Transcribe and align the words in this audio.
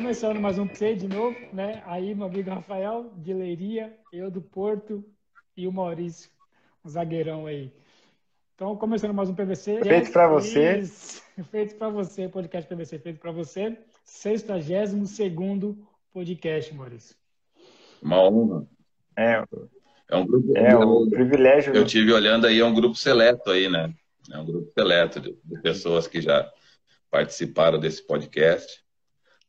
começando 0.00 0.40
mais 0.40 0.58
um 0.58 0.66
PC 0.66 0.94
de 0.94 1.06
novo, 1.06 1.36
né? 1.52 1.82
Aí, 1.84 2.14
meu 2.14 2.26
amigo 2.26 2.48
Rafael, 2.48 3.12
de 3.18 3.34
Leiria, 3.34 3.94
eu 4.10 4.30
do 4.30 4.40
Porto 4.40 5.04
e 5.54 5.68
o 5.68 5.72
Maurício, 5.72 6.30
um 6.82 6.88
zagueirão 6.88 7.46
aí. 7.46 7.70
Então, 8.54 8.74
começando 8.76 9.12
mais 9.12 9.28
um 9.28 9.34
PVC. 9.34 9.84
Feito 9.84 10.10
para 10.10 10.26
você. 10.26 10.82
Feito 11.52 11.74
para 11.74 11.90
você, 11.90 12.30
podcast 12.30 12.66
PVC 12.66 12.98
feito 12.98 13.20
para 13.20 13.30
você. 13.30 13.76
62 14.02 14.90
podcast, 16.14 16.74
Maurício. 16.74 17.14
Uma 18.00 18.22
honra. 18.22 18.66
É, 19.18 19.44
é 20.08 20.16
um 20.16 20.26
grupo. 20.26 20.56
É 20.56 20.78
um 20.78 21.10
privilégio. 21.10 21.76
Eu 21.76 21.84
tive 21.84 22.10
olhando 22.10 22.46
aí, 22.46 22.58
é 22.58 22.64
um 22.64 22.74
grupo 22.74 22.94
seleto 22.94 23.50
aí, 23.50 23.68
né? 23.68 23.92
É 24.32 24.38
um 24.38 24.46
grupo 24.46 24.72
seleto 24.72 25.20
de, 25.20 25.36
de 25.44 25.60
pessoas 25.60 26.08
que 26.08 26.22
já 26.22 26.50
participaram 27.10 27.78
desse 27.78 28.02
podcast. 28.06 28.82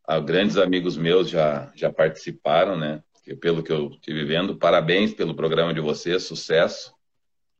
Ah, 0.05 0.20
grandes 0.20 0.58
amigos 0.58 0.98
meus 0.98 1.30
já, 1.30 1.72
já 1.76 1.91
participaram, 1.91 2.78
né? 2.78 3.04
Que, 3.23 3.36
pelo 3.36 3.64
que 3.64 3.72
eu 3.72 3.90
estive 3.91 4.26
vendo, 4.26 4.58
parabéns 4.58 5.14
pelo 5.14 5.36
programa 5.36 5.74
de 5.74 5.80
vocês, 5.80 6.24
sucesso 6.24 6.94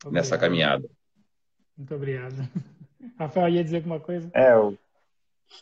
obrigado. 0.00 0.12
nessa 0.14 0.36
caminhada. 0.36 0.88
Muito 1.76 1.94
obrigado. 1.94 2.34
Rafael, 3.18 3.48
ia 3.48 3.64
dizer 3.64 3.76
alguma 3.78 4.00
coisa? 4.00 4.30
É, 4.34 4.52
eu, 4.52 4.76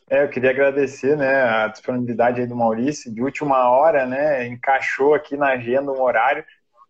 é, 0.09 0.25
eu 0.25 0.29
queria 0.29 0.51
agradecer 0.51 1.17
né, 1.17 1.43
a 1.43 1.69
disponibilidade 1.69 2.41
aí 2.41 2.47
do 2.47 2.57
Maurício. 2.57 3.13
De 3.13 3.23
última 3.23 3.71
hora, 3.71 4.07
né? 4.07 4.47
Encaixou 4.47 5.15
aqui 5.15 5.37
na 5.37 5.49
agenda 5.49 5.93
um 5.93 6.01
horário 6.01 6.45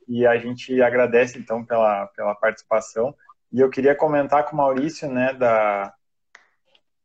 e 0.09 0.27
a 0.27 0.37
gente 0.37 0.83
agradece 0.83 1.39
então 1.39 1.65
pela, 1.65 2.07
pela 2.09 2.35
participação. 2.35 3.15
E 3.53 3.61
eu 3.61 3.71
queria 3.71 3.95
comentar 3.95 4.45
com 4.45 4.55
o 4.55 4.57
Maurício, 4.57 5.09
né, 5.09 5.33
da, 5.35 5.95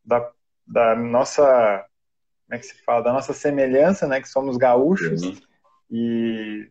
da, 0.03 0.31
da 0.66 0.95
nossa 0.95 1.86
como 2.45 2.55
é 2.55 2.59
que 2.59 2.65
se 2.65 2.75
fala, 2.83 3.03
da 3.03 3.13
nossa 3.13 3.33
semelhança, 3.33 4.07
né, 4.07 4.21
que 4.21 4.29
somos 4.29 4.55
gaúchos, 4.57 5.23
uhum. 5.23 5.35
e 5.89 6.69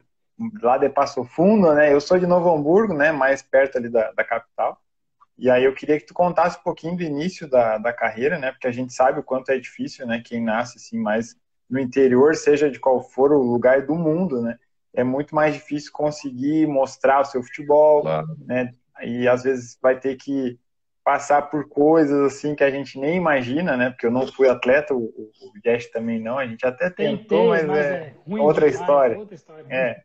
lá 0.63 0.79
de 0.79 0.89
Passo 0.89 1.25
Fundo, 1.25 1.73
né, 1.75 1.93
eu 1.93 2.01
sou 2.01 2.19
de 2.19 2.27
Novo 2.27 2.51
Hamburgo, 2.51 2.95
né, 2.95 3.13
mais 3.13 3.43
perto 3.43 3.79
ali 3.79 3.89
da, 3.89 4.13
da 4.13 4.25
capital, 4.25 4.81
e 5.37 5.51
aí 5.51 5.65
eu 5.65 5.75
queria 5.75 5.99
que 5.99 6.07
tu 6.07 6.15
contasse 6.15 6.59
um 6.59 6.63
pouquinho 6.63 6.97
do 6.97 7.03
início 7.03 7.49
da, 7.49 7.77
da 7.79 7.93
carreira, 7.93 8.39
né, 8.39 8.53
porque 8.53 8.69
a 8.69 8.73
gente 8.73 8.93
sabe 8.93 9.21
o 9.21 9.25
quanto 9.25 9.51
é 9.51 9.59
difícil, 9.59 10.07
né, 10.07 10.23
quem 10.25 10.41
nasce, 10.41 10.79
assim, 10.79 10.99
mais 10.99 11.37
no 11.69 11.81
interior, 11.81 12.37
seja 12.37 12.71
de 12.71 12.79
qual 12.79 13.03
for 13.03 13.33
o 13.33 13.43
lugar 13.43 13.85
do 13.85 13.95
mundo, 13.95 14.41
né, 14.41 14.57
é 14.93 15.03
muito 15.03 15.35
mais 15.35 15.55
difícil 15.55 15.91
conseguir 15.93 16.69
mostrar 16.69 17.21
o 17.21 17.25
seu 17.25 17.43
futebol, 17.43 18.03
claro. 18.03 18.29
né, 18.47 18.73
e 19.03 19.27
às 19.27 19.43
vezes 19.43 19.77
vai 19.83 19.99
ter 19.99 20.15
que 20.17 20.59
passar 21.05 21.43
por 21.43 21.69
coisas 21.69 22.33
assim 22.33 22.55
que 22.55 22.65
a 22.65 22.71
gente 22.71 22.99
nem 22.99 23.17
imagina, 23.17 23.77
né? 23.77 23.91
Porque 23.91 24.07
eu 24.07 24.11
não 24.11 24.27
fui 24.27 24.49
atleta, 24.49 24.95
o, 24.95 25.05
o 25.05 25.33
Jess 25.63 25.91
também 25.91 26.19
não. 26.19 26.39
A 26.39 26.47
gente 26.47 26.67
até 26.67 26.89
tentou, 26.89 27.49
mas, 27.49 27.65
mas, 27.67 27.79
é, 27.85 28.15
é 28.27 28.35
outra, 28.41 28.67
história. 28.67 29.19
outra 29.19 29.35
história. 29.35 29.67
É. 29.69 30.03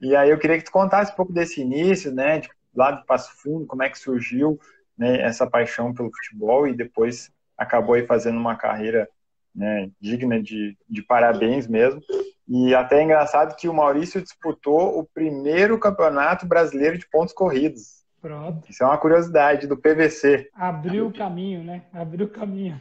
E 0.00 0.16
aí 0.16 0.30
eu 0.30 0.38
queria 0.38 0.58
que 0.58 0.64
tu 0.64 0.72
contasse 0.72 1.12
um 1.12 1.14
pouco 1.14 1.32
desse 1.32 1.60
início, 1.60 2.12
né? 2.12 2.40
De, 2.40 2.48
lá 2.74 2.90
do 2.90 3.04
Passo 3.04 3.30
Fundo, 3.42 3.66
como 3.66 3.82
é 3.82 3.90
que 3.90 3.98
surgiu 3.98 4.58
né, 4.96 5.20
essa 5.20 5.46
paixão 5.46 5.92
pelo 5.92 6.10
futebol 6.10 6.66
e 6.66 6.74
depois 6.74 7.30
acabou 7.56 7.94
aí 7.94 8.06
fazendo 8.06 8.38
uma 8.38 8.56
carreira 8.56 9.08
né, 9.54 9.90
digna 10.00 10.42
de, 10.42 10.76
de 10.88 11.02
parabéns 11.02 11.66
mesmo. 11.66 12.00
E 12.48 12.74
até 12.74 12.98
é 12.98 13.02
engraçado 13.02 13.56
que 13.56 13.68
o 13.68 13.74
Maurício 13.74 14.22
disputou 14.22 14.98
o 14.98 15.04
primeiro 15.04 15.78
campeonato 15.78 16.46
brasileiro 16.46 16.98
de 16.98 17.08
pontos 17.08 17.34
corridos. 17.34 18.01
Pronto. 18.22 18.70
Isso 18.70 18.84
é 18.84 18.86
uma 18.86 18.98
curiosidade 18.98 19.66
do 19.66 19.76
PVC. 19.76 20.48
Abriu 20.54 21.08
o 21.08 21.12
caminho, 21.12 21.64
né? 21.64 21.84
Abriu 21.92 22.26
o 22.26 22.30
caminho. 22.30 22.80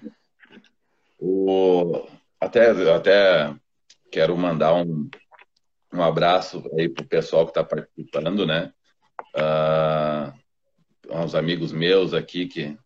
O... 1.20 2.08
Até, 2.40 2.70
até 2.70 3.56
quero 4.12 4.38
mandar 4.38 4.76
um, 4.76 5.10
um 5.92 6.04
abraço 6.04 6.64
aí 6.78 6.88
pro 6.88 7.08
pessoal 7.08 7.46
que 7.46 7.52
está 7.52 7.64
participando, 7.64 8.46
né? 8.46 8.72
Uh, 9.36 10.32
uns 11.10 11.34
amigos 11.34 11.72
meus 11.72 12.14
aqui 12.14 12.46
que, 12.46 12.78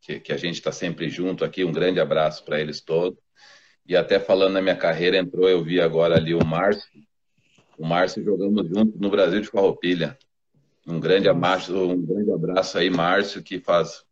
que, 0.00 0.20
que 0.20 0.32
a 0.32 0.36
gente 0.36 0.54
está 0.54 0.70
sempre 0.70 1.08
junto 1.08 1.44
aqui. 1.44 1.64
Um 1.64 1.72
grande 1.72 1.98
abraço 1.98 2.44
para 2.44 2.60
eles 2.60 2.80
todos. 2.80 3.18
E 3.84 3.96
até 3.96 4.20
falando 4.20 4.52
na 4.52 4.62
minha 4.62 4.76
carreira, 4.76 5.16
entrou, 5.16 5.48
eu 5.48 5.64
vi 5.64 5.80
agora 5.80 6.14
ali 6.14 6.32
o 6.32 6.44
Márcio. 6.44 6.88
O 7.76 7.84
Márcio 7.84 8.22
jogamos 8.22 8.68
junto 8.68 8.96
no 8.98 9.10
Brasil 9.10 9.40
de 9.40 9.48
Farroupilha. 9.48 10.16
Um 10.86 11.00
grande 11.00 11.28
abraço, 11.28 11.74
um 11.76 12.04
grande 12.04 12.30
abraço 12.30 12.76
aí, 12.76 12.90
Márcio, 12.90 13.42
que 13.42 13.58
faz 13.58 14.04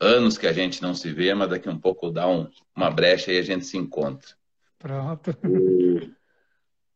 anos 0.00 0.36
que 0.38 0.46
a 0.46 0.52
gente 0.52 0.82
não 0.82 0.94
se 0.94 1.12
vê, 1.12 1.32
mas 1.34 1.50
daqui 1.50 1.68
um 1.68 1.78
pouco 1.78 2.10
dá 2.10 2.28
um, 2.28 2.48
uma 2.74 2.90
brecha 2.90 3.32
e 3.32 3.38
a 3.38 3.42
gente 3.42 3.66
se 3.66 3.76
encontra. 3.76 4.30
Pronto. 4.78 5.36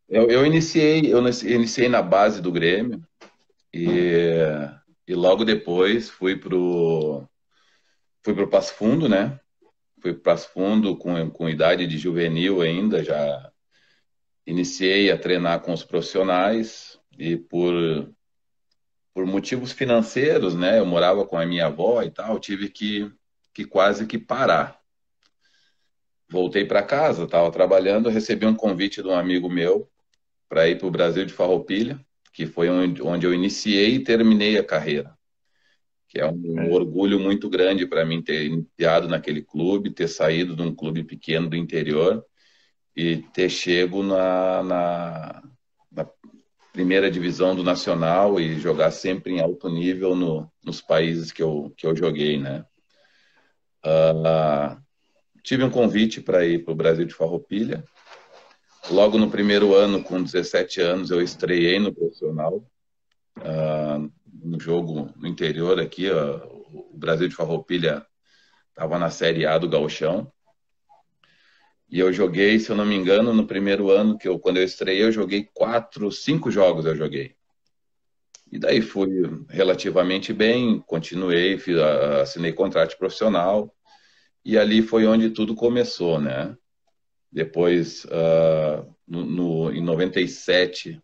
Eu, 0.09 0.29
eu, 0.29 0.47
iniciei, 0.47 1.13
eu 1.13 1.21
iniciei 1.21 1.89
na 1.89 2.03
base 2.03 2.41
do 2.41 2.53
Grêmio 2.53 3.03
e, 3.73 4.37
e 5.07 5.15
logo 5.15 5.45
depois 5.45 6.11
fui 6.11 6.37
pro 6.37 7.27
fui 8.25 8.35
pro 8.35 8.49
Passo 8.49 8.75
Fundo, 8.75 9.09
né? 9.09 9.41
Fui 10.01 10.13
pro 10.13 10.23
Passo 10.23 10.49
Fundo 10.51 10.97
com, 10.97 11.31
com 11.31 11.49
idade 11.49 11.87
de 11.87 11.99
juvenil 11.99 12.61
ainda, 12.61 13.03
já 13.03 13.51
iniciei 14.47 15.11
a 15.11 15.19
treinar 15.19 15.61
com 15.61 15.73
os 15.73 15.83
profissionais 15.83 17.01
e 17.19 17.37
por 17.37 17.75
por 19.15 19.27
motivos 19.27 19.73
financeiros, 19.73 20.55
né? 20.55 20.79
Eu 20.79 20.87
morava 20.87 21.27
com 21.27 21.37
a 21.37 21.47
minha 21.47 21.67
avó 21.67 22.03
e 22.03 22.11
tal, 22.11 22.39
tive 22.39 22.69
que, 22.69 23.11
que 23.53 23.65
quase 23.65 24.07
que 24.07 24.19
parar. 24.19 24.81
Voltei 26.29 26.65
para 26.65 26.83
casa, 26.83 27.25
estava 27.25 27.51
trabalhando, 27.51 28.09
recebi 28.09 28.47
um 28.47 28.55
convite 28.55 29.03
de 29.03 29.09
um 29.09 29.15
amigo 29.15 29.51
meu 29.51 29.91
para 30.49 30.69
ir 30.69 30.79
para 30.79 30.89
o 30.89 30.91
Brasil 30.91 31.27
de 31.27 31.33
Farroupilha, 31.33 32.01
que 32.33 32.47
foi 32.47 32.71
onde, 32.71 33.27
eu 33.27 33.35
iniciei 33.35 33.97
e 33.97 34.05
terminei 34.05 34.59
a 34.59 34.65
carreira. 34.65 35.17
Que 36.09 36.21
é 36.21 36.27
um 36.27 36.61
é. 36.61 36.71
orgulho 36.71 37.19
muito 37.21 37.49
grande 37.51 37.87
para 37.87 38.05
mim 38.05 38.23
ter 38.23 38.45
iniciado 38.45 39.09
naquele 39.09 39.43
clube, 39.43 39.91
ter 39.91 40.09
saído 40.09 40.57
de 40.57 40.63
um 40.63 40.75
clube 40.75 41.05
pequeno 41.05 41.49
do 41.49 41.57
interior 41.57 42.25
e 42.97 43.19
ter 43.35 43.49
chego 43.49 44.03
na, 44.03 44.63
na, 44.63 45.43
na 45.91 46.11
primeira 46.73 47.11
divisão 47.11 47.55
do 47.55 47.63
Nacional 47.63 48.41
e 48.41 48.59
jogar 48.59 48.91
sempre 48.91 49.35
em 49.35 49.41
alto 49.41 49.69
nível 49.69 50.17
no, 50.17 50.51
nos 50.65 50.81
países 50.81 51.31
que 51.31 51.43
eu, 51.43 51.73
que 51.77 51.87
eu 51.87 51.95
joguei, 51.95 52.39
né? 52.39 52.65
Uh, 53.85 54.81
tive 55.43 55.63
um 55.65 55.71
convite 55.71 56.21
para 56.21 56.47
ir 56.47 56.65
para 56.65 56.73
o 56.73 56.77
Brasil 56.77 57.05
de 57.05 57.15
Farroupilha. 57.15 57.85
Logo 58.91 59.19
no 59.19 59.31
primeiro 59.31 59.75
ano, 59.75 60.03
com 60.03 60.23
17 60.23 60.81
anos, 60.81 61.11
eu 61.11 61.21
estreiei 61.21 61.79
no 61.79 61.95
profissional, 61.95 62.65
uh, 63.39 64.13
no 64.43 64.59
jogo 64.59 65.11
no 65.17 65.29
interior 65.29 65.79
aqui. 65.79 66.11
Uh, 66.11 66.63
o 66.91 66.97
Brasil 66.97 67.29
de 67.29 67.35
Farroupilha 67.35 68.05
estava 68.71 68.99
na 68.99 69.11
Série 69.11 69.45
A 69.45 69.59
do 69.59 69.69
Gauchão. 69.69 70.33
E 71.93 72.01
eu 72.01 72.11
joguei, 72.11 72.59
se 72.59 72.71
eu 72.71 72.75
não 72.75 72.87
me 72.87 72.95
engano, 72.95 73.35
no 73.35 73.47
primeiro 73.47 73.91
ano 73.91 74.17
que 74.17 74.27
eu, 74.27 74.39
quando 74.39 74.57
eu 74.57 74.65
estreiei, 74.65 75.03
eu 75.03 75.13
joguei 75.13 75.47
quatro, 75.53 76.11
cinco 76.11 76.51
jogos 76.51 76.87
eu 76.87 76.97
joguei. 76.97 77.37
E 78.51 78.59
daí 78.59 78.81
fui 78.81 79.11
relativamente 79.51 80.33
bem, 80.33 80.81
continuei, 80.87 81.59
fiz, 81.59 81.77
assinei 81.77 82.55
contrato 82.55 82.97
profissional 82.97 83.71
e 84.43 84.57
ali 84.57 84.81
foi 84.81 85.07
onde 85.07 85.29
tudo 85.29 85.55
começou, 85.55 86.19
né? 86.19 86.57
Depois, 87.31 88.07
uh, 88.07 88.91
no, 89.07 89.27
no, 89.27 89.71
em 89.71 89.83
97, 89.83 90.99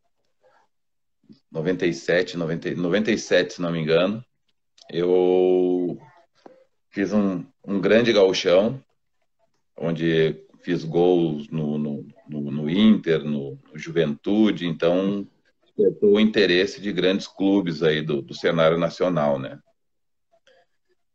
97, 1.53 2.39
90, 2.39 2.75
97, 2.77 3.55
se 3.55 3.61
não 3.61 3.73
me 3.73 3.79
engano, 3.79 4.25
eu 4.91 5.99
fiz 6.89 7.13
um, 7.13 7.45
um 7.63 7.79
grande 7.79 8.11
gauchão, 8.11 8.83
onde 9.77 10.48
fiz 10.69 10.85
gols 10.85 11.49
no, 11.49 11.79
no, 11.79 12.07
no, 12.29 12.51
no 12.51 12.69
Inter, 12.69 13.25
no, 13.25 13.59
no, 13.73 13.79
Juventude, 13.79 14.67
então 14.67 15.27
despertou 15.65 16.17
o 16.17 16.21
interesse 16.21 16.79
de 16.79 16.93
grandes 16.93 17.27
clubes 17.27 17.83
aí 17.83 18.03
do, 18.03 18.21
do 18.21 18.35
cenário 18.35 18.77
nacional, 18.77 19.39
né? 19.39 19.59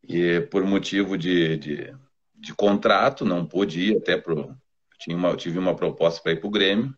E 0.09 0.41
por 0.49 0.65
motivo 0.65 1.15
de, 1.15 1.55
de, 1.57 1.95
de 2.33 2.55
contrato, 2.55 3.23
não 3.23 3.45
pude 3.45 3.79
ir 3.79 3.97
até 3.97 4.17
pro. 4.17 4.57
Tinha 4.99 5.15
uma, 5.15 5.35
tive 5.35 5.59
uma 5.59 5.75
proposta 5.75 6.19
para 6.23 6.31
ir 6.31 6.39
para 6.39 6.47
o 6.47 6.51
Grêmio, 6.51 6.91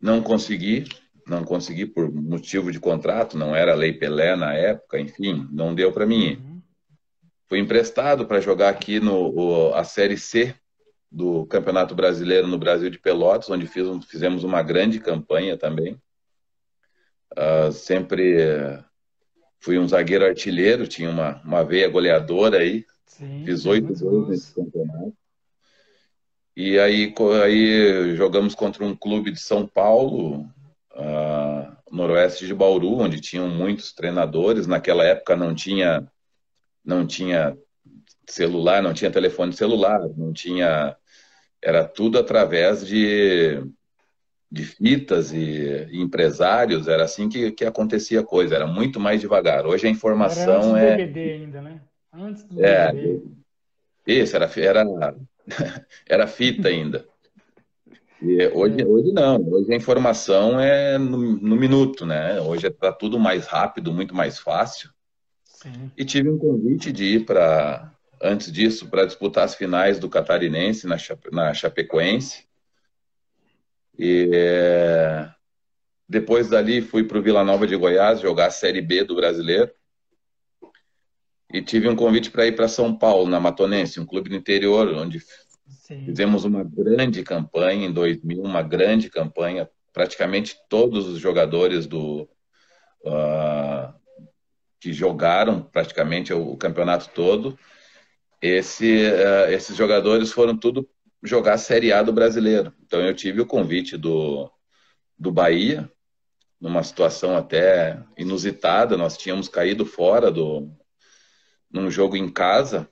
não 0.00 0.20
consegui, 0.20 0.84
não 1.28 1.44
consegui 1.44 1.86
por 1.86 2.12
motivo 2.12 2.72
de 2.72 2.80
contrato, 2.80 3.38
não 3.38 3.54
era 3.54 3.72
lei 3.76 3.92
Pelé 3.92 4.34
na 4.34 4.52
época, 4.52 4.98
enfim, 4.98 5.46
não 5.52 5.76
deu 5.76 5.92
para 5.92 6.06
mim 6.06 6.24
ir. 6.24 6.38
Uhum. 6.38 6.62
Fui 7.48 7.60
emprestado 7.60 8.26
para 8.26 8.40
jogar 8.40 8.70
aqui 8.70 8.98
no 8.98 9.32
o, 9.32 9.74
a 9.74 9.84
Série 9.84 10.18
C 10.18 10.56
do 11.14 11.46
Campeonato 11.46 11.94
Brasileiro 11.94 12.48
no 12.48 12.58
Brasil 12.58 12.90
de 12.90 12.98
Pelotas, 12.98 13.48
onde 13.48 13.68
fiz, 13.68 13.86
fizemos 14.06 14.42
uma 14.42 14.62
grande 14.62 14.98
campanha 14.98 15.56
também. 15.56 15.96
Uh, 17.32 17.70
sempre 17.70 18.82
fui 19.60 19.78
um 19.78 19.86
zagueiro 19.86 20.26
artilheiro, 20.26 20.88
tinha 20.88 21.08
uma, 21.08 21.40
uma 21.44 21.64
veia 21.64 21.88
goleadora 21.88 22.58
aí. 22.58 22.84
Sim, 23.06 23.44
fiz 23.44 23.64
oito 23.64 23.94
gols 23.96 24.28
nesse 24.28 24.52
campeonato. 24.52 25.14
E 26.56 26.78
aí, 26.78 27.14
aí 27.42 28.16
jogamos 28.16 28.54
contra 28.54 28.84
um 28.84 28.94
clube 28.94 29.30
de 29.30 29.40
São 29.40 29.66
Paulo, 29.68 30.42
uh, 30.94 31.76
noroeste 31.92 32.44
de 32.44 32.54
Bauru, 32.54 32.98
onde 32.98 33.20
tinham 33.20 33.48
muitos 33.48 33.92
treinadores. 33.92 34.66
Naquela 34.66 35.04
época 35.04 35.36
não 35.36 35.54
tinha, 35.54 36.10
não 36.84 37.06
tinha 37.06 37.56
celular, 38.28 38.82
não 38.82 38.92
tinha 38.92 39.10
telefone 39.12 39.52
celular, 39.52 40.00
não 40.16 40.32
tinha. 40.32 40.96
Era 41.64 41.82
tudo 41.88 42.18
através 42.18 42.86
de, 42.86 43.64
de 44.52 44.64
fitas 44.64 45.32
e, 45.32 45.88
e 45.90 46.00
empresários, 46.00 46.86
era 46.86 47.04
assim 47.04 47.26
que, 47.26 47.50
que 47.52 47.64
acontecia 47.64 48.20
a 48.20 48.24
coisa, 48.24 48.54
era 48.54 48.66
muito 48.66 49.00
mais 49.00 49.22
devagar. 49.22 49.66
Hoje 49.66 49.86
a 49.86 49.90
informação 49.90 50.42
era 50.44 50.58
antes 50.58 50.68
do 50.68 50.76
é. 50.76 50.96
DVD 50.96 51.32
ainda, 51.32 51.62
né? 51.62 51.80
Antes 52.12 52.44
do 52.44 52.62
é, 52.62 52.92
DVD. 52.92 53.22
Isso, 54.06 54.36
era, 54.36 54.50
era, 54.54 55.16
era 56.06 56.26
fita 56.26 56.68
ainda. 56.68 57.06
E 58.20 58.46
hoje, 58.48 58.82
é. 58.82 58.86
hoje 58.86 59.12
não, 59.12 59.40
hoje 59.48 59.72
a 59.72 59.76
informação 59.76 60.60
é 60.60 60.98
no, 60.98 61.18
no 61.18 61.56
minuto, 61.56 62.04
né? 62.04 62.40
Hoje 62.42 62.66
está 62.66 62.92
tudo 62.92 63.18
mais 63.18 63.46
rápido, 63.46 63.90
muito 63.90 64.14
mais 64.14 64.38
fácil. 64.38 64.90
Sim. 65.44 65.90
E 65.96 66.04
tive 66.04 66.28
um 66.28 66.36
convite 66.36 66.92
de 66.92 67.04
ir 67.04 67.24
para, 67.24 67.93
antes 68.24 68.50
disso, 68.50 68.88
para 68.88 69.04
disputar 69.04 69.44
as 69.44 69.54
finais 69.54 69.98
do 69.98 70.08
Catarinense 70.08 70.86
na, 70.86 70.96
na 71.30 71.54
Chapecoense. 71.54 72.46
E 73.98 74.30
é, 74.32 75.30
depois 76.08 76.48
dali 76.48 76.80
fui 76.80 77.04
para 77.04 77.18
o 77.18 77.22
Vila 77.22 77.44
Nova 77.44 77.66
de 77.66 77.76
Goiás 77.76 78.20
jogar 78.20 78.46
a 78.46 78.50
Série 78.50 78.80
B 78.80 79.04
do 79.04 79.14
Brasileiro. 79.14 79.70
E 81.52 81.62
tive 81.62 81.88
um 81.88 81.94
convite 81.94 82.30
para 82.30 82.46
ir 82.46 82.56
para 82.56 82.66
São 82.66 82.96
Paulo, 82.96 83.28
na 83.28 83.38
Matonense, 83.38 84.00
um 84.00 84.06
clube 84.06 84.30
do 84.30 84.34
interior, 84.34 84.88
onde 84.94 85.20
Sim. 85.66 86.04
Fizemos 86.06 86.44
uma 86.44 86.64
grande 86.64 87.22
campanha 87.22 87.86
em 87.86 87.92
2000, 87.92 88.42
uma 88.42 88.62
grande 88.62 89.10
campanha. 89.10 89.68
Praticamente 89.92 90.56
todos 90.68 91.06
os 91.06 91.18
jogadores 91.18 91.86
do 91.86 92.22
uh, 93.04 93.94
que 94.80 94.92
jogaram 94.92 95.62
praticamente 95.62 96.32
o, 96.32 96.56
campeonato 96.56 97.10
todo, 97.14 97.58
esse, 98.46 99.06
uh, 99.06 99.50
esses 99.50 99.74
jogadores 99.74 100.30
foram 100.30 100.54
tudo 100.54 100.86
jogar 101.22 101.54
a 101.54 101.58
Série 101.58 101.92
A 101.92 102.02
do 102.02 102.12
brasileiro. 102.12 102.74
Então 102.84 103.00
eu 103.00 103.14
tive 103.14 103.40
o 103.40 103.46
convite 103.46 103.96
do, 103.96 104.50
do 105.18 105.32
Bahia, 105.32 105.90
numa 106.60 106.82
situação 106.82 107.36
até 107.36 108.02
inusitada. 108.18 108.98
Nós 108.98 109.16
tínhamos 109.16 109.48
caído 109.48 109.86
fora 109.86 110.30
do 110.30 110.70
num 111.70 111.90
jogo 111.90 112.16
em 112.16 112.30
casa, 112.30 112.86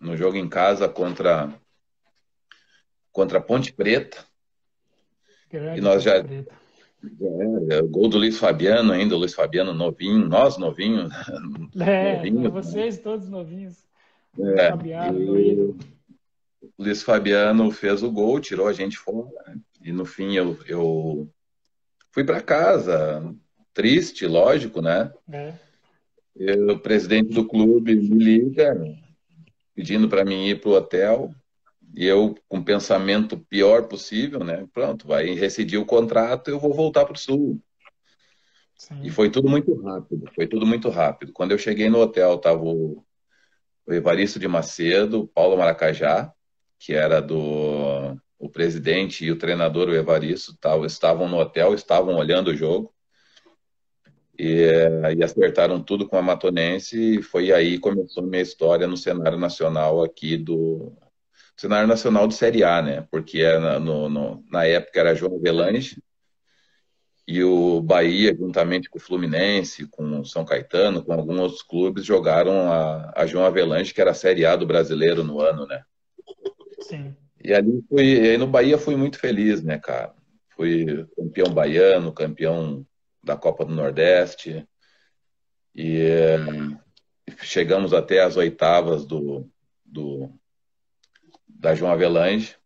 num 0.00 0.16
jogo 0.16 0.36
em 0.36 0.48
casa 0.48 0.88
contra 0.88 1.52
contra 3.10 3.38
a 3.38 3.42
Ponte 3.42 3.72
Preta. 3.72 4.24
Grande 5.50 5.80
e 5.80 5.82
nós 5.82 6.04
já. 6.04 6.16
É, 6.18 6.44
é, 7.70 7.82
gol 7.82 8.08
do 8.08 8.18
Luiz 8.18 8.38
Fabiano 8.38 8.92
ainda, 8.92 9.16
o 9.16 9.18
Luiz 9.18 9.34
Fabiano 9.34 9.74
novinho, 9.74 10.28
nós 10.28 10.56
novinhos. 10.56 11.12
É, 11.80 12.16
novinho, 12.16 12.50
vocês 12.52 12.98
né? 12.98 13.02
todos 13.02 13.28
novinhos. 13.28 13.91
É, 14.38 14.70
Fabiano, 14.70 15.38
e... 15.38 15.74
Luiz 16.78 17.02
Fabiano 17.02 17.70
fez 17.70 18.02
o 18.02 18.10
gol, 18.10 18.40
tirou 18.40 18.66
a 18.66 18.72
gente 18.72 18.96
fora. 18.96 19.56
E 19.82 19.92
no 19.92 20.04
fim 20.04 20.34
eu, 20.34 20.58
eu 20.66 21.28
fui 22.10 22.24
para 22.24 22.40
casa, 22.40 23.34
triste, 23.74 24.26
lógico, 24.26 24.80
né? 24.80 25.12
É. 25.28 25.54
o 26.70 26.78
presidente 26.78 27.30
do 27.32 27.46
clube 27.46 27.94
me 27.94 28.24
liga, 28.24 28.74
pedindo 29.74 30.08
para 30.08 30.24
mim 30.24 30.46
ir 30.46 30.60
para 30.60 30.70
o 30.70 30.74
hotel. 30.74 31.34
E 31.94 32.06
eu, 32.06 32.34
com 32.48 32.58
o 32.58 32.64
pensamento 32.64 33.36
pior 33.36 33.86
possível, 33.86 34.42
né? 34.42 34.66
Pronto, 34.72 35.06
vai 35.06 35.34
rescindir 35.34 35.78
o 35.78 35.84
contrato, 35.84 36.48
eu 36.48 36.58
vou 36.58 36.72
voltar 36.72 37.04
para 37.04 37.14
o 37.14 37.18
Sul. 37.18 37.60
Sim. 38.76 39.02
E 39.02 39.10
foi 39.10 39.30
tudo 39.30 39.48
muito 39.48 39.74
rápido, 39.74 40.30
foi 40.34 40.46
tudo 40.46 40.66
muito 40.66 40.88
rápido. 40.88 41.32
Quando 41.32 41.52
eu 41.52 41.58
cheguei 41.58 41.90
no 41.90 42.00
hotel, 42.00 42.36
estava 42.36 42.62
o, 42.62 43.04
o 43.86 43.92
Evaristo 43.92 44.38
de 44.38 44.48
Macedo, 44.48 45.28
Paulo 45.34 45.56
Maracajá, 45.56 46.32
que 46.78 46.92
era 46.94 47.20
do 47.20 48.16
o 48.38 48.48
presidente 48.48 49.24
e 49.24 49.30
o 49.30 49.38
treinador, 49.38 49.88
o 49.88 49.94
Evaristo, 49.94 50.56
tal, 50.60 50.84
estavam 50.84 51.28
no 51.28 51.38
hotel, 51.38 51.74
estavam 51.74 52.16
olhando 52.16 52.48
o 52.48 52.56
jogo 52.56 52.92
e, 54.36 54.66
e 55.16 55.22
acertaram 55.22 55.80
tudo 55.80 56.08
com 56.08 56.16
a 56.16 56.22
Matonense 56.22 57.18
e 57.18 57.22
foi 57.22 57.52
aí 57.52 57.74
que 57.74 57.78
começou 57.78 58.24
minha 58.24 58.42
história 58.42 58.88
no 58.88 58.96
cenário 58.96 59.38
nacional 59.38 60.02
aqui 60.02 60.36
do, 60.36 60.92
cenário 61.56 61.86
nacional 61.86 62.26
de 62.26 62.34
Série 62.34 62.64
A, 62.64 62.82
né? 62.82 63.06
Porque 63.10 63.40
era 63.40 63.78
no, 63.78 64.08
no, 64.08 64.44
na 64.50 64.64
época 64.64 64.98
era 64.98 65.14
João 65.14 65.36
Avelange 65.36 66.01
e 67.26 67.42
o 67.42 67.80
Bahia, 67.80 68.34
juntamente 68.34 68.90
com 68.90 68.98
o 68.98 69.00
Fluminense, 69.00 69.86
com 69.86 70.20
o 70.20 70.24
São 70.24 70.44
Caetano, 70.44 71.04
com 71.04 71.12
alguns 71.12 71.38
outros 71.38 71.62
clubes, 71.62 72.04
jogaram 72.04 72.72
a, 72.72 73.12
a 73.14 73.26
João 73.26 73.44
Avelange, 73.44 73.94
que 73.94 74.00
era 74.00 74.10
a 74.10 74.14
Série 74.14 74.44
A 74.44 74.56
do 74.56 74.66
brasileiro 74.66 75.22
no 75.22 75.40
ano, 75.40 75.66
né? 75.66 75.84
Sim. 76.80 77.16
E 77.42 77.52
ali 77.52 77.82
fui, 77.88 78.04
e 78.04 78.30
aí 78.30 78.38
no 78.38 78.46
Bahia 78.46 78.76
fui 78.76 78.96
muito 78.96 79.18
feliz, 79.18 79.62
né, 79.62 79.78
cara? 79.78 80.14
Fui 80.50 81.06
campeão 81.16 81.52
baiano, 81.52 82.12
campeão 82.12 82.86
da 83.22 83.36
Copa 83.36 83.64
do 83.64 83.74
Nordeste. 83.74 84.66
E 85.74 86.36
chegamos 87.40 87.94
até 87.94 88.20
as 88.20 88.36
oitavas 88.36 89.06
do, 89.06 89.48
do, 89.84 90.28
da 91.48 91.74
João 91.74 91.92
Avelange, 91.92 92.56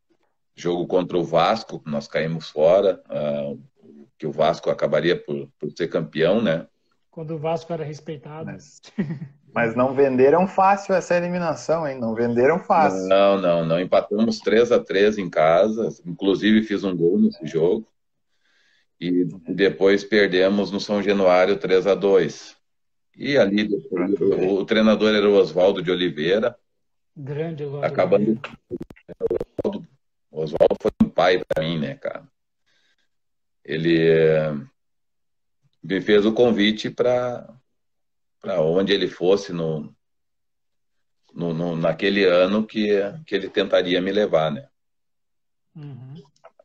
jogo 0.55 0.87
contra 0.87 1.17
o 1.17 1.25
Vasco, 1.25 1.82
nós 1.85 2.08
caímos 2.08 2.49
fora, 2.49 3.03
uh, 3.11 3.62
que 4.18 4.26
o 4.26 4.32
Vasco 4.32 4.70
acabaria 4.70 5.16
por, 5.16 5.48
por 5.58 5.70
ser 5.72 5.88
campeão, 5.88 6.42
né? 6.42 6.66
Quando 7.10 7.34
o 7.34 7.38
Vasco 7.38 7.72
era 7.72 7.84
respeitado. 7.84 8.46
Mas, 8.46 8.80
mas 9.54 9.74
não 9.74 9.94
venderam 9.94 10.46
fácil 10.46 10.94
essa 10.94 11.16
eliminação, 11.16 11.86
hein? 11.86 11.98
Não 11.98 12.14
venderam 12.14 12.58
fácil. 12.58 13.08
Não, 13.08 13.40
não, 13.40 13.64
não. 13.64 13.80
Empatamos 13.80 14.38
3 14.40 14.72
a 14.72 14.80
3 14.80 15.18
em 15.18 15.30
casa, 15.30 15.88
inclusive 16.04 16.62
fiz 16.62 16.84
um 16.84 16.96
gol 16.96 17.18
nesse 17.18 17.46
jogo. 17.46 17.86
E 19.00 19.24
depois 19.48 20.04
perdemos 20.04 20.70
no 20.70 20.80
São 20.80 21.02
Januário 21.02 21.58
3 21.58 21.86
a 21.86 21.94
2 21.94 22.56
E 23.14 23.36
ali 23.36 23.69
o, 23.91 24.60
o 24.60 24.64
treinador 24.64 25.14
era 25.14 25.29
o 25.29 25.34
Oswaldo 25.34 25.82
de 25.82 25.91
Oliveira, 25.91 26.56
Grande 27.17 27.64
Oswaldo. 27.64 27.86
Acabando. 27.86 28.38
O 30.31 30.43
Oswaldo 30.43 30.76
foi 30.82 30.91
um 31.02 31.08
pai 31.08 31.43
para 31.43 31.64
mim, 31.64 31.79
né, 31.79 31.94
cara? 31.94 32.29
Ele 33.67 34.08
eh, 34.08 34.55
me 35.82 36.01
fez 36.01 36.25
o 36.25 36.32
convite 36.32 36.89
para 36.89 37.53
para 38.41 38.63
onde 38.63 38.93
ele 38.93 39.08
fosse 39.08 39.53
no, 39.53 39.93
no, 41.35 41.53
no, 41.53 41.77
naquele 41.77 42.25
ano 42.25 42.65
que, 42.65 42.91
que 43.27 43.35
ele 43.35 43.49
tentaria 43.49 44.01
me 44.01 44.13
levar, 44.13 44.53
né? 44.53 44.69
Uhum. 45.75 46.15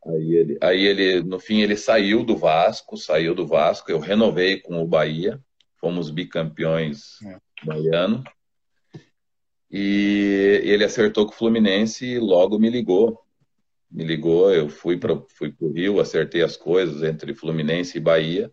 Aí 0.06 0.36
ele, 0.36 0.58
aí 0.62 0.86
ele, 0.86 1.24
no 1.24 1.40
fim, 1.40 1.62
ele 1.62 1.76
saiu 1.76 2.24
do 2.24 2.36
Vasco, 2.36 2.98
saiu 2.98 3.36
do 3.36 3.46
Vasco, 3.48 3.92
eu 3.92 4.00
renovei 4.00 4.60
com 4.60 4.82
o 4.82 4.88
Bahia, 4.88 5.40
fomos 5.80 6.10
bicampeões 6.10 7.22
é. 7.24 7.40
baiano. 7.64 8.24
E 9.70 10.62
ele 10.64 10.84
acertou 10.84 11.26
com 11.26 11.32
o 11.32 11.36
Fluminense 11.36 12.06
e 12.06 12.20
logo 12.20 12.60
me 12.60 12.70
ligou. 12.70 13.21
Me 13.92 14.04
ligou, 14.04 14.54
eu 14.54 14.70
fui 14.70 14.98
para 14.98 15.22
fui 15.36 15.54
o 15.60 15.72
Rio, 15.72 16.00
acertei 16.00 16.42
as 16.42 16.56
coisas 16.56 17.04
entre 17.04 17.34
Fluminense 17.34 17.98
e 17.98 18.02
Bahia. 18.02 18.52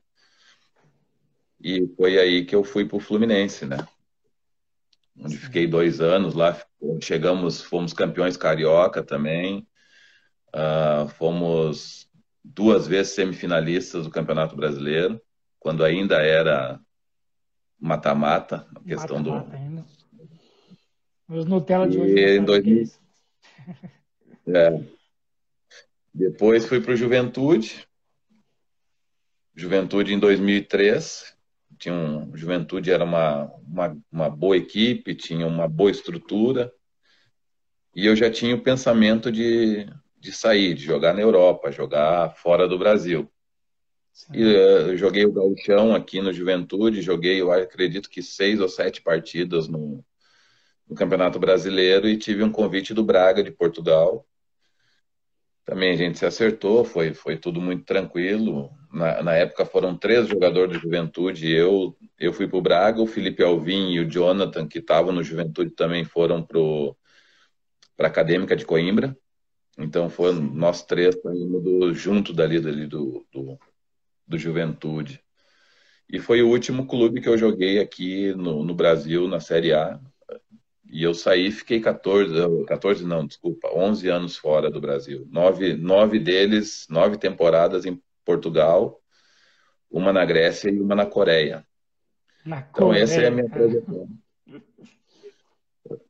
E 1.61 1.87
foi 1.97 2.18
aí 2.18 2.45
que 2.45 2.54
eu 2.54 2.64
fui 2.64 2.85
para 2.85 2.97
o 2.97 3.00
Fluminense, 3.00 3.64
né? 3.64 3.87
Onde 5.16 5.37
fiquei 5.37 5.66
dois 5.66 6.00
anos 6.00 6.35
lá. 6.35 6.61
Chegamos, 7.00 7.62
fomos 7.62 7.92
campeões 7.92 8.37
carioca 8.37 9.02
também. 9.02 9.66
Uh, 10.49 11.09
fomos 11.11 12.09
duas 12.42 12.87
vezes 12.87 13.12
semifinalistas 13.12 14.04
do 14.04 14.11
Campeonato 14.11 14.57
Brasileiro, 14.57 15.21
quando 15.59 15.85
ainda 15.85 16.16
era 16.23 16.80
mata-mata, 17.78 18.66
a 18.75 18.80
questão 18.80 19.18
mata 19.18 19.30
-mata 19.30 19.50
do. 19.50 19.57
Ainda 19.57 19.99
os 21.28 21.45
Nutella 21.45 21.88
de 21.88 21.99
hoje. 21.99 22.14
E 22.14 22.38
em 22.38 22.45
2000... 22.45 22.90
É, 24.47 24.66
é. 24.66 24.98
Depois 26.12 26.66
fui 26.66 26.80
para 26.80 26.92
o 26.92 26.96
Juventude. 26.96 27.86
Juventude 29.54 30.14
em 30.14 30.18
2003. 30.18 31.36
Tinha 31.78 31.94
um, 31.94 32.36
Juventude 32.36 32.90
era 32.90 33.04
uma, 33.04 33.44
uma, 33.66 33.98
uma 34.10 34.30
boa 34.30 34.56
equipe, 34.56 35.14
tinha 35.14 35.46
uma 35.46 35.68
boa 35.68 35.90
estrutura. 35.90 36.72
E 37.94 38.06
eu 38.06 38.16
já 38.16 38.30
tinha 38.30 38.54
o 38.54 38.62
pensamento 38.62 39.30
de, 39.30 39.86
de 40.18 40.32
sair, 40.32 40.74
de 40.74 40.84
jogar 40.84 41.14
na 41.14 41.20
Europa, 41.20 41.72
jogar 41.72 42.34
fora 42.36 42.68
do 42.68 42.78
Brasil. 42.78 43.30
Sim. 44.12 44.32
E 44.34 44.44
uh, 44.44 44.90
eu 44.90 44.96
joguei 44.96 45.24
o 45.24 45.32
gauchão 45.32 45.94
aqui 45.94 46.20
no 46.20 46.32
Juventude, 46.32 47.02
joguei, 47.02 47.40
eu 47.40 47.52
acredito 47.52 48.10
que 48.10 48.22
seis 48.22 48.60
ou 48.60 48.68
sete 48.68 49.00
partidas 49.00 49.68
no, 49.68 50.04
no 50.88 50.96
Campeonato 50.96 51.38
Brasileiro 51.38 52.08
e 52.08 52.16
tive 52.16 52.42
um 52.42 52.50
convite 52.50 52.92
do 52.92 53.04
Braga 53.04 53.42
de 53.42 53.52
Portugal 53.52 54.26
também 55.68 55.92
a 55.92 55.96
gente 55.96 56.18
se 56.18 56.25
acertou, 56.25 56.82
foi, 56.82 57.12
foi 57.12 57.37
tudo 57.37 57.60
muito 57.60 57.84
tranquilo. 57.84 58.70
Na, 58.90 59.22
na 59.22 59.34
época 59.34 59.66
foram 59.66 59.94
três 59.94 60.26
jogadores 60.26 60.72
de 60.72 60.82
juventude, 60.82 61.52
eu, 61.52 61.94
eu 62.18 62.32
fui 62.32 62.48
para 62.48 62.56
o 62.56 62.62
Braga, 62.62 63.02
o 63.02 63.06
Felipe 63.06 63.42
Alvim 63.42 63.90
e 63.90 64.00
o 64.00 64.10
Jonathan, 64.10 64.66
que 64.66 64.78
estavam 64.78 65.12
no 65.12 65.22
Juventude, 65.22 65.72
também 65.72 66.06
foram 66.06 66.42
para 66.42 66.56
a 67.98 68.06
Acadêmica 68.06 68.56
de 68.56 68.64
Coimbra. 68.64 69.14
Então 69.78 70.08
foram 70.08 70.40
nós 70.40 70.82
três 70.87 71.14
do, 71.22 71.92
junto 71.92 72.32
dali, 72.32 72.58
dali 72.60 72.87
do, 72.87 73.26
do, 73.30 73.58
do 74.26 74.38
Juventude. 74.38 75.22
E 76.08 76.18
foi 76.18 76.40
o 76.40 76.48
último 76.48 76.87
clube 76.87 77.20
que 77.20 77.28
eu 77.28 77.37
joguei 77.37 77.78
aqui 77.78 78.32
no, 78.32 78.64
no 78.64 78.75
Brasil, 78.75 79.28
na 79.28 79.38
Série 79.38 79.75
A. 79.75 80.00
E 80.90 81.02
eu 81.02 81.12
saí, 81.12 81.50
fiquei 81.50 81.80
14, 81.80 82.64
14 82.66 83.04
não, 83.04 83.26
desculpa, 83.26 83.68
11 83.75 84.09
anos 84.09 84.37
fora 84.37 84.71
do 84.71 84.80
Brasil. 84.80 85.26
Nove, 85.30 85.75
nove 85.75 86.18
deles, 86.18 86.87
nove 86.88 87.18
temporadas 87.18 87.85
em 87.85 88.00
Portugal, 88.25 89.00
uma 89.90 90.12
na 90.12 90.25
Grécia 90.25 90.71
e 90.71 90.80
uma 90.80 90.95
na 90.95 91.04
Coreia. 91.04 91.64
Na 92.45 92.61
então 92.61 92.88
Coreia. 92.88 93.02
essa 93.02 93.21
é 93.21 93.26
a 93.26 93.30
minha 93.30 93.49
trajetória. 93.49 94.09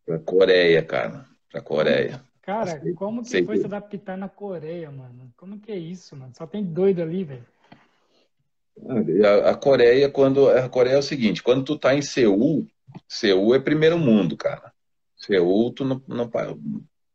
Pra 0.06 0.18
Coreia, 0.20 0.82
cara. 0.82 1.26
Pra 1.50 1.60
Coreia. 1.60 2.22
Cara, 2.42 2.80
como 2.94 3.22
que 3.22 3.44
foi 3.44 3.58
se 3.58 3.66
adaptar 3.66 4.16
na 4.16 4.28
Coreia, 4.28 4.90
mano? 4.90 5.30
Como 5.36 5.58
que 5.60 5.70
é 5.70 5.76
isso, 5.76 6.16
mano? 6.16 6.32
Só 6.34 6.46
tem 6.46 6.64
doido 6.64 7.02
ali, 7.02 7.24
velho. 7.24 7.44
A, 9.24 9.50
a 9.50 9.54
Coreia, 9.54 10.08
quando. 10.08 10.48
A 10.48 10.68
Coreia 10.68 10.94
é 10.94 10.98
o 10.98 11.02
seguinte, 11.02 11.42
quando 11.42 11.64
tu 11.64 11.78
tá 11.78 11.94
em 11.94 12.00
Seul, 12.00 12.66
Seul 13.08 13.54
é 13.54 13.58
primeiro 13.58 13.98
mundo, 13.98 14.36
cara. 14.36 14.72
Seul, 15.16 15.72
tu 15.72 15.84
não, 15.84 16.02
não, 16.06 16.30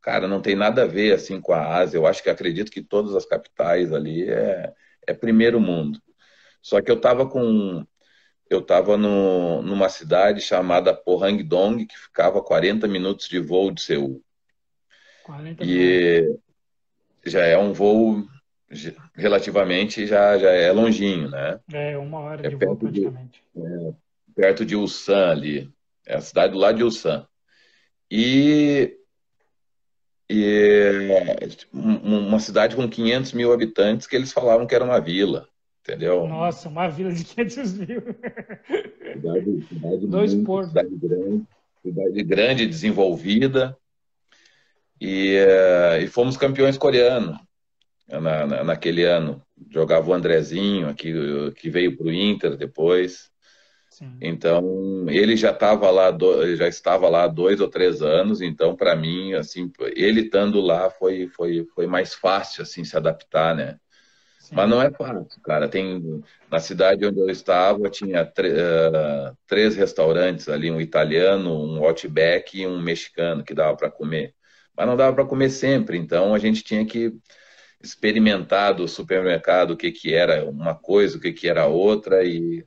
cara, 0.02 0.28
não 0.28 0.42
tem 0.42 0.56
nada 0.56 0.84
a 0.84 0.88
ver 0.88 1.14
assim 1.14 1.40
com 1.40 1.54
a 1.54 1.78
Ásia. 1.78 1.98
Eu 1.98 2.06
acho 2.06 2.22
que 2.22 2.30
acredito 2.30 2.72
que 2.72 2.82
todas 2.82 3.16
as 3.16 3.26
capitais 3.26 3.94
ali 3.94 4.30
é, 4.30 4.74
é 5.08 5.14
primeiro 5.14 5.60
mundo. 5.60 6.02
Só 6.62 6.82
que 6.82 6.92
eu 6.92 7.00
tava 7.00 7.28
com 7.30 7.86
eu 8.50 8.62
tava 8.62 8.98
no, 8.98 9.62
numa 9.64 9.90
cidade 9.90 10.40
chamada 10.40 10.94
Pohangdong, 10.94 11.86
que 11.86 11.98
ficava 11.98 12.40
a 12.40 12.44
40 12.44 12.88
minutos 12.88 13.28
de 13.28 13.40
voo 13.40 13.72
de 13.72 13.82
Seul. 13.82 14.24
40 15.24 15.64
e 15.64 16.38
já 17.26 17.46
é 17.46 17.58
um 17.58 17.74
voo 17.74 18.24
relativamente 19.16 20.06
já, 20.06 20.38
já 20.38 20.52
é 20.52 20.72
longinho, 20.72 21.30
né? 21.30 21.60
É, 21.72 21.98
uma 21.98 22.20
hora 22.20 22.46
é 22.46 22.50
de 22.50 22.56
voo 22.56 22.76
praticamente. 22.76 23.44
De, 23.56 23.62
é, 23.62 23.94
perto 24.36 24.66
de 24.66 24.76
Ulsan 24.76 25.32
ali. 25.32 25.72
É 26.06 26.16
a 26.16 26.22
cidade 26.22 26.54
do 26.54 26.60
lado 26.60 26.78
de 26.78 26.84
Ulsan. 26.84 27.26
E, 28.12 28.98
e 30.30 31.10
uma 31.72 32.40
cidade 32.40 32.76
com 32.76 32.88
500 32.88 33.34
mil 33.34 33.52
habitantes 33.52 34.06
que 34.06 34.16
eles 34.16 34.32
falavam 34.32 34.68
que 34.68 34.76
era 34.76 34.84
uma 34.84 35.00
vila, 35.00 35.48
entendeu? 35.82 36.28
Nossa, 36.28 36.70
uma 36.70 36.88
vila 36.90 37.12
de 37.12 37.24
500 37.24 37.74
mil. 37.74 38.04
Cidade, 39.14 39.68
cidade 39.68 40.08
Dois 40.08 40.34
muito, 40.34 40.68
Cidade 40.68 40.96
grande, 40.96 41.48
cidade 41.82 42.24
grande, 42.24 42.68
desenvolvida. 42.68 43.78
E, 45.02 45.38
e 46.02 46.08
fomos 46.08 46.38
campeões 46.38 46.78
coreanos 46.78 47.38
na, 48.08 48.46
na, 48.46 48.64
naquele 48.64 49.04
ano. 49.04 49.42
Jogava 49.70 50.10
o 50.10 50.14
Andrezinho, 50.14 50.88
aqui, 50.88 51.14
que 51.56 51.70
veio 51.70 51.98
para 51.98 52.08
o 52.08 52.12
Inter 52.12 52.56
depois. 52.56 53.33
Sim. 53.94 54.18
Então, 54.20 55.06
ele 55.08 55.38
já 55.38 55.52
estava 55.52 55.92
lá, 55.92 56.10
do, 56.10 56.56
já 56.56 56.68
estava 56.68 57.08
lá 57.08 57.26
há 57.26 57.28
dois 57.28 57.62
ou 57.62 57.68
três 57.70 58.02
anos, 58.02 58.42
então, 58.42 58.76
para 58.76 58.96
mim, 58.96 59.34
assim, 59.36 59.72
ele 59.96 60.22
estando 60.22 60.60
lá 60.60 60.90
foi, 60.90 61.28
foi, 61.28 61.68
foi 61.76 61.86
mais 61.86 62.16
fácil, 62.16 62.64
assim, 62.64 62.84
se 62.84 62.98
adaptar, 62.98 63.56
né? 63.56 63.80
Sim. 64.40 64.56
Mas 64.56 64.68
não 64.68 64.82
é 64.82 64.90
fácil, 64.90 65.40
cara. 65.44 65.70
Tem, 65.70 66.24
na 66.50 66.60
cidade 66.60 67.06
onde 67.06 67.20
eu 67.20 67.30
estava, 67.30 67.88
tinha 67.88 68.24
uh, 68.24 69.38
três 69.46 69.76
restaurantes 69.76 70.50
ali, 70.50 70.72
um 70.72 70.82
italiano, 70.82 71.54
um 71.54 71.86
outback 71.86 72.60
e 72.60 72.66
um 72.66 72.82
mexicano 72.82 73.44
que 73.44 73.54
dava 73.54 73.78
para 73.78 73.92
comer. 73.92 74.34
Mas 74.76 74.88
não 74.88 74.98
dava 74.98 75.14
para 75.14 75.26
comer 75.26 75.52
sempre, 75.52 76.00
então 76.00 76.34
a 76.34 76.40
gente 76.40 76.64
tinha 76.64 76.84
que 76.84 77.14
experimentar 77.80 78.74
do 78.74 78.88
supermercado 78.88 79.72
o 79.72 79.78
que, 79.78 79.92
que 79.92 80.16
era 80.16 80.50
uma 80.50 80.74
coisa, 80.74 81.18
o 81.18 81.22
que, 81.22 81.32
que 81.32 81.48
era 81.48 81.68
outra, 81.68 82.24
e, 82.24 82.66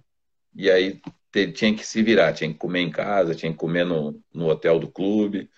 e 0.54 0.70
aí 0.70 1.00
tinha 1.30 1.74
que 1.74 1.84
se 1.84 2.02
virar, 2.02 2.32
tinha 2.32 2.52
que 2.52 2.58
comer 2.58 2.80
em 2.80 2.90
casa, 2.90 3.34
tinha 3.34 3.52
que 3.52 3.58
comer 3.58 3.84
no, 3.84 4.22
no 4.32 4.46
hotel 4.46 4.78
do 4.78 4.90
clube, 4.90 5.50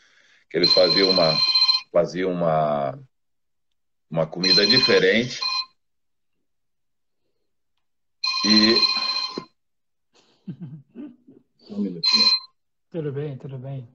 que 0.51 0.57
eles 0.57 0.73
faziam 0.73 1.11
uma, 1.11 1.33
faziam 1.93 2.33
uma, 2.33 2.99
uma 4.11 4.27
comida 4.27 4.67
diferente. 4.67 5.41
E. 8.45 8.75
Um 11.71 11.83
minutinho. 11.83 12.25
Tudo 12.91 13.13
bem, 13.13 13.37
tudo 13.37 13.59
bem. 13.59 13.87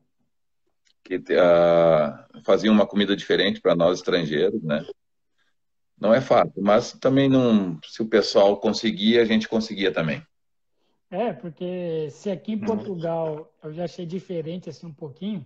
Que 1.04 1.16
uh, 1.16 2.44
faziam 2.46 2.72
uma 2.72 2.86
comida 2.86 3.16
diferente 3.16 3.60
para 3.60 3.76
nós 3.76 3.98
estrangeiros, 3.98 4.62
né? 4.62 4.86
Não 5.98 6.14
é 6.14 6.22
fácil, 6.22 6.62
mas 6.62 6.92
também 6.94 7.28
não. 7.28 7.80
Se 7.84 8.04
o 8.04 8.08
pessoal 8.08 8.60
conseguir, 8.60 9.20
a 9.20 9.26
gente 9.26 9.50
conseguia 9.50 9.92
também. 9.92 10.24
É, 11.14 11.32
porque 11.32 12.10
se 12.10 12.32
aqui 12.32 12.54
em 12.54 12.60
Portugal 12.60 13.54
eu 13.64 13.72
já 13.72 13.84
achei 13.84 14.04
diferente 14.04 14.68
assim 14.68 14.88
um 14.88 14.94
pouquinho, 14.94 15.46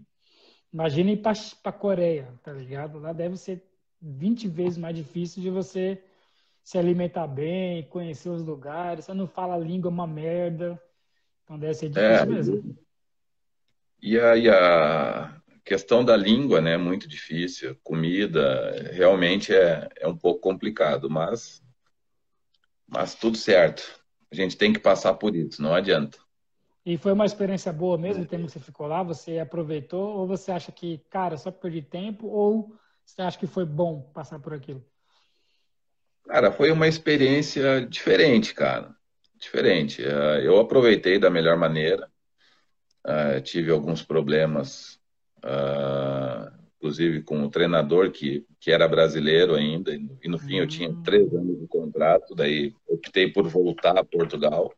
imagina 0.72 1.12
ir 1.12 1.18
para 1.18 1.34
a 1.66 1.72
Coreia, 1.74 2.34
tá 2.42 2.54
ligado? 2.54 3.00
Lá 3.00 3.12
deve 3.12 3.36
ser 3.36 3.62
20 4.02 4.48
vezes 4.48 4.78
mais 4.78 4.96
difícil 4.96 5.44
de 5.44 5.50
você 5.50 6.02
se 6.64 6.78
alimentar 6.78 7.28
bem, 7.28 7.84
conhecer 7.90 8.30
os 8.30 8.46
lugares. 8.46 9.04
Você 9.04 9.14
não 9.14 9.28
fala 9.28 9.56
a 9.56 9.60
língua, 9.60 9.90
é 9.90 9.94
uma 9.94 10.08
merda. 10.08 10.82
Então 11.44 11.60
deve 11.60 11.74
ser 11.74 11.90
difícil 11.90 12.06
é, 12.06 12.26
mesmo. 12.26 12.78
E 14.02 14.18
a, 14.18 14.38
e 14.38 14.50
a, 14.50 15.42
questão 15.66 16.06
da 16.06 16.16
língua, 16.16 16.62
né, 16.62 16.78
muito 16.78 17.10
difícil. 17.10 17.78
Comida, 17.84 18.90
realmente 18.94 19.54
é, 19.54 19.90
é 19.98 20.08
um 20.08 20.16
pouco 20.16 20.40
complicado, 20.40 21.10
mas, 21.10 21.62
mas 22.88 23.16
tudo 23.16 23.36
certo. 23.36 24.07
A 24.32 24.36
gente 24.36 24.58
tem 24.58 24.74
que 24.74 24.80
passar 24.80 25.14
por 25.14 25.36
isso, 25.36 25.62
não 25.62 25.74
adianta. 25.74 26.18
E 26.86 26.98
foi 26.98 27.12
uma 27.12 27.26
experiência 27.26 27.74
boa 27.74 27.98
mesmo, 27.98 28.24
o 28.24 28.26
tempo 28.26 28.46
que 28.46 28.52
você 28.52 28.60
ficou 28.60 28.88
lá? 28.88 29.04
Você 29.04 29.40
aproveitou? 29.40 30.18
Ou 30.18 30.28
você 30.28 30.52
acha 30.52 30.72
que, 30.72 31.00
cara, 31.10 31.38
só 31.38 31.52
perdi 31.52 31.82
tempo? 31.82 32.28
Ou 32.28 32.74
você 33.06 33.22
acha 33.22 33.38
que 33.38 33.48
foi 33.48 33.66
bom 33.66 34.02
passar 34.14 34.40
por 34.40 34.54
aquilo? 34.54 34.82
Cara, 36.26 36.52
foi 36.52 36.72
uma 36.72 36.88
experiência 36.88 37.86
diferente, 37.86 38.54
cara. 38.54 38.96
Diferente. 39.40 40.04
Eh, 40.04 40.46
eu 40.46 40.60
aproveitei 40.60 41.20
da 41.20 41.30
melhor 41.30 41.58
maneira. 41.58 42.10
Eh, 43.06 43.42
tive 43.42 43.72
alguns 43.72 44.02
problemas 44.02 45.00
inclusive 46.78 47.24
com 47.24 47.44
o 47.44 47.50
treinador 47.50 48.12
que, 48.12 48.46
que 48.60 48.72
era 48.72 48.88
brasileiro 48.88 49.56
ainda, 49.56 49.94
e 49.94 50.28
no 50.28 50.38
fim 50.38 50.58
eu 50.58 50.68
tinha 50.68 50.90
hum. 50.90 51.02
três 51.04 51.34
anos 51.34 51.60
de 51.60 51.68
contrato, 51.68 52.36
daí 52.36 52.74
optei 52.88 53.32
por 53.32 53.48
voltar 53.48 53.98
a 53.98 54.04
Portugal. 54.04 54.72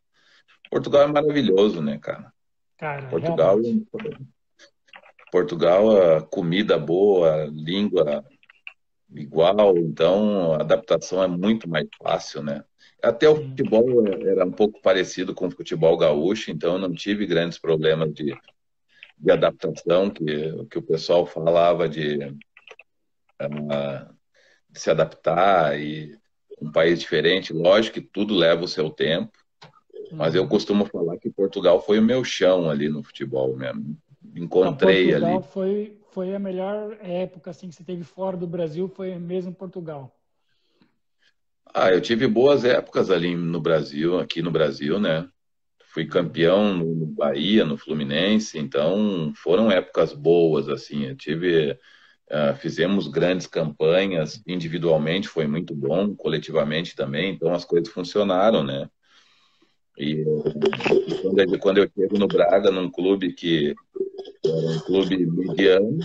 Portugal 0.69 1.03
é 1.03 1.07
maravilhoso, 1.07 1.81
né, 1.81 1.99
cara? 2.01 2.31
cara 2.77 3.07
Portugal, 3.09 3.57
Portugal, 5.31 6.15
a 6.17 6.21
comida 6.21 6.77
boa, 6.77 7.43
a 7.43 7.45
língua 7.45 8.25
igual, 9.13 9.77
então 9.77 10.53
a 10.53 10.61
adaptação 10.61 11.21
é 11.21 11.27
muito 11.27 11.67
mais 11.69 11.87
fácil, 12.01 12.43
né? 12.43 12.63
Até 13.01 13.29
o 13.29 13.35
futebol 13.35 14.05
era 14.07 14.45
um 14.45 14.51
pouco 14.51 14.81
parecido 14.81 15.33
com 15.33 15.47
o 15.47 15.51
futebol 15.51 15.97
gaúcho, 15.97 16.51
então 16.51 16.73
eu 16.73 16.79
não 16.79 16.93
tive 16.93 17.25
grandes 17.25 17.57
problemas 17.57 18.13
de 18.13 18.35
de 19.19 19.31
adaptação 19.31 20.09
que, 20.09 20.65
que 20.69 20.77
o 20.77 20.81
pessoal 20.81 21.25
falava 21.25 21.89
de, 21.89 22.17
uh, 23.41 24.15
de 24.69 24.79
se 24.79 24.89
adaptar 24.89 25.79
e 25.79 26.17
um 26.61 26.71
país 26.71 26.99
diferente. 26.99 27.51
Lógico 27.51 27.95
que 27.95 28.01
tudo 28.01 28.33
leva 28.33 28.63
o 28.63 28.67
seu 28.67 28.89
tempo, 28.89 29.37
mas 30.11 30.35
eu 30.35 30.43
uhum. 30.43 30.49
costumo 30.49 30.85
falar 30.85 31.17
que 31.17 31.29
Portugal 31.29 31.81
foi 31.81 31.99
o 31.99 32.03
meu 32.03 32.23
chão 32.23 32.69
ali 32.69 32.87
no 32.87 33.03
futebol 33.03 33.55
mesmo. 33.55 33.97
Encontrei 34.35 35.09
Portugal 35.09 35.37
ali. 35.37 35.47
Foi, 35.51 35.97
foi 36.11 36.35
a 36.35 36.39
melhor 36.39 36.97
época 37.01 37.51
assim, 37.51 37.67
que 37.67 37.75
você 37.75 37.83
teve 37.83 38.03
fora 38.03 38.37
do 38.37 38.47
Brasil, 38.47 38.87
foi 38.87 39.15
mesmo 39.15 39.53
Portugal. 39.53 40.15
Ah, 41.73 41.91
eu 41.91 42.01
tive 42.01 42.25
boas 42.25 42.65
épocas 42.65 43.11
ali 43.11 43.35
no 43.35 43.59
Brasil, 43.59 44.19
aqui 44.19 44.41
no 44.41 44.49
Brasil, 44.49 44.99
né? 44.99 45.29
Fui 45.89 46.05
campeão 46.05 46.75
no 46.75 47.05
Bahia, 47.07 47.65
no 47.65 47.77
Fluminense, 47.77 48.57
então 48.57 49.33
foram 49.35 49.71
épocas 49.71 50.13
boas, 50.13 50.69
assim, 50.69 51.05
eu 51.05 51.15
tive, 51.15 51.71
uh, 51.71 52.55
fizemos 52.59 53.07
grandes 53.07 53.47
campanhas, 53.47 54.41
individualmente 54.47 55.27
foi 55.27 55.47
muito 55.47 55.73
bom, 55.73 56.15
coletivamente 56.15 56.95
também, 56.95 57.33
então 57.33 57.53
as 57.53 57.65
coisas 57.65 57.91
funcionaram, 57.91 58.63
né? 58.63 58.87
E 59.97 60.23
quando, 61.21 61.59
quando 61.59 61.77
eu 61.79 61.89
chego 61.93 62.17
no 62.17 62.27
Braga, 62.27 62.71
num 62.71 62.89
clube 62.89 63.33
que 63.33 63.75
era 64.45 64.55
um 64.55 64.79
clube 64.79 65.25
mediano, 65.25 65.99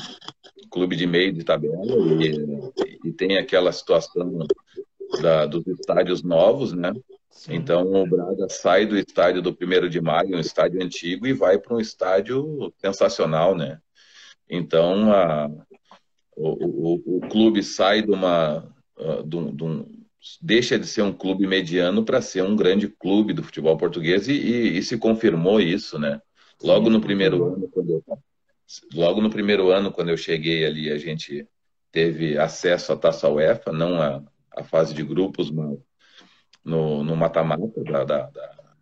clube 0.70 0.96
de 0.96 1.06
meio 1.06 1.32
de 1.32 1.44
tabela, 1.44 1.84
e, 2.20 3.08
e 3.08 3.12
tem 3.12 3.36
aquela 3.36 3.70
situação 3.70 4.46
da, 5.20 5.46
dos 5.46 5.64
estádios 5.66 6.22
novos, 6.22 6.72
né? 6.72 6.92
Sim. 7.34 7.56
Então 7.56 7.92
o 7.92 8.06
Braga 8.06 8.48
sai 8.48 8.86
do 8.86 8.96
estádio 8.96 9.42
do 9.42 9.50
1 9.50 9.88
de 9.88 10.00
maio, 10.00 10.36
um 10.36 10.40
estádio 10.40 10.82
antigo, 10.82 11.26
e 11.26 11.32
vai 11.32 11.58
para 11.58 11.74
um 11.74 11.80
estádio 11.80 12.72
sensacional, 12.78 13.56
né? 13.56 13.80
Então 14.48 15.12
a, 15.12 15.50
o, 16.36 16.94
o, 16.94 17.16
o, 17.16 17.20
clube 17.28 17.62
sai 17.62 18.02
de 18.02 18.10
uma. 18.10 18.72
Uh, 18.96 19.24
de 19.24 19.36
um, 19.36 19.54
de 19.54 19.64
um, 19.64 20.04
deixa 20.40 20.78
de 20.78 20.86
ser 20.86 21.02
um 21.02 21.12
clube 21.12 21.46
mediano 21.46 22.04
para 22.04 22.22
ser 22.22 22.44
um 22.44 22.54
grande 22.54 22.88
clube 22.88 23.32
do 23.32 23.42
futebol 23.42 23.76
português 23.76 24.28
e, 24.28 24.32
e, 24.32 24.78
e 24.78 24.82
se 24.82 24.96
confirmou 24.96 25.60
isso, 25.60 25.98
né? 25.98 26.22
Logo 26.62 26.86
Sim, 26.86 26.92
no 26.92 27.00
primeiro 27.00 27.44
ano, 27.44 27.68
quando 27.68 27.90
eu, 27.90 28.04
logo 28.94 29.20
no 29.20 29.28
primeiro 29.28 29.70
ano, 29.70 29.90
quando 29.90 30.10
eu 30.10 30.16
cheguei 30.16 30.64
ali, 30.64 30.90
a 30.90 30.98
gente 30.98 31.46
teve 31.90 32.38
acesso 32.38 32.92
à 32.92 32.96
Taça 32.96 33.28
UEFA, 33.28 33.72
não 33.72 34.00
a, 34.00 34.22
a 34.56 34.62
fase 34.62 34.94
de 34.94 35.02
grupos, 35.02 35.50
mas 35.50 35.76
no 36.64 37.16
mata-mata 37.16 37.84
da, 37.84 38.04
da, 38.04 38.30
da, 38.30 38.74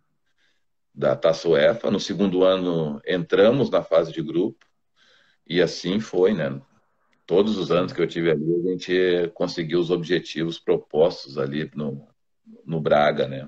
da 0.93 1.15
Taça 1.15 1.49
UEFA. 1.49 1.91
No 1.91 1.99
segundo 1.99 2.43
ano, 2.43 3.01
entramos 3.05 3.69
na 3.69 3.83
fase 3.83 4.11
de 4.11 4.21
grupo 4.21 4.65
e 5.47 5.61
assim 5.61 5.99
foi, 5.99 6.33
né? 6.33 6.61
Todos 7.25 7.57
os 7.57 7.71
anos 7.71 7.93
que 7.93 8.01
eu 8.01 8.07
tive 8.07 8.31
ali, 8.31 8.55
a 8.55 8.69
gente 8.69 9.31
conseguiu 9.33 9.79
os 9.79 9.89
objetivos 9.89 10.59
propostos 10.59 11.37
ali 11.37 11.69
no, 11.75 12.07
no 12.65 12.79
Braga, 12.79 13.27
né? 13.27 13.45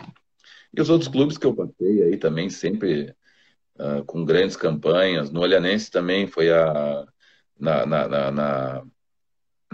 E 0.73 0.81
os 0.81 0.89
outros 0.89 1.09
clubes 1.09 1.37
que 1.37 1.45
eu 1.45 1.55
passei 1.55 2.03
aí 2.03 2.17
também 2.17 2.49
sempre 2.49 3.15
uh, 3.79 4.03
com 4.05 4.25
grandes 4.25 4.55
campanhas. 4.55 5.31
No 5.31 5.41
Olhanense 5.41 5.89
também 5.91 6.27
foi 6.27 6.51
a 6.51 7.05
na, 7.57 7.85
na, 7.85 8.07
na, 8.07 8.31
na, 8.31 8.85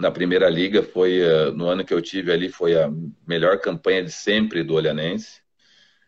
na 0.02 0.10
primeira 0.10 0.50
liga 0.50 0.82
foi 0.82 1.22
uh, 1.22 1.52
no 1.52 1.68
ano 1.68 1.84
que 1.84 1.94
eu 1.94 2.02
tive 2.02 2.32
ali 2.32 2.48
foi 2.48 2.76
a 2.76 2.90
melhor 3.24 3.60
campanha 3.60 4.02
de 4.02 4.10
sempre 4.10 4.64
do 4.64 4.74
Olhanense. 4.74 5.40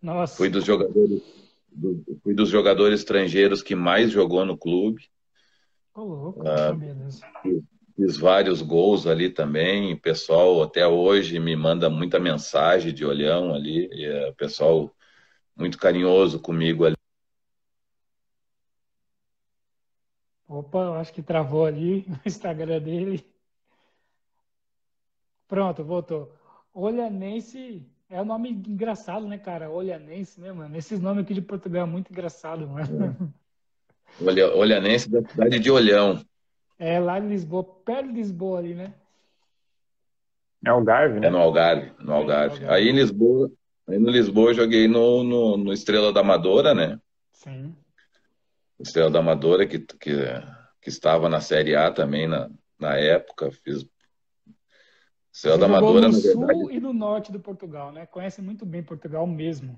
Nossa. 0.03 0.37
Fui 0.37 0.49
dos 0.49 0.65
jogadores 0.65 1.23
do, 1.71 2.05
fui 2.25 2.35
dos 2.35 2.49
jogadores 2.49 3.01
estrangeiros 3.01 3.63
que 3.63 3.77
mais 3.77 4.11
jogou 4.11 4.45
no 4.45 4.59
clube. 4.59 5.09
Oh, 5.95 6.03
louco, 6.03 6.41
uh, 6.41 7.63
fiz, 7.97 8.17
vários 8.17 8.61
gols 8.61 9.07
ali 9.07 9.31
também. 9.31 9.93
O 9.93 10.01
pessoal 10.01 10.61
até 10.65 10.85
hoje 10.85 11.39
me 11.39 11.55
manda 11.55 11.89
muita 11.89 12.19
mensagem 12.19 12.93
de 12.93 13.05
olhão 13.05 13.55
ali. 13.55 13.89
E, 13.93 14.09
uh, 14.09 14.35
pessoal 14.35 14.93
muito 15.57 15.79
carinhoso 15.79 16.41
comigo 16.41 16.85
ali. 16.85 16.97
Opa, 20.49 20.99
acho 20.99 21.13
que 21.13 21.23
travou 21.23 21.65
ali 21.65 22.05
o 22.27 22.29
Instagram 22.29 22.81
dele. 22.81 23.34
Pronto, 25.47 25.85
voltou. 25.85 26.35
Olhanense 26.73 27.87
é 28.11 28.21
um 28.21 28.25
nome 28.25 28.51
engraçado, 28.51 29.27
né, 29.27 29.39
cara? 29.39 29.71
Olhanense, 29.71 30.41
né, 30.41 30.53
mano? 30.53 30.77
Esses 30.77 31.01
nomes 31.01 31.25
aqui 31.25 31.35
de 31.35 31.43
Portugal 31.43 31.83
é 31.83 31.91
muito 31.91 32.11
engraçado, 32.11 32.67
mano. 32.69 33.17
É. 34.21 34.45
Olhanense 34.55 35.11
da 35.11 35.27
cidade 35.29 35.59
de 35.59 35.71
Olhão. 35.71 36.25
É, 36.79 36.99
lá 36.99 37.19
em 37.19 37.29
Lisboa, 37.29 37.65
perto 37.65 38.09
de 38.09 38.15
Lisboa 38.15 38.59
ali, 38.59 38.75
né? 38.75 38.95
É 40.65 40.71
Algarve, 40.71 41.21
né? 41.21 41.27
É 41.27 41.31
no 41.31 41.39
Algarve, 41.39 41.93
no 41.99 42.13
Algarve. 42.13 42.57
É, 42.57 42.63
Algarve. 42.63 42.75
Aí 42.75 42.89
em 42.89 42.95
Lisboa, 42.95 43.51
aí 43.89 43.99
no 43.99 44.11
Lisboa 44.11 44.51
eu 44.51 44.55
joguei 44.55 44.89
no, 44.89 45.23
no, 45.25 45.57
no 45.57 45.73
Estrela 45.73 46.13
da 46.13 46.21
Amadora, 46.21 46.75
né? 46.75 46.99
Sim. 47.33 47.75
Estrela 48.79 49.11
da 49.11 49.19
Amadora, 49.21 49.67
que, 49.67 49.79
que, 49.79 50.15
que 50.81 50.89
estava 50.89 51.29
na 51.29 51.41
Série 51.41 51.75
A 51.75 51.91
também 51.91 52.27
na, 52.27 52.51
na 52.79 52.97
época. 52.97 53.51
Fiz 53.51 53.87
Estrela 55.35 55.59
da 55.59 55.67
Amadora, 55.67 56.07
no 56.07 56.13
na 56.13 56.19
verdade. 56.19 56.61
sul 56.61 56.71
e 56.71 56.79
no 56.79 56.93
norte 56.93 57.33
do 57.33 57.41
Portugal, 57.41 57.91
né? 57.91 58.07
Conhece 58.07 58.41
muito 58.41 58.65
bem 58.65 58.85
Portugal 58.85 59.27
mesmo. 59.27 59.77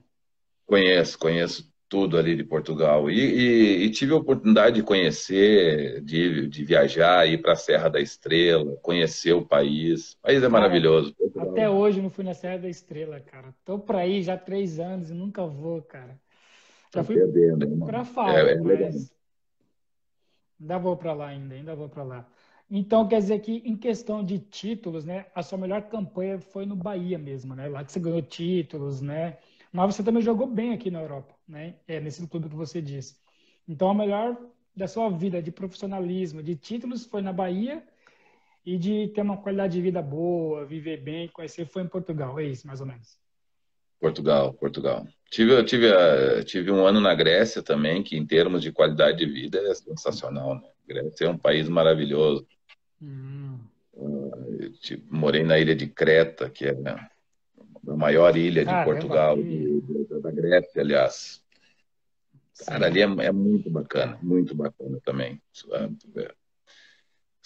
Conheço, 0.66 1.18
conheço 1.18 1.72
tudo 1.88 2.18
ali 2.18 2.36
de 2.36 2.44
Portugal. 2.44 3.10
E, 3.10 3.18
e, 3.18 3.84
e 3.84 3.90
tive 3.90 4.12
a 4.12 4.16
oportunidade 4.16 4.76
de 4.76 4.82
conhecer, 4.82 6.02
de, 6.02 6.46
de 6.48 6.64
viajar, 6.64 7.26
ir 7.26 7.40
para 7.40 7.52
a 7.52 7.56
Serra 7.56 7.88
da 7.88 7.98
Estrela, 7.98 8.76
conhecer 8.82 9.32
o 9.32 9.46
país. 9.46 10.12
O 10.12 10.20
país 10.22 10.42
é 10.42 10.48
maravilhoso. 10.48 11.14
Portugal. 11.14 11.50
Até 11.50 11.70
hoje 11.70 12.02
não 12.02 12.10
fui 12.10 12.24
na 12.24 12.34
Serra 12.34 12.58
da 12.58 12.68
Estrela, 12.68 13.18
cara. 13.20 13.54
Tô 13.64 13.78
para 13.78 14.06
ir 14.06 14.22
já 14.22 14.34
há 14.34 14.38
três 14.38 14.78
anos 14.78 15.10
e 15.10 15.14
nunca 15.14 15.46
vou, 15.46 15.80
cara. 15.80 16.20
Já 16.94 17.02
fui 17.02 17.16
para 17.86 18.04
Fala, 18.04 18.38
é, 18.38 18.52
é 18.52 18.60
mas 18.60 19.10
ainda 20.60 20.78
vou 20.78 20.96
para 20.96 21.12
lá 21.14 21.28
ainda, 21.28 21.54
ainda 21.54 21.74
vou 21.74 21.88
para 21.88 22.02
lá. 22.02 22.28
Então, 22.68 23.06
quer 23.06 23.20
dizer 23.20 23.38
que 23.40 23.62
em 23.64 23.76
questão 23.76 24.24
de 24.24 24.38
títulos, 24.38 25.04
né, 25.04 25.26
a 25.34 25.42
sua 25.42 25.56
melhor 25.56 25.82
campanha 25.82 26.40
foi 26.40 26.66
no 26.66 26.74
Bahia 26.74 27.16
mesmo, 27.16 27.54
né? 27.54 27.68
Lá 27.68 27.84
que 27.84 27.92
você 27.92 28.00
ganhou 28.00 28.20
títulos, 28.22 29.00
né? 29.00 29.38
Mas 29.72 29.94
você 29.94 30.02
também 30.02 30.22
jogou 30.22 30.46
bem 30.48 30.72
aqui 30.72 30.90
na 30.90 31.00
Europa, 31.00 31.34
né? 31.46 31.76
É 31.86 32.00
nesse 32.00 32.26
clube 32.26 32.48
que 32.48 32.56
você 32.56 32.82
disse. 32.82 33.16
Então, 33.68 33.90
a 33.90 33.94
melhor 33.94 34.36
da 34.74 34.88
sua 34.88 35.08
vida 35.10 35.40
de 35.40 35.52
profissionalismo, 35.52 36.42
de 36.42 36.56
títulos 36.56 37.06
foi 37.06 37.22
na 37.22 37.32
Bahia 37.32 37.82
e 38.64 38.76
de 38.76 39.08
ter 39.08 39.22
uma 39.22 39.36
qualidade 39.36 39.74
de 39.74 39.80
vida 39.82 40.02
boa, 40.02 40.66
viver 40.66 40.98
bem, 40.98 41.28
conhecer 41.28 41.66
foi 41.66 41.82
em 41.82 41.88
Portugal, 41.88 42.38
é 42.38 42.44
isso, 42.44 42.66
mais 42.66 42.80
ou 42.80 42.86
menos. 42.86 43.16
Portugal, 44.00 44.52
Portugal. 44.54 45.06
Tive, 45.30 45.64
tive, 45.64 45.86
eh, 45.86 46.42
tive 46.44 46.70
um 46.70 46.84
ano 46.84 47.00
na 47.00 47.14
Grécia 47.14 47.62
também, 47.62 48.02
que 48.02 48.16
em 48.16 48.26
termos 48.26 48.62
de 48.62 48.72
qualidade 48.72 49.18
de 49.18 49.26
vida 49.26 49.58
é 49.58 49.74
sensacional, 49.74 50.56
né? 50.56 50.68
Grécia 50.86 51.26
é 51.26 51.30
um 51.30 51.38
país 51.38 51.68
maravilhoso. 51.68 52.46
Hum. 53.02 53.58
Tipo, 54.80 55.14
morei 55.14 55.42
na 55.42 55.58
ilha 55.58 55.74
de 55.74 55.86
Creta, 55.86 56.50
que 56.50 56.66
é 56.66 56.70
a 56.70 57.96
maior 57.96 58.36
ilha 58.36 58.64
de 58.64 58.84
Portugal, 58.84 59.36
de, 59.36 59.80
da 60.20 60.30
Grécia, 60.30 60.82
aliás. 60.82 61.42
Cara, 62.66 62.86
ali 62.86 63.00
é, 63.00 63.04
é, 63.04 63.32
muito 63.32 63.70
bacana, 63.70 64.18
muito 64.22 64.54
bacana 64.54 64.98
também. 65.04 65.40
É, 66.16 66.34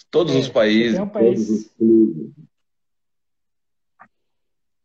todos 0.09 0.33
é, 0.35 0.39
os 0.39 0.49
países, 0.49 0.99
um 0.99 1.07
país... 1.07 1.47
todos 1.47 1.49
os 1.49 1.67
clubes, 1.73 2.31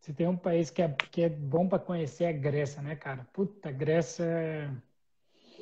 se 0.07 0.13
tem 0.13 0.29
um 0.29 0.37
país 0.37 0.71
que 0.71 0.81
é, 0.81 0.89
que 1.11 1.23
é 1.23 1.29
bom 1.29 1.69
para 1.69 1.81
conhecer 1.81 2.25
é 2.25 2.29
a 2.29 2.33
Grécia, 2.33 2.81
né, 2.81 2.95
cara? 2.95 3.27
Puta, 3.33 3.73
Grécia 3.73 4.23
é, 4.25 4.71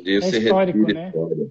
é 0.04 0.10
histórico, 0.18 0.80
né? 0.80 1.06
História. 1.08 1.50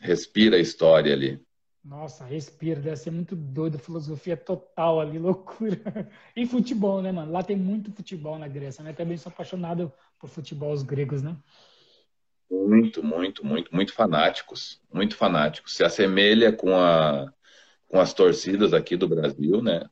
Respira 0.00 0.56
a 0.56 0.58
história 0.58 1.12
ali. 1.12 1.43
Nossa, 1.84 2.24
respira, 2.24 2.80
deve 2.80 2.96
ser 2.96 3.10
muito 3.10 3.36
doido, 3.36 3.78
filosofia 3.78 4.36
total 4.36 5.00
ali, 5.00 5.18
loucura. 5.20 6.10
E 6.34 6.46
futebol, 6.46 7.02
né, 7.02 7.12
mano? 7.12 7.30
Lá 7.30 7.42
tem 7.42 7.56
muito 7.56 7.92
futebol 7.92 8.38
na 8.38 8.48
Grécia, 8.48 8.82
né? 8.82 8.92
Também 8.92 9.18
sou 9.18 9.30
apaixonado 9.30 9.92
por 10.18 10.28
futebol, 10.28 10.72
os 10.72 10.82
gregos, 10.82 11.22
né? 11.22 11.36
Muito, 12.50 13.02
muito, 13.02 13.44
muito, 13.44 13.74
muito 13.74 13.92
fanáticos, 13.92 14.80
muito 14.92 15.14
fanáticos. 15.14 15.74
Se 15.74 15.84
assemelha 15.84 16.52
com, 16.52 16.74
a, 16.74 17.30
com 17.86 18.00
as 18.00 18.14
torcidas 18.14 18.72
aqui 18.72 18.96
do 18.96 19.08
Brasil, 19.08 19.62
né? 19.62 19.84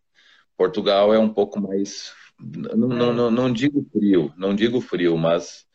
Portugal 0.56 1.12
é 1.12 1.18
um 1.18 1.32
pouco 1.32 1.60
mais 1.60 2.14
não, 2.38 2.88
não, 2.88 3.12
não, 3.12 3.30
não 3.30 3.52
digo 3.52 3.86
frio, 3.92 4.32
não 4.36 4.54
digo 4.54 4.80
frio, 4.80 5.16
mas 5.16 5.66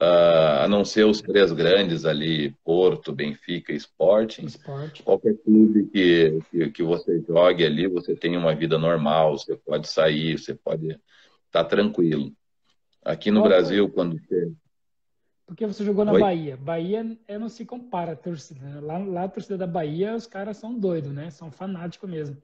uh, 0.00 0.64
a 0.64 0.68
não 0.68 0.84
ser 0.84 1.04
os 1.04 1.20
três 1.20 1.52
grandes 1.52 2.04
ali, 2.04 2.54
Porto, 2.64 3.12
Benfica 3.12 3.72
e 3.72 3.76
Sporting, 3.76 4.46
Sport. 4.46 5.02
qualquer 5.02 5.34
clube 5.38 5.86
que, 5.86 6.38
que, 6.50 6.70
que, 6.70 6.82
você 6.82 7.22
jogue 7.26 7.64
ali, 7.64 7.86
você 7.86 8.14
tem 8.14 8.36
uma 8.36 8.54
vida 8.54 8.78
normal, 8.78 9.38
você 9.38 9.56
pode 9.56 9.88
sair, 9.88 10.38
você 10.38 10.54
pode 10.54 10.88
estar 10.88 11.00
tá 11.50 11.64
tranquilo. 11.64 12.32
Aqui 13.04 13.30
no 13.30 13.42
Brasil, 13.42 13.88
quando 13.88 14.18
você... 14.18 14.52
Porque 15.46 15.64
você 15.64 15.84
jogou 15.84 16.04
na 16.04 16.12
Oi? 16.12 16.20
Bahia. 16.20 16.56
Bahia 16.56 17.16
é, 17.28 17.38
não 17.38 17.48
se 17.48 17.64
compara 17.64 18.12
a 18.12 18.16
torcida. 18.16 18.80
Lá, 18.80 18.98
lá 18.98 19.24
a 19.24 19.28
torcida 19.28 19.56
da 19.56 19.66
Bahia, 19.66 20.16
os 20.16 20.26
caras 20.26 20.56
são 20.56 20.76
doidos, 20.76 21.12
né? 21.12 21.30
São 21.30 21.52
fanáticos 21.52 22.10
mesmo. 22.10 22.36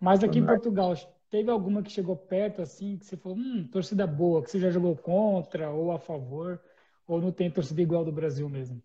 Mas 0.00 0.24
aqui 0.24 0.40
em 0.40 0.46
Portugal, 0.46 0.96
Teve 1.30 1.50
alguma 1.50 1.82
que 1.82 1.90
chegou 1.90 2.16
perto, 2.16 2.62
assim, 2.62 2.96
que 2.96 3.04
você 3.04 3.16
falou, 3.16 3.36
hum, 3.36 3.68
torcida 3.70 4.06
boa, 4.06 4.42
que 4.42 4.50
você 4.50 4.58
já 4.58 4.70
jogou 4.70 4.96
contra 4.96 5.70
ou 5.70 5.92
a 5.92 5.98
favor, 5.98 6.60
ou 7.06 7.20
não 7.20 7.30
tem 7.30 7.50
torcida 7.50 7.82
igual 7.82 8.04
do 8.04 8.12
Brasil 8.12 8.48
mesmo? 8.48 8.82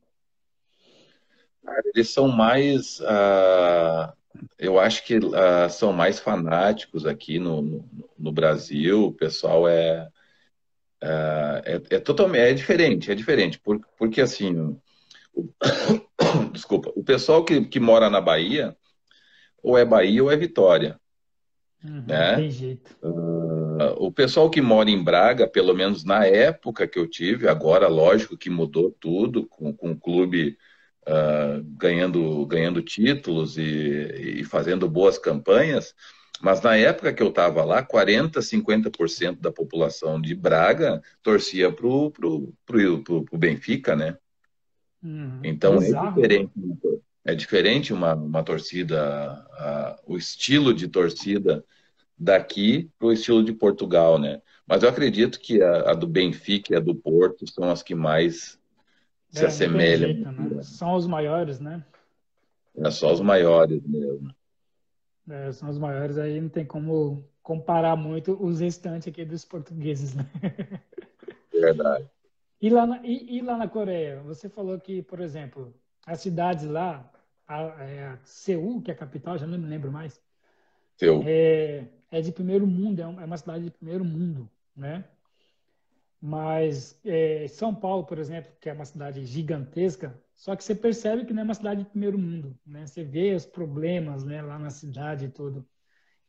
Eles 1.93 2.09
são 2.09 2.27
mais, 2.27 2.99
uh, 2.99 4.11
eu 4.59 4.77
acho 4.77 5.05
que 5.05 5.17
uh, 5.17 5.69
são 5.69 5.93
mais 5.93 6.19
fanáticos 6.19 7.05
aqui 7.05 7.39
no, 7.39 7.61
no, 7.61 8.09
no 8.17 8.31
Brasil, 8.31 9.05
o 9.05 9.13
pessoal 9.13 9.65
é, 9.65 10.09
uh, 11.01 11.61
é, 11.63 11.81
é, 11.91 11.99
totalmente, 11.99 12.41
é 12.41 12.53
diferente, 12.53 13.11
é 13.11 13.15
diferente, 13.15 13.59
porque, 13.59 13.85
porque 13.97 14.21
assim, 14.21 14.77
o, 15.33 15.49
desculpa, 16.51 16.91
o 16.93 17.03
pessoal 17.03 17.45
que, 17.45 17.65
que 17.65 17.79
mora 17.79 18.09
na 18.09 18.19
Bahia, 18.19 18.75
ou 19.61 19.77
é 19.77 19.85
Bahia 19.85 20.21
ou 20.21 20.29
é 20.29 20.35
Vitória. 20.35 20.99
Uhum, 21.83 22.03
né? 22.07 22.35
Tem 22.35 22.51
jeito. 22.51 22.95
Uh, 23.01 23.93
o 23.97 24.11
pessoal 24.11 24.49
que 24.49 24.61
mora 24.61 24.89
em 24.89 25.03
Braga, 25.03 25.47
pelo 25.47 25.73
menos 25.73 26.03
na 26.05 26.25
época 26.25 26.87
que 26.87 26.97
eu 26.97 27.07
tive, 27.07 27.47
agora, 27.47 27.87
lógico 27.87 28.37
que 28.37 28.49
mudou 28.49 28.89
tudo, 28.91 29.45
com, 29.47 29.73
com 29.73 29.91
o 29.91 29.99
clube 29.99 30.57
uh, 31.07 31.61
ganhando, 31.77 32.45
ganhando 32.45 32.81
títulos 32.81 33.57
e, 33.57 34.39
e, 34.39 34.43
fazendo 34.45 34.89
boas 34.89 35.17
campanhas, 35.17 35.93
Mas 36.41 36.61
na 36.61 36.75
época 36.75 37.13
que 37.13 37.21
eu 37.21 37.29
estava 37.29 37.63
lá, 37.65 37.85
40%, 37.85 38.41
50% 38.41 39.39
da 39.39 39.51
população 39.51 40.21
de 40.21 40.33
Braga 40.33 41.01
torcia 41.21 41.71
para 41.71 41.87
o 41.87 42.11
pro, 42.11 42.53
pro, 42.65 43.03
pro, 43.03 43.23
pro, 43.25 43.37
Benfica, 43.37 43.95
né? 43.95 44.17
Uhum. 45.03 45.41
Então 45.43 45.81
é 45.81 45.91
diferente. 45.91 46.51
É 47.25 47.33
diferente 47.33 47.93
uma, 47.93 48.13
uma 48.15 48.43
torcida, 48.43 49.45
o 50.05 50.17
estilo 50.17 50.73
de 50.73 50.87
torcida 50.87 51.63
daqui 52.17 52.89
para 52.97 53.07
o 53.07 53.13
estilo 53.13 53.43
de 53.43 53.53
Portugal, 53.53 54.19
né? 54.19 54.41
Mas 54.67 54.83
eu 54.83 54.89
acredito 54.89 55.39
que 55.39 55.61
a, 55.61 55.91
a, 55.91 55.93
do 55.93 56.07
Benfica 56.07 56.73
e 56.73 56.75
a 56.75 56.79
do 56.79 56.95
Porto 56.95 57.49
são 57.49 57.69
as 57.69 57.83
que 57.83 57.95
mais 57.95 58.59
é, 59.33 59.39
se 59.39 59.45
assemelham. 59.45 60.13
Jeito, 60.13 60.31
né? 60.31 60.63
São 60.63 60.93
os 60.93 61.07
maiores, 61.07 61.59
né? 61.59 61.83
É 62.75 62.89
só 62.91 63.11
os 63.11 63.21
maiores 63.21 63.81
mesmo. 63.85 64.33
É, 65.29 65.51
são 65.51 65.69
os 65.69 65.77
maiores, 65.77 66.17
aí 66.17 66.39
não 66.39 66.49
tem 66.49 66.65
como 66.65 67.23
comparar 67.41 67.95
muito 67.95 68.37
os 68.41 68.59
restantes 68.59 69.07
aqui 69.07 69.23
dos 69.23 69.45
portugueses, 69.45 70.13
né? 70.13 70.25
Verdade. 71.51 72.09
E 72.61 72.69
lá, 72.69 72.85
na, 72.85 72.99
e, 73.03 73.37
e, 73.37 73.41
lá 73.41 73.57
na 73.57 73.67
Coreia, 73.67 74.21
você 74.21 74.49
falou 74.49 74.79
que, 74.79 75.01
por 75.01 75.19
exemplo, 75.19 75.73
as 76.05 76.21
cidades 76.21 76.65
lá, 76.65 77.09
a, 77.55 77.83
é, 77.83 78.07
a 78.07 78.19
Seul, 78.23 78.81
que 78.81 78.91
é 78.91 78.93
a 78.93 78.97
capital, 78.97 79.37
já 79.37 79.47
não 79.47 79.57
me 79.57 79.67
lembro 79.67 79.91
mais, 79.91 80.21
Seul. 80.97 81.23
É, 81.25 81.87
é 82.11 82.21
de 82.21 82.31
primeiro 82.31 82.67
mundo, 82.67 82.99
é, 82.99 83.03
é 83.03 83.25
uma 83.25 83.37
cidade 83.37 83.65
de 83.65 83.71
primeiro 83.71 84.05
mundo, 84.05 84.49
né? 84.75 85.05
Mas 86.21 86.99
é, 87.03 87.47
São 87.49 87.75
Paulo, 87.75 88.05
por 88.05 88.17
exemplo, 88.17 88.51
que 88.61 88.69
é 88.69 88.73
uma 88.73 88.85
cidade 88.85 89.25
gigantesca, 89.25 90.17
só 90.33 90.55
que 90.55 90.63
você 90.63 90.73
percebe 90.73 91.25
que 91.25 91.33
não 91.33 91.41
é 91.41 91.45
uma 91.45 91.53
cidade 91.53 91.83
de 91.83 91.89
primeiro 91.89 92.17
mundo, 92.17 92.57
né? 92.65 92.85
Você 92.85 93.03
vê 93.03 93.35
os 93.35 93.45
problemas, 93.45 94.23
né, 94.23 94.41
lá 94.41 94.57
na 94.57 94.69
cidade 94.69 95.25
e 95.25 95.29
tudo. 95.29 95.67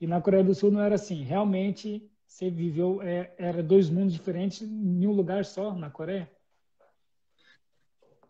E 0.00 0.06
na 0.06 0.20
Coreia 0.20 0.44
do 0.44 0.54
Sul 0.54 0.70
não 0.70 0.80
era 0.80 0.96
assim. 0.96 1.22
Realmente, 1.22 2.10
você 2.26 2.50
viveu 2.50 3.00
é, 3.02 3.32
era 3.38 3.62
dois 3.62 3.88
mundos 3.88 4.12
diferentes 4.12 4.62
em 4.62 5.06
um 5.06 5.12
lugar 5.12 5.44
só 5.44 5.74
na 5.74 5.88
Coreia. 5.90 6.30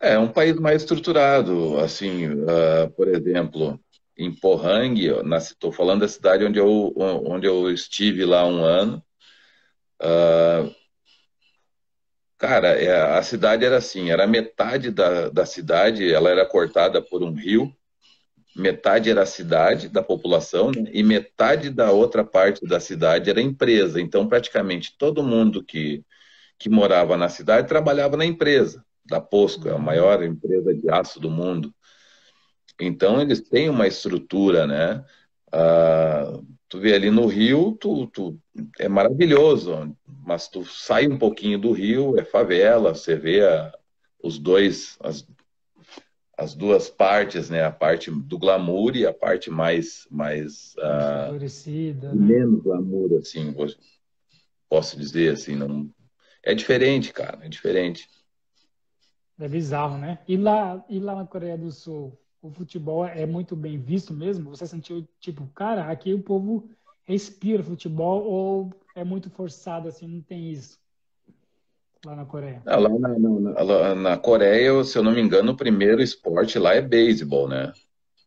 É 0.05 0.19
um 0.19 0.27
país 0.31 0.55
mais 0.59 0.83
estruturado, 0.83 1.79
assim, 1.79 2.27
uh, 2.27 2.89
por 2.95 3.07
exemplo, 3.07 3.79
em 4.15 4.31
Pohang, 4.31 4.95
estou 5.35 5.71
falando 5.71 6.01
da 6.01 6.07
cidade 6.07 6.45
onde 6.45 6.59
eu 6.59 6.93
onde 6.95 7.47
eu 7.47 7.71
estive 7.71 8.23
lá 8.23 8.45
um 8.45 8.63
ano. 8.63 9.03
Uh, 9.99 10.71
Cara, 12.37 12.67
é, 12.79 13.17
a 13.17 13.23
cidade 13.23 13.65
era 13.65 13.77
assim, 13.77 14.11
era 14.11 14.27
metade 14.27 14.91
da, 14.91 15.29
da 15.29 15.45
cidade, 15.45 16.13
ela 16.13 16.29
era 16.29 16.45
cortada 16.45 17.01
por 17.01 17.23
um 17.23 17.33
rio, 17.33 17.73
metade 18.55 19.09
era 19.09 19.23
a 19.23 19.25
cidade 19.25 19.89
da 19.89 20.03
população 20.03 20.71
né, 20.71 20.89
e 20.93 21.01
metade 21.03 21.69
da 21.69 21.91
outra 21.91 22.23
parte 22.23 22.65
da 22.67 22.79
cidade 22.79 23.29
era 23.29 23.41
empresa. 23.41 24.01
Então, 24.01 24.27
praticamente 24.27 24.95
todo 24.97 25.23
mundo 25.23 25.63
que, 25.63 26.03
que 26.59 26.69
morava 26.69 27.17
na 27.17 27.29
cidade 27.29 27.67
trabalhava 27.67 28.17
na 28.17 28.25
empresa 28.25 28.85
da 29.05 29.21
Posco, 29.21 29.67
é 29.67 29.71
a 29.71 29.77
maior 29.77 30.23
empresa 30.23 30.73
de 30.73 30.89
aço 30.89 31.19
do 31.19 31.29
mundo. 31.29 31.73
Então, 32.79 33.21
eles 33.21 33.41
têm 33.41 33.69
uma 33.69 33.87
estrutura, 33.87 34.67
né? 34.67 35.05
Ah, 35.51 36.39
tu 36.67 36.79
vê 36.79 36.93
ali 36.93 37.09
no 37.09 37.27
Rio, 37.27 37.77
tu, 37.79 38.07
tu, 38.07 38.37
é 38.79 38.89
maravilhoso, 38.89 39.95
mas 40.25 40.47
tu 40.47 40.65
sai 40.65 41.07
um 41.07 41.17
pouquinho 41.17 41.57
do 41.57 41.71
Rio, 41.71 42.19
é 42.19 42.25
favela, 42.25 42.93
você 42.93 43.15
vê 43.15 43.45
a, 43.45 43.73
os 44.21 44.37
dois, 44.37 44.97
as, 44.99 45.25
as 46.37 46.53
duas 46.53 46.89
partes, 46.89 47.49
né? 47.49 47.63
A 47.63 47.71
parte 47.71 48.11
do 48.11 48.37
glamour 48.37 48.95
e 48.97 49.05
a 49.05 49.13
parte 49.13 49.49
mais 49.49 50.05
mais 50.11 50.75
uh, 50.79 51.31
né? 52.13 52.27
menos 52.27 52.61
glamour, 52.61 53.17
assim, 53.19 53.55
posso 54.67 54.99
dizer 54.99 55.33
assim, 55.33 55.55
não 55.55 55.89
é 56.43 56.53
diferente, 56.53 57.13
cara, 57.13 57.39
é 57.43 57.49
diferente. 57.49 58.09
É 59.39 59.47
bizarro, 59.47 59.97
né? 59.97 60.19
E 60.27 60.37
lá, 60.37 60.83
e 60.87 60.99
lá 60.99 61.15
na 61.15 61.25
Coreia 61.25 61.57
do 61.57 61.71
Sul, 61.71 62.17
o 62.41 62.49
futebol 62.49 63.05
é 63.05 63.25
muito 63.25 63.55
bem 63.55 63.77
visto 63.77 64.13
mesmo? 64.13 64.51
Você 64.51 64.65
sentiu, 64.65 65.07
tipo, 65.19 65.45
cara, 65.47 65.89
aqui 65.91 66.13
o 66.13 66.21
povo 66.21 66.69
respira 67.03 67.63
futebol 67.63 68.23
ou 68.23 68.73
é 68.95 69.03
muito 69.03 69.29
forçado 69.29 69.87
assim, 69.87 70.07
não 70.07 70.21
tem 70.21 70.51
isso? 70.51 70.79
Lá 72.05 72.15
na 72.15 72.25
Coreia. 72.25 72.61
Ah, 72.65 72.77
lá 72.77 72.89
na, 72.89 73.19
na, 73.19 73.95
na, 73.95 74.17
Coreia, 74.17 74.83
se 74.83 74.97
eu 74.97 75.03
não 75.03 75.11
me 75.11 75.21
engano, 75.21 75.51
o 75.51 75.57
primeiro 75.57 76.01
esporte 76.01 76.59
lá 76.59 76.75
é 76.75 76.81
beisebol, 76.81 77.47
né? 77.47 77.73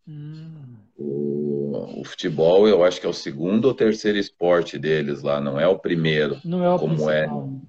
Hum. 0.07 0.77
O, 0.97 2.01
o, 2.01 2.05
futebol, 2.05 2.67
eu 2.67 2.83
acho 2.83 3.01
que 3.01 3.07
é 3.07 3.11
o 3.11 3.15
segundo 3.15 3.67
ou 3.67 3.75
terceiro 3.75 4.19
esporte 4.19 4.79
deles 4.79 5.23
lá, 5.23 5.41
não 5.41 5.61
é 5.61 5.69
o 5.69 5.79
primeiro. 5.79 6.41
Não 6.45 6.65
é 6.65 6.71
o 6.71 6.79
como 6.79 7.09
é. 7.09 7.23
principal. 7.23 7.49
É, 7.49 7.69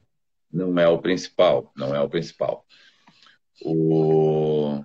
não 0.52 0.80
é 0.80 0.88
o 0.88 0.97
principal, 0.97 1.71
não 1.75 1.95
é 1.95 2.02
o 2.02 2.10
principal. 2.10 2.65
O, 3.63 4.84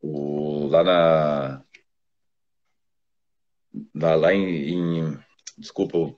o, 0.00 0.66
lá 0.66 0.84
na. 0.84 1.64
Lá, 3.94 4.14
lá 4.14 4.34
em, 4.34 4.74
em, 4.74 5.18
Desculpa, 5.56 5.96
eu 5.96 6.16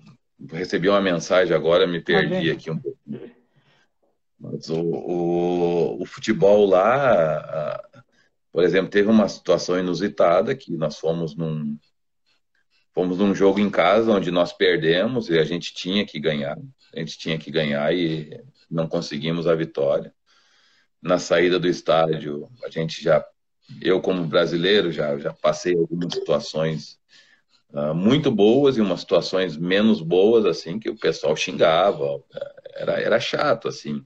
recebi 0.53 0.89
uma 0.89 1.01
mensagem 1.01 1.55
agora, 1.55 1.87
me 1.87 2.01
perdi 2.01 2.51
aqui 2.51 2.71
um 2.71 2.79
pouquinho. 2.79 3.35
Mas 4.39 4.71
o, 4.71 4.81
o, 4.81 6.03
o 6.03 6.07
futebol 6.07 6.67
lá, 6.67 7.83
por 8.51 8.65
exemplo, 8.65 8.91
teve 8.91 9.09
uma 9.09 9.29
situação 9.29 9.79
inusitada 9.79 10.55
que 10.55 10.73
nós 10.73 10.99
fomos 10.99 11.37
num, 11.37 11.79
fomos 12.95 13.19
num 13.19 13.35
jogo 13.35 13.59
em 13.59 13.71
casa 13.71 14.13
onde 14.13 14.31
nós 14.31 14.53
perdemos 14.53 15.29
e 15.29 15.39
a 15.39 15.45
gente 15.45 15.75
tinha 15.75 16.07
que 16.07 16.19
ganhar. 16.19 16.59
A 16.95 16.99
gente 16.99 17.19
tinha 17.19 17.39
que 17.39 17.51
ganhar 17.51 17.95
e 17.95 18.43
não 18.71 18.89
conseguimos 18.89 19.47
a 19.47 19.55
vitória. 19.55 20.15
Na 21.03 21.19
saída 21.19 21.59
do 21.59 21.67
estádio, 21.67 22.49
a 22.65 22.69
gente 22.69 23.03
já 23.03 23.25
eu 23.81 24.01
como 24.01 24.27
brasileiro 24.27 24.91
já, 24.91 25.17
já 25.19 25.33
passei 25.33 25.77
algumas 25.77 26.13
situações 26.15 26.99
uh, 27.73 27.95
muito 27.95 28.31
boas 28.31 28.77
e 28.77 28.81
umas 28.81 29.01
situações 29.01 29.57
menos 29.57 30.01
boas, 30.01 30.45
assim, 30.45 30.79
que 30.79 30.91
o 30.91 30.99
pessoal 30.99 31.37
xingava, 31.37 32.23
era, 32.75 33.01
era 33.01 33.21
chato, 33.21 33.69
assim. 33.69 34.05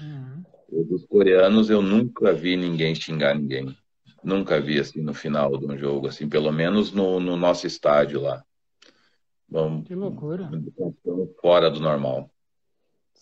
Uhum. 0.00 0.42
Dos 0.84 1.04
coreanos 1.06 1.68
eu 1.68 1.82
nunca 1.82 2.32
vi 2.32 2.56
ninguém 2.56 2.94
xingar 2.94 3.34
ninguém. 3.34 3.76
Nunca 4.22 4.60
vi, 4.60 4.78
assim, 4.78 5.02
no 5.02 5.12
final 5.12 5.58
de 5.58 5.66
um 5.66 5.76
jogo, 5.76 6.06
assim, 6.06 6.28
pelo 6.28 6.52
menos 6.52 6.92
no, 6.92 7.18
no 7.18 7.36
nosso 7.36 7.66
estádio 7.66 8.20
lá. 8.20 8.42
Bom, 9.48 9.82
que 9.82 9.94
loucura. 9.94 10.48
Fora 11.40 11.70
do 11.70 11.80
normal. 11.80 12.30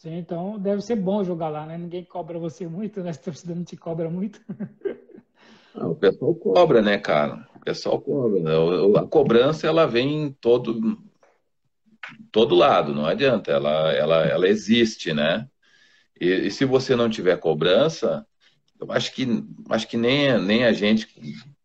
Sim, 0.01 0.17
então 0.17 0.59
deve 0.59 0.81
ser 0.81 0.97
bom 0.97 1.23
jogar 1.23 1.51
lá, 1.51 1.67
né? 1.67 1.77
Ninguém 1.77 2.03
cobra 2.03 2.39
você 2.39 2.67
muito, 2.67 3.03
né? 3.03 3.13
Se 3.13 3.21
torcida 3.21 3.55
não 3.55 3.63
te 3.63 3.77
cobra 3.77 4.09
muito. 4.09 4.41
Ah, 5.75 5.89
o 5.89 5.95
pessoal 5.95 6.35
cobra, 6.35 6.81
né, 6.81 6.97
cara? 6.97 7.47
O 7.55 7.61
pessoal 7.61 8.01
cobra. 8.01 8.41
Né? 8.41 8.51
A 8.99 9.07
cobrança, 9.07 9.67
ela 9.67 9.87
vem 9.87 10.23
em 10.23 10.33
todo, 10.33 10.99
todo 12.33 12.55
lado, 12.55 12.95
não 12.95 13.05
adianta. 13.05 13.53
Ela, 13.53 13.93
ela, 13.93 14.25
ela 14.25 14.49
existe, 14.49 15.13
né? 15.13 15.47
E, 16.19 16.47
e 16.47 16.51
se 16.51 16.65
você 16.65 16.97
não 16.97 17.11
tiver 17.11 17.37
cobrança, 17.37 18.27
eu 18.81 18.91
acho 18.91 19.13
que, 19.13 19.27
acho 19.69 19.87
que 19.87 19.99
nem, 19.99 20.41
nem 20.41 20.65
a 20.65 20.73
gente, 20.73 21.09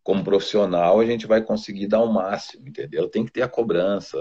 como 0.04 0.26
profissional, 0.26 1.00
a 1.00 1.06
gente 1.06 1.26
vai 1.26 1.42
conseguir 1.42 1.88
dar 1.88 2.04
o 2.04 2.12
máximo, 2.12 2.68
entendeu? 2.68 3.08
Tem 3.08 3.24
que 3.24 3.32
ter 3.32 3.44
a 3.44 3.48
cobrança. 3.48 4.18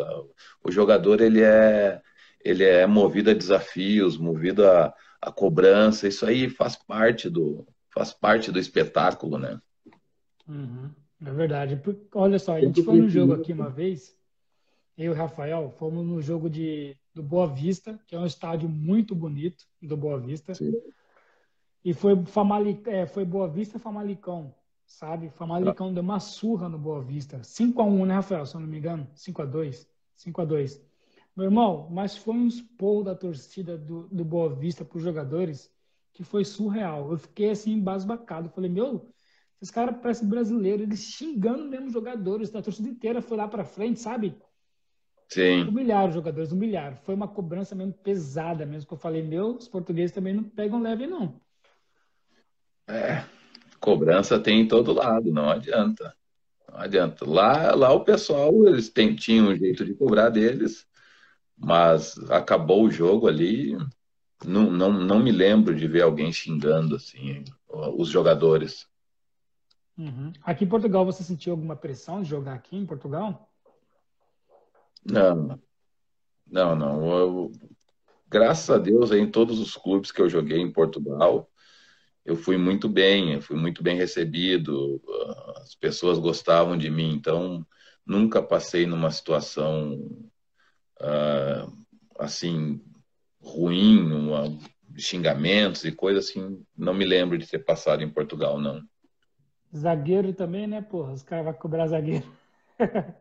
O 0.63 0.71
jogador, 0.71 1.21
ele 1.21 1.43
é, 1.43 2.01
ele 2.45 2.63
é 2.63 2.87
movido 2.87 3.31
a 3.31 3.35
desafios, 3.35 4.19
movido 4.19 4.69
a, 4.69 4.95
a 5.21 5.33
cobrança. 5.33 6.07
Isso 6.07 6.27
aí 6.27 6.51
faz 6.51 6.77
parte 6.77 7.31
do, 7.31 7.67
faz 7.89 8.13
parte 8.13 8.53
do 8.53 8.59
espetáculo, 8.59 9.39
né? 9.39 9.59
Uhum, 10.47 10.91
é 11.25 11.33
verdade. 11.33 11.81
Olha 12.15 12.39
só, 12.39 12.57
a 12.57 12.61
gente 12.61 12.83
foi 12.83 13.01
no 13.01 13.09
jogo 13.09 13.33
aqui 13.33 13.53
uma 13.53 13.71
vez, 13.71 14.15
eu 14.99 15.07
e 15.07 15.09
o 15.09 15.15
Rafael, 15.15 15.71
fomos 15.79 16.05
no 16.05 16.21
jogo 16.21 16.51
de, 16.51 16.95
do 17.15 17.23
Boa 17.23 17.47
Vista, 17.47 17.99
que 18.07 18.15
é 18.15 18.19
um 18.19 18.27
estádio 18.27 18.69
muito 18.69 19.15
bonito 19.15 19.65
do 19.81 19.97
Boa 19.97 20.21
Vista. 20.21 20.55
Sim. 20.55 20.75
E 21.83 21.95
foi, 21.95 22.25
Famali, 22.27 22.81
é, 22.87 23.07
foi 23.07 23.25
Boa 23.25 23.49
Vista 23.49 23.79
Famalicão, 23.79 24.55
sabe? 24.87 25.31
Famalicão 25.31 25.89
ah. 25.89 25.93
deu 25.93 26.03
uma 26.03 26.21
surra 26.21 26.69
no 26.69 26.79
Boa 26.79 27.01
Vista. 27.01 27.39
5x1, 27.39 28.07
né, 28.07 28.15
Rafael? 28.15 28.45
Se 28.45 28.55
eu 28.55 28.61
não 28.61 28.69
me 28.69 28.79
engano. 28.79 29.07
5x2. 29.17 29.87
5x2. 30.19 30.81
Meu 31.37 31.47
irmão, 31.47 31.89
mas 31.91 32.17
foi 32.17 32.35
um 32.35 32.47
expor 32.47 33.03
da 33.03 33.15
torcida 33.15 33.77
do, 33.77 34.09
do 34.09 34.25
Boa 34.25 34.55
Vista 34.55 34.85
para 34.85 34.97
os 34.97 35.03
jogadores 35.03 35.71
que 36.13 36.23
foi 36.23 36.45
surreal. 36.45 37.11
Eu 37.11 37.19
fiquei 37.19 37.51
assim, 37.51 37.73
embasbacado. 37.73 38.49
Falei, 38.51 38.71
meu, 38.71 39.13
os 39.61 39.71
caras 39.71 39.97
parecem 40.01 40.29
brasileiros, 40.29 40.83
eles 40.83 41.01
xingando 41.01 41.65
mesmo 41.65 41.91
jogadores, 41.91 42.55
a 42.55 42.63
torcida 42.63 42.89
inteira 42.89 43.21
foi 43.21 43.37
lá 43.37 43.49
para 43.49 43.65
frente, 43.65 43.99
sabe? 43.99 44.37
Sim. 45.29 45.63
Humilharam 45.63 46.09
os 46.09 46.15
jogadores, 46.15 46.53
humilharam. 46.53 46.97
Foi 46.99 47.15
uma 47.15 47.27
cobrança 47.27 47.75
mesmo 47.75 47.93
pesada, 47.95 48.65
mesmo 48.65 48.87
que 48.87 48.95
eu 48.95 48.99
falei, 48.99 49.23
meu, 49.23 49.57
os 49.57 49.67
portugueses 49.67 50.15
também 50.15 50.35
não 50.35 50.45
pegam 50.45 50.81
leve, 50.81 51.07
não. 51.07 51.41
É, 52.87 53.25
cobrança 53.81 54.39
tem 54.39 54.61
em 54.61 54.69
todo 54.69 54.93
lado, 54.93 55.33
não 55.33 55.49
adianta. 55.49 56.15
Não 56.71 56.79
adianta. 56.79 57.29
Lá, 57.29 57.75
lá 57.75 57.93
o 57.93 58.05
pessoal, 58.05 58.69
eles 58.69 58.93
tinham 59.19 59.49
um 59.49 59.57
jeito 59.57 59.85
de 59.85 59.95
cobrar 59.95 60.29
deles, 60.29 60.87
mas 61.57 62.19
acabou 62.31 62.85
o 62.85 62.91
jogo 62.91 63.29
ali. 63.29 63.77
Não, 64.45 64.71
não, 64.71 64.93
não 64.93 65.23
me 65.23 65.33
lembro 65.33 65.75
de 65.75 65.87
ver 65.89 66.03
alguém 66.03 66.33
xingando 66.33 66.97
assim 66.97 67.45
os 67.97 68.09
jogadores. 68.09 68.87
Uhum. 69.97 70.33
Aqui 70.43 70.65
em 70.65 70.69
Portugal, 70.69 71.05
você 71.05 71.23
sentiu 71.23 71.53
alguma 71.53 71.77
pressão 71.77 72.23
de 72.23 72.29
jogar 72.29 72.55
aqui 72.55 72.77
em 72.77 72.85
Portugal? 72.85 73.49
Não, 75.05 75.61
não, 76.47 76.75
não. 76.75 77.19
Eu, 77.19 77.53
graças 78.29 78.69
a 78.71 78.79
Deus, 78.79 79.13
em 79.13 79.31
todos 79.31 79.59
os 79.61 79.77
clubes 79.77 80.11
que 80.11 80.21
eu 80.21 80.29
joguei 80.29 80.59
em 80.59 80.73
Portugal, 80.73 81.49
eu 82.25 82.37
fui 82.37 82.57
muito 82.57 82.89
bem, 82.89 83.35
eu 83.35 83.43
fui 83.43 83.57
muito 83.57 83.83
bem 83.83 83.97
recebido, 83.97 85.01
as 85.57 85.75
pessoas 85.75 86.19
gostavam 86.19 86.77
de 86.77 86.91
mim, 86.91 87.13
então 87.13 87.65
nunca 88.05 88.43
passei 88.43 88.87
numa 88.87 89.11
situação 89.11 90.31
uh, 91.01 91.73
assim 92.19 92.81
ruim, 93.41 94.13
uma, 94.13 94.45
xingamentos 94.97 95.85
e 95.85 95.93
coisas 95.93 96.29
assim, 96.29 96.65
não 96.77 96.95
me 96.95 97.05
lembro 97.05 97.37
de 97.37 97.47
ter 97.47 97.59
passado 97.59 98.03
em 98.03 98.11
Portugal, 98.11 98.59
não. 98.59 98.83
Zagueiro 99.77 100.33
também, 100.33 100.67
né, 100.67 100.81
porra? 100.81 101.13
Os 101.13 101.23
caras 101.23 101.45
vão 101.45 101.55
cobrar 101.55 101.89
zagueiro. 101.89 102.27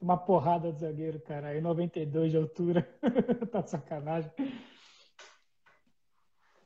Uma 0.00 0.16
porrada 0.16 0.72
de 0.72 0.80
zagueiro, 0.80 1.20
cara. 1.20 1.48
Aí 1.48 1.60
92 1.60 2.30
de 2.30 2.36
altura. 2.36 2.88
tá 3.52 3.62
sacanagem. 3.62 4.30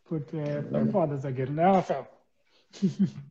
Porque 0.04 0.36
é, 0.36 0.58
é 0.58 0.86
foda 0.86 1.16
zagueiro, 1.16 1.52
né, 1.52 1.64
Rafael? 1.64 2.06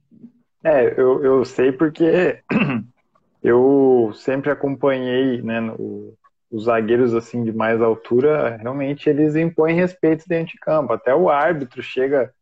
É, 0.64 1.00
eu, 1.00 1.24
eu 1.24 1.46
sei 1.46 1.72
porque 1.72 2.42
eu 3.44 4.12
sempre 4.16 4.50
acompanhei 4.50 5.40
né, 5.44 5.62
o, 5.78 6.18
os 6.52 6.66
zagueiros 6.66 7.14
assim 7.14 7.44
de 7.44 7.52
mais 7.52 7.82
altura, 7.82 8.58
realmente 8.58 9.10
eles 9.10 9.36
impõem 9.36 9.76
respeito 9.76 10.26
dentro 10.28 10.54
de 10.54 10.60
campo. 10.60 10.94
Até 10.94 11.14
o 11.14 11.30
árbitro 11.30 11.82
chega, 11.82 12.34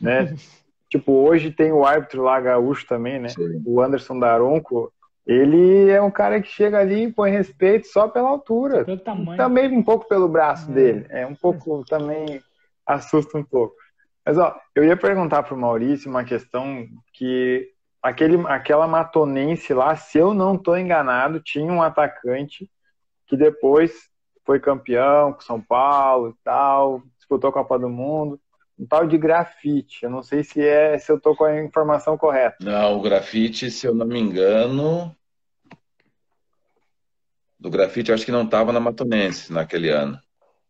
né? 0.00 0.34
tipo, 0.90 1.12
hoje 1.12 1.50
tem 1.50 1.72
o 1.72 1.84
árbitro 1.84 2.22
lá 2.22 2.40
gaúcho 2.40 2.86
também, 2.86 3.18
né? 3.18 3.28
Sim. 3.28 3.62
O 3.64 3.80
Anderson 3.80 4.18
Daronco. 4.18 4.92
Ele 5.26 5.90
é 5.90 6.00
um 6.00 6.10
cara 6.10 6.40
que 6.40 6.46
chega 6.46 6.78
ali 6.78 7.02
e 7.02 7.12
põe 7.12 7.32
respeito 7.32 7.88
só 7.88 8.06
pela 8.06 8.28
altura. 8.28 8.84
Pelo 8.84 9.00
tamanho. 9.00 9.36
Também 9.36 9.76
um 9.76 9.82
pouco 9.82 10.06
pelo 10.06 10.28
braço 10.28 10.70
é. 10.70 10.74
dele. 10.74 11.06
É 11.08 11.26
um 11.26 11.34
pouco 11.34 11.84
também 11.84 12.40
assusta 12.86 13.36
um 13.36 13.42
pouco. 13.42 13.74
Mas 14.24 14.38
ó, 14.38 14.56
eu 14.74 14.84
ia 14.84 14.96
perguntar 14.96 15.42
para 15.42 15.54
o 15.54 15.58
Maurício 15.58 16.08
uma 16.08 16.22
questão 16.22 16.86
que 17.12 17.68
aquele, 18.00 18.36
aquela 18.46 18.86
matonense 18.86 19.74
lá, 19.74 19.96
se 19.96 20.16
eu 20.16 20.32
não 20.32 20.54
estou 20.54 20.78
enganado, 20.78 21.40
tinha 21.40 21.72
um 21.72 21.82
atacante 21.82 22.70
que 23.26 23.36
depois 23.36 23.92
foi 24.44 24.60
campeão 24.60 25.32
com 25.32 25.40
São 25.40 25.60
Paulo 25.60 26.30
e 26.30 26.34
tal, 26.44 27.02
disputou 27.18 27.50
a 27.50 27.52
Copa 27.52 27.78
do 27.78 27.88
Mundo, 27.88 28.40
um 28.78 28.86
tal 28.86 29.06
de 29.06 29.18
grafite. 29.18 30.04
Eu 30.04 30.10
não 30.10 30.22
sei 30.22 30.44
se 30.44 30.60
é 30.62 30.96
se 30.98 31.10
eu 31.10 31.16
estou 31.16 31.34
com 31.34 31.44
a 31.44 31.62
informação 31.62 32.16
correta. 32.16 32.56
Não, 32.60 32.96
o 32.96 33.02
grafite, 33.02 33.70
se 33.70 33.86
eu 33.86 33.94
não 33.94 34.06
me 34.06 34.18
engano, 34.18 35.14
do 37.58 37.70
grafite, 37.70 38.10
eu 38.10 38.14
acho 38.14 38.24
que 38.24 38.32
não 38.32 38.44
estava 38.44 38.72
na 38.72 38.80
Matonense 38.80 39.52
naquele 39.52 39.88
ano. 39.90 40.18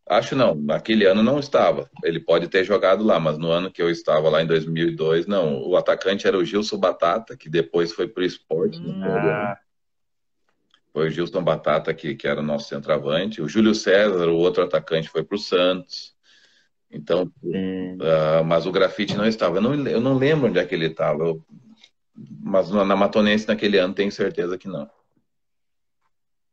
Acho 0.09 0.37
não, 0.37 0.55
naquele 0.55 1.05
ano 1.05 1.21
não 1.21 1.37
estava. 1.37 1.89
Ele 2.01 2.19
pode 2.19 2.47
ter 2.47 2.63
jogado 2.63 3.03
lá, 3.03 3.19
mas 3.19 3.37
no 3.37 3.51
ano 3.51 3.69
que 3.69 3.81
eu 3.81 3.89
estava 3.89 4.29
lá 4.29 4.41
em 4.41 4.47
2002, 4.47 5.27
não. 5.27 5.61
O 5.61 5.75
atacante 5.75 6.25
era 6.25 6.37
o 6.37 6.45
Gilson 6.45 6.77
Batata, 6.77 7.35
que 7.35 7.49
depois 7.49 7.91
foi 7.91 8.07
para 8.07 8.23
o 8.23 8.25
esporte. 8.25 8.79
Hum, 8.79 9.03
ah. 9.03 9.57
Foi 10.97 11.09
o 11.09 11.11
Gilson 11.11 11.43
Batata, 11.43 11.93
que, 11.93 12.15
que 12.15 12.27
era 12.27 12.39
o 12.39 12.43
nosso 12.43 12.69
centroavante. 12.69 13.39
O 13.39 13.47
Júlio 13.47 13.75
César, 13.75 14.29
o 14.29 14.37
outro 14.37 14.63
atacante, 14.63 15.07
foi 15.07 15.23
para 15.23 15.35
o 15.35 15.37
Santos. 15.37 16.15
Então, 16.89 17.31
uh, 17.43 18.43
mas 18.43 18.65
o 18.65 18.71
grafite 18.71 19.15
não 19.15 19.27
estava. 19.27 19.57
Eu 19.57 19.61
não, 19.61 19.75
eu 19.87 20.01
não 20.01 20.17
lembro 20.17 20.47
onde 20.47 20.57
é 20.57 20.65
que 20.65 20.73
ele 20.73 20.87
estava. 20.87 21.39
mas 22.41 22.71
na 22.71 22.95
Matonense 22.95 23.47
naquele 23.47 23.77
ano 23.77 23.93
tenho 23.93 24.11
certeza 24.11 24.57
que 24.57 24.67
não. 24.67 24.89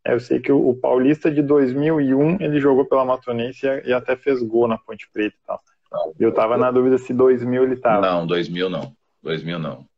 É, 0.07 0.13
eu 0.13 0.21
sei 0.21 0.39
que 0.39 0.53
o, 0.53 0.69
o, 0.69 0.77
Paulista 0.77 1.31
de 1.31 1.41
2001 1.41 2.43
ele 2.43 2.61
jogou 2.61 2.85
pela 2.85 3.03
Matonense 3.03 3.67
e, 3.67 3.89
e 3.89 3.93
até 3.95 4.15
fez 4.15 4.43
gol 4.43 4.69
na 4.69 4.77
Ponte 4.77 5.09
Preta 5.11 5.35
e 5.43 5.47
tal. 5.47 5.63
Não, 5.91 6.13
eu 6.21 6.29
estava 6.29 6.59
na 6.59 6.71
dúvida 6.71 6.99
se 6.99 7.15
2000 7.15 7.63
ele 7.63 7.75
estava. 7.77 8.03
Não, 8.03 8.27
2000 8.27 8.69
não. 8.69 8.95
2000 9.23 9.59
não. 9.59 9.89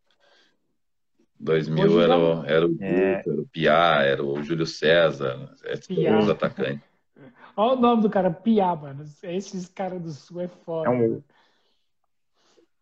2000 1.39 2.01
era, 2.01 2.19
o, 2.19 2.45
era 2.45 2.67
o 2.67 2.77
é... 2.81 3.23
era 3.27 3.41
o 3.41 3.47
Piá, 3.47 4.03
era 4.03 4.25
o 4.25 4.43
Júlio 4.43 4.67
César, 4.67 5.51
os 6.21 6.31
atacantes. 6.31 6.85
Olha 7.57 7.73
o 7.73 7.81
nome 7.81 8.03
do 8.03 8.11
cara, 8.11 8.31
Piá, 8.31 8.77
mano. 8.77 9.05
Esses 9.23 9.69
caras 9.69 10.03
do 10.03 10.11
Sul 10.11 10.43
é 10.43 10.49
foda. 10.49 10.91
É 10.91 10.93
um, 10.93 11.23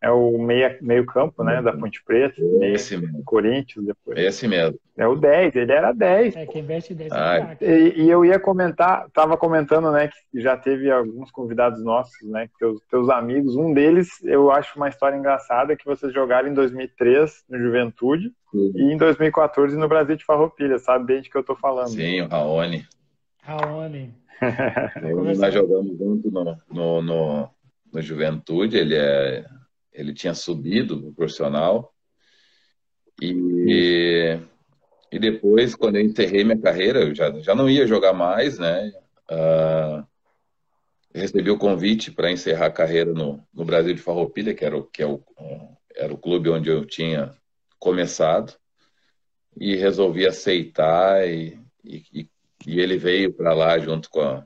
é 0.04 0.10
o 0.10 0.36
meia, 0.36 0.76
meio 0.82 1.06
campo, 1.06 1.42
né, 1.42 1.62
da 1.62 1.72
Ponte 1.72 2.04
Preta. 2.04 2.34
Esse 2.60 2.94
mesmo. 2.94 3.24
Corinthians 3.24 3.86
depois. 3.86 4.18
Esse 4.18 4.46
mesmo. 4.46 4.78
É 4.98 5.08
o 5.08 5.16
10, 5.16 5.56
ele 5.56 5.72
era 5.72 5.92
10. 5.92 6.36
É, 6.36 6.44
quem 6.46 6.62
veste 6.62 6.94
10 6.94 7.10
ah, 7.10 7.56
e, 7.58 8.02
e, 8.02 8.10
eu 8.10 8.22
ia 8.22 8.38
comentar, 8.38 9.08
tava 9.14 9.34
comentando, 9.38 9.90
né, 9.90 10.10
que 10.30 10.42
já 10.42 10.58
teve 10.58 10.90
alguns 10.90 11.30
convidados 11.30 11.82
nossos, 11.82 12.28
né, 12.28 12.50
teus, 12.58 12.82
teus 12.90 13.08
amigos, 13.08 13.56
um 13.56 13.72
deles, 13.72 14.22
eu 14.24 14.50
acho 14.50 14.76
uma 14.76 14.90
história 14.90 15.16
engraçada, 15.16 15.74
que 15.74 15.86
vocês 15.86 16.12
jogaram 16.12 16.50
em 16.50 16.54
2003 16.54 17.42
no 17.48 17.58
Juventude 17.58 18.30
Sim. 18.52 18.72
e 18.76 18.92
em 18.92 18.98
2014 18.98 19.74
no 19.74 19.88
Brasil 19.88 20.16
de 20.16 20.24
Farroupilha, 20.24 20.78
sabe 20.78 21.06
bem 21.06 21.22
de 21.22 21.30
que 21.30 21.36
eu 21.38 21.42
tô 21.42 21.56
falando. 21.56 21.88
Sim, 21.88 22.20
o 22.20 22.28
Raoni. 22.28 22.84
Raoni. 23.42 24.14
Nós 25.38 25.54
jogamos 25.54 25.96
junto 25.96 26.30
no, 26.30 26.44
no, 26.70 27.02
no, 27.02 27.50
no 27.90 28.02
Juventude, 28.02 28.76
ele 28.76 28.96
é 28.96 29.46
ele 29.94 30.12
tinha 30.12 30.34
subido 30.34 30.96
no 30.96 31.14
profissional. 31.14 31.94
E, 33.22 34.38
e 35.10 35.18
depois, 35.18 35.74
quando 35.74 35.96
eu 35.96 36.02
encerrei 36.02 36.42
minha 36.42 36.60
carreira, 36.60 37.00
eu 37.00 37.14
já, 37.14 37.30
já 37.40 37.54
não 37.54 37.70
ia 37.70 37.86
jogar 37.86 38.12
mais, 38.12 38.58
né? 38.58 38.92
Uh, 39.30 40.04
recebi 41.14 41.50
o 41.50 41.58
convite 41.58 42.10
para 42.10 42.32
encerrar 42.32 42.66
a 42.66 42.72
carreira 42.72 43.12
no, 43.12 43.46
no 43.54 43.64
Brasil 43.64 43.94
de 43.94 44.02
Farroupilha, 44.02 44.52
que, 44.52 44.64
era 44.64 44.76
o, 44.76 44.82
que 44.82 45.02
é 45.02 45.06
o, 45.06 45.22
era 45.94 46.12
o 46.12 46.18
clube 46.18 46.50
onde 46.50 46.68
eu 46.68 46.84
tinha 46.84 47.32
começado, 47.78 48.52
e 49.56 49.76
resolvi 49.76 50.26
aceitar, 50.26 51.28
e, 51.28 51.56
e, 51.84 52.28
e 52.66 52.80
ele 52.80 52.96
veio 52.96 53.32
para 53.32 53.54
lá 53.54 53.78
junto 53.78 54.10
com 54.10 54.20
a. 54.20 54.44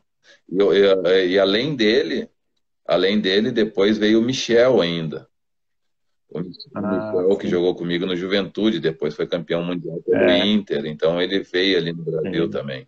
E, 0.51 1.31
e, 1.31 1.39
além 1.39 1.75
dele, 1.75 2.29
além 2.87 3.19
dele, 3.19 3.51
depois 3.51 3.97
veio 3.97 4.21
o 4.21 4.23
Michel 4.23 4.81
ainda, 4.81 5.27
o 6.31 7.33
ah, 7.33 7.39
que 7.39 7.49
jogou 7.49 7.75
comigo 7.75 8.05
no 8.05 8.15
Juventude, 8.15 8.81
depois 8.81 9.15
foi 9.15 9.27
campeão 9.27 9.65
mundial 9.65 10.01
pelo 10.03 10.25
é. 10.25 10.47
Inter, 10.47 10.85
então 10.85 11.21
ele 11.21 11.41
veio 11.41 11.79
ali 11.79 11.93
no 11.93 12.05
Brasil 12.05 12.45
sim. 12.45 12.51
também. 12.51 12.87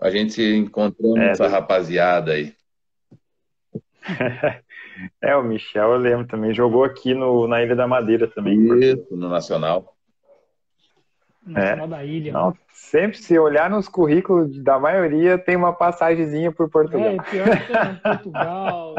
A 0.00 0.10
gente 0.10 0.42
encontrou 0.42 1.16
é, 1.16 1.30
essa 1.30 1.46
rapaziada 1.46 2.32
aí. 2.32 2.52
é, 5.22 5.36
o 5.36 5.44
Michel, 5.44 5.92
eu 5.92 5.98
lembro 5.98 6.26
também, 6.26 6.52
jogou 6.52 6.82
aqui 6.82 7.14
no, 7.14 7.46
na 7.46 7.62
Ilha 7.62 7.76
da 7.76 7.86
Madeira 7.86 8.26
também. 8.26 8.58
Isso, 8.80 9.06
no 9.12 9.28
Nacional. 9.28 9.94
Nacional 11.46 11.86
é. 11.86 11.88
da 11.88 12.04
Ilha. 12.04 12.32
Não, 12.32 12.56
sempre 12.72 13.18
se 13.18 13.38
olhar 13.38 13.70
nos 13.70 13.88
currículos 13.88 14.58
da 14.62 14.80
maioria, 14.80 15.38
tem 15.38 15.54
uma 15.54 15.72
passagemzinha 15.72 16.50
por 16.50 16.68
Portugal. 16.68 17.06
É, 17.06 17.22
pior 17.22 17.50
que 17.50 17.72
tem 17.72 17.96
Portugal, 18.02 18.94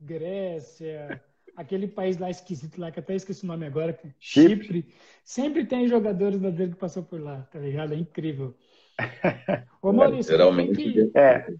Grécia, 0.00 1.22
aquele 1.56 1.86
país 1.88 2.18
lá 2.18 2.30
esquisito 2.30 2.80
lá, 2.80 2.90
que 2.90 3.00
até 3.00 3.14
esqueci 3.14 3.44
o 3.44 3.46
nome 3.46 3.66
agora, 3.66 3.98
Chipre. 4.18 4.64
Chipre. 4.64 4.94
Sempre 5.24 5.64
tem 5.66 5.88
jogadores 5.88 6.40
da 6.40 6.50
dele 6.50 6.72
que 6.72 6.78
passou 6.78 7.02
por 7.02 7.20
lá, 7.20 7.42
tá 7.52 7.58
ligado? 7.58 7.94
É 7.94 7.96
incrível. 7.96 8.54
Ô 9.82 9.92
Maurício, 9.92 10.32
Geralmente, 10.32 10.68
por 10.68 10.76
que, 10.76 11.18
é. 11.18 11.54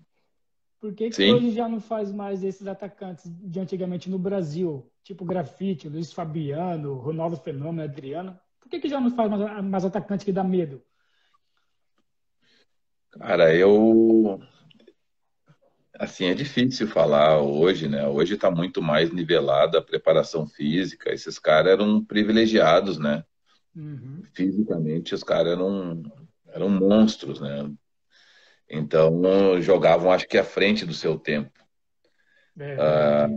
por 0.80 0.94
que, 0.94 1.10
que 1.10 1.32
hoje 1.32 1.52
já 1.52 1.68
não 1.68 1.80
faz 1.80 2.12
mais 2.12 2.42
esses 2.42 2.66
atacantes 2.66 3.24
de 3.26 3.60
antigamente 3.60 4.10
no 4.10 4.18
Brasil? 4.18 4.90
Tipo 5.02 5.24
Grafite, 5.24 5.88
Luiz 5.88 6.12
Fabiano, 6.12 6.94
Ronaldo 6.94 7.36
Fenômeno, 7.36 7.82
Adriano. 7.82 8.38
Por 8.60 8.68
que, 8.68 8.80
que 8.80 8.88
já 8.88 9.00
não 9.00 9.10
faz 9.10 9.30
mais, 9.30 9.64
mais 9.64 9.84
atacante 9.84 10.24
que 10.24 10.32
dá 10.32 10.44
medo? 10.44 10.82
Cara, 13.10 13.54
eu 13.54 14.40
Assim, 16.00 16.24
é 16.24 16.34
difícil 16.34 16.88
falar 16.88 17.42
hoje, 17.42 17.86
né? 17.86 18.08
Hoje 18.08 18.32
está 18.32 18.50
muito 18.50 18.80
mais 18.80 19.12
nivelada 19.12 19.76
a 19.76 19.82
preparação 19.82 20.46
física. 20.46 21.12
Esses 21.12 21.38
caras 21.38 21.72
eram 21.72 22.02
privilegiados, 22.02 22.96
né? 22.96 23.22
Uhum. 23.76 24.22
Fisicamente, 24.32 25.14
os 25.14 25.22
caras 25.22 25.52
eram, 25.52 26.02
eram 26.48 26.70
monstros, 26.70 27.38
né? 27.38 27.70
Então, 28.66 29.60
jogavam, 29.60 30.10
acho 30.10 30.26
que, 30.26 30.38
à 30.38 30.42
frente 30.42 30.86
do 30.86 30.94
seu 30.94 31.18
tempo. 31.18 31.52
É, 32.58 32.76
ah, 32.80 33.28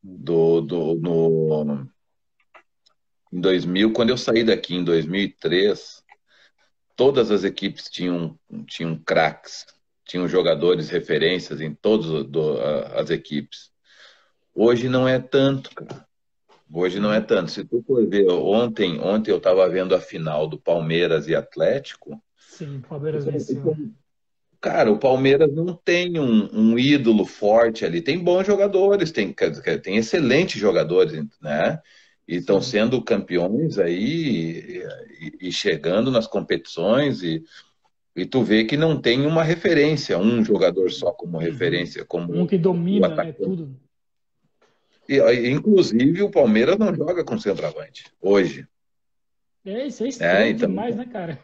do, 0.00 0.60
do, 0.60 0.94
no, 0.94 1.88
em 3.32 3.40
2000, 3.40 3.92
quando 3.92 4.10
eu 4.10 4.16
saí 4.16 4.44
daqui 4.44 4.76
em 4.76 4.84
2003, 4.84 6.04
todas 6.94 7.32
as 7.32 7.42
equipes 7.42 7.90
tinham, 7.90 8.38
tinham 8.68 8.96
craques, 8.96 9.66
tinham 10.10 10.26
jogadores 10.26 10.88
referências 10.88 11.60
em 11.60 11.72
todas 11.72 12.26
as 12.96 13.10
equipes. 13.10 13.70
Hoje 14.52 14.88
não 14.88 15.06
é 15.06 15.20
tanto, 15.20 15.72
cara. 15.72 16.04
Hoje 16.72 16.98
não 16.98 17.12
é 17.12 17.20
tanto. 17.20 17.52
Se 17.52 17.64
tu 17.64 17.82
for 17.86 18.04
ver, 18.08 18.28
ontem, 18.28 19.00
ontem 19.00 19.30
eu 19.30 19.36
estava 19.36 19.68
vendo 19.68 19.94
a 19.94 20.00
final 20.00 20.48
do 20.48 20.58
Palmeiras 20.58 21.28
e 21.28 21.34
Atlético. 21.34 22.20
Sim, 22.36 22.82
Palmeiras 22.88 23.24
venceu. 23.24 23.76
Cara, 24.60 24.90
o 24.90 24.98
Palmeiras 24.98 25.54
não 25.54 25.74
tem 25.74 26.18
um, 26.18 26.48
um, 26.52 26.78
ídolo 26.78 27.24
forte 27.24 27.84
ali. 27.84 28.02
Tem 28.02 28.18
bons 28.18 28.44
jogadores, 28.44 29.12
tem, 29.12 29.32
tem 29.82 29.96
excelentes 29.96 30.60
jogadores, 30.60 31.24
né? 31.40 31.80
E 32.26 32.36
estão 32.36 32.60
sendo 32.60 33.02
campeões 33.02 33.78
aí 33.78 34.82
e, 35.40 35.48
e, 35.48 35.52
chegando 35.52 36.10
nas 36.10 36.26
competições 36.26 37.22
e, 37.22 37.42
e 38.20 38.26
tu 38.26 38.42
vê 38.42 38.64
que 38.64 38.76
não 38.76 39.00
tem 39.00 39.26
uma 39.26 39.42
referência, 39.42 40.18
um 40.18 40.44
jogador 40.44 40.90
só 40.90 41.10
como 41.10 41.38
uhum. 41.38 41.42
referência. 41.42 42.04
Como 42.04 42.38
um 42.38 42.46
que 42.46 42.58
domina 42.58 43.08
né, 43.08 43.32
tudo. 43.32 43.74
E, 45.08 45.48
inclusive 45.48 46.22
o 46.22 46.30
Palmeiras 46.30 46.76
não 46.76 46.94
joga 46.94 47.24
com 47.24 47.38
centroavante 47.38 48.04
hoje. 48.20 48.68
É, 49.64 49.86
isso 49.86 50.04
é 50.04 50.08
estranho 50.08 50.36
é, 50.36 50.50
então, 50.50 50.68
demais, 50.68 50.94
né, 50.94 51.06
cara? 51.06 51.42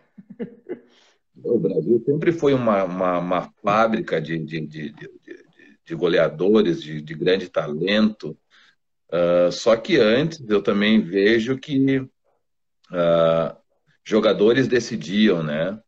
O 1.42 1.58
Brasil 1.58 2.02
sempre 2.04 2.30
foi 2.30 2.52
uma, 2.52 2.84
uma, 2.84 3.18
uma 3.18 3.52
fábrica 3.62 4.20
de, 4.20 4.38
de, 4.38 4.60
de, 4.60 4.92
de, 4.92 5.10
de 5.82 5.94
goleadores, 5.94 6.82
de, 6.82 7.00
de 7.00 7.14
grande 7.14 7.48
talento. 7.48 8.36
Uh, 9.08 9.50
só 9.50 9.76
que 9.76 9.96
antes 9.96 10.44
eu 10.46 10.62
também 10.62 11.00
vejo 11.00 11.56
que 11.58 12.00
uh, 12.00 13.56
jogadores 14.04 14.68
decidiam, 14.68 15.42
né? 15.42 15.80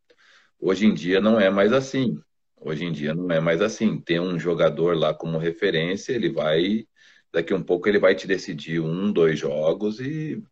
Hoje 0.61 0.87
em 0.87 0.95
dia 0.95 1.21
não 1.21 1.41
é 1.41 1.51
mais 1.51 1.73
assim. 1.73 2.21
Hoje 2.61 2.85
em 2.85 2.93
dia 2.93 3.15
não 3.15 3.31
é 3.31 3.41
mais 3.41 3.61
assim. 3.61 4.01
Tem 4.01 4.19
um 4.21 4.39
jogador 4.39 4.97
lá 4.97 5.15
como 5.15 5.39
referência, 5.39 6.13
ele 6.13 6.31
vai, 6.31 6.87
daqui 7.33 7.55
um 7.55 7.63
pouco 7.63 7.89
ele 7.89 7.99
vai 7.99 8.15
te 8.15 8.27
decidir 8.27 8.81
um, 8.81 9.13
dois 9.13 9.39
jogos 9.39 10.01
e, 10.01 10.43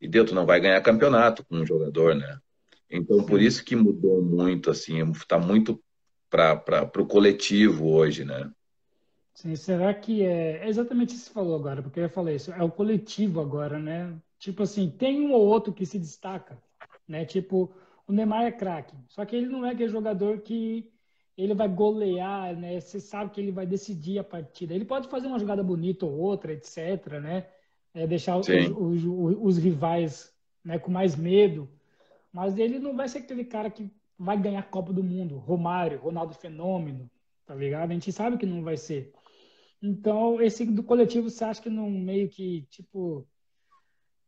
e 0.00 0.08
deu, 0.08 0.24
tu 0.24 0.34
não 0.34 0.46
vai 0.46 0.60
ganhar 0.60 0.80
campeonato 0.80 1.44
com 1.44 1.56
um 1.56 1.66
jogador, 1.66 2.14
né? 2.14 2.38
Então, 2.90 3.24
por 3.24 3.40
isso 3.42 3.64
que 3.64 3.76
mudou 3.76 4.22
muito, 4.22 4.70
assim, 4.70 5.02
está 5.10 5.38
muito 5.38 5.82
para 6.30 6.90
o 6.96 7.06
coletivo 7.06 7.90
hoje, 7.90 8.24
né? 8.24 8.50
Sim, 9.34 9.54
será 9.54 9.94
que 9.94 10.22
é, 10.22 10.64
é 10.64 10.68
exatamente 10.68 11.14
isso 11.14 11.24
que 11.24 11.28
você 11.28 11.34
falou 11.34 11.56
agora? 11.56 11.82
Porque 11.82 12.00
eu 12.00 12.08
falei 12.08 12.36
isso, 12.36 12.52
é 12.52 12.62
o 12.62 12.70
coletivo 12.70 13.40
agora, 13.40 13.78
né? 13.78 14.16
Tipo 14.38 14.62
assim, 14.62 14.90
tem 14.90 15.20
um 15.20 15.32
ou 15.32 15.46
outro 15.46 15.72
que 15.72 15.86
se 15.86 15.98
destaca, 15.98 16.58
né? 17.06 17.24
Tipo, 17.24 17.72
o 18.08 18.12
Neymar 18.12 18.44
é 18.44 18.52
craque, 18.52 18.96
só 19.08 19.24
que 19.24 19.36
ele 19.36 19.46
não 19.46 19.66
é 19.66 19.72
aquele 19.72 19.90
jogador 19.90 20.40
que 20.40 20.90
ele 21.36 21.54
vai 21.54 21.68
golear, 21.68 22.56
né? 22.56 22.80
Você 22.80 22.98
sabe 22.98 23.30
que 23.30 23.40
ele 23.40 23.52
vai 23.52 23.66
decidir 23.66 24.18
a 24.18 24.24
partida. 24.24 24.74
Ele 24.74 24.84
pode 24.84 25.08
fazer 25.08 25.28
uma 25.28 25.38
jogada 25.38 25.62
bonita 25.62 26.04
ou 26.04 26.18
outra, 26.18 26.52
etc, 26.52 27.20
né? 27.22 27.46
É, 27.94 28.06
deixar 28.06 28.36
os, 28.38 28.48
os, 28.48 29.04
os, 29.04 29.58
rivais 29.58 30.34
né, 30.64 30.78
com 30.78 30.90
mais 30.90 31.16
medo, 31.16 31.68
mas 32.32 32.58
ele 32.58 32.78
não 32.78 32.96
vai 32.96 33.08
ser 33.08 33.18
aquele 33.18 33.44
cara 33.44 33.70
que 33.70 33.90
vai 34.18 34.36
ganhar 34.38 34.60
a 34.60 34.64
Copa 34.64 34.92
do 34.92 35.02
Mundo, 35.02 35.36
Romário, 35.38 36.00
Ronaldo 36.00 36.34
Fenômeno, 36.34 37.10
tá 37.46 37.54
ligado? 37.54 37.90
A 37.90 37.94
gente 37.94 38.12
sabe 38.12 38.36
que 38.36 38.46
não 38.46 38.62
vai 38.62 38.76
ser. 38.76 39.12
Então, 39.82 40.40
esse 40.40 40.64
do 40.66 40.82
coletivo, 40.82 41.30
você 41.30 41.44
acha 41.44 41.62
que 41.62 41.70
não 41.70 41.90
meio 41.90 42.28
que, 42.28 42.62
tipo. 42.70 43.26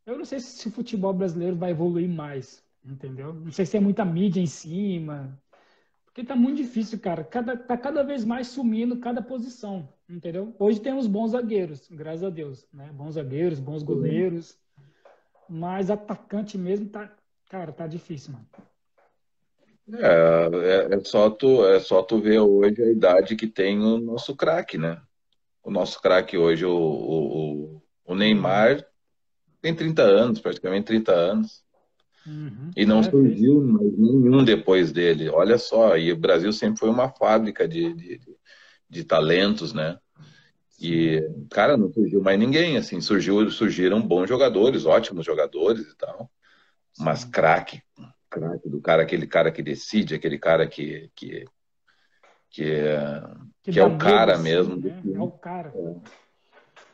Eu 0.07 0.17
não 0.19 0.25
sei 0.25 0.41
se 0.41 0.69
o 0.69 0.71
futebol 0.71 1.13
brasileiro 1.13 1.57
vai 1.57 1.71
evoluir 1.71 2.09
mais, 2.09 2.65
entendeu? 2.85 3.33
Não 3.33 3.53
sei 3.53 3.67
se 3.67 3.73
tem 3.73 3.81
muita 3.81 4.05
mídia 4.05 4.41
em 4.41 4.47
cima. 4.47 5.41
Porque 6.05 6.25
tá 6.25 6.35
muito 6.35 6.57
difícil, 6.57 6.99
cara. 6.99 7.23
Cada, 7.23 7.57
tá 7.57 7.77
cada 7.77 8.03
vez 8.03 8.25
mais 8.25 8.49
sumindo 8.49 8.99
cada 8.99 9.23
posição, 9.23 9.89
entendeu? 10.09 10.55
Hoje 10.59 10.81
temos 10.81 11.07
bons 11.07 11.31
zagueiros, 11.31 11.89
graças 11.91 12.25
a 12.25 12.31
Deus, 12.31 12.67
né? 12.73 12.91
Bons 12.93 13.15
zagueiros, 13.15 13.61
bons 13.61 13.83
goleiros. 13.83 14.59
Mas 15.49 15.91
atacante 15.91 16.59
mesmo 16.59 16.89
tá, 16.89 17.13
Cara, 17.51 17.73
tá 17.73 17.85
difícil, 17.89 18.33
mano. 18.33 18.47
É, 19.93 20.93
é, 20.93 20.95
é, 20.95 21.01
só 21.01 21.29
tu, 21.29 21.67
é 21.67 21.81
só 21.81 22.01
tu 22.01 22.21
ver 22.21 22.39
hoje 22.39 22.81
a 22.81 22.89
idade 22.89 23.35
que 23.35 23.49
tem 23.49 23.81
o 23.81 23.99
nosso 23.99 24.37
craque, 24.37 24.79
né? 24.79 25.03
O 25.61 25.69
nosso 25.69 26.01
craque 26.01 26.39
hoje, 26.39 26.65
o, 26.65 26.73
o, 26.73 27.83
o, 28.05 28.15
Neymar, 28.15 28.87
tem 29.61 29.75
30 29.75 30.03
anos, 30.03 30.39
praticamente 30.39 30.87
30 30.87 31.13
anos. 31.13 31.65
Uhum, 32.27 32.71
e 32.77 32.85
não 32.85 33.03
surgiu 33.03 33.63
mais 33.63 33.97
nenhum 33.97 34.45
depois 34.45 34.93
dele. 34.93 35.29
Olha 35.29 35.57
só, 35.59 35.97
e 35.97 36.13
o 36.13 36.17
Brasil 36.17 36.53
sempre 36.53 36.79
foi 36.79 36.91
uma 36.91 37.09
fábrica 37.09 37.67
de, 37.67 37.95
de, 37.95 38.21
de 38.89 39.05
talentos, 39.05 39.73
né? 39.73 39.99
E, 40.81 41.23
cara, 41.51 41.77
não 41.77 41.93
surgiu 41.93 42.23
mais 42.23 42.39
ninguém, 42.39 42.77
assim, 42.77 43.01
surgiu, 43.01 43.51
surgiram 43.51 44.01
bons 44.01 44.29
jogadores, 44.29 44.87
ótimos 44.87 45.27
jogadores 45.27 45.87
e 45.87 45.97
tal 45.97 46.31
mas 46.99 47.25
craque, 47.25 47.83
craque 48.29 48.69
do 48.69 48.81
cara, 48.81 49.03
aquele 49.03 49.27
cara 49.27 49.51
que 49.51 49.63
decide, 49.63 50.15
aquele 50.15 50.39
cara 50.39 50.67
que 50.67 51.11
que 51.15 51.45
que 52.51 52.65
é, 52.65 53.23
que, 53.63 53.73
que 53.73 53.79
é 53.79 53.85
o 53.85 53.97
cara 53.97 54.35
assim, 54.35 54.43
mesmo. 54.43 54.77
Né? 54.77 55.03
É 55.15 55.21
o 55.21 55.31
cara. 55.31 55.73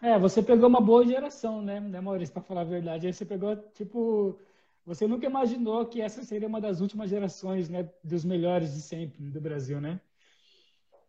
É. 0.02 0.10
é. 0.10 0.18
você 0.18 0.42
pegou 0.42 0.68
uma 0.68 0.80
boa 0.80 1.04
geração, 1.06 1.62
né, 1.62 1.80
né 1.80 2.00
Maurício, 2.00 2.34
para 2.34 2.42
falar 2.42 2.60
a 2.60 2.64
verdade. 2.64 3.06
Aí 3.06 3.12
você 3.12 3.24
pegou, 3.24 3.56
tipo, 3.74 4.38
você 4.86 5.06
nunca 5.06 5.26
imaginou 5.26 5.84
que 5.84 6.00
essa 6.00 6.22
seria 6.22 6.46
uma 6.46 6.60
das 6.60 6.80
últimas 6.80 7.10
gerações, 7.10 7.68
né, 7.68 7.90
dos 8.04 8.24
melhores 8.24 8.72
de 8.72 8.80
sempre 8.80 9.28
do 9.28 9.40
Brasil, 9.40 9.80
né? 9.80 10.00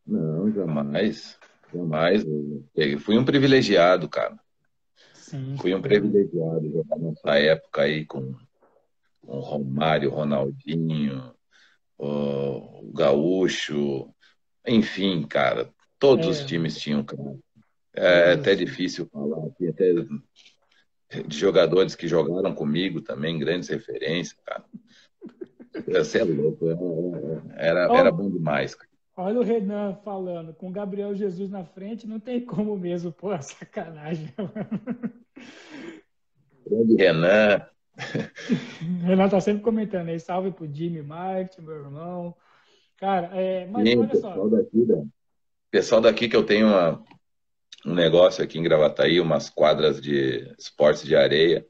Não, 0.06 0.52
jamais. 0.52 1.38
Jamais. 1.72 2.26
Eu 2.76 3.00
fui 3.00 3.18
um 3.18 3.26
privilegiado, 3.26 4.10
cara. 4.10 4.40
Sim, 5.14 5.56
fui 5.60 5.76
um 5.76 5.82
privilegiado 5.82 6.72
jogar 6.72 6.98
nessa 6.98 7.38
época 7.38 7.82
aí 7.84 8.06
com 8.06 8.34
o 9.22 9.40
Romário, 9.40 10.10
Ronaldinho, 10.10 11.36
o 11.98 12.92
Gaúcho, 12.94 14.10
enfim, 14.66 15.24
cara, 15.28 15.70
todos 16.00 16.26
é. 16.26 16.30
os 16.30 16.46
times 16.46 16.80
tinham, 16.80 17.04
cara. 17.04 17.38
É, 17.94 18.30
é 18.30 18.34
até 18.34 18.56
difícil 18.56 19.08
falar 19.12 19.46
aqui, 19.48 19.68
até 19.68 19.94
de 21.28 21.38
jogadores 21.38 21.96
que 21.96 22.08
jogaram 22.08 22.54
comigo 22.54 23.02
também, 23.02 23.40
grandes 23.40 23.70
referências, 23.70 24.40
cara. 24.46 24.64
Você 25.88 26.20
é 26.20 26.24
louco, 26.24 26.68
é, 26.70 27.68
era, 27.68 27.98
era 27.98 28.12
bom 28.12 28.30
demais. 28.30 28.76
Cara. 28.76 28.90
Olha 29.16 29.40
o 29.40 29.44
Renan 29.44 29.96
falando, 30.04 30.54
com 30.54 30.72
Gabriel 30.72 31.16
Jesus 31.16 31.50
na 31.50 31.64
frente, 31.64 32.08
não 32.08 32.20
tem 32.20 32.44
como 32.46 32.78
mesmo, 32.78 33.12
pô, 33.12 33.30
sacanagem. 33.42 34.34
Grande 36.68 36.96
Renan, 36.96 37.66
Renato 39.04 39.32
tá 39.32 39.42
sempre 39.42 39.64
comentando 39.64 40.10
aí, 40.10 40.20
salve 40.20 40.52
pro 40.52 40.72
Jimmy 40.72 41.02
Martin, 41.02 41.62
meu 41.62 41.76
irmão. 41.76 42.36
Cara, 42.98 43.30
é, 43.34 43.68
mas 43.68 43.88
Sim, 43.88 43.98
olha 43.98 44.16
só. 44.16 44.30
Pessoal 44.30 44.50
daqui, 44.50 44.86
da... 44.86 45.04
pessoal 45.72 46.02
daqui 46.02 46.30
que 46.30 46.36
eu 46.36 46.46
tenho 46.46 46.68
uma, 46.68 47.04
um 47.88 47.94
negócio 47.94 48.44
aqui 48.44 48.60
em 48.60 48.64
Gravataí, 48.64 49.22
umas 49.22 49.50
quadras 49.50 50.02
de 50.02 50.54
esportes 50.60 51.04
de 51.04 51.16
areia. 51.16 51.66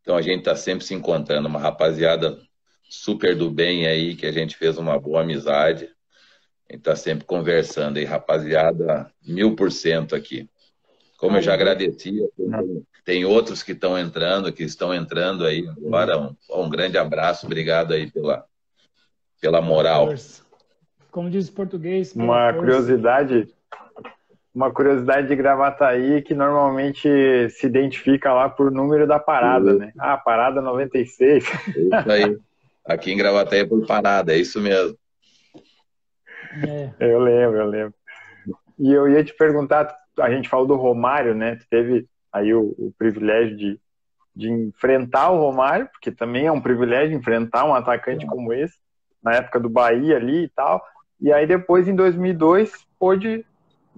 Então 0.00 0.16
a 0.16 0.22
gente 0.22 0.44
tá 0.44 0.56
sempre 0.56 0.86
se 0.86 0.94
encontrando, 0.94 1.46
uma 1.48 1.60
rapaziada 1.60 2.38
super 2.88 3.36
do 3.36 3.50
bem 3.50 3.86
aí, 3.86 4.16
que 4.16 4.24
a 4.24 4.32
gente 4.32 4.56
fez 4.56 4.78
uma 4.78 4.98
boa 4.98 5.20
amizade. 5.20 5.90
A 6.66 6.72
gente 6.72 6.82
tá 6.82 6.96
sempre 6.96 7.26
conversando 7.26 7.98
aí, 7.98 8.06
rapaziada, 8.06 9.12
mil 9.22 9.54
por 9.54 9.70
cento 9.70 10.16
aqui. 10.16 10.48
Como 11.18 11.36
eu 11.36 11.42
já 11.42 11.52
agradeci, 11.52 12.16
tem 13.04 13.26
outros 13.26 13.62
que 13.62 13.72
estão 13.72 13.98
entrando, 13.98 14.50
que 14.50 14.62
estão 14.62 14.94
entrando 14.94 15.44
aí 15.44 15.68
agora. 15.68 16.18
Um, 16.18 16.34
um 16.48 16.70
grande 16.70 16.96
abraço, 16.96 17.44
obrigado 17.44 17.92
aí 17.92 18.10
pela, 18.10 18.46
pela 19.38 19.60
moral. 19.60 20.08
Como 21.10 21.28
diz 21.28 21.48
o 21.48 21.52
português. 21.52 22.14
Uma 22.14 22.54
curiosidade, 22.54 23.52
uma 24.54 24.70
curiosidade 24.70 25.28
de 25.28 25.36
Gravataí 25.36 26.22
que 26.22 26.34
normalmente 26.34 27.08
se 27.50 27.66
identifica 27.66 28.32
lá 28.32 28.48
por 28.48 28.70
número 28.70 29.06
da 29.06 29.18
parada, 29.18 29.74
né? 29.74 29.92
Ah, 29.98 30.16
parada 30.16 30.60
96. 30.60 31.44
Isso 31.44 32.10
aí. 32.10 32.38
Aqui 32.84 33.12
em 33.12 33.16
Gravataí 33.16 33.60
é 33.60 33.66
por 33.66 33.86
parada, 33.86 34.32
é 34.32 34.38
isso 34.38 34.60
mesmo. 34.60 34.96
É. 36.66 36.90
Eu 36.98 37.20
lembro, 37.20 37.58
eu 37.58 37.66
lembro. 37.66 37.94
E 38.78 38.92
eu 38.92 39.08
ia 39.08 39.22
te 39.22 39.32
perguntar, 39.34 39.94
a 40.18 40.30
gente 40.30 40.48
falou 40.48 40.66
do 40.66 40.74
Romário, 40.74 41.34
né? 41.34 41.56
Tu 41.56 41.66
teve 41.70 42.08
aí 42.32 42.52
o, 42.52 42.74
o 42.78 42.92
privilégio 42.98 43.56
de, 43.56 43.80
de 44.34 44.50
enfrentar 44.50 45.30
o 45.30 45.38
Romário, 45.38 45.88
porque 45.92 46.10
também 46.10 46.46
é 46.46 46.52
um 46.52 46.60
privilégio 46.60 47.16
enfrentar 47.16 47.64
um 47.64 47.74
atacante 47.74 48.26
como 48.26 48.52
esse, 48.52 48.76
na 49.22 49.34
época 49.34 49.60
do 49.60 49.68
Bahia 49.68 50.16
ali 50.16 50.44
e 50.44 50.48
tal. 50.48 50.82
E 51.20 51.32
aí 51.32 51.46
depois, 51.46 51.86
em 51.86 51.94
2002, 51.94 52.72
pôde 52.98 53.44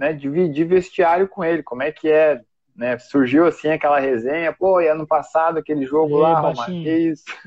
né, 0.02 0.12
dividir 0.12 0.66
vestiário 0.66 1.28
com 1.28 1.44
ele. 1.44 1.62
Como 1.62 1.80
é 1.80 1.92
que 1.92 2.10
é? 2.10 2.40
Né? 2.74 2.98
Surgiu 2.98 3.46
assim 3.46 3.68
aquela 3.68 4.00
resenha, 4.00 4.52
pô, 4.52 4.80
e 4.80 4.88
ano 4.88 5.06
passado 5.06 5.58
aquele 5.58 5.86
jogo 5.86 6.18
e 6.18 6.20
lá, 6.20 6.40
Romário, 6.40 6.82
que 6.82 6.90
isso? 6.90 7.24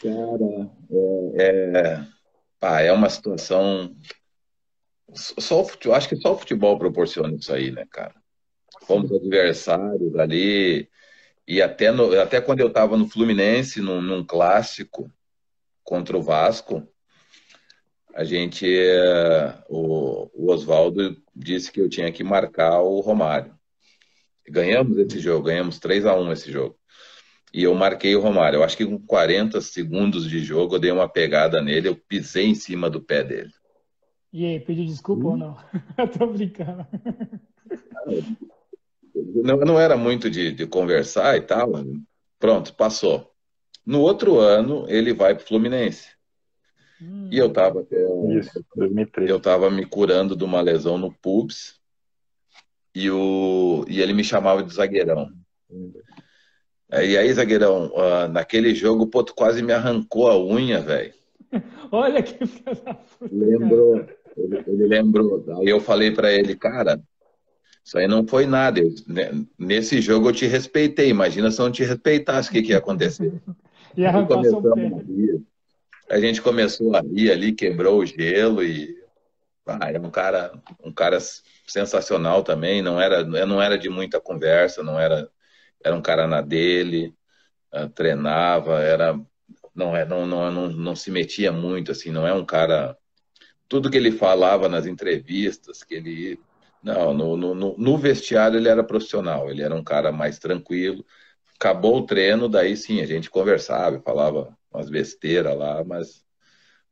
Cara, 0.00 0.70
é, 1.34 1.72
é, 1.74 2.04
pá, 2.60 2.80
é 2.82 2.92
uma 2.92 3.08
situação. 3.08 3.96
Só 5.12 5.62
o 5.62 5.64
futebol, 5.64 5.96
acho 5.96 6.08
que 6.08 6.16
só 6.16 6.34
o 6.34 6.38
futebol 6.38 6.78
proporciona 6.78 7.34
isso 7.34 7.52
aí, 7.52 7.72
né, 7.72 7.84
cara? 7.90 8.14
Fomos 8.86 9.10
adversários 9.12 10.14
ali. 10.16 10.88
E 11.48 11.60
até, 11.60 11.90
no, 11.90 12.16
até 12.20 12.40
quando 12.40 12.60
eu 12.60 12.68
estava 12.68 12.96
no 12.96 13.08
Fluminense, 13.08 13.80
num, 13.80 14.00
num, 14.00 14.24
clássico 14.24 15.10
contra 15.82 16.16
o 16.16 16.22
Vasco, 16.22 16.86
a 18.14 18.24
gente. 18.24 18.66
O, 19.68 20.28
o 20.34 20.52
Oswaldo 20.52 21.16
disse 21.34 21.70
que 21.70 21.80
eu 21.80 21.88
tinha 21.88 22.12
que 22.12 22.24
marcar 22.24 22.80
o 22.80 23.00
Romário. 23.00 23.54
Ganhamos 24.48 24.98
esse 24.98 25.18
jogo, 25.20 25.46
ganhamos 25.46 25.78
3 25.78 26.04
a 26.06 26.14
1 26.16 26.32
esse 26.32 26.50
jogo 26.50 26.76
e 27.52 27.64
eu 27.64 27.74
marquei 27.74 28.16
o 28.16 28.20
Romário. 28.20 28.58
Eu 28.58 28.64
acho 28.64 28.76
que 28.76 28.86
com 28.86 28.98
40 28.98 29.60
segundos 29.60 30.28
de 30.28 30.40
jogo 30.40 30.76
eu 30.76 30.78
dei 30.78 30.90
uma 30.90 31.08
pegada 31.08 31.60
nele, 31.60 31.88
eu 31.88 31.96
pisei 31.96 32.46
em 32.46 32.54
cima 32.54 32.88
do 32.88 33.00
pé 33.00 33.22
dele. 33.22 33.50
E 34.32 34.46
aí, 34.46 34.58
pediu 34.58 34.86
desculpa 34.86 35.26
hum. 35.26 35.30
ou 35.32 35.36
não? 35.36 35.56
eu 35.98 36.08
tô 36.08 36.26
brincando. 36.26 36.86
Não, 39.14 39.56
não 39.58 39.78
era 39.78 39.96
muito 39.96 40.30
de, 40.30 40.52
de 40.52 40.66
conversar 40.66 41.36
e 41.36 41.42
tal. 41.42 41.70
Pronto, 42.38 42.74
passou. 42.74 43.30
No 43.84 44.00
outro 44.00 44.38
ano, 44.38 44.86
ele 44.88 45.12
vai 45.12 45.34
pro 45.34 45.46
Fluminense. 45.46 46.08
Hum. 47.02 47.28
E 47.30 47.38
eu 47.38 47.52
tava 47.52 47.80
até, 47.80 47.96
Isso, 48.38 48.64
2013. 48.76 49.30
Eu 49.30 49.40
tava 49.40 49.70
me 49.70 49.84
curando 49.84 50.36
de 50.36 50.44
uma 50.44 50.60
lesão 50.60 50.96
no 50.96 51.12
pubis. 51.12 51.80
E, 52.94 53.10
o, 53.10 53.84
e 53.88 54.00
ele 54.00 54.12
me 54.12 54.22
chamava 54.22 54.62
de 54.62 54.72
zagueirão. 54.72 55.30
Hum. 55.70 55.92
E 56.92 57.16
aí, 57.16 57.32
zagueirão, 57.32 57.86
uh, 57.86 58.28
naquele 58.30 58.74
jogo, 58.74 59.06
pô, 59.06 59.24
tu 59.24 59.34
quase 59.34 59.62
me 59.62 59.72
arrancou 59.72 60.30
a 60.30 60.38
unha, 60.38 60.80
velho. 60.80 61.14
Olha 61.90 62.22
que 62.22 62.38
Lembrou, 63.30 64.06
ele, 64.36 64.62
ele, 64.66 64.86
lembrou. 64.86 65.42
Aí 65.58 65.68
eu 65.68 65.80
falei 65.80 66.10
para 66.10 66.30
ele, 66.30 66.54
cara, 66.54 67.00
isso 67.82 67.96
aí 67.96 68.06
não 68.06 68.26
foi 68.26 68.46
nada. 68.46 68.78
Eu, 68.78 68.90
né, 69.06 69.30
nesse 69.58 70.02
jogo 70.02 70.28
eu 70.28 70.32
te 70.34 70.46
respeitei. 70.46 71.08
Imagina 71.08 71.50
se 71.50 71.60
eu 71.60 71.64
não 71.64 71.72
te 71.72 71.82
respeitasse, 71.82 72.50
o 72.50 72.52
que, 72.52 72.62
que 72.62 72.72
ia 72.72 72.78
acontecer? 72.78 73.32
e 73.96 74.04
arrancar 74.04 74.44
seu 74.44 74.62
pé. 74.62 74.90
A 76.10 76.18
gente 76.20 76.42
começou 76.42 76.94
a 76.94 77.00
rir 77.00 77.30
ali, 77.32 77.52
quebrou 77.52 78.00
o 78.00 78.06
gelo 78.06 78.62
e 78.62 78.94
ah, 79.66 79.88
era 79.88 80.00
um 80.00 80.10
cara, 80.10 80.52
um 80.84 80.92
cara 80.92 81.18
sensacional 81.66 82.42
também. 82.42 82.82
Não 82.82 83.00
era, 83.00 83.24
não 83.24 83.60
era 83.62 83.78
de 83.78 83.88
muita 83.88 84.20
conversa, 84.20 84.82
não 84.82 84.98
era 84.98 85.30
era 85.84 85.96
um 85.96 86.02
cara 86.02 86.26
na 86.26 86.40
dele, 86.40 87.14
uh, 87.74 87.88
treinava, 87.90 88.80
era 88.80 89.18
não, 89.74 89.96
é, 89.96 90.04
não, 90.04 90.26
não, 90.26 90.50
não, 90.50 90.68
não 90.70 90.96
se 90.96 91.10
metia 91.10 91.50
muito, 91.52 91.92
assim, 91.92 92.10
não 92.10 92.26
é 92.26 92.34
um 92.34 92.44
cara. 92.44 92.96
Tudo 93.68 93.90
que 93.90 93.96
ele 93.96 94.12
falava 94.12 94.68
nas 94.68 94.86
entrevistas, 94.86 95.82
que 95.84 95.94
ele. 95.94 96.40
Não, 96.82 97.14
no, 97.14 97.36
no, 97.36 97.78
no 97.78 97.98
vestiário 97.98 98.58
ele 98.58 98.68
era 98.68 98.84
profissional, 98.84 99.50
ele 99.50 99.62
era 99.62 99.74
um 99.74 99.84
cara 99.84 100.12
mais 100.12 100.38
tranquilo. 100.38 101.04
Acabou 101.56 101.98
o 101.98 102.06
treino, 102.06 102.48
daí 102.48 102.76
sim, 102.76 103.00
a 103.00 103.06
gente 103.06 103.30
conversava, 103.30 104.00
falava 104.02 104.56
umas 104.72 104.90
besteiras 104.90 105.56
lá, 105.56 105.84
mas, 105.84 106.24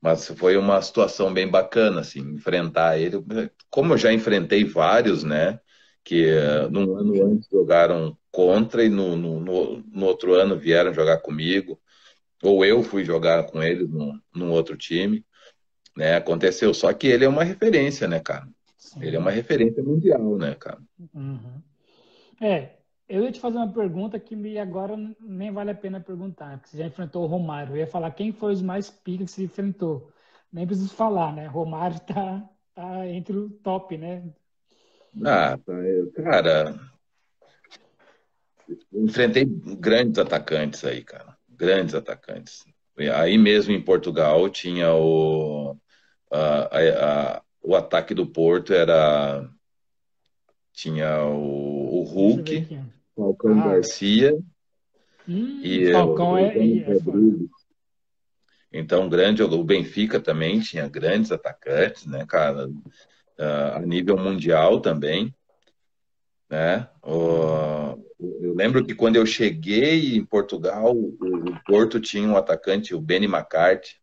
mas 0.00 0.28
foi 0.28 0.56
uma 0.56 0.80
situação 0.82 1.32
bem 1.32 1.48
bacana, 1.48 2.00
assim, 2.00 2.20
enfrentar 2.20 2.98
ele. 2.98 3.16
Como 3.70 3.94
eu 3.94 3.98
já 3.98 4.12
enfrentei 4.12 4.64
vários, 4.64 5.24
né? 5.24 5.60
que 6.04 6.26
uh, 6.26 6.70
num 6.70 6.96
ano 6.96 7.26
antes 7.26 7.48
jogaram 7.50 8.16
contra 8.30 8.84
e 8.84 8.88
no, 8.88 9.16
no, 9.16 9.40
no, 9.40 9.84
no, 9.92 10.06
outro 10.06 10.34
ano 10.34 10.56
vieram 10.56 10.92
jogar 10.92 11.18
comigo, 11.18 11.80
ou 12.42 12.64
eu 12.64 12.82
fui 12.82 13.04
jogar 13.04 13.44
com 13.44 13.62
eles 13.62 13.88
no, 13.88 14.20
num 14.34 14.50
outro 14.50 14.76
time, 14.76 15.24
né? 15.96 16.16
Aconteceu. 16.16 16.72
Só 16.72 16.92
que 16.92 17.06
ele 17.06 17.24
é 17.24 17.28
uma 17.28 17.44
referência, 17.44 18.08
né, 18.08 18.20
cara? 18.20 18.48
Sim. 18.78 19.02
Ele 19.02 19.16
é 19.16 19.18
uma 19.18 19.30
referência 19.30 19.82
mundial, 19.82 20.36
né, 20.38 20.56
cara? 20.58 20.80
Uhum. 21.14 21.60
É, 22.40 22.70
eu 23.10 23.24
ia 23.24 23.32
te 23.32 23.40
fazer 23.40 23.56
uma 23.56 23.72
pergunta 23.72 24.20
que 24.20 24.36
me 24.36 24.56
agora 24.56 24.96
nem 25.18 25.50
vale 25.50 25.72
a 25.72 25.74
pena 25.74 26.00
perguntar, 26.00 26.58
porque 26.58 26.68
você 26.70 26.78
já 26.78 26.86
enfrentou 26.86 27.24
o 27.24 27.26
Romário. 27.26 27.72
Eu 27.72 27.78
ia 27.78 27.86
falar 27.86 28.12
quem 28.12 28.32
foi 28.32 28.52
os 28.52 28.62
mais 28.62 28.88
pica 28.88 29.24
que 29.24 29.30
você 29.30 29.42
enfrentou. 29.42 30.12
Nem 30.52 30.64
preciso 30.64 30.94
falar, 30.94 31.34
né? 31.34 31.46
Romário 31.46 31.98
tá, 32.06 32.48
tá 32.72 33.08
entre 33.08 33.36
o 33.36 33.50
top, 33.50 33.98
né? 33.98 34.22
Ah, 35.24 35.58
cara, 36.14 36.78
enfrentei 38.92 39.44
grandes 39.44 40.20
atacantes 40.20 40.84
aí, 40.84 41.02
cara. 41.02 41.36
Grandes 41.48 41.96
atacantes. 41.96 42.64
Aí 43.16 43.36
mesmo 43.36 43.72
em 43.72 43.82
Portugal 43.82 44.48
tinha 44.48 44.94
o, 44.94 45.76
a, 46.30 46.68
a, 47.36 47.42
o 47.60 47.74
ataque 47.74 48.14
do 48.14 48.24
Porto 48.24 48.72
era 48.72 49.50
tinha 50.72 51.24
o, 51.24 52.00
o 52.00 52.02
Hulk, 52.04 52.66
Falcão 53.14 53.60
ah. 53.60 53.68
Garcia 53.68 54.34
hum, 55.28 55.60
e 55.62 55.92
Falcão 55.92 56.32
o, 56.32 56.38
é, 56.38 56.56
é 56.56 56.98
então 58.72 59.08
grande 59.08 59.42
o 59.42 59.64
Benfica 59.64 60.20
também 60.20 60.60
tinha 60.60 60.88
grandes 60.88 61.32
atacantes, 61.32 62.06
né, 62.06 62.24
cara? 62.26 62.68
uh, 63.40 63.76
a 63.76 63.80
nível 63.80 64.16
mundial 64.16 64.80
também. 64.80 65.34
Né? 66.48 66.88
Uh, 67.02 68.04
eu 68.18 68.54
lembro 68.54 68.84
que 68.84 68.94
quando 68.94 69.16
eu 69.16 69.24
cheguei 69.24 70.16
em 70.16 70.24
Portugal, 70.24 70.94
o, 70.94 71.16
o 71.20 71.64
Porto 71.64 71.98
tinha 72.00 72.28
um 72.28 72.36
atacante, 72.36 72.94
o 72.94 73.00
Benny 73.00 73.26
McCarthy. 73.26 73.96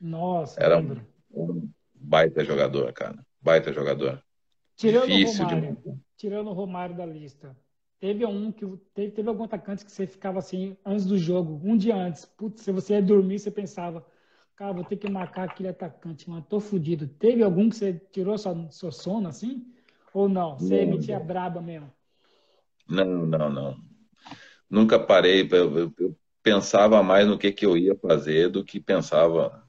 Nossa, 0.00 0.62
era 0.62 0.78
um, 0.78 1.00
um, 1.32 1.68
baita 1.94 2.44
jogador, 2.44 2.92
cara. 2.92 3.18
Baita 3.40 3.72
jogador. 3.72 4.22
Tirando 4.76 5.06
Difícil 5.06 5.44
o 5.44 5.48
Romário, 5.48 5.76
de... 5.84 5.94
tirando 6.16 6.46
o 6.48 6.52
Romário 6.52 6.96
da 6.96 7.06
lista. 7.06 7.56
Teve 8.04 8.26
um 8.26 8.52
que 8.52 8.66
teve, 8.92 9.12
teve 9.12 9.28
algum 9.30 9.44
atacante 9.44 9.82
que 9.82 9.90
você 9.90 10.06
ficava 10.06 10.38
assim 10.38 10.76
antes 10.84 11.06
do 11.06 11.16
jogo, 11.16 11.58
um 11.64 11.74
dia 11.74 11.96
antes. 11.96 12.26
Putz, 12.26 12.60
se 12.60 12.70
você 12.70 12.92
ia 12.92 13.02
dormir, 13.02 13.38
você 13.38 13.50
pensava, 13.50 14.04
Cara, 14.54 14.74
vou 14.74 14.84
ter 14.84 14.98
que 14.98 15.08
marcar 15.08 15.44
aquele 15.44 15.70
atacante, 15.70 16.28
mano. 16.28 16.44
Tô 16.46 16.60
fudido. 16.60 17.08
Teve 17.08 17.42
algum 17.42 17.70
que 17.70 17.76
você 17.76 17.94
tirou 18.12 18.36
sua, 18.36 18.70
seu 18.70 18.92
sono 18.92 19.28
assim? 19.28 19.66
Ou 20.12 20.28
não? 20.28 20.58
Você 20.58 20.74
emitia 20.74 21.18
braba 21.18 21.62
mesmo? 21.62 21.90
Não, 22.86 23.24
não, 23.24 23.48
não. 23.48 23.76
Nunca 24.68 24.98
parei. 24.98 25.48
Eu, 25.50 25.78
eu, 25.78 25.94
eu, 25.98 26.18
pensava 26.42 27.02
mais 27.02 27.26
no 27.26 27.38
que, 27.38 27.50
que 27.52 27.64
eu 27.64 27.74
ia 27.74 27.96
fazer 27.96 28.50
do 28.50 28.62
que 28.62 28.78
pensava 28.78 29.66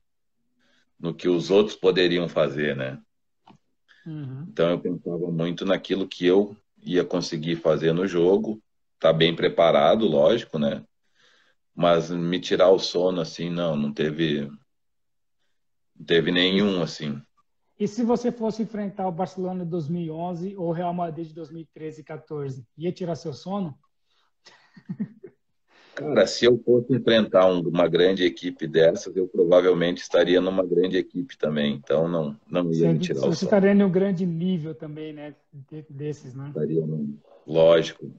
no 1.00 1.16
que 1.16 1.30
os 1.30 1.50
outros 1.50 1.78
poderiam 1.78 2.28
fazer, 2.28 2.76
né? 2.76 3.02
Uhum. 4.06 4.46
Então 4.50 4.72
eu 4.72 4.80
pensava 4.82 5.32
muito 5.32 5.64
naquilo 5.64 6.06
que 6.06 6.26
eu 6.26 6.54
ia 6.86 7.04
conseguir 7.04 7.58
fazer 7.58 7.94
no 7.94 8.08
jogo. 8.08 8.62
Tá 9.00 9.12
bem 9.12 9.36
preparado, 9.36 10.06
lógico, 10.06 10.58
né? 10.58 10.84
Mas 11.74 12.10
me 12.10 12.40
tirar 12.40 12.70
o 12.70 12.80
sono 12.80 13.22
assim, 13.22 13.50
não, 13.50 13.76
não 13.76 13.92
teve 13.92 14.50
não 15.98 16.06
teve 16.06 16.32
nenhum, 16.32 16.82
assim. 16.82 17.22
E 17.78 17.88
se 17.88 18.04
você 18.04 18.32
fosse 18.32 18.64
enfrentar 18.64 19.08
o 19.08 19.12
Barcelona 19.12 19.66
de 19.66 19.70
2011 19.72 20.56
ou 20.56 20.70
o 20.70 20.72
Real 20.72 20.94
Madrid 20.94 21.28
de 21.28 21.34
2013 21.34 22.02
e 22.02 22.04
14, 22.04 22.68
ia 22.78 22.92
tirar 22.92 23.16
seu 23.16 23.34
sono? 23.34 23.78
Cara, 25.96 26.28
se 26.28 26.44
eu 26.44 26.62
fosse 26.64 26.94
enfrentar 26.94 27.46
uma 27.48 27.88
grande 27.88 28.26
equipe 28.26 28.68
dessas, 28.68 29.16
eu 29.16 29.30
provavelmente 29.30 30.02
estaria 30.02 30.42
numa 30.42 30.66
grande 30.66 30.98
equipe 30.98 31.38
também. 31.38 31.74
Então 31.74 32.06
não, 32.10 32.36
não 32.50 32.72
ia 32.74 32.92
me 32.92 33.00
tirar 33.00 33.22
o. 33.22 33.34
Você 33.34 33.46
estaria 33.46 33.72
em 33.72 33.82
um 33.82 33.90
grande 33.90 34.26
nível 34.26 34.76
também, 34.76 35.14
né? 35.14 35.34
Desses, 35.90 36.36
né? 36.36 36.50
Estaria, 36.50 36.84
lógico. 37.48 38.12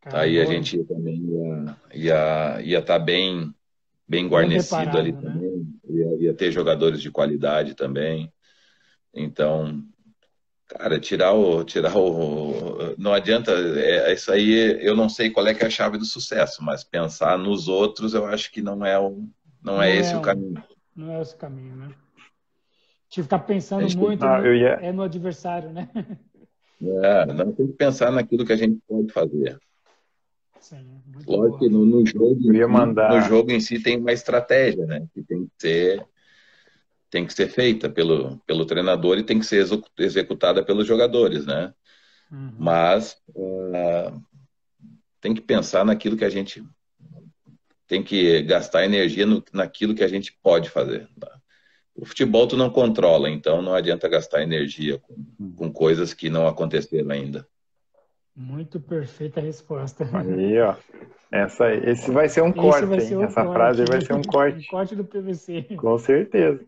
Caramba. 0.00 0.22
Aí 0.24 0.40
a 0.40 0.44
gente 0.44 0.82
também 0.84 1.16
ia 1.16 1.76
ia 1.94 2.60
ia 2.60 2.78
estar 2.80 2.98
tá 2.98 3.04
bem 3.04 3.54
bem 4.06 4.28
guarnecido 4.28 4.98
ali 4.98 5.12
né? 5.12 5.20
também. 5.22 5.66
Ia, 5.88 6.16
ia, 6.16 6.34
ter 6.34 6.50
jogadores 6.50 7.00
de 7.00 7.10
qualidade 7.10 7.74
também. 7.74 8.32
Então, 9.14 9.80
cara, 10.68 10.98
tirar 10.98 11.32
o. 11.32 11.64
Tirar 11.64 11.96
o 11.96 12.94
não 12.98 13.12
adianta. 13.12 13.52
É, 13.52 14.10
é, 14.10 14.14
isso 14.14 14.30
aí 14.30 14.78
eu 14.84 14.96
não 14.96 15.08
sei 15.08 15.30
qual 15.30 15.46
é 15.46 15.54
que 15.54 15.62
é 15.62 15.66
a 15.66 15.70
chave 15.70 15.98
do 15.98 16.04
sucesso, 16.04 16.62
mas 16.62 16.84
pensar 16.84 17.38
nos 17.38 17.68
outros 17.68 18.14
eu 18.14 18.26
acho 18.26 18.50
que 18.50 18.62
não 18.62 18.84
é, 18.84 18.98
o, 18.98 19.10
não, 19.62 19.74
não 19.74 19.82
é, 19.82 19.92
é 19.92 19.96
esse 19.96 20.14
o 20.14 20.20
caminho. 20.20 20.62
Não 20.94 21.12
é 21.12 21.22
esse 21.22 21.34
o 21.34 21.38
caminho, 21.38 21.76
né? 21.76 21.90
De 23.10 23.22
ficar 23.22 23.40
pensando 23.40 23.86
muito 23.96 24.24
no, 24.24 24.54
ia... 24.54 24.78
é 24.80 24.92
no 24.92 25.02
adversário, 25.02 25.70
né? 25.70 25.88
É, 26.82 27.26
não 27.26 27.52
tem 27.52 27.68
que 27.68 27.72
pensar 27.74 28.10
naquilo 28.10 28.44
que 28.44 28.52
a 28.52 28.56
gente 28.56 28.78
pode 28.86 29.12
fazer. 29.12 29.58
Lógico 31.26 31.58
que 31.58 31.68
no, 31.68 31.84
no 31.84 32.06
jogo, 32.06 32.36
mandar... 32.68 33.10
no 33.10 33.20
jogo 33.22 33.50
em 33.50 33.60
si 33.60 33.82
tem 33.82 33.98
uma 33.98 34.12
estratégia, 34.12 34.84
né? 34.86 35.06
Que 35.12 35.22
tem 35.22 35.44
que 35.44 35.50
ser 35.58 36.04
tem 37.14 37.24
que 37.24 37.32
ser 37.32 37.46
feita 37.46 37.88
pelo, 37.88 38.38
pelo 38.44 38.66
treinador 38.66 39.16
e 39.16 39.22
tem 39.22 39.38
que 39.38 39.46
ser 39.46 39.64
executada 39.96 40.64
pelos 40.64 40.84
jogadores, 40.84 41.46
né? 41.46 41.72
Uhum. 42.28 42.52
Mas 42.58 43.16
uh, 43.28 44.20
tem 45.20 45.32
que 45.32 45.40
pensar 45.40 45.84
naquilo 45.84 46.16
que 46.16 46.24
a 46.24 46.28
gente 46.28 46.64
tem 47.86 48.02
que 48.02 48.42
gastar 48.42 48.84
energia 48.84 49.24
no, 49.24 49.44
naquilo 49.52 49.94
que 49.94 50.02
a 50.02 50.08
gente 50.08 50.36
pode 50.42 50.68
fazer. 50.68 51.08
Tá? 51.20 51.30
O 51.94 52.04
futebol 52.04 52.48
tu 52.48 52.56
não 52.56 52.68
controla, 52.68 53.30
então 53.30 53.62
não 53.62 53.76
adianta 53.76 54.08
gastar 54.08 54.42
energia 54.42 54.98
com, 54.98 55.52
com 55.54 55.72
coisas 55.72 56.12
que 56.12 56.28
não 56.28 56.48
aconteceram 56.48 57.12
ainda. 57.12 57.46
Muito 58.34 58.80
perfeita 58.80 59.38
a 59.38 59.42
resposta. 59.44 60.04
Aí, 60.12 60.58
ó. 60.58 60.74
Essa, 61.30 61.72
esse 61.74 62.10
vai 62.10 62.28
ser 62.28 62.42
um 62.42 62.48
esse 62.48 62.58
corte, 62.58 63.00
ser 63.02 63.16
um 63.16 63.22
Essa 63.22 63.44
corte. 63.44 63.54
frase 63.54 63.84
vai 63.84 64.00
ser 64.00 64.14
um 64.14 64.22
corte. 64.22 64.58
um 64.66 64.70
corte 64.70 64.96
do 64.96 65.04
PVC. 65.04 65.62
Com 65.76 65.96
certeza. 65.96 66.66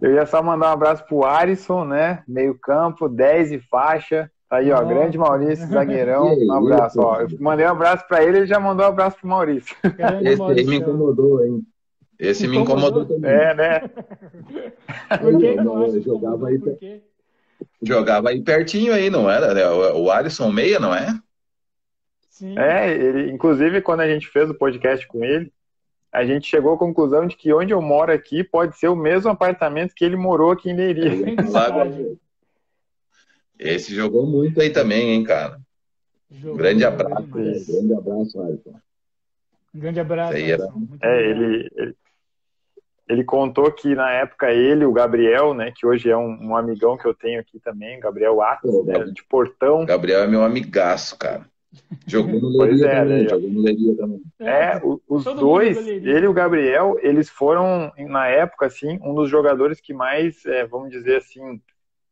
Eu 0.00 0.14
ia 0.14 0.26
só 0.26 0.42
mandar 0.42 0.70
um 0.70 0.72
abraço 0.72 1.04
pro 1.04 1.24
Arisson, 1.24 1.84
né? 1.84 2.22
Meio 2.26 2.58
campo, 2.58 3.08
10 3.08 3.52
e 3.52 3.60
faixa. 3.60 4.30
Tá 4.48 4.56
aí, 4.56 4.72
ó, 4.72 4.84
grande 4.84 5.16
Maurício, 5.16 5.66
zagueirão. 5.68 6.34
Um 6.34 6.52
abraço, 6.52 7.00
ó. 7.00 7.20
Eu 7.20 7.28
mandei 7.38 7.64
um 7.66 7.70
abraço 7.70 8.06
para 8.08 8.24
ele, 8.24 8.38
ele 8.38 8.46
já 8.46 8.58
mandou 8.58 8.84
um 8.84 8.88
abraço 8.88 9.18
pro 9.18 9.28
Maurício. 9.28 9.76
Esse 10.24 10.42
aí 10.42 10.64
me 10.64 10.76
incomodou, 10.76 11.44
hein? 11.44 11.62
Esse 12.18 12.48
me 12.48 12.58
incomodou, 12.58 13.04
também. 13.04 13.30
É, 13.30 13.54
né? 13.54 13.80
Por 15.20 15.38
que 15.38 15.46
eu 15.46 16.02
jogava 16.02 16.48
aí, 16.48 16.58
por 16.58 16.76
quê? 16.76 17.00
jogava 17.82 18.30
aí 18.30 18.42
pertinho 18.42 18.92
aí, 18.92 19.08
não 19.08 19.30
era? 19.30 19.54
Né? 19.54 19.66
O 19.94 20.10
Alisson 20.10 20.50
Meia, 20.50 20.78
não 20.78 20.94
é? 20.94 21.18
Sim. 22.28 22.58
É, 22.58 22.90
ele, 22.90 23.30
inclusive 23.30 23.80
quando 23.80 24.00
a 24.00 24.08
gente 24.08 24.26
fez 24.28 24.50
o 24.50 24.54
podcast 24.54 25.06
com 25.06 25.22
ele, 25.24 25.52
a 26.12 26.24
gente 26.24 26.46
chegou 26.48 26.74
à 26.74 26.78
conclusão 26.78 27.26
de 27.26 27.36
que 27.36 27.52
onde 27.52 27.72
eu 27.72 27.80
moro 27.80 28.12
aqui 28.12 28.42
pode 28.42 28.76
ser 28.76 28.88
o 28.88 28.96
mesmo 28.96 29.30
apartamento 29.30 29.94
que 29.94 30.04
ele 30.04 30.16
morou 30.16 30.50
aqui 30.50 30.70
em 30.70 30.76
Leiria. 30.76 31.12
É 33.58 33.74
esse 33.74 33.94
jogou 33.94 34.26
muito 34.26 34.60
aí 34.60 34.70
também, 34.70 35.10
hein, 35.10 35.22
cara? 35.22 35.60
Jogou, 36.30 36.56
grande 36.56 36.84
abraço. 36.84 37.26
Grande 37.28 37.94
abraço, 37.94 38.40
Alisson. 38.40 38.80
Grande 39.74 40.00
abraço. 40.00 40.36
Era... 40.36 40.68
É, 41.02 41.30
ele, 41.30 41.68
ele, 41.76 41.96
ele, 43.08 43.24
contou 43.24 43.70
que 43.70 43.94
na 43.94 44.10
época 44.10 44.50
ele, 44.50 44.84
o 44.84 44.92
Gabriel, 44.92 45.54
né, 45.54 45.72
que 45.76 45.86
hoje 45.86 46.10
é 46.10 46.16
um, 46.16 46.48
um 46.48 46.56
amigão 46.56 46.96
que 46.96 47.06
eu 47.06 47.14
tenho 47.14 47.38
aqui 47.38 47.60
também, 47.60 47.98
o 47.98 48.00
Gabriel 48.00 48.40
Atos, 48.40 48.84
né, 48.86 49.04
de 49.04 49.22
Portão. 49.24 49.84
Gabriel 49.84 50.22
é 50.22 50.26
meu 50.26 50.42
amigaço, 50.42 51.16
cara. 51.18 51.46
Jogou 52.06 52.40
no 52.40 52.48
Leiria 52.48 52.86
é, 52.86 53.00
também, 53.00 53.28
jogou 53.28 53.50
no 53.50 53.60
Leiria 53.60 53.96
também. 53.96 54.20
É, 54.40 54.80
os 55.08 55.24
dois, 55.24 55.86
ele 55.86 56.24
e 56.24 56.28
o 56.28 56.32
Gabriel, 56.32 56.96
eles 57.00 57.28
foram, 57.28 57.92
na 57.96 58.26
época, 58.26 58.66
assim, 58.66 58.98
um 59.02 59.14
dos 59.14 59.30
jogadores 59.30 59.80
que 59.80 59.94
mais, 59.94 60.44
é, 60.46 60.66
vamos 60.66 60.90
dizer 60.90 61.18
assim, 61.18 61.60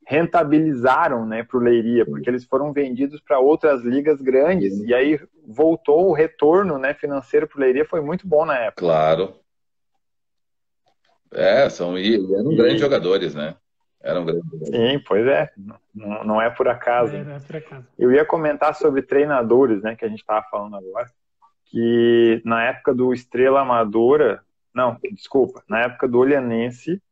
rentabilizaram 0.06 1.26
né, 1.26 1.42
para 1.42 1.58
o 1.58 1.60
Leiria, 1.60 2.06
porque 2.06 2.30
eles 2.30 2.44
foram 2.44 2.72
vendidos 2.72 3.20
para 3.20 3.40
outras 3.40 3.82
ligas 3.82 4.22
grandes, 4.22 4.78
e 4.80 4.94
aí 4.94 5.20
voltou 5.46 6.08
o 6.08 6.14
retorno 6.14 6.78
né, 6.78 6.94
financeiro 6.94 7.46
para 7.46 7.58
o 7.58 7.60
Leiria, 7.60 7.84
foi 7.84 8.00
muito 8.00 8.26
bom 8.26 8.46
na 8.46 8.56
época. 8.56 8.86
Claro. 8.86 9.34
É, 11.32 11.68
são, 11.68 11.98
e 11.98 12.14
eram 12.14 12.52
e... 12.52 12.56
grandes 12.56 12.80
jogadores, 12.80 13.34
né? 13.34 13.56
Eram 14.02 14.24
grandes 14.24 14.44
jogadores. 14.44 14.92
Sim, 14.92 15.04
pois 15.06 15.26
é. 15.26 15.50
Não, 15.94 16.24
não 16.24 16.42
é 16.42 16.48
por 16.50 16.68
acaso. 16.68 17.14
É, 17.14 17.20
é 17.20 17.40
por 17.40 17.56
acaso. 17.56 17.86
Eu 17.98 18.12
ia 18.12 18.24
comentar 18.24 18.74
sobre 18.74 19.02
treinadores, 19.02 19.82
né, 19.82 19.96
que 19.96 20.04
a 20.04 20.08
gente 20.08 20.20
estava 20.20 20.46
falando 20.50 20.76
agora, 20.76 21.10
que 21.66 22.40
na 22.44 22.64
época 22.64 22.94
do 22.94 23.12
Estrela 23.12 23.60
Amadora, 23.60 24.42
não, 24.74 24.96
desculpa, 25.12 25.62
na 25.68 25.80
época 25.80 26.06
do 26.08 26.18
Olhanense, 26.18 27.02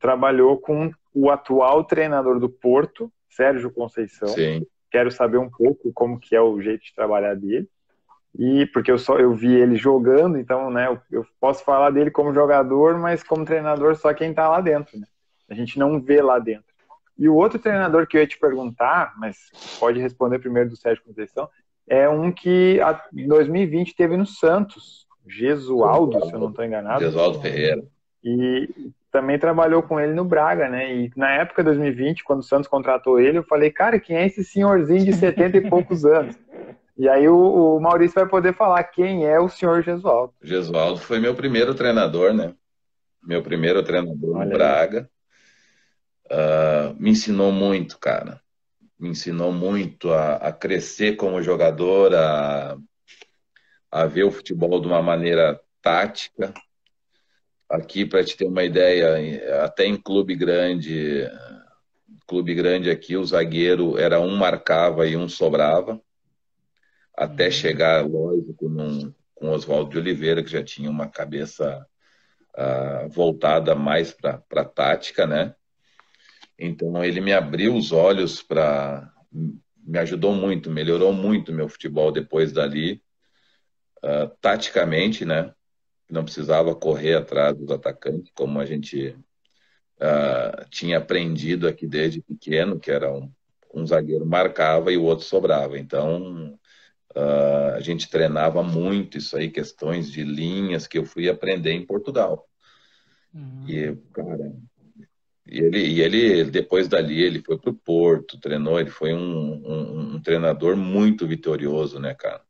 trabalhou 0.00 0.58
com 0.58 0.90
o 1.12 1.30
atual 1.30 1.84
treinador 1.84 2.40
do 2.40 2.48
Porto, 2.48 3.12
Sérgio 3.28 3.70
Conceição. 3.70 4.28
Sim. 4.28 4.66
Quero 4.90 5.10
saber 5.10 5.38
um 5.38 5.50
pouco 5.50 5.92
como 5.92 6.18
que 6.18 6.34
é 6.34 6.40
o 6.40 6.60
jeito 6.60 6.84
de 6.84 6.94
trabalhar 6.94 7.34
dele. 7.34 7.68
E 8.36 8.66
porque 8.66 8.90
eu 8.90 8.98
só 8.98 9.16
eu 9.18 9.32
vi 9.32 9.54
ele 9.54 9.76
jogando, 9.76 10.36
então, 10.38 10.68
né, 10.68 10.88
eu, 10.88 11.00
eu 11.10 11.26
posso 11.40 11.64
falar 11.64 11.90
dele 11.90 12.10
como 12.10 12.34
jogador, 12.34 12.98
mas 12.98 13.22
como 13.22 13.44
treinador 13.44 13.94
só 13.94 14.12
quem 14.12 14.30
está 14.30 14.48
lá 14.48 14.60
dentro, 14.60 14.98
né? 14.98 15.06
A 15.54 15.56
gente 15.56 15.78
não 15.78 16.00
vê 16.00 16.20
lá 16.20 16.38
dentro. 16.38 16.74
E 17.16 17.28
o 17.28 17.34
outro 17.34 17.58
treinador 17.58 18.08
que 18.08 18.16
eu 18.16 18.20
ia 18.20 18.26
te 18.26 18.38
perguntar, 18.38 19.14
mas 19.16 19.36
pode 19.78 20.00
responder 20.00 20.40
primeiro 20.40 20.70
do 20.70 20.76
Sérgio 20.76 21.04
Conceição, 21.04 21.48
é 21.88 22.08
um 22.08 22.32
que 22.32 22.80
em 23.16 23.28
2020 23.28 23.94
teve 23.94 24.16
no 24.16 24.26
Santos, 24.26 25.06
Gesualdo, 25.26 26.26
se 26.26 26.32
eu 26.32 26.40
não 26.40 26.50
estou 26.50 26.64
enganado. 26.64 27.04
Gesualdo 27.04 27.40
Ferreira. 27.40 27.84
E 28.22 28.68
também 29.12 29.38
trabalhou 29.38 29.80
com 29.82 30.00
ele 30.00 30.12
no 30.12 30.24
Braga, 30.24 30.68
né? 30.68 30.92
E 30.92 31.10
na 31.16 31.30
época 31.30 31.62
de 31.62 31.66
2020, 31.68 32.24
quando 32.24 32.40
o 32.40 32.44
Santos 32.44 32.68
contratou 32.68 33.20
ele, 33.20 33.38
eu 33.38 33.44
falei, 33.44 33.70
cara, 33.70 34.00
quem 34.00 34.16
é 34.16 34.26
esse 34.26 34.44
senhorzinho 34.44 35.04
de 35.04 35.12
70 35.12 35.56
e 35.58 35.70
poucos 35.70 36.04
anos? 36.04 36.36
E 36.96 37.08
aí 37.08 37.28
o, 37.28 37.36
o, 37.36 37.80
Maurício 37.80 38.14
vai 38.14 38.28
poder 38.28 38.54
falar 38.54 38.84
quem 38.84 39.26
é 39.26 39.40
o 39.40 39.48
senhor 39.48 39.82
Gesualdo. 39.82 40.32
Gesualdo 40.40 41.00
foi 41.00 41.18
meu 41.18 41.34
primeiro 41.34 41.74
treinador, 41.74 42.32
né? 42.32 42.54
Meu 43.20 43.42
primeiro 43.42 43.82
treinador 43.82 44.36
Olha 44.36 44.44
no 44.44 44.52
Braga. 44.52 45.10
Uh, 46.30 46.94
me 46.98 47.10
ensinou 47.10 47.52
muito, 47.52 47.98
cara. 47.98 48.40
Me 48.98 49.10
ensinou 49.10 49.52
muito 49.52 50.12
a, 50.12 50.36
a 50.36 50.52
crescer 50.52 51.16
como 51.16 51.42
jogador, 51.42 52.14
a, 52.14 52.76
a 53.90 54.06
ver 54.06 54.24
o 54.24 54.30
futebol 54.30 54.80
de 54.80 54.86
uma 54.86 55.02
maneira 55.02 55.60
tática, 55.82 56.54
Aqui, 57.68 58.04
para 58.04 58.22
te 58.22 58.36
ter 58.36 58.46
uma 58.46 58.62
ideia, 58.62 59.64
até 59.64 59.86
em 59.86 59.96
clube 59.96 60.36
grande, 60.36 61.28
clube 62.26 62.54
grande 62.54 62.90
aqui, 62.90 63.16
o 63.16 63.24
zagueiro 63.24 63.98
era 63.98 64.20
um 64.20 64.36
marcava 64.36 65.06
e 65.06 65.16
um 65.16 65.28
sobrava, 65.28 66.00
até 67.16 67.46
uhum. 67.46 67.50
chegar, 67.50 68.06
lógico, 68.06 68.68
num, 68.68 69.12
com 69.34 69.48
Oswaldo 69.48 69.90
de 69.90 69.98
Oliveira, 69.98 70.42
que 70.42 70.50
já 70.50 70.62
tinha 70.62 70.90
uma 70.90 71.08
cabeça 71.08 71.86
uh, 72.54 73.08
voltada 73.08 73.74
mais 73.74 74.12
para 74.12 74.40
a 74.54 74.64
tática, 74.64 75.26
né? 75.26 75.54
Então, 76.58 77.04
ele 77.04 77.20
me 77.20 77.32
abriu 77.32 77.74
os 77.74 77.92
olhos 77.92 78.42
para. 78.42 79.12
Me 79.86 79.98
ajudou 79.98 80.34
muito, 80.34 80.70
melhorou 80.70 81.12
muito 81.12 81.52
meu 81.52 81.68
futebol 81.68 82.10
depois 82.10 82.52
dali, 82.52 83.02
uh, 84.02 84.28
taticamente, 84.40 85.24
né? 85.24 85.52
não 86.10 86.24
precisava 86.24 86.74
correr 86.74 87.14
atrás 87.14 87.56
dos 87.56 87.70
atacantes, 87.70 88.30
como 88.34 88.60
a 88.60 88.66
gente 88.66 89.16
uh, 89.96 90.68
tinha 90.70 90.98
aprendido 90.98 91.66
aqui 91.66 91.86
desde 91.86 92.22
pequeno, 92.22 92.78
que 92.78 92.90
era 92.90 93.12
um, 93.12 93.30
um 93.74 93.86
zagueiro 93.86 94.26
marcava 94.26 94.92
e 94.92 94.96
o 94.96 95.04
outro 95.04 95.24
sobrava. 95.24 95.78
Então, 95.78 96.58
uh, 97.16 97.74
a 97.74 97.80
gente 97.80 98.08
treinava 98.08 98.62
muito 98.62 99.18
isso 99.18 99.36
aí, 99.36 99.50
questões 99.50 100.10
de 100.10 100.22
linhas 100.22 100.86
que 100.86 100.98
eu 100.98 101.04
fui 101.04 101.28
aprender 101.28 101.72
em 101.72 101.86
Portugal. 101.86 102.46
Uhum. 103.32 103.68
E, 103.68 103.96
cara, 104.12 104.52
e 105.46 105.58
ele, 105.58 105.78
e 105.78 106.00
ele, 106.00 106.44
depois 106.44 106.88
dali, 106.88 107.22
ele 107.22 107.42
foi 107.42 107.58
para 107.58 107.70
o 107.70 107.74
Porto, 107.74 108.40
treinou, 108.40 108.80
ele 108.80 108.90
foi 108.90 109.12
um, 109.12 109.62
um, 109.66 110.14
um 110.14 110.22
treinador 110.22 110.76
muito 110.76 111.26
vitorioso, 111.26 111.98
né, 111.98 112.14
cara? 112.14 112.42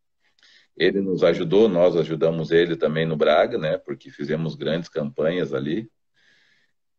Ele 0.77 1.01
nos 1.01 1.23
ajudou, 1.25 1.69
nós 1.69 1.97
ajudamos 1.97 2.51
ele 2.51 2.77
também 2.77 3.07
no 3.07 3.17
Braga, 3.17 3.59
né? 3.59 3.79
Porque 3.79 4.11
fizemos 4.11 4.55
grandes 4.55 4.89
campanhas 4.89 5.53
ali. 5.53 5.91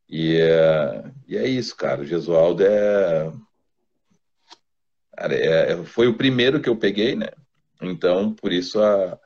E 0.07 0.37
é, 0.37 1.11
e 1.27 1.37
é 1.37 1.47
isso, 1.47 1.75
cara. 1.75 2.01
O 2.01 2.05
Gesualdo 2.05 2.63
é, 2.63 3.31
cara, 5.15 5.35
é, 5.35 5.83
foi 5.85 6.07
o 6.07 6.17
primeiro 6.17 6.61
que 6.61 6.69
eu 6.69 6.77
peguei, 6.77 7.15
né? 7.15 7.29
Então, 7.81 8.33
por 8.33 8.51
isso 8.53 8.81
a, 8.81 9.19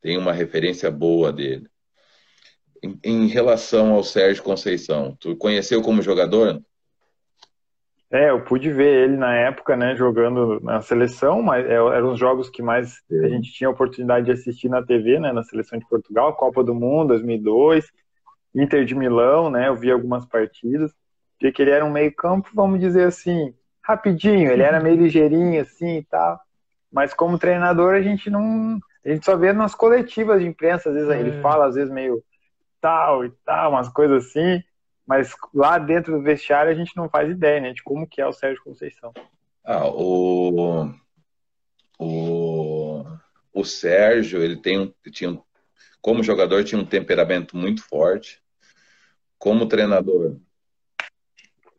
tem 0.00 0.18
uma 0.18 0.32
referência 0.32 0.90
boa 0.90 1.32
dele. 1.32 1.68
Em, 2.82 2.98
em 3.04 3.26
relação 3.26 3.92
ao 3.92 4.02
Sérgio 4.02 4.42
Conceição, 4.42 5.16
tu 5.20 5.36
conheceu 5.36 5.82
como 5.82 6.02
jogador? 6.02 6.62
É, 8.10 8.30
eu 8.30 8.44
pude 8.44 8.72
ver 8.72 9.04
ele 9.04 9.16
na 9.16 9.34
época, 9.34 9.76
né, 9.76 9.96
jogando 9.96 10.60
na 10.60 10.80
seleção, 10.80 11.42
mas 11.42 11.66
é, 11.66 11.74
eram 11.74 12.12
os 12.12 12.18
jogos 12.18 12.48
que 12.48 12.62
mais 12.62 13.02
a 13.10 13.28
gente 13.28 13.52
tinha 13.52 13.66
a 13.66 13.72
oportunidade 13.72 14.26
de 14.26 14.32
assistir 14.32 14.68
na 14.68 14.82
TV, 14.82 15.18
né, 15.18 15.32
na 15.32 15.42
seleção 15.42 15.76
de 15.78 15.88
Portugal, 15.88 16.36
Copa 16.36 16.62
do 16.62 16.72
Mundo 16.72 17.08
2002, 17.08 17.90
Inter 18.54 18.84
de 18.84 18.94
Milão, 18.94 19.50
né, 19.50 19.68
eu 19.68 19.76
vi 19.76 19.90
algumas 19.90 20.24
partidas, 20.24 20.92
vi 21.42 21.50
que 21.50 21.60
ele 21.60 21.72
era 21.72 21.84
um 21.84 21.90
meio 21.90 22.14
campo, 22.14 22.48
vamos 22.54 22.78
dizer 22.78 23.08
assim, 23.08 23.52
rapidinho, 23.82 24.52
ele 24.52 24.62
era 24.62 24.80
meio 24.80 24.96
ligeirinho 24.96 25.60
assim 25.60 25.98
e 25.98 26.04
tal, 26.04 26.38
mas 26.92 27.12
como 27.12 27.38
treinador 27.38 27.94
a 27.94 28.02
gente 28.02 28.30
não, 28.30 28.78
a 29.04 29.08
gente 29.08 29.24
só 29.24 29.36
vê 29.36 29.52
nas 29.52 29.74
coletivas 29.74 30.40
de 30.40 30.46
imprensa, 30.46 30.90
às 30.90 30.94
vezes 30.94 31.10
é. 31.10 31.18
ele 31.18 31.42
fala, 31.42 31.66
às 31.66 31.74
vezes 31.74 31.92
meio 31.92 32.22
tal 32.80 33.24
e 33.24 33.30
tal, 33.44 33.72
umas 33.72 33.88
coisas 33.88 34.26
assim, 34.26 34.62
mas 35.06 35.34
lá 35.54 35.78
dentro 35.78 36.16
do 36.16 36.22
vestiário 36.22 36.70
a 36.70 36.74
gente 36.74 36.96
não 36.96 37.08
faz 37.08 37.30
ideia, 37.30 37.60
né, 37.60 37.72
de 37.72 37.82
como 37.82 38.06
que 38.06 38.20
é 38.20 38.26
o 38.26 38.32
Sérgio 38.32 38.62
Conceição. 38.62 39.12
Ah, 39.64 39.86
o, 39.88 40.92
o, 41.98 43.04
o 43.52 43.64
Sérgio, 43.64 44.42
ele 44.42 44.56
tem 44.56 44.94
tinha, 45.10 45.38
como 46.00 46.22
jogador, 46.22 46.62
tinha 46.62 46.80
um 46.80 46.86
temperamento 46.86 47.56
muito 47.56 47.82
forte. 47.82 48.40
Como 49.38 49.66
treinador, 49.66 50.38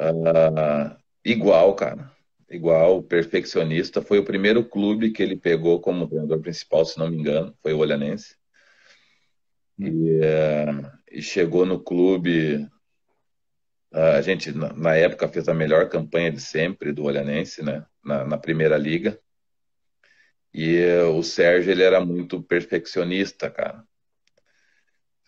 uh, 0.02 0.96
igual, 1.24 1.74
cara. 1.76 2.12
Igual, 2.50 3.02
perfeccionista. 3.04 4.02
Foi 4.02 4.20
o 4.20 4.26
primeiro 4.26 4.64
clube 4.64 5.12
que 5.12 5.24
ele 5.24 5.36
pegou 5.36 5.80
como 5.80 6.08
treinador 6.08 6.40
principal, 6.40 6.86
se 6.86 6.98
não 6.98 7.10
me 7.10 7.18
engano, 7.18 7.54
foi 7.62 7.74
o 7.74 7.80
Olhanense. 7.80 8.36
E, 9.80 10.20
é, 10.22 10.66
e 11.12 11.22
chegou 11.22 11.66
no 11.66 11.80
clube. 11.80 12.68
A 13.92 14.22
gente, 14.22 14.52
na 14.52 14.96
época, 14.96 15.28
fez 15.28 15.48
a 15.48 15.54
melhor 15.54 15.90
campanha 15.90 16.32
de 16.32 16.42
sempre 16.42 16.92
do 16.92 17.04
Olhanense, 17.04 17.64
né? 17.64 17.86
Na, 18.04 18.26
na 18.26 18.38
primeira 18.38 18.78
liga. 18.78 19.20
E 20.54 20.84
o 21.16 21.22
Sérgio, 21.24 21.72
ele 21.72 21.84
era 21.84 22.04
muito 22.04 22.42
perfeccionista, 22.42 23.50
cara. 23.50 23.84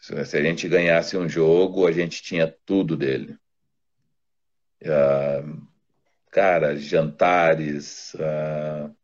Se 0.02 0.38
a 0.38 0.42
gente 0.42 0.68
ganhasse 0.68 1.18
um 1.18 1.28
jogo, 1.28 1.86
a 1.86 1.92
gente 1.92 2.24
tinha 2.24 2.48
tudo 2.66 2.96
dele. 2.96 3.38
Uh, 4.82 5.68
cara, 6.32 6.78
jantares, 6.78 8.14
uh, 8.16 8.96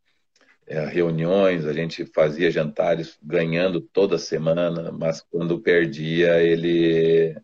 reuniões, 0.68 1.66
a 1.66 1.74
gente 1.74 2.05
fazia 2.05 2.49
jantares 2.49 3.18
ganhando 3.22 3.80
toda 3.80 4.18
semana, 4.18 4.91
mas 4.91 5.22
quando 5.22 5.61
perdia, 5.61 6.41
ele, 6.41 7.36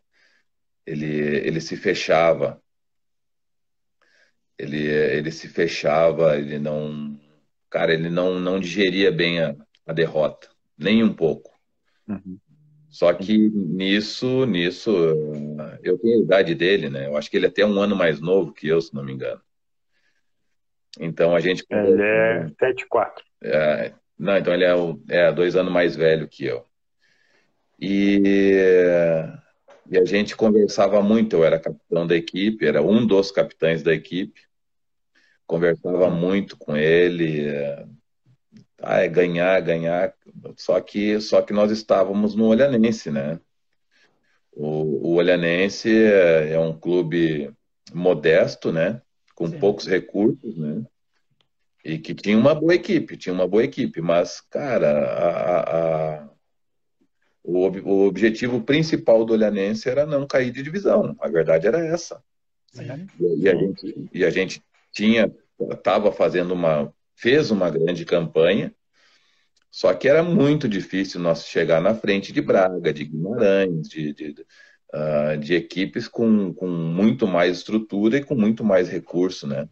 ele, 0.86 1.08
ele 1.08 1.62
se 1.62 1.76
fechava. 1.78 2.62
Ele, 4.58 4.86
ele 4.88 5.32
se 5.32 5.48
fechava, 5.48 6.38
ele 6.38 6.60
não. 6.60 7.20
Cara, 7.70 7.94
ele 7.94 8.10
não, 8.10 8.40
não 8.40 8.60
digeria 8.60 9.12
bem 9.12 9.40
a, 9.40 9.56
a 9.86 9.94
derrota, 9.94 10.50
nem 10.78 11.04
um 11.04 11.14
pouco. 11.14 11.52
Uhum. 12.08 12.38
Só 12.90 13.14
que 13.14 13.38
nisso, 13.50 14.46
nisso, 14.46 14.92
eu 15.82 15.98
tenho 15.98 16.20
a 16.20 16.24
idade 16.24 16.54
dele, 16.54 16.90
né? 16.90 17.08
Eu 17.08 17.16
acho 17.16 17.32
que 17.32 17.38
ele 17.38 17.46
é 17.46 17.50
até 17.50 17.66
um 17.66 17.80
ano 17.80 17.96
mais 17.96 18.20
novo 18.20 18.52
que 18.52 18.68
eu, 18.68 18.82
se 18.82 18.94
não 18.94 19.04
me 19.04 19.14
engano. 19.14 19.42
Então 21.00 21.36
a 21.36 21.40
gente. 21.40 21.66
É, 21.70 21.88
ele 21.88 22.02
é 22.02 22.48
74. 22.50 23.24
É, 23.44 23.94
não, 24.18 24.38
então 24.38 24.54
ele 24.54 24.66
é, 24.66 25.28
é 25.28 25.32
dois 25.32 25.56
anos 25.56 25.72
mais 25.72 25.96
velho 25.96 26.28
que 26.28 26.46
eu. 26.46 26.66
E, 27.80 28.22
e 29.90 29.98
a 29.98 30.06
gente 30.06 30.36
conversava 30.36 31.02
muito. 31.02 31.38
Eu 31.38 31.44
era 31.44 31.60
capitão 31.60 32.06
da 32.06 32.16
equipe, 32.16 32.66
era 32.66 32.82
um 32.82 33.06
dos 33.06 33.32
capitães 33.32 33.82
da 33.82 33.94
equipe. 33.94 34.42
Conversava 35.48 36.10
muito 36.10 36.56
com 36.56 36.78
ele. 36.78 37.48
Ah, 38.80 39.00
é 39.02 39.08
ganhar, 39.08 39.60
ganhar. 39.62 40.14
Só 40.56 40.80
que, 40.80 41.20
só 41.20 41.42
que 41.42 41.54
nós 41.54 41.72
estávamos 41.72 42.36
no 42.36 42.46
Olhanense, 42.48 43.10
né? 43.12 43.40
O, 44.52 45.10
o 45.10 45.16
Olhanense 45.16 45.90
é, 45.90 46.54
é 46.54 46.60
um 46.60 46.78
clube 46.78 47.52
modesto, 47.94 48.72
né? 48.72 49.02
Com 49.42 49.48
Sim. 49.48 49.58
poucos 49.58 49.88
recursos, 49.88 50.56
né? 50.56 50.84
E 51.84 51.98
que 51.98 52.14
tinha 52.14 52.38
uma 52.38 52.54
boa 52.54 52.76
equipe, 52.76 53.18
tinha 53.18 53.34
uma 53.34 53.48
boa 53.48 53.64
equipe, 53.64 54.00
mas, 54.00 54.40
cara, 54.40 54.88
a, 54.88 56.20
a, 56.20 56.30
o, 57.44 57.68
o, 57.68 58.08
objetivo 58.08 58.62
principal 58.62 59.26
do 59.26 59.34
Olhanense 59.34 59.90
era 59.90 60.06
não 60.06 60.28
cair 60.28 60.52
de 60.52 60.62
divisão. 60.62 61.16
A 61.20 61.28
verdade 61.28 61.66
era 61.66 61.84
essa. 61.84 62.24
E, 62.76 63.42
e, 63.42 63.50
a 63.50 63.56
gente, 63.56 64.10
e 64.14 64.24
a 64.24 64.30
gente 64.30 64.62
tinha, 64.92 65.34
estava 65.72 66.12
fazendo 66.12 66.54
uma, 66.54 66.94
fez 67.16 67.50
uma 67.50 67.72
grande 67.72 68.06
campanha, 68.06 68.72
só 69.72 69.92
que 69.96 70.08
era 70.08 70.22
muito 70.22 70.70
difícil 70.70 71.20
nós 71.20 71.48
chegar 71.48 71.82
na 71.82 71.96
frente 71.96 72.32
de 72.32 72.42
Braga, 72.42 72.94
de 72.94 73.06
Guimarães, 73.06 73.90
de, 73.90 74.14
de, 74.14 74.46
uh, 74.94 75.38
de 75.38 75.56
equipes 75.56 76.08
com, 76.08 76.54
com 76.54 76.68
muito 76.68 77.28
mais 77.28 77.58
estrutura 77.58 78.18
e 78.18 78.24
com 78.24 78.36
muito 78.36 78.64
mais 78.64 78.90
recurso, 78.90 79.48
né? 79.48 79.68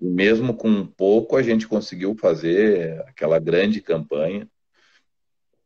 E 0.00 0.06
mesmo 0.06 0.54
com 0.54 0.86
pouco, 0.86 1.36
a 1.36 1.42
gente 1.42 1.68
conseguiu 1.68 2.16
fazer 2.16 3.00
aquela 3.06 3.38
grande 3.38 3.80
campanha. 3.80 4.48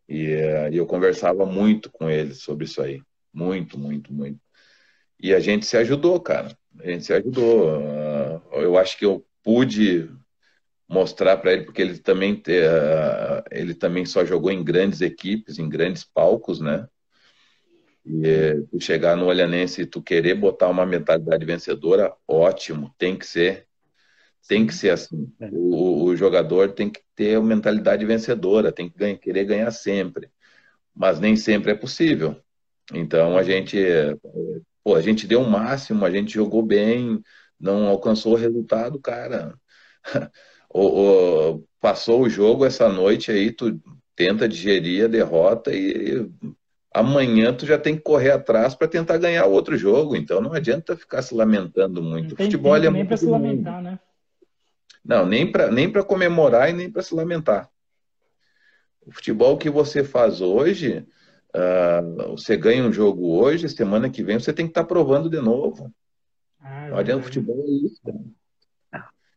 E, 0.09 0.26
uh, 0.26 0.72
eu 0.72 0.86
conversava 0.86 1.46
muito 1.46 1.90
com 1.90 2.09
eles 2.09 2.42
sobre 2.42 2.64
isso 2.64 2.82
aí. 2.82 3.03
Muito, 3.32 3.78
muito, 3.78 4.12
muito. 4.12 4.40
E 5.20 5.34
a 5.34 5.40
gente 5.40 5.66
se 5.66 5.76
ajudou, 5.76 6.20
cara. 6.20 6.57
A 6.80 6.90
gente 6.90 7.05
se 7.05 7.12
ajudou. 7.12 7.78
Uh, 7.78 8.42
eu 8.55 8.78
acho 8.78 8.96
que 8.99 9.05
eu 9.05 9.26
pude 9.42 10.09
mostrar 10.88 11.36
para 11.36 11.53
ele, 11.53 11.64
porque 11.64 11.82
ele 11.82 11.99
também, 11.99 12.34
uh, 12.34 13.44
ele 13.51 13.74
também 13.74 14.07
só 14.07 14.24
jogou 14.24 14.51
em 14.51 14.64
grandes 14.64 15.01
equipes, 15.01 15.59
em 15.59 15.68
grandes 15.68 16.05
palcos, 16.05 16.61
né? 16.61 16.88
E 18.05 18.62
tu 18.70 18.80
chegar 18.80 19.16
no 19.16 19.26
Olhanense 19.26 19.82
e 19.82 19.86
tu 19.86 20.03
querer 20.03 20.34
botar 20.34 20.68
uma 20.68 20.86
mentalidade 20.86 21.44
vencedora, 21.44 22.14
ótimo, 22.26 22.94
tem 22.99 23.16
que 23.16 23.26
ser. 23.26 23.66
Tem 24.49 24.66
que 24.66 24.74
ser 24.74 24.90
assim. 24.90 25.30
É. 25.40 25.49
O, 25.53 26.05
o 26.05 26.16
jogador 26.16 26.72
tem 26.72 26.88
que 26.88 27.03
ter 27.14 27.38
uma 27.38 27.49
mentalidade 27.49 28.05
vencedora, 28.07 28.72
tem 28.72 28.88
que 28.88 28.96
ganhar, 28.96 29.18
querer 29.18 29.44
ganhar 29.44 29.70
sempre. 29.70 30.30
Mas 30.94 31.20
nem 31.20 31.36
sempre 31.36 31.72
é 31.72 31.74
possível. 31.74 32.36
Então 32.94 33.36
a 33.36 33.42
gente, 33.42 33.76
pô, 34.82 34.94
a 34.94 35.03
gente 35.03 35.26
deu 35.26 35.42
o 35.42 35.51
máximo, 35.51 36.05
a 36.05 36.11
gente 36.11 36.32
jogou 36.32 36.62
bem, 36.62 37.22
não 37.61 37.86
alcançou 37.86 38.32
o 38.32 38.36
resultado, 38.36 38.99
cara. 39.01 39.55
o, 40.70 41.57
o, 41.57 41.64
passou 41.80 42.22
o 42.22 42.30
jogo 42.30 42.64
essa 42.64 42.88
noite 42.88 43.30
aí, 43.30 43.53
tu 43.53 43.78
tenta 44.16 44.49
digerir 44.49 45.05
a 45.05 45.09
derrota 45.09 45.72
e 45.74 46.26
amanhã 46.93 47.53
tu 47.53 47.66
já 47.66 47.78
tem 47.78 47.97
que 47.97 48.03
correr 48.03 48.30
atrás 48.30 48.74
para 48.74 48.89
tentar 48.89 49.18
ganhar 49.18 49.47
outro 49.47 49.76
jogo. 49.76 50.16
Então 50.16 50.41
não 50.41 50.53
adianta 50.53 50.97
ficar 50.97 51.22
se 51.22 51.34
lamentando 51.34 52.03
muito. 52.03 52.30
Não 52.30 52.36
tem, 52.36 52.47
futebol 52.47 52.76
é 52.76 52.91
nem 52.91 53.07
para 53.07 53.16
se 53.16 53.26
lamentar, 53.26 53.82
né? 53.82 53.99
Não, 55.05 55.26
nem 55.26 55.51
para 55.51 55.70
nem 55.70 55.91
para 55.91 56.03
comemorar 56.03 56.70
e 56.70 56.72
nem 56.72 56.91
para 56.91 57.03
se 57.03 57.14
lamentar. 57.14 57.68
O 59.07 59.12
futebol 59.12 59.57
que 59.57 59.70
você 59.70 60.05
faz 60.05 60.41
hoje, 60.41 61.07
uh, 61.55 62.36
você 62.36 62.57
ganha 62.57 62.84
um 62.84 62.93
jogo 62.93 63.41
hoje, 63.41 63.68
semana 63.68 64.11
que 64.11 64.22
vem 64.22 64.39
você 64.39 64.53
tem 64.53 64.66
que 64.66 64.70
estar 64.70 64.82
tá 64.82 64.89
provando 64.89 65.30
de 65.30 65.41
novo. 65.41 65.91
Ah, 66.61 66.89
não 66.91 66.99
adianta, 66.99 67.22
futebol 67.22 67.59
é 67.66 67.70
isso. 67.86 68.01
Cara. 68.05 68.18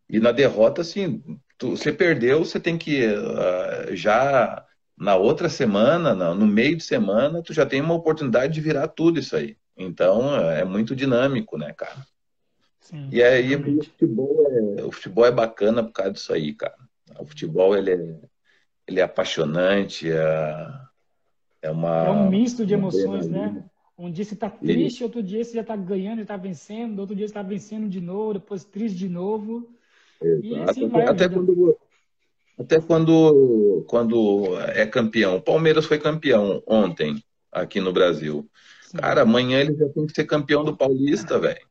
E 0.09 0.19
na 0.19 0.33
derrota, 0.33 0.81
assim, 0.81 1.23
tu, 1.57 1.69
você 1.77 1.93
perdeu, 1.93 2.43
você 2.43 2.59
tem 2.59 2.77
que 2.77 3.05
uh, 3.05 3.95
já 3.95 4.65
na 5.01 5.15
outra 5.15 5.49
semana, 5.49 6.13
no 6.13 6.45
meio 6.45 6.77
de 6.77 6.83
semana, 6.83 7.41
tu 7.41 7.53
já 7.53 7.65
tem 7.65 7.81
uma 7.81 7.95
oportunidade 7.95 8.53
de 8.53 8.61
virar 8.61 8.87
tudo 8.87 9.19
isso 9.19 9.35
aí. 9.35 9.57
Então 9.75 10.35
é 10.35 10.63
muito 10.63 10.95
dinâmico, 10.95 11.57
né, 11.57 11.73
cara? 11.73 12.05
Sim, 12.79 13.09
e 13.11 13.23
aí 13.23 13.55
o 13.55 13.83
futebol, 13.83 14.47
é, 14.77 14.83
o 14.83 14.91
futebol 14.91 15.25
é 15.25 15.31
bacana 15.31 15.83
por 15.83 15.91
causa 15.91 16.11
disso 16.11 16.31
aí, 16.31 16.53
cara. 16.53 16.75
O 17.19 17.25
futebol 17.25 17.75
ele 17.75 17.91
é, 17.91 18.19
ele 18.87 18.99
é 18.99 19.03
apaixonante, 19.03 20.11
é, 20.11 20.67
é 21.63 21.71
uma. 21.71 22.05
É 22.05 22.11
um 22.11 22.29
misto 22.29 22.63
de 22.63 22.75
emoções, 22.75 23.27
né? 23.27 23.63
Um 23.97 24.11
dia 24.11 24.23
você 24.23 24.35
tá 24.35 24.51
triste, 24.51 25.03
outro 25.03 25.23
dia 25.23 25.43
você 25.43 25.53
já 25.55 25.63
tá 25.63 25.75
ganhando 25.75 26.21
e 26.21 26.25
tá 26.25 26.37
vencendo, 26.37 26.99
outro 26.99 27.15
dia 27.15 27.27
você 27.27 27.33
tá 27.33 27.41
vencendo 27.41 27.89
de 27.89 27.99
novo, 27.99 28.33
depois 28.33 28.63
triste 28.63 28.99
de 28.99 29.09
novo. 29.09 29.67
Exato. 30.21 30.45
E 30.45 30.59
assim 30.61 30.87
vai, 30.87 31.07
até, 31.07 31.27
quando, 31.27 31.75
até 32.61 32.79
quando, 32.79 33.85
quando 33.87 34.57
é 34.59 34.85
campeão. 34.85 35.37
O 35.37 35.41
Palmeiras 35.41 35.85
foi 35.85 35.99
campeão 35.99 36.61
ontem 36.65 37.23
aqui 37.51 37.79
no 37.79 37.93
Brasil. 37.93 38.49
Cara, 38.97 39.21
amanhã 39.21 39.59
ele 39.59 39.75
já 39.75 39.87
tem 39.89 40.05
que 40.05 40.13
ser 40.13 40.25
campeão 40.25 40.63
do 40.63 40.75
Paulista, 40.75 41.39
velho. 41.39 41.65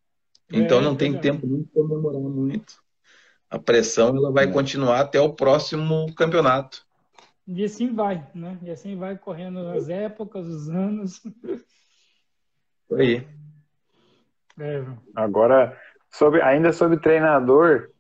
Então 0.52 0.78
é, 0.78 0.82
não 0.82 0.96
tem 0.96 1.14
é. 1.14 1.18
tempo 1.18 1.46
nem 1.46 1.62
de 1.62 1.68
comemorar 1.68 2.20
muito. 2.20 2.74
A 3.48 3.58
pressão 3.58 4.16
ela 4.16 4.30
vai 4.30 4.44
é. 4.44 4.52
continuar 4.52 5.00
até 5.00 5.20
o 5.20 5.32
próximo 5.32 6.12
campeonato. 6.14 6.84
E 7.46 7.64
assim 7.64 7.92
vai, 7.92 8.26
né? 8.34 8.58
E 8.62 8.70
assim 8.70 8.96
vai 8.96 9.16
correndo 9.16 9.58
as 9.68 9.88
épocas, 9.88 10.46
os 10.46 10.68
anos. 10.68 11.20
Aí. 12.92 13.26
É. 14.58 14.84
Agora, 15.14 15.76
sobre, 16.10 16.40
ainda 16.42 16.72
sobre 16.72 16.98
treinador, 16.98 17.90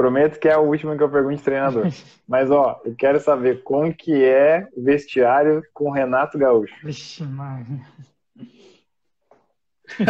Prometo 0.00 0.40
que 0.40 0.48
é 0.48 0.56
o 0.56 0.62
último 0.62 0.96
que 0.96 1.02
eu 1.02 1.10
pergunto 1.10 1.36
de 1.36 1.42
treinador. 1.42 1.86
Mas, 2.26 2.50
ó, 2.50 2.80
eu 2.86 2.94
quero 2.96 3.20
saber 3.20 3.62
como 3.62 3.92
que 3.94 4.24
é 4.24 4.66
o 4.74 4.82
vestiário 4.82 5.62
com 5.74 5.90
o 5.90 5.92
Renato 5.92 6.38
Gaúcho. 6.38 6.74
Vixe, 6.82 7.22
mano. 7.22 7.84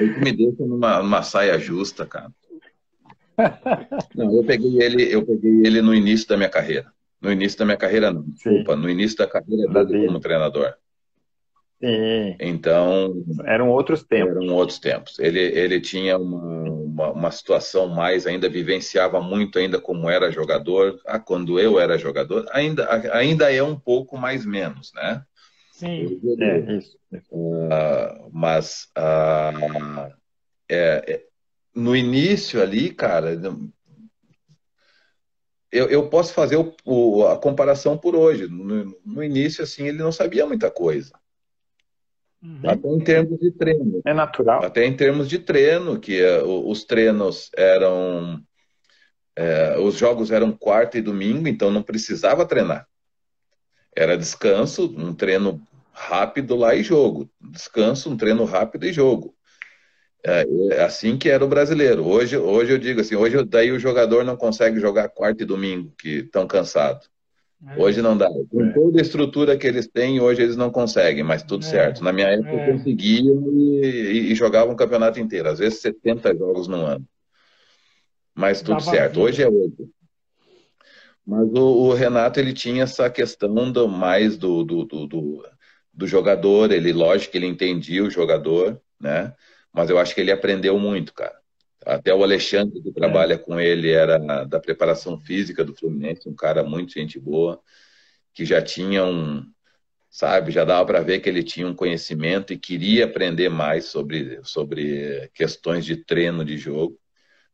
Aí 0.00 0.18
me 0.18 0.32
deixa 0.32 0.64
numa, 0.64 1.02
numa 1.02 1.22
saia 1.22 1.58
justa, 1.58 2.06
cara. 2.06 2.32
Não, 4.14 4.34
eu 4.34 4.44
peguei 4.44 4.82
ele, 4.82 5.14
eu 5.14 5.22
peguei 5.22 5.66
ele 5.66 5.82
no 5.82 5.94
início 5.94 6.26
da 6.26 6.38
minha 6.38 6.48
carreira. 6.48 6.90
No 7.20 7.30
início 7.30 7.58
da 7.58 7.66
minha 7.66 7.76
carreira, 7.76 8.10
não. 8.10 8.22
Desculpa, 8.22 8.74
no 8.74 8.88
início 8.88 9.18
da 9.18 9.26
carreira 9.26 9.84
dele 9.84 10.06
como 10.06 10.20
treinador. 10.20 10.72
Sim. 11.82 12.34
Então. 12.40 13.22
Eram 13.44 13.68
outros 13.68 14.02
tempos. 14.04 14.36
Eram 14.36 14.54
outros 14.54 14.78
tempos. 14.78 15.18
Ele, 15.18 15.38
ele 15.38 15.82
tinha 15.82 16.16
uma, 16.16 16.81
uma, 16.92 17.10
uma, 17.10 17.30
situação 17.30 17.88
mais, 17.88 18.26
ainda 18.26 18.48
vivenciava 18.48 19.20
muito 19.20 19.58
ainda 19.58 19.80
como 19.80 20.08
era 20.10 20.30
jogador. 20.30 21.00
Ah, 21.06 21.18
quando 21.18 21.58
eu 21.58 21.80
era 21.80 21.98
jogador, 21.98 22.46
ainda, 22.52 22.88
ainda 23.12 23.52
é 23.52 23.62
um 23.62 23.78
pouco 23.78 24.18
mais 24.18 24.44
menos, 24.44 24.92
né? 24.94 25.24
Sim, 25.72 26.20
é, 26.40 26.76
isso. 26.76 26.96
Uh, 27.30 28.30
mas 28.30 28.88
uh, 28.96 30.12
é, 30.68 31.04
é, 31.14 31.24
no 31.74 31.96
início 31.96 32.62
ali, 32.62 32.90
cara, 32.90 33.32
eu, 35.72 35.88
eu 35.88 36.08
posso 36.10 36.34
fazer 36.34 36.56
o, 36.56 36.74
o, 36.84 37.26
a 37.26 37.38
comparação 37.38 37.96
por 37.96 38.14
hoje. 38.14 38.46
No, 38.46 38.96
no, 39.04 39.24
início, 39.24 39.64
assim, 39.64 39.88
ele 39.88 39.98
não 39.98 40.12
sabia 40.12 40.46
muita 40.46 40.70
coisa. 40.70 41.12
Uhum. 42.42 42.60
Até 42.64 42.88
em 42.88 42.98
termos 42.98 43.38
de 43.38 43.50
treino. 43.52 44.00
É 44.04 44.12
natural. 44.12 44.64
Até 44.64 44.84
em 44.84 44.96
termos 44.96 45.28
de 45.28 45.38
treino, 45.38 46.00
que 46.00 46.20
uh, 46.22 46.68
os 46.68 46.84
treinos 46.84 47.50
eram. 47.56 48.42
É, 49.34 49.78
os 49.78 49.96
jogos 49.96 50.30
eram 50.30 50.52
quarta 50.52 50.98
e 50.98 51.02
domingo, 51.02 51.48
então 51.48 51.70
não 51.70 51.82
precisava 51.82 52.44
treinar. 52.44 52.86
Era 53.96 54.18
descanso, 54.18 54.94
um 54.98 55.14
treino 55.14 55.62
rápido 55.92 56.54
lá 56.56 56.74
e 56.74 56.82
jogo. 56.82 57.30
Descanso, 57.40 58.10
um 58.10 58.16
treino 58.16 58.44
rápido 58.44 58.84
e 58.84 58.92
jogo. 58.92 59.34
É, 60.24 60.44
é 60.72 60.82
assim 60.82 61.16
que 61.16 61.30
era 61.30 61.44
o 61.44 61.48
brasileiro. 61.48 62.06
Hoje, 62.06 62.36
hoje 62.36 62.72
eu 62.72 62.78
digo 62.78 63.00
assim, 63.00 63.16
hoje 63.16 63.42
daí 63.44 63.72
o 63.72 63.78
jogador 63.78 64.24
não 64.24 64.36
consegue 64.36 64.78
jogar 64.78 65.08
quarta 65.08 65.42
e 65.42 65.46
domingo, 65.46 65.92
que 65.98 66.18
estão 66.18 66.46
cansados. 66.46 67.11
É. 67.68 67.80
Hoje 67.80 68.02
não 68.02 68.16
dá. 68.16 68.28
Com 68.50 68.64
é. 68.64 68.72
toda 68.72 68.98
a 68.98 69.02
estrutura 69.02 69.56
que 69.56 69.66
eles 69.66 69.86
têm, 69.86 70.20
hoje 70.20 70.42
eles 70.42 70.56
não 70.56 70.70
conseguem, 70.70 71.22
mas 71.22 71.42
tudo 71.42 71.64
é. 71.64 71.68
certo. 71.68 72.02
Na 72.02 72.12
minha 72.12 72.28
época 72.28 72.50
é. 72.50 72.72
conseguiam 72.72 73.42
e, 73.52 74.32
e, 74.32 74.34
jogavam 74.34 74.74
o 74.74 74.76
campeonato 74.76 75.20
inteiro, 75.20 75.48
às 75.48 75.58
vezes 75.58 75.80
70 75.80 76.36
jogos 76.36 76.66
no 76.66 76.84
ano. 76.84 77.06
Mas 78.34 78.62
tudo 78.62 78.80
certo. 78.80 79.20
Hoje 79.20 79.42
é 79.42 79.48
outro. 79.48 79.88
Mas 81.24 81.48
o, 81.52 81.88
o, 81.88 81.94
Renato 81.94 82.40
ele 82.40 82.52
tinha 82.52 82.82
essa 82.82 83.08
questão 83.08 83.70
do, 83.70 83.86
mais 83.86 84.36
do, 84.36 84.64
do, 84.64 84.84
do, 84.84 85.46
do 85.92 86.06
jogador. 86.06 86.72
Ele, 86.72 86.92
lógico, 86.92 87.36
ele 87.36 87.46
entendia 87.46 88.02
o 88.02 88.10
jogador, 88.10 88.80
né? 88.98 89.32
mas 89.72 89.88
eu 89.88 89.98
acho 89.98 90.14
que 90.14 90.20
ele 90.20 90.32
aprendeu 90.32 90.78
muito, 90.78 91.14
cara. 91.14 91.41
Até 91.84 92.14
o 92.14 92.22
Alexandre, 92.22 92.80
que 92.82 92.92
trabalha 92.92 93.34
é. 93.34 93.38
com 93.38 93.58
ele, 93.58 93.90
era 93.90 94.18
da 94.44 94.60
preparação 94.60 95.18
física 95.18 95.64
do 95.64 95.74
Fluminense, 95.74 96.28
um 96.28 96.34
cara 96.34 96.62
muito 96.62 96.92
gente 96.92 97.18
boa, 97.18 97.60
que 98.32 98.44
já 98.44 98.62
tinha 98.62 99.04
um, 99.04 99.44
sabe, 100.10 100.52
já 100.52 100.64
dava 100.64 100.84
para 100.86 101.00
ver 101.00 101.20
que 101.20 101.28
ele 101.28 101.42
tinha 101.42 101.66
um 101.66 101.74
conhecimento 101.74 102.52
e 102.52 102.58
queria 102.58 103.04
aprender 103.04 103.48
mais 103.48 103.86
sobre, 103.86 104.40
sobre 104.44 105.30
questões 105.34 105.84
de 105.84 105.96
treino 105.96 106.44
de 106.44 106.56
jogo. 106.56 106.98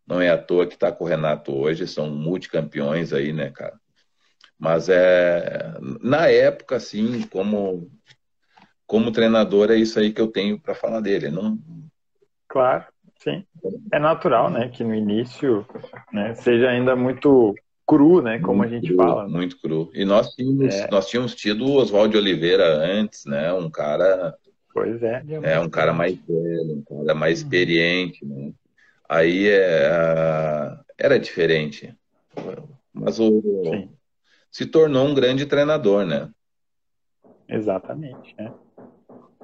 Não 0.06 0.20
é 0.20 0.30
à 0.30 0.38
toa 0.38 0.66
que 0.66 0.74
está 0.74 0.90
com 0.90 1.04
o 1.04 1.08
Renato 1.08 1.54
hoje, 1.54 1.86
são 1.86 2.10
multicampeões 2.10 3.12
aí, 3.12 3.32
né, 3.32 3.50
cara? 3.50 3.78
Mas 4.58 4.88
é 4.88 5.74
na 6.02 6.28
época, 6.28 6.76
assim, 6.76 7.22
como 7.28 7.90
como 8.86 9.12
treinador, 9.12 9.70
é 9.70 9.76
isso 9.76 9.98
aí 10.00 10.12
que 10.12 10.20
eu 10.20 10.28
tenho 10.28 10.58
para 10.58 10.74
falar 10.74 11.00
dele. 11.00 11.30
Não, 11.30 11.58
Claro, 12.48 12.86
sim. 13.18 13.44
É 13.92 13.98
natural, 13.98 14.50
né, 14.50 14.68
que 14.68 14.82
no 14.82 14.94
início 14.94 15.66
né, 16.12 16.34
seja 16.34 16.68
ainda 16.68 16.96
muito 16.96 17.54
cru, 17.86 18.20
né, 18.22 18.38
como 18.38 18.58
muito 18.58 18.70
a 18.70 18.74
gente 18.74 18.88
cru, 18.88 18.96
fala. 18.96 19.28
Muito 19.28 19.60
cru. 19.60 19.90
E 19.94 20.04
nós 20.04 20.34
tínhamos, 20.34 20.74
é. 20.74 20.90
nós 20.90 21.08
tínhamos 21.08 21.34
tido 21.34 21.64
o 21.66 21.74
Oswaldo 21.76 22.18
Oliveira 22.18 22.66
antes, 22.66 23.24
né, 23.24 23.52
um 23.52 23.70
cara... 23.70 24.34
Pois 24.72 25.02
é. 25.02 25.24
É, 25.42 25.58
um 25.58 25.68
cara 25.68 25.92
mais 25.92 26.14
velho, 26.14 26.84
um 26.88 27.04
cara 27.04 27.14
mais 27.14 27.40
uhum. 27.40 27.44
experiente, 27.44 28.24
né. 28.24 28.52
Aí 29.08 29.48
é, 29.48 30.76
era 30.98 31.18
diferente. 31.18 31.96
Mas 32.92 33.18
o... 33.18 33.40
Sim. 33.64 33.90
Se 34.50 34.66
tornou 34.66 35.06
um 35.06 35.14
grande 35.14 35.46
treinador, 35.46 36.04
né? 36.04 36.30
Exatamente, 37.48 38.34
né? 38.38 38.52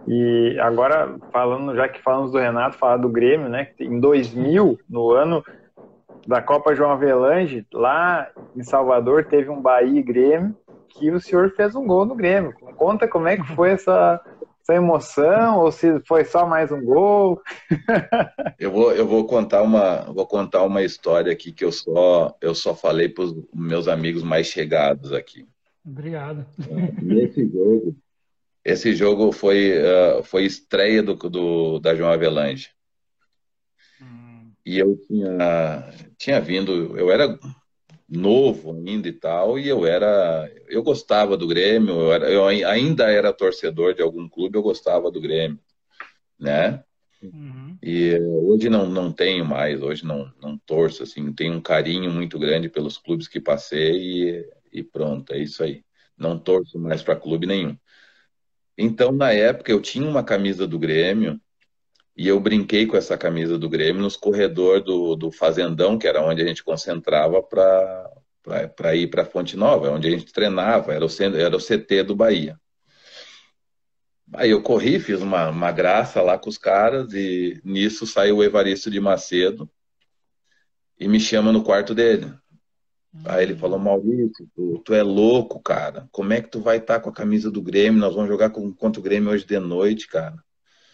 E 0.06 0.58
agora, 0.60 1.16
falando, 1.32 1.74
já 1.74 1.88
que 1.88 2.02
falamos 2.02 2.32
do 2.32 2.38
Renato, 2.38 2.76
falar 2.76 2.98
do 2.98 3.08
Grêmio, 3.08 3.48
né? 3.48 3.68
Em 3.80 3.98
2000, 3.98 4.78
no 4.88 5.12
ano 5.12 5.42
da 6.26 6.42
Copa 6.42 6.74
João 6.74 6.90
Avelange, 6.90 7.66
lá 7.72 8.30
em 8.54 8.62
Salvador, 8.62 9.24
teve 9.24 9.50
um 9.50 9.60
Bahia 9.60 10.00
e 10.00 10.02
Grêmio, 10.02 10.54
que 10.88 11.10
o 11.10 11.20
senhor 11.20 11.50
fez 11.50 11.74
um 11.74 11.86
gol 11.86 12.04
no 12.04 12.14
Grêmio. 12.14 12.54
Conta 12.76 13.08
como 13.08 13.28
é 13.28 13.36
que 13.36 13.46
foi 13.54 13.70
essa, 13.70 14.20
essa 14.62 14.74
emoção, 14.74 15.60
ou 15.60 15.72
se 15.72 16.00
foi 16.06 16.24
só 16.24 16.46
mais 16.46 16.70
um 16.70 16.82
gol. 16.82 17.40
eu 18.58 18.70
vou, 18.70 18.92
eu 18.92 19.06
vou 19.06 19.26
contar 19.26 19.62
uma, 19.62 20.02
vou 20.12 20.26
contar 20.26 20.62
uma 20.62 20.82
história 20.82 21.32
aqui 21.32 21.52
que 21.52 21.64
eu 21.64 21.72
só, 21.72 22.34
eu 22.40 22.54
só 22.54 22.74
falei 22.74 23.08
para 23.08 23.24
os 23.24 23.34
meus 23.52 23.88
amigos 23.88 24.22
mais 24.22 24.46
chegados 24.46 25.12
aqui. 25.12 25.46
Obrigado. 25.84 26.46
Nesse 27.02 27.46
jogo, 27.46 27.94
esse 28.64 28.94
jogo 28.94 29.30
foi, 29.30 29.72
uh, 29.78 30.22
foi 30.22 30.44
estreia 30.44 31.02
do, 31.02 31.14
do, 31.14 31.78
da 31.78 31.94
João 31.94 32.10
Avelange. 32.10 32.70
Hum. 34.00 34.52
E 34.64 34.78
eu 34.78 34.96
tinha, 35.06 35.94
tinha 36.16 36.40
vindo, 36.40 36.96
eu 36.96 37.10
era 37.10 37.38
novo 38.08 38.72
ainda 38.72 39.08
e 39.08 39.12
tal, 39.12 39.58
e 39.58 39.68
eu 39.68 39.86
era, 39.86 40.50
eu 40.68 40.82
gostava 40.82 41.36
do 41.36 41.46
Grêmio, 41.46 41.94
eu, 41.94 42.12
era, 42.12 42.30
eu 42.30 42.46
ainda 42.46 43.10
era 43.10 43.32
torcedor 43.32 43.94
de 43.94 44.02
algum 44.02 44.28
clube, 44.28 44.56
eu 44.56 44.62
gostava 44.62 45.10
do 45.10 45.20
Grêmio, 45.20 45.58
né? 46.38 46.82
Uhum. 47.22 47.76
E 47.82 48.18
hoje 48.18 48.68
não, 48.68 48.86
não 48.88 49.12
tenho 49.12 49.44
mais, 49.44 49.82
hoje 49.82 50.04
não, 50.04 50.30
não 50.40 50.58
torço, 50.58 51.02
assim, 51.02 51.32
tenho 51.32 51.54
um 51.54 51.60
carinho 51.60 52.10
muito 52.10 52.38
grande 52.38 52.68
pelos 52.68 52.98
clubes 52.98 53.26
que 53.28 53.40
passei 53.40 53.96
e, 53.96 54.50
e 54.72 54.82
pronto, 54.82 55.32
é 55.32 55.38
isso 55.38 55.62
aí. 55.62 55.82
Não 56.16 56.38
torço 56.38 56.78
mais 56.78 57.02
para 57.02 57.16
clube 57.16 57.46
nenhum. 57.46 57.76
Então, 58.76 59.12
na 59.12 59.32
época, 59.32 59.70
eu 59.70 59.80
tinha 59.80 60.08
uma 60.08 60.24
camisa 60.24 60.66
do 60.66 60.78
Grêmio 60.78 61.40
e 62.16 62.28
eu 62.28 62.38
brinquei 62.40 62.86
com 62.86 62.96
essa 62.96 63.16
camisa 63.18 63.58
do 63.58 63.68
Grêmio 63.68 64.02
nos 64.02 64.16
corredores 64.16 64.84
do, 64.84 65.16
do 65.16 65.30
Fazendão, 65.30 65.98
que 65.98 66.06
era 66.06 66.22
onde 66.22 66.42
a 66.42 66.46
gente 66.46 66.62
concentrava 66.62 67.42
para 67.42 68.94
ir 68.94 69.08
para 69.08 69.24
Fonte 69.24 69.56
Nova, 69.56 69.90
onde 69.90 70.08
a 70.08 70.10
gente 70.10 70.32
treinava, 70.32 70.92
era 70.92 71.04
o, 71.04 71.08
era 71.36 71.56
o 71.56 71.60
CT 71.60 72.04
do 72.04 72.16
Bahia. 72.16 72.58
Aí 74.32 74.50
eu 74.50 74.62
corri, 74.62 74.98
fiz 74.98 75.20
uma, 75.20 75.50
uma 75.50 75.70
graça 75.70 76.20
lá 76.22 76.38
com 76.38 76.48
os 76.48 76.58
caras 76.58 77.12
e 77.12 77.60
nisso 77.64 78.06
saiu 78.06 78.38
o 78.38 78.44
Evaristo 78.44 78.90
de 78.90 79.00
Macedo 79.00 79.70
e 80.98 81.06
me 81.06 81.20
chama 81.20 81.52
no 81.52 81.62
quarto 81.62 81.94
dele. 81.94 82.32
Aí 83.24 83.44
ele 83.44 83.54
falou, 83.54 83.78
Maurício, 83.78 84.48
tu, 84.56 84.82
tu, 84.84 84.94
é 84.94 85.02
louco, 85.02 85.60
cara. 85.60 86.08
Como 86.10 86.32
é 86.32 86.40
que 86.40 86.50
tu 86.50 86.60
vai 86.60 86.78
estar 86.78 86.94
tá 86.94 87.00
com 87.00 87.10
a 87.10 87.12
camisa 87.12 87.50
do 87.50 87.62
Grêmio? 87.62 88.00
Nós 88.00 88.14
vamos 88.14 88.28
jogar 88.28 88.50
com, 88.50 88.72
contra 88.72 89.00
o 89.00 89.02
Grêmio 89.02 89.30
hoje 89.30 89.46
de 89.46 89.58
noite, 89.58 90.08
cara. 90.08 90.36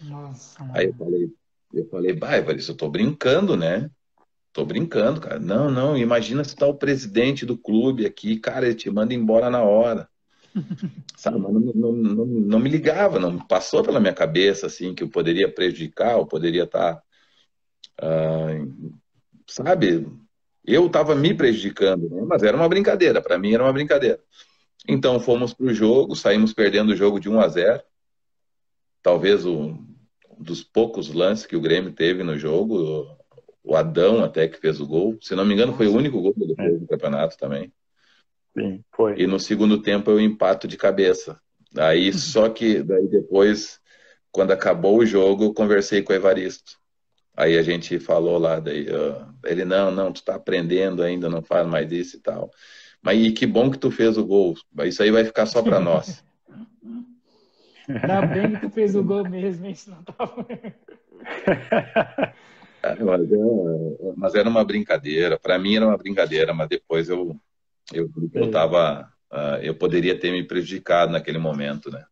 Nossa. 0.01 0.69
Aí 0.75 0.87
eu 0.87 0.95
falei, 0.95 1.33
eu 1.73 1.89
falei, 1.89 2.13
bah, 2.13 2.37
Evaristo, 2.37 2.73
eu 2.73 2.77
tô 2.77 2.91
brincando, 2.91 3.57
né? 3.57 3.91
Tô 4.53 4.65
brincando, 4.65 5.21
cara. 5.21 5.39
Não, 5.39 5.71
não, 5.71 5.97
imagina 5.97 6.45
se 6.45 6.55
tá 6.55 6.67
o 6.67 6.75
presidente 6.75 7.47
do 7.47 7.57
clube 7.57 8.05
aqui, 8.05 8.39
cara, 8.39 8.67
ele 8.67 8.75
te 8.75 8.91
manda 8.91 9.15
embora 9.15 9.49
na 9.49 9.63
hora. 9.63 10.09
Sabe, 11.17 11.39
não, 11.39 11.53
não, 11.53 11.93
não, 11.93 12.27
não, 12.27 12.59
me 12.59 12.69
ligava, 12.69 13.19
não 13.19 13.39
passou 13.39 13.83
pela 13.83 14.01
minha 14.01 14.15
cabeça, 14.15 14.67
assim, 14.67 14.95
que 14.95 15.03
eu 15.03 15.09
poderia 15.09 15.53
prejudicar, 15.53 16.13
eu 16.13 16.27
poderia 16.27 16.65
estar, 16.65 16.97
tá, 16.97 17.03
uh, 18.03 18.95
sabe, 19.47 20.07
eu 20.65 20.87
estava 20.87 21.15
me 21.15 21.35
prejudicando, 21.35 22.09
né? 22.09 22.23
mas 22.27 22.43
era 22.43 22.57
uma 22.57 22.69
brincadeira, 22.69 23.21
para 23.21 23.39
mim 23.39 23.55
era 23.55 23.63
uma 23.63 23.73
brincadeira. 23.73 24.21
Então 24.89 25.21
fomos 25.21 25.53
para 25.53 25.67
o 25.67 25.75
jogo, 25.75 26.17
saímos 26.17 26.53
perdendo 26.53 26.93
o 26.93 26.97
jogo 26.97 27.21
de 27.21 27.29
1 27.29 27.41
a 27.41 27.49
0. 27.49 27.83
Talvez 29.03 29.45
um 29.45 29.87
dos 30.39 30.63
poucos 30.63 31.13
lances 31.13 31.47
que 31.47 31.57
o 31.57 31.61
Grêmio 31.61 31.93
teve 31.93 32.23
no 32.23 32.39
jogo, 32.39 33.17
o 33.63 33.77
Adão 33.77 34.25
até 34.25 34.49
que 34.49 34.59
fez 34.59 34.81
o 34.81 34.87
gol. 34.87 35.19
Se 35.21 35.35
não 35.35 35.45
me 35.45 35.55
engano, 35.55 35.75
foi 35.75 35.87
o 35.87 35.95
único 35.95 36.21
gol 36.21 36.35
do, 36.35 36.55
é. 36.59 36.71
do 36.73 36.87
campeonato 36.87 37.37
também. 37.37 37.73
Sim, 38.57 38.83
foi. 38.95 39.21
E 39.21 39.27
no 39.27 39.39
segundo 39.39 39.81
tempo 39.81 40.11
eu 40.11 40.21
empato 40.21 40.67
de 40.67 40.77
cabeça. 40.77 41.41
Aí 41.77 42.13
só 42.13 42.49
que 42.49 42.83
daí 42.83 43.07
depois, 43.07 43.81
quando 44.33 44.53
acabou 44.53 44.99
o 44.99 45.07
jogo, 45.07 45.45
eu 45.45 45.55
conversei 45.55 46.03
com 46.03 46.13
o 46.13 46.17
Evaristo. 46.17 46.80
Aí 47.41 47.57
a 47.57 47.63
gente 47.63 47.99
falou 47.99 48.37
lá, 48.37 48.61
daí, 48.61 48.87
uh, 48.91 49.27
ele, 49.45 49.65
não, 49.65 49.91
não, 49.91 50.13
tu 50.13 50.23
tá 50.23 50.35
aprendendo 50.35 51.03
ainda, 51.03 51.27
não 51.27 51.41
faz 51.41 51.67
mais 51.67 51.91
isso 51.91 52.19
e 52.19 52.21
tal. 52.21 52.51
Mas 53.01 53.19
e 53.19 53.33
que 53.33 53.47
bom 53.47 53.71
que 53.71 53.79
tu 53.79 53.91
fez 53.91 54.19
o 54.19 54.27
gol. 54.27 54.55
Isso 54.85 55.03
aí 55.03 55.11
vai 55.11 55.25
ficar 55.25 55.47
só 55.47 55.63
para 55.63 55.81
nós. 55.81 56.23
Ainda 57.89 58.27
bem 58.27 58.51
que 58.51 58.61
tu 58.61 58.69
fez 58.69 58.95
o 58.95 59.03
gol 59.03 59.27
mesmo, 59.27 59.65
hein? 59.65 59.75
Senão 59.75 60.03
tava... 60.03 60.47
É, 62.83 62.95
mas, 63.03 63.33
é, 63.33 63.37
mas, 64.17 64.35
era 64.35 64.49
uma 64.49 64.63
brincadeira. 64.63 65.39
Para 65.39 65.59
mim 65.59 65.77
era 65.77 65.87
uma 65.87 65.97
brincadeira, 65.97 66.53
mas 66.53 66.69
depois 66.69 67.09
eu 67.09 67.35
eu, 67.93 68.11
eu 68.35 68.51
tava, 68.51 69.11
uh, 69.33 69.57
eu 69.63 69.75
poderia 69.75 70.19
ter 70.19 70.31
me 70.31 70.47
prejudicado 70.47 71.11
naquele 71.11 71.39
momento, 71.39 71.91
né? 71.91 72.05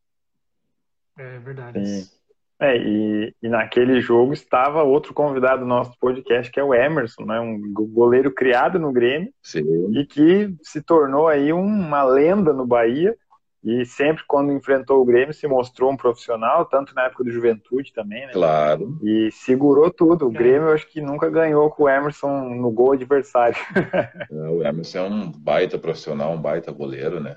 É 1.18 1.38
verdade. 1.38 1.86
Sim. 1.86 2.17
É, 2.60 2.76
e, 2.76 3.34
e, 3.40 3.48
naquele 3.48 4.00
jogo 4.00 4.32
estava 4.32 4.82
outro 4.82 5.14
convidado 5.14 5.60
do 5.60 5.66
nosso 5.66 5.96
podcast, 6.00 6.50
que 6.50 6.58
é 6.58 6.64
o 6.64 6.74
Emerson, 6.74 7.24
né? 7.24 7.38
um 7.38 7.72
goleiro 7.72 8.32
criado 8.32 8.80
no 8.80 8.92
Grêmio 8.92 9.32
Sim. 9.40 9.62
e 9.96 10.04
que 10.04 10.52
se 10.60 10.82
tornou 10.82 11.28
aí 11.28 11.52
uma 11.52 12.02
lenda 12.02 12.52
no 12.52 12.66
Bahia 12.66 13.16
E 13.62 13.86
sempre 13.86 14.24
quando 14.26 14.52
enfrentou 14.52 15.00
o 15.00 15.04
Grêmio 15.04 15.32
se 15.32 15.46
mostrou 15.46 15.92
um 15.92 15.96
profissional, 15.96 16.64
tanto 16.64 16.92
na 16.96 17.04
época 17.04 17.22
do 17.22 17.30
Juventude 17.30 17.92
também, 17.92 18.26
né? 18.26 18.32
Claro. 18.32 18.98
E 19.04 19.30
segurou 19.30 19.88
tudo. 19.88 20.26
O 20.26 20.32
Grêmio 20.32 20.68
eu 20.68 20.74
acho 20.74 20.88
que 20.88 21.00
nunca 21.00 21.30
ganhou 21.30 21.70
com 21.70 21.84
o 21.84 21.88
Emerson 21.88 22.40
no 22.56 22.72
gol 22.72 22.92
adversário. 22.92 23.56
É, 24.30 24.48
o 24.48 24.64
Emerson 24.64 24.98
é 24.98 25.02
um 25.02 25.30
baita 25.30 25.78
profissional, 25.78 26.32
um 26.32 26.40
baita 26.40 26.72
goleiro, 26.72 27.20
né? 27.20 27.36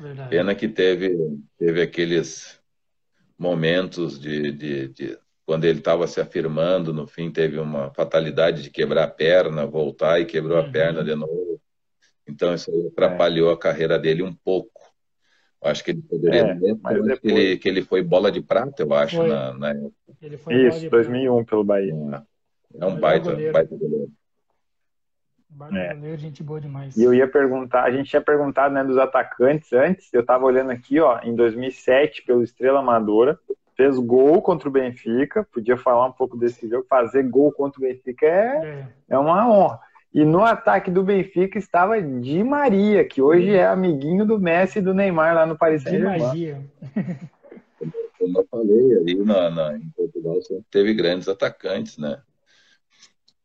Verdade. 0.00 0.30
Pena 0.30 0.54
que 0.54 0.68
teve, 0.68 1.16
teve 1.58 1.82
aqueles 1.82 2.61
momentos 3.42 4.20
de, 4.20 4.52
de, 4.52 4.88
de 4.88 5.18
quando 5.44 5.64
ele 5.64 5.80
estava 5.80 6.06
se 6.06 6.20
afirmando, 6.20 6.92
no 6.94 7.06
fim 7.06 7.30
teve 7.30 7.58
uma 7.58 7.92
fatalidade 7.92 8.62
de 8.62 8.70
quebrar 8.70 9.04
a 9.04 9.08
perna, 9.08 9.66
voltar 9.66 10.20
e 10.20 10.24
quebrou 10.24 10.56
a 10.58 10.62
Uhum. 10.62 10.72
perna 10.72 11.02
de 11.04 11.14
novo. 11.14 11.60
Então 12.26 12.54
isso 12.54 12.70
atrapalhou 12.92 13.50
a 13.50 13.58
carreira 13.58 13.98
dele 13.98 14.22
um 14.22 14.32
pouco. 14.34 14.70
Eu 15.62 15.70
acho 15.70 15.84
que 15.84 15.90
ele 15.92 16.02
poderia. 16.02 16.40
É, 16.40 16.54
mas 16.82 16.96
acho 17.00 17.20
que, 17.20 17.28
depois- 17.28 17.44
ele, 17.44 17.58
que 17.58 17.68
ele 17.68 17.82
foi 17.82 18.02
bola 18.02 18.30
de 18.32 18.40
prata, 18.40 18.82
eu 18.82 18.94
acho, 18.94 19.16
Foi. 19.16 19.28
na, 19.28 19.52
na 19.54 19.70
época. 19.70 19.92
Ele 20.20 20.36
foi 20.36 20.68
Isso, 20.68 20.80
de 20.80 20.88
2001 20.88 21.44
pelo 21.44 21.64
Bahia. 21.64 21.92
É 21.92 22.86
um 22.86 22.94
Melhor 22.94 23.00
baita, 23.00 23.30
goleiro. 23.30 23.52
baita 23.52 23.76
goleiro. 23.76 24.12
Baita 25.54 25.76
É. 25.76 26.16
gente 26.16 26.42
boa 26.42 26.60
demais. 26.60 26.96
E 26.96 27.02
eu 27.02 27.12
ia 27.14 27.28
perguntar, 27.28 27.84
a 27.84 27.90
gente 27.90 28.08
tinha 28.10 28.22
perguntado 28.22 28.74
né, 28.74 28.82
dos 28.82 28.96
atacantes 28.98 29.72
antes, 29.72 30.12
eu 30.12 30.24
tava 30.24 30.44
olhando 30.44 30.70
aqui, 30.70 30.98
ó, 31.00 31.20
em 31.22 31.34
2007, 31.34 32.22
pelo 32.22 32.42
Estrela 32.42 32.80
Amadora, 32.80 33.38
fez 33.76 33.98
gol 33.98 34.40
contra 34.42 34.68
o 34.68 34.72
Benfica, 34.72 35.46
podia 35.52 35.76
falar 35.76 36.06
um 36.06 36.12
pouco 36.12 36.36
desse 36.36 36.68
jogo, 36.68 36.86
fazer 36.88 37.22
gol 37.24 37.52
contra 37.52 37.78
o 37.78 37.82
Benfica 37.82 38.26
é, 38.26 38.56
É, 38.64 38.86
é 39.10 39.18
uma 39.18 39.48
honra. 39.48 39.80
E 40.14 40.24
no 40.26 40.44
ataque 40.44 40.90
do 40.90 41.02
Benfica 41.02 41.58
estava 41.58 42.00
Di 42.02 42.44
Maria, 42.44 43.02
que 43.04 43.22
hoje 43.22 43.54
é 43.54 43.66
amiguinho 43.66 44.26
do 44.26 44.38
Messi 44.38 44.78
e 44.78 44.82
do 44.82 44.92
Neymar 44.92 45.34
lá 45.34 45.46
no 45.46 45.56
Paris 45.56 45.82
de 45.82 45.88
Saint-Germain. 45.88 46.18
magia. 46.22 46.60
Como 48.18 48.38
eu 48.38 48.46
falei, 48.50 48.96
ali 48.98 49.16
na, 49.24 49.50
na- 49.50 49.76
em 49.76 49.88
Portugal 49.96 50.40
sempre 50.42 50.64
teve 50.70 50.94
grandes 50.94 51.28
atacantes, 51.28 51.96
né? 51.98 52.20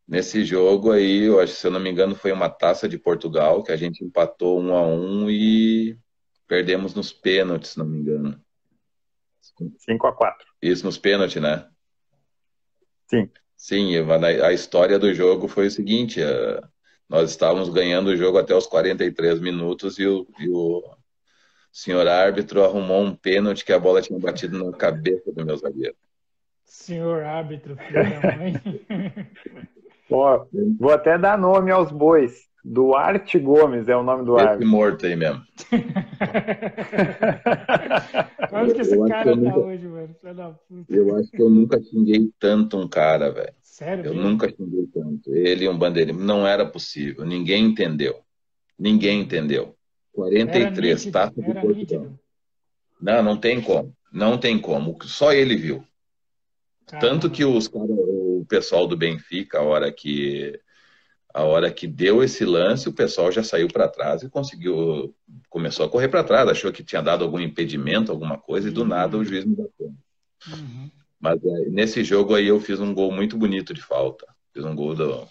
Nesse 0.08 0.46
jogo 0.46 0.92
aí, 0.92 1.24
eu 1.24 1.40
acho, 1.42 1.54
se 1.54 1.68
eu 1.68 1.72
não 1.72 1.82
me 1.82 1.90
engano, 1.90 2.16
foi 2.16 2.32
uma 2.32 2.50
taça 2.50 2.88
de 2.88 2.98
Portugal 2.98 3.62
que 3.62 3.74
a 3.74 3.76
gente 3.76 4.06
empatou 4.06 4.58
um 4.58 4.74
a 4.74 4.82
um 4.88 5.30
e 5.30 5.98
perdemos 6.48 6.96
nos 6.96 7.12
pênaltis, 7.12 7.72
se 7.72 7.78
não 7.78 7.86
me 7.86 8.00
engano. 8.00 8.42
5 9.78 10.08
a 10.08 10.14
4 10.14 10.48
Isso 10.62 10.86
nos 10.86 10.98
pênaltis, 10.98 11.42
né? 11.42 11.68
Sim. 13.08 13.30
Sim, 13.56 13.92
Ivan, 13.92 14.22
a 14.22 14.48
a 14.48 14.54
história 14.54 14.98
do 14.98 15.14
jogo 15.14 15.48
foi 15.48 15.68
o 15.68 15.72
seguinte: 15.72 16.22
eh, 16.22 16.62
nós 17.10 17.32
estávamos 17.32 17.70
ganhando 17.70 18.08
o 18.08 18.16
jogo 18.16 18.38
até 18.38 18.56
os 18.56 18.68
43 18.68 19.40
minutos 19.42 19.98
e 19.98 20.06
o, 20.06 20.28
e 20.40 20.48
o 20.48 20.84
senhor 21.72 22.08
árbitro 22.08 22.64
arrumou 22.64 23.04
um 23.04 23.16
pênalti 23.16 23.66
que 23.66 23.74
a 23.74 23.80
bola 23.80 24.02
tinha 24.02 24.20
batido 24.20 24.64
na 24.64 24.78
cabeça 24.78 25.32
do 25.34 25.46
meu 25.46 25.58
zagueiro. 25.58 25.96
Senhor 26.64 27.24
árbitro, 27.24 27.76
filho 27.78 28.22
da 28.22 28.38
mãe. 28.38 28.54
Ó, 30.10 30.46
vou 30.80 30.92
até 30.92 31.18
dar 31.18 31.38
nome 31.38 31.72
aos 31.72 31.92
bois. 31.92 32.48
Duarte 32.64 33.40
Gomes 33.40 33.88
é 33.88 33.96
o 33.96 34.04
nome 34.04 34.26
do 34.26 34.36
Esse 34.36 34.46
árbitro. 34.48 34.68
morto 34.68 35.06
aí 35.06 35.16
mesmo. 35.16 35.42
Onde 38.52 38.74
que 38.74 38.82
esse 38.82 38.96
Eu 38.96 39.04
acho 39.04 39.12
cara 39.14 39.24
que 39.24 39.30
eu 39.30 39.36
tá 39.36 39.42
nunca- 39.42 39.60
hoje, 39.60 39.88
mano? 39.88 40.16
Puta. 40.68 40.94
Eu 40.96 41.16
acho 41.18 41.32
que 41.32 41.42
eu 41.42 41.50
nunca 41.50 41.82
xinguei 41.82 42.30
tanto 42.40 42.78
um 42.78 42.88
cara, 42.88 43.32
velho. 43.32 43.54
Sério? 43.64 44.06
Eu 44.06 44.14
mesmo? 44.16 44.30
nunca 44.30 44.50
xinguei 44.50 44.88
tanto. 44.94 45.34
Ele 45.34 45.66
e 45.66 45.70
um 45.70 45.78
bandeirinho. 45.78 46.20
Não 46.20 46.46
era 46.48 46.66
possível. 46.66 47.26
Ninguém 47.26 47.66
entendeu. 47.66 48.20
Ninguém 48.78 49.22
entendeu. 49.22 49.64
Era 49.64 49.76
43, 50.30 50.96
nítido, 51.06 51.12
taça 51.14 51.42
de 51.42 51.50
era 51.50 51.62
Portugal. 51.62 52.08
Não, 53.00 53.24
não 53.24 53.38
tem 53.38 53.62
como. 53.62 53.94
Não 54.12 54.38
tem 54.38 54.58
como. 54.60 54.98
Só 55.04 55.32
ele 55.32 55.56
viu. 55.56 55.84
Tanto 56.88 57.02
Caramba. 57.02 57.30
que 57.30 57.46
os 57.46 57.68
cara, 57.68 57.86
o 58.42 58.46
pessoal 58.46 58.88
do 58.88 58.98
Benfica, 58.98 59.60
a 59.60 59.64
hora 59.64 59.92
que 59.92 60.60
a 61.34 61.44
hora 61.44 61.72
que 61.72 61.86
deu 61.86 62.24
esse 62.24 62.44
lance, 62.46 62.90
o 62.90 62.94
pessoal 62.94 63.32
já 63.32 63.44
saiu 63.44 63.68
para 63.68 63.88
trás 63.88 64.24
e 64.24 64.30
conseguiu 64.30 65.16
começou 65.50 65.86
a 65.86 65.90
correr 65.90 66.08
para 66.10 66.24
trás, 66.24 66.50
achou 66.50 66.72
que 66.72 66.84
tinha 66.84 67.02
dado 67.02 67.24
algum 67.24 67.40
impedimento, 67.40 68.12
alguma 68.12 68.38
coisa 68.40 68.70
e 68.70 68.72
do 68.72 68.82
Uhum. 68.82 68.88
nada 68.88 69.18
o 69.18 69.24
juiz 69.24 69.46
me 69.46 69.56
bateu. 69.56 69.94
Uhum. 70.48 70.90
Mas 71.20 71.44
é, 71.44 71.70
nesse 71.70 72.04
jogo 72.04 72.34
aí 72.34 72.48
eu 72.48 72.60
fiz 72.60 72.80
um 72.80 72.94
gol 72.94 73.12
muito 73.12 73.38
bonito 73.38 73.74
de 73.74 73.82
falta. 73.82 74.26
Fiz 74.54 74.64
um 74.66 74.76
gol 74.76 74.96
do 74.96 75.28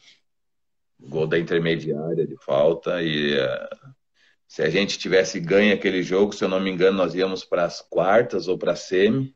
gol 1.01 1.27
da 1.27 1.39
intermediária 1.39 2.27
de 2.27 2.37
falta 2.45 3.03
e 3.03 3.35
é, 3.35 3.69
se 4.47 4.63
a 4.63 4.71
gente 4.71 4.99
tivesse 4.99 5.41
ganho 5.41 5.75
aquele 5.75 6.03
jogo, 6.03 6.33
se 6.33 6.45
eu 6.45 6.49
não 6.49 6.61
me 6.61 6.71
engano, 6.71 6.97
nós 6.97 7.15
íamos 7.15 7.45
para 7.45 7.65
as 7.65 7.81
quartas 7.81 8.49
ou 8.49 8.57
para 8.57 8.73
a 8.73 8.77
semi, 8.77 9.35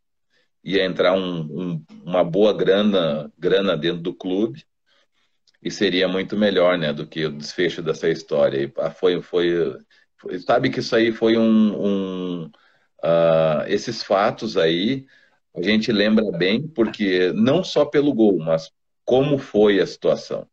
ia 0.63 0.85
entrar 0.85 1.15
um, 1.15 1.41
um- 1.41 1.85
uma 2.11 2.25
boa 2.25 2.53
grana, 2.53 3.33
grana 3.39 3.77
dentro 3.77 4.03
do 4.03 4.15
clube 4.15 4.65
e 5.63 5.71
seria 5.71 6.09
muito 6.09 6.37
melhor, 6.37 6.79
né, 6.79 6.93
do 6.93 7.07
que 7.07 7.25
o 7.27 7.33
desfecho 7.33 7.83
dessa 7.83 8.09
história. 8.09 8.65
E, 8.65 8.73
ah, 8.79 8.91
foi, 8.91 9.21
foi, 9.23 9.77
foi- 10.19 10.39
sabe 10.41 10.71
que 10.71 10.81
isso 10.81 10.95
aí 10.97 11.13
foi 11.13 11.37
um, 11.39 12.45
um 12.45 12.51
ah, 13.03 13.65
esses 13.69 14.03
fatos 14.03 14.57
aí 14.57 15.07
a 15.55 15.63
gente 15.63 15.91
lembra 15.93 16.31
bem 16.33 16.67
porque 16.69 17.33
não 17.33 17.65
só 17.65 17.85
pelo 17.85 18.15
gol, 18.15 18.39
mas 18.39 18.71
como 19.05 19.39
foi 19.39 19.81
a 19.81 19.87
situação. 19.87 20.49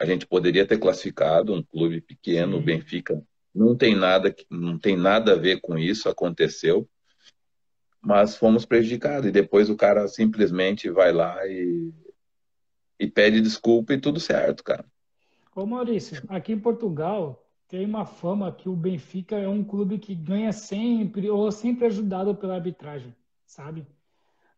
A 0.00 0.06
gente 0.06 0.26
poderia 0.26 0.66
ter 0.66 0.78
classificado 0.78 1.54
um 1.54 1.62
clube 1.62 2.00
pequeno, 2.00 2.58
o. 2.58 2.62
Benfica 2.62 3.22
não 3.54 3.76
tem 3.76 3.94
nada, 3.96 4.34
não 4.50 4.78
tem 4.78 4.96
nada 4.96 5.32
a 5.32 5.36
ver 5.36 5.60
com 5.60 5.78
isso, 5.78 6.08
aconteceu, 6.08 6.88
mas 8.02 8.36
fomos 8.36 8.64
prejudicados. 8.64 9.28
E 9.28 9.32
depois 9.32 9.70
o 9.70 9.76
cara 9.76 10.06
simplesmente 10.08 10.90
vai 10.90 11.12
lá 11.12 11.46
e, 11.46 11.92
e 12.98 13.06
pede 13.08 13.40
desculpa 13.40 13.94
e 13.94 14.00
tudo 14.00 14.20
certo, 14.20 14.62
cara. 14.62 14.84
Ô 15.54 15.66
Maurício, 15.66 16.22
aqui 16.28 16.52
em 16.52 16.60
Portugal 16.60 17.44
tem 17.68 17.84
uma 17.84 18.04
fama 18.04 18.52
que 18.52 18.68
o 18.68 18.76
Benfica 18.76 19.36
é 19.36 19.48
um 19.48 19.64
clube 19.64 19.98
que 19.98 20.14
ganha 20.14 20.52
sempre 20.52 21.28
ou 21.30 21.50
sempre 21.52 21.86
ajudado 21.86 22.34
pela 22.34 22.54
arbitragem, 22.54 23.14
sabe? 23.46 23.86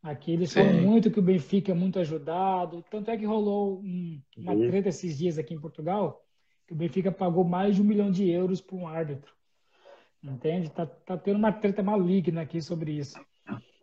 Aqui 0.02 0.32
eles 0.32 0.52
falam 0.52 0.72
Sim. 0.72 0.86
muito 0.86 1.10
que 1.10 1.18
o 1.20 1.22
Benfica 1.22 1.72
é 1.72 1.74
muito 1.74 1.98
ajudado, 1.98 2.84
tanto 2.90 3.10
é 3.10 3.16
que 3.16 3.24
rolou 3.24 3.80
um- 3.80 4.20
uma 4.36 4.54
Isso. 4.54 4.66
treta 4.66 4.88
esses 4.88 5.18
dias 5.18 5.38
aqui 5.38 5.54
em 5.54 5.60
Portugal, 5.60 6.26
que 6.66 6.72
o 6.74 6.76
Benfica 6.76 7.12
pagou 7.12 7.44
mais 7.44 7.76
de 7.76 7.82
um 7.82 7.84
milhão 7.84 8.10
de 8.10 8.28
euros 8.30 8.60
para 8.60 8.76
um 8.76 8.86
árbitro, 8.88 9.32
entende? 10.22 10.70
Tá, 10.70 10.86
tá 10.86 11.18
tendo 11.18 11.36
uma 11.38 11.52
treta 11.52 11.82
maligna 11.82 12.42
aqui 12.42 12.60
sobre 12.62 12.92
isso. 12.92 13.20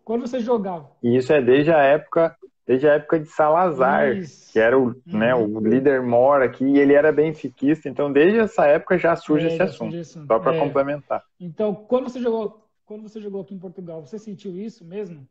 Quando 0.09 0.25
você 0.25 0.39
jogava, 0.39 0.89
E 1.03 1.17
isso 1.17 1.31
é 1.31 1.39
desde 1.39 1.71
a 1.71 1.83
época, 1.83 2.35
desde 2.65 2.87
a 2.89 2.93
época 2.93 3.19
de 3.19 3.27
Salazar, 3.27 4.17
Isso. 4.17 4.51
que 4.51 4.57
era 4.57 4.75
o, 4.75 4.95
né, 5.05 5.35
o 5.35 5.59
líder 5.59 6.01
mor 6.01 6.41
aqui, 6.41 6.65
e 6.65 6.79
ele 6.79 6.93
era 6.95 7.11
benfiquista, 7.11 7.87
então 7.87 8.11
desde 8.11 8.39
essa 8.39 8.65
época 8.65 8.97
já 8.97 9.15
surge 9.15 9.45
É, 9.45 9.47
esse 9.49 9.57
já 9.57 9.65
assunto. 9.65 9.91
surge 9.91 9.97
esse 9.99 10.17
assunto. 10.17 10.27
Só 10.27 10.39
para 10.39 10.55
É. 10.55 10.59
complementar. 10.59 11.23
Então, 11.39 11.75
quando 11.75 12.09
você 12.09 12.19
jogou, 12.19 12.67
quando 12.87 13.03
você 13.03 13.21
jogou 13.21 13.41
aqui 13.41 13.53
em 13.53 13.59
Portugal, 13.59 14.03
você 14.03 14.17
sentiu 14.17 14.57
isso 14.57 14.83
mesmo? 14.83 15.29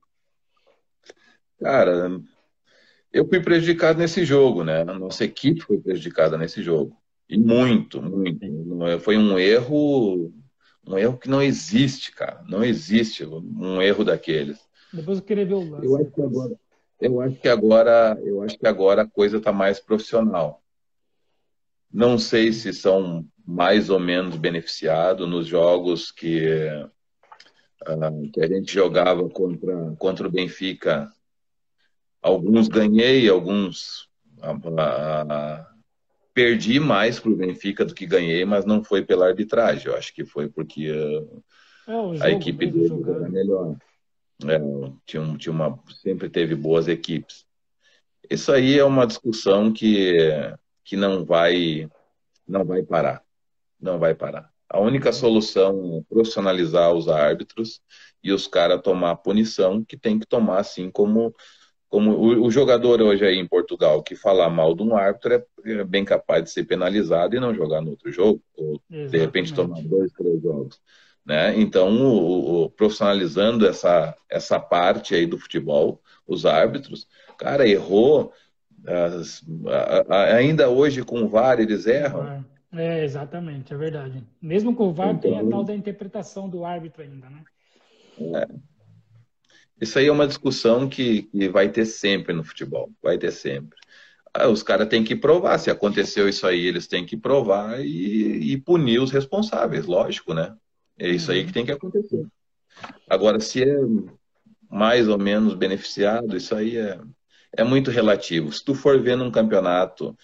Cara, 1.60 2.08
eu 3.12 3.26
fui 3.28 3.42
prejudicado 3.42 3.98
nesse 3.98 4.24
jogo, 4.24 4.62
né? 4.62 4.82
A 4.82 4.94
nossa 4.96 5.24
equipe 5.24 5.60
foi 5.60 5.80
prejudicada 5.80 6.38
nesse 6.38 6.62
jogo. 6.62 6.96
E 7.28 7.36
muito, 7.36 8.00
muito. 8.00 8.46
Foi 9.00 9.18
um 9.18 9.36
erro, 9.36 10.32
um 10.86 10.96
erro 10.96 11.18
que 11.18 11.28
não 11.28 11.42
existe, 11.42 12.12
cara. 12.12 12.44
Não 12.48 12.62
existe 12.62 13.26
um 13.26 13.82
erro 13.82 14.04
daqueles. 14.04 14.67
Depois 14.92 15.18
eu 15.18 15.24
queria 15.24 15.46
ver 15.46 15.54
o 15.54 15.70
lance. 15.70 15.86
Eu 15.86 15.96
acho 15.96 16.10
que 16.10 16.22
agora, 16.22 16.58
eu 17.00 17.20
acho 17.20 17.36
que 17.36 17.48
agora, 17.48 18.18
eu 18.24 18.42
acho 18.42 18.58
que 18.58 18.66
agora 18.66 19.02
a 19.02 19.08
coisa 19.08 19.36
está 19.38 19.52
mais 19.52 19.78
profissional. 19.78 20.62
Não 21.92 22.18
sei 22.18 22.52
se 22.52 22.72
são 22.72 23.26
mais 23.46 23.88
ou 23.88 23.98
menos 23.98 24.36
beneficiados 24.36 25.28
nos 25.28 25.46
jogos 25.46 26.10
que, 26.10 26.46
ah, 27.86 28.10
que 28.32 28.40
a 28.42 28.46
gente 28.46 28.72
jogava 28.72 29.28
contra, 29.28 29.94
contra 29.98 30.26
o 30.26 30.30
Benfica. 30.30 31.10
Alguns 32.20 32.68
ganhei, 32.68 33.28
alguns 33.28 34.08
ah, 34.42 34.56
ah, 34.78 35.66
perdi 36.34 36.78
mais 36.78 37.18
para 37.18 37.30
o 37.30 37.36
Benfica 37.36 37.84
do 37.84 37.94
que 37.94 38.06
ganhei, 38.06 38.44
mas 38.44 38.64
não 38.64 38.82
foi 38.82 39.04
pela 39.04 39.26
arbitragem. 39.26 39.86
Eu 39.86 39.96
acho 39.96 40.14
que 40.14 40.24
foi 40.24 40.48
porque 40.48 40.90
É, 41.86 41.92
jogo 41.92 42.22
a 42.22 42.30
equipe 42.30 42.66
dele 42.66 43.02
era 43.08 43.28
melhor. 43.28 43.76
É, 44.44 44.58
tinha, 45.04 45.22
um- 45.22 45.36
tinha 45.36 45.52
uma, 45.52 45.78
sempre 46.02 46.28
teve 46.30 46.54
boas 46.54 46.86
equipes. 46.88 47.44
Isso 48.30 48.52
aí 48.52 48.78
é 48.78 48.84
uma 48.84 49.06
discussão 49.06 49.72
que, 49.72 50.18
que 50.84 50.96
não 50.96 51.24
vai, 51.24 51.88
não 52.48 52.64
vai 52.64 52.82
parar. 52.82 53.22
Não 53.80 53.98
vai 53.98 54.14
parar. 54.14 54.52
A 54.68 54.80
única 54.80 55.12
solução 55.12 55.98
é 55.98 56.14
profissionalizar 56.14 56.92
os 56.92 57.08
árbitros 57.08 57.80
e 58.22 58.32
os 58.32 58.46
caras 58.48 58.82
tomar 58.82 59.12
a 59.12 59.16
punição 59.16 59.84
que 59.84 59.96
tem 59.96 60.18
que 60.18 60.26
tomar, 60.26 60.58
assim 60.60 60.90
como, 60.90 61.34
como 61.88 62.12
o, 62.12 62.46
o 62.46 62.50
jogador 62.50 63.00
hoje 63.02 63.24
aí 63.26 63.36
em 63.38 63.46
Portugal 63.48 64.02
que 64.02 64.16
falar 64.16 64.50
mal 64.50 64.74
de 64.74 64.82
um 64.82 64.96
árbitro 64.96 65.34
é, 65.34 65.46
é 65.66 65.84
bem 65.84 66.04
capaz 66.04 66.44
de 66.44 66.50
ser 66.50 66.64
penalizado 66.64 67.36
e 67.36 67.40
não 67.40 67.54
jogar 67.54 67.80
no 67.80 67.90
outro 67.90 68.12
jogo, 68.12 68.42
ou 68.56 68.82
de 69.10 69.18
repente 69.18 69.54
tomar 69.54 69.76
Exatamente. 69.76 69.88
dois, 69.88 70.12
três 70.12 70.42
jogos. 70.42 70.80
Né? 71.28 71.60
Então, 71.60 71.90
o, 71.90 72.64
o, 72.64 72.70
profissionalizando 72.70 73.66
essa, 73.66 74.16
essa 74.30 74.58
parte 74.58 75.14
aí 75.14 75.26
do 75.26 75.36
futebol, 75.36 76.00
os 76.26 76.46
árbitros, 76.46 77.06
cara, 77.36 77.68
errou, 77.68 78.32
as, 78.86 79.44
a, 79.66 80.14
a, 80.14 80.34
ainda 80.36 80.70
hoje 80.70 81.02
com 81.02 81.22
o 81.22 81.28
VAR 81.28 81.60
eles 81.60 81.86
erram. 81.86 82.42
É, 82.72 83.04
exatamente, 83.04 83.74
é 83.74 83.76
verdade. 83.76 84.24
Mesmo 84.40 84.74
com 84.74 84.88
o 84.88 84.92
VAR 84.94 85.10
então, 85.10 85.20
tem 85.20 85.34
a 85.34 85.42
então 85.42 85.50
tal 85.50 85.64
da 85.64 85.74
interpretação 85.74 86.48
do 86.48 86.64
árbitro 86.64 87.02
ainda, 87.02 87.28
né? 87.28 87.44
É. 88.18 88.48
Isso 89.78 89.98
aí 89.98 90.06
é 90.06 90.12
uma 90.12 90.26
discussão 90.26 90.88
que, 90.88 91.24
que 91.24 91.46
vai 91.50 91.68
ter 91.68 91.84
sempre 91.84 92.32
no 92.32 92.42
futebol, 92.42 92.90
vai 93.02 93.18
ter 93.18 93.32
sempre. 93.32 93.78
Ah, 94.32 94.48
os 94.48 94.62
caras 94.62 94.88
têm 94.88 95.04
que 95.04 95.14
provar, 95.14 95.58
se 95.58 95.70
aconteceu 95.70 96.26
isso 96.26 96.46
aí, 96.46 96.66
eles 96.66 96.86
têm 96.86 97.04
que 97.04 97.18
provar 97.18 97.84
e, 97.84 98.52
e 98.52 98.56
punir 98.56 98.98
os 98.98 99.10
responsáveis, 99.10 99.84
lógico, 99.84 100.32
né? 100.32 100.56
É 100.98 101.08
isso 101.08 101.30
aí 101.30 101.44
que 101.44 101.52
tem 101.52 101.64
que 101.64 101.72
acontecer. 101.72 102.26
Agora, 103.08 103.40
se 103.40 103.62
é 103.62 103.76
mais 104.70 105.08
ou 105.08 105.18
menos 105.18 105.54
beneficiado, 105.54 106.36
isso 106.36 106.54
aí 106.54 106.76
é, 106.76 106.98
é 107.56 107.64
muito 107.64 107.90
relativo. 107.90 108.52
Se 108.52 108.64
tu 108.64 108.74
for 108.74 109.00
ver 109.00 109.16
num 109.16 109.30
campeonato, 109.30 110.16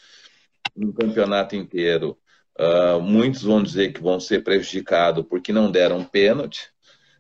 num 0.77 0.93
campeonato 0.93 1.55
inteiro, 1.55 2.19
uh, 2.59 3.01
muitos 3.01 3.43
vão 3.43 3.63
dizer 3.63 3.93
que 3.93 4.03
vão 4.03 4.19
ser 4.19 4.43
prejudicados 4.43 5.25
porque 5.29 5.53
não 5.53 5.71
deram 5.71 6.05
pênalti, 6.05 6.69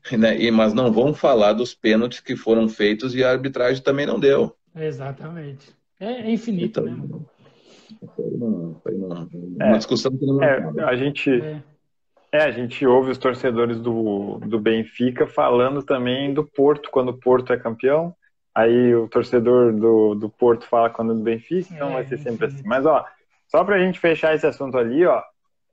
né? 0.19 0.39
E, 0.39 0.51
mas 0.51 0.75
não 0.75 0.93
vão 0.93 1.15
falar 1.15 1.53
dos 1.53 1.75
pênaltis 1.75 2.21
que 2.21 2.37
foram 2.37 2.69
feitos 2.69 3.15
e 3.15 3.23
a 3.23 3.31
arbitragem 3.31 3.83
também 3.83 4.07
não 4.07 4.19
deu. 4.19 4.55
Exatamente. 4.75 5.73
É, 6.01 6.23
é 6.23 6.31
infinito, 6.31 6.81
então, 6.81 6.85
né? 6.85 7.21
Foi 8.17 8.25
uma, 8.25 8.75
foi 8.81 8.95
uma, 8.95 9.29
uma 9.33 9.75
é, 9.75 9.79
discussão 9.79 10.17
que 10.17 10.27
não 10.27 10.43
é, 10.43 10.85
A 10.85 10.97
gente. 10.97 11.31
É 11.31 11.63
é, 12.35 12.43
a 12.43 12.51
gente 12.51 12.85
ouve 12.85 13.13
os 13.13 13.19
torcedores 13.19 13.79
do, 13.79 14.41
do 14.45 14.59
Benfica 14.59 15.25
falando 15.25 15.85
também 15.85 16.35
do 16.35 16.45
Porto, 16.45 16.91
quando 16.91 17.11
o 17.11 17.17
Porto 17.17 17.53
é 17.53 17.57
campeão. 17.57 18.13
Aí 18.53 18.93
o 18.93 19.07
torcedor 19.07 19.73
do, 19.73 20.17
do 20.17 20.29
Porto 20.29 20.67
fala 20.67 20.91
quando 20.91 21.13
é 21.13 21.15
do 21.15 21.23
Benfica, 21.23 21.73
então 21.73 21.91
é, 21.91 21.93
vai 21.93 22.05
ser 22.05 22.19
sempre 22.19 22.47
assim. 22.47 22.63
Mas, 22.67 22.85
ó, 22.85 23.05
só 23.47 23.63
pra 23.63 23.79
gente 23.79 24.01
fechar 24.01 24.35
esse 24.35 24.45
assunto 24.45 24.77
ali, 24.77 25.07
ó, 25.07 25.23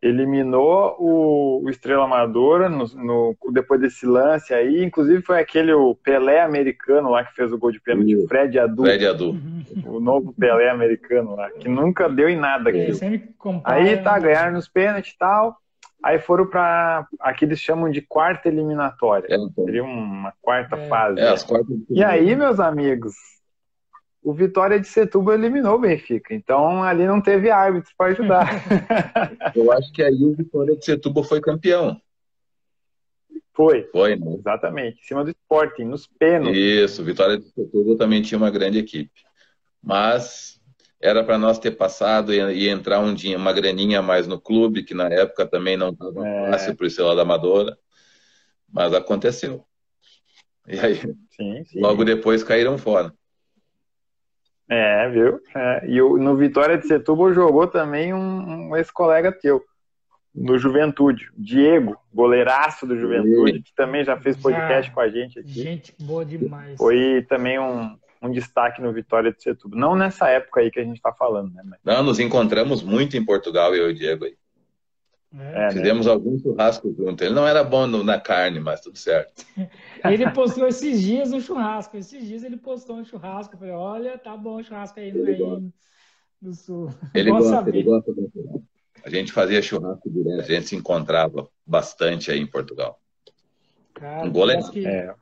eliminou 0.04 0.98
o, 1.00 1.64
o 1.64 1.70
Estrela 1.72 2.04
Amadora 2.04 2.70
no, 2.70 2.86
no, 2.94 3.36
depois 3.52 3.82
desse 3.82 4.06
lance 4.06 4.54
aí. 4.54 4.84
Inclusive 4.84 5.24
foi 5.24 5.40
aquele 5.40 5.74
o 5.74 5.96
Pelé 5.96 6.42
americano 6.42 7.10
lá 7.10 7.24
que 7.24 7.34
fez 7.34 7.52
o 7.52 7.58
gol 7.58 7.72
de 7.72 7.82
pênalti, 7.82 8.16
o 8.16 8.28
Fred 8.28 8.60
Adu. 8.60 8.84
Fred 8.84 9.08
Adu. 9.08 9.36
O 9.84 10.00
novo 10.00 10.32
Pelé 10.32 10.70
americano 10.70 11.36
lá, 11.36 11.50
que 11.50 11.68
nunca 11.68 12.08
deu 12.08 12.30
em 12.30 12.38
nada 12.38 12.70
é, 12.70 12.84
aqui. 12.84 12.94
Aí 13.64 13.98
tá, 13.98 14.20
ganhar 14.20 14.52
nos 14.52 14.68
pênaltis 14.68 15.14
e 15.14 15.18
tal. 15.18 15.58
Aí 16.04 16.20
foram 16.20 16.48
para. 16.48 17.08
Aqui 17.20 17.46
eles 17.46 17.60
chamam 17.60 17.90
de 17.90 18.02
quarta 18.02 18.48
eliminatória. 18.48 19.28
É, 19.30 19.36
então. 19.36 19.66
Seria 19.66 19.84
uma 19.84 20.34
quarta 20.42 20.76
é. 20.76 20.88
fase. 20.88 21.20
É, 21.20 21.30
as 21.30 21.44
quartas... 21.44 21.78
E 21.90 22.04
aí, 22.04 22.36
meus 22.36 22.60
amigos, 22.60 23.14
o 24.24 24.34
Vitória 24.34 24.80
de 24.80 24.88
Setúbal 24.88 25.36
eliminou 25.36 25.76
o 25.76 25.80
Benfica. 25.80 26.34
Então 26.34 26.84
ali 26.84 27.06
não 27.06 27.22
teve 27.22 27.50
árbitro 27.50 27.92
para 27.98 28.12
ajudar. 28.12 28.48
Eu 29.56 29.72
acho 29.72 29.92
que 29.92 30.04
aí 30.04 30.24
o 30.24 30.34
Vitória 30.34 30.76
de 30.76 30.86
Setúbal 30.86 31.24
foi 31.24 31.42
campeão. 31.42 32.00
Foi. 33.54 33.84
Foi, 33.92 34.16
né? 34.16 34.36
Exatamente. 34.38 35.00
Em 35.02 35.04
cima 35.04 35.24
do 35.24 35.32
Sporting, 35.32 35.84
nos 35.84 36.08
pênaltis. 36.08 36.58
Isso, 36.58 37.02
o 37.02 37.06
Vitória 37.06 37.38
de 37.38 37.50
Setúbal 37.50 37.98
também 37.98 38.22
tinha 38.22 38.38
uma 38.38 38.52
grande 38.52 38.80
equipe. 38.80 39.12
Mas 39.84 40.61
era 41.02 41.24
para 41.24 41.38
nós 41.38 41.58
ter 41.58 41.72
passado 41.72 42.34
e, 42.34 42.38
e, 42.38 42.70
entrar 42.70 43.00
um 43.00 43.14
dia, 43.14 43.38
uma 43.38 43.52
graninha 43.52 44.00
a 44.00 44.04
mais 44.04 44.28
no 44.28 44.40
clube, 44.40 44.84
que 44.84 44.94
na 44.94 45.08
época 45.08 45.46
também 45.46 45.76
não 45.76 45.90
estava 45.90 46.28
é. 46.28 46.52
fácil 46.52 46.76
para 46.76 46.86
o 46.86 46.90
seu 46.90 47.16
da 47.16 47.24
Amadora, 47.24 47.78
mas 48.72 48.94
aconteceu. 48.94 49.66
E 50.68 50.80
aí, 50.80 50.96
sim, 51.32 51.64
sim. 51.66 51.82
logo 51.82 52.06
depois 52.06 52.44
caíram 52.44 52.78
fora. 52.78 53.12
É, 54.70 55.10
viu? 55.10 55.40
É, 55.54 55.86
e 55.88 56.02
o, 56.02 56.18
no 56.18 56.38
Vitória 56.38 56.78
de 56.78 56.88
Setúbal 56.88 57.34
jogou 57.34 57.68
também 57.68 58.14
um, 58.14 58.70
um 58.70 58.78
ex-colega 58.78 59.32
teu, 59.32 59.62
no 60.34 60.58
Juventude, 60.58 61.30
Diego, 61.36 61.98
goleiraço 62.14 62.88
do 62.88 62.98
Juventude, 62.98 63.64
que 63.64 63.74
também 63.76 64.06
já 64.06 64.18
fez 64.18 64.38
podcast 64.38 64.88
já, 64.88 64.94
com 64.94 65.02
a 65.02 65.10
gente 65.10 65.40
aqui. 65.40 65.52
Gente 65.52 65.96
boa 66.00 66.24
demais. 66.24 66.78
Foi 66.78 67.26
também 67.28 67.60
um, 67.60 67.98
um 68.22 68.32
destaque 68.32 68.82
no 68.82 68.94
Vitória 68.94 69.32
de 69.32 69.42
Setúbal. 69.42 69.80
Não 69.80 69.96
nessa 69.96 70.30
época 70.30 70.62
aí 70.62 70.70
que 70.70 70.80
a 70.80 70.84
gente 70.84 70.98
está 70.98 71.12
falando, 71.12 71.54
né? 71.54 71.64
Mas... 71.66 71.80
Não, 71.84 72.04
nos 72.04 72.20
encontramos 72.20 72.84
muito 72.84 73.18
em 73.18 73.26
Portugal, 73.26 73.74
eu 73.74 73.90
e 73.90 73.92
o 73.92 73.96
Diego 73.96 74.26
aí. 74.26 74.36
É, 75.34 75.38
né? 75.38 75.72
Fizemos 75.72 76.06
né? 76.06 76.12
algum 76.12 76.38
churrasco 76.38 76.94
junto. 76.94 77.24
Ele 77.24 77.34
não 77.34 77.48
era 77.48 77.64
bom 77.64 77.88
no, 77.88 78.04
na 78.04 78.20
carne, 78.20 78.60
mas 78.60 78.82
tudo 78.82 78.98
certo. 78.98 79.46
ele 80.04 80.30
postou 80.32 80.68
esses 80.68 81.02
dias 81.02 81.32
no 81.32 81.40
churrasco. 81.40 81.98
Esses 81.98 82.28
dias 82.28 82.44
ele 82.44 82.58
postou 82.58 82.98
um 82.98 83.06
churrasco. 83.06 83.56
Eu 83.56 83.60
falei, 83.60 83.74
olha, 83.74 84.18
tá 84.18 84.36
bom 84.36 84.58
o 84.58 84.64
churrasco 84.64 85.00
aí 85.00 85.12
no, 85.12 85.26
aí 85.26 85.72
no 86.42 86.54
sul. 86.54 86.94
Ele 87.14 87.30
gosta, 87.30 87.50
saber. 87.50 87.76
ele 87.76 87.84
gosta 87.84 88.12
do 88.12 88.30
churrasco. 88.34 88.68
A 89.06 89.10
gente 89.10 89.32
fazia 89.32 89.62
churrasco 89.62 90.10
direto, 90.10 90.42
a 90.42 90.54
gente 90.54 90.68
se 90.68 90.76
encontrava 90.76 91.48
bastante 91.66 92.32
aí 92.32 92.40
em 92.40 92.48
Portugal. 92.48 93.00
Cara, 93.94 94.26
um 94.26 94.32
goleiro. 94.32 94.70
Que... 94.72 94.86
É. 94.86 95.14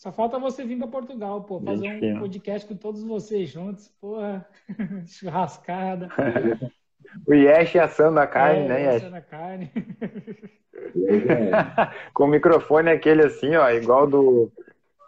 Só 0.00 0.10
falta 0.10 0.36
você 0.38 0.64
vir 0.64 0.78
para 0.78 0.88
Portugal, 0.88 1.44
pô, 1.44 1.60
fazer 1.60 1.90
um 1.90 2.00
fino. 2.00 2.20
podcast 2.20 2.66
com 2.66 2.74
todos 2.74 3.04
vocês 3.04 3.50
juntos, 3.50 3.88
porra, 4.00 4.48
churrascada. 5.06 6.08
o 7.28 7.34
Yesh 7.34 7.76
assando 7.76 8.18
a 8.18 8.26
carne, 8.26 8.64
é, 8.64 8.68
né, 8.68 8.82
Yesh? 8.82 9.02
Assando 9.02 9.16
a 9.16 9.20
carne. 9.20 9.70
com 12.14 12.24
o 12.24 12.28
microfone 12.28 12.88
aquele 12.88 13.26
assim, 13.26 13.54
ó, 13.56 13.68
igual 13.68 14.06
do... 14.06 14.50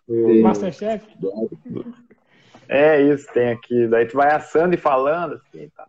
do... 0.07 0.43
Masterchef? 0.43 1.09
É 2.69 3.01
isso, 3.01 3.33
tem 3.33 3.49
aqui. 3.49 3.87
Daí 3.87 4.05
tu 4.05 4.19
vai 4.19 4.35
assando 4.35 4.75
e 4.75 4.79
falando, 4.79 5.37
assim, 5.37 5.71
tá. 5.75 5.87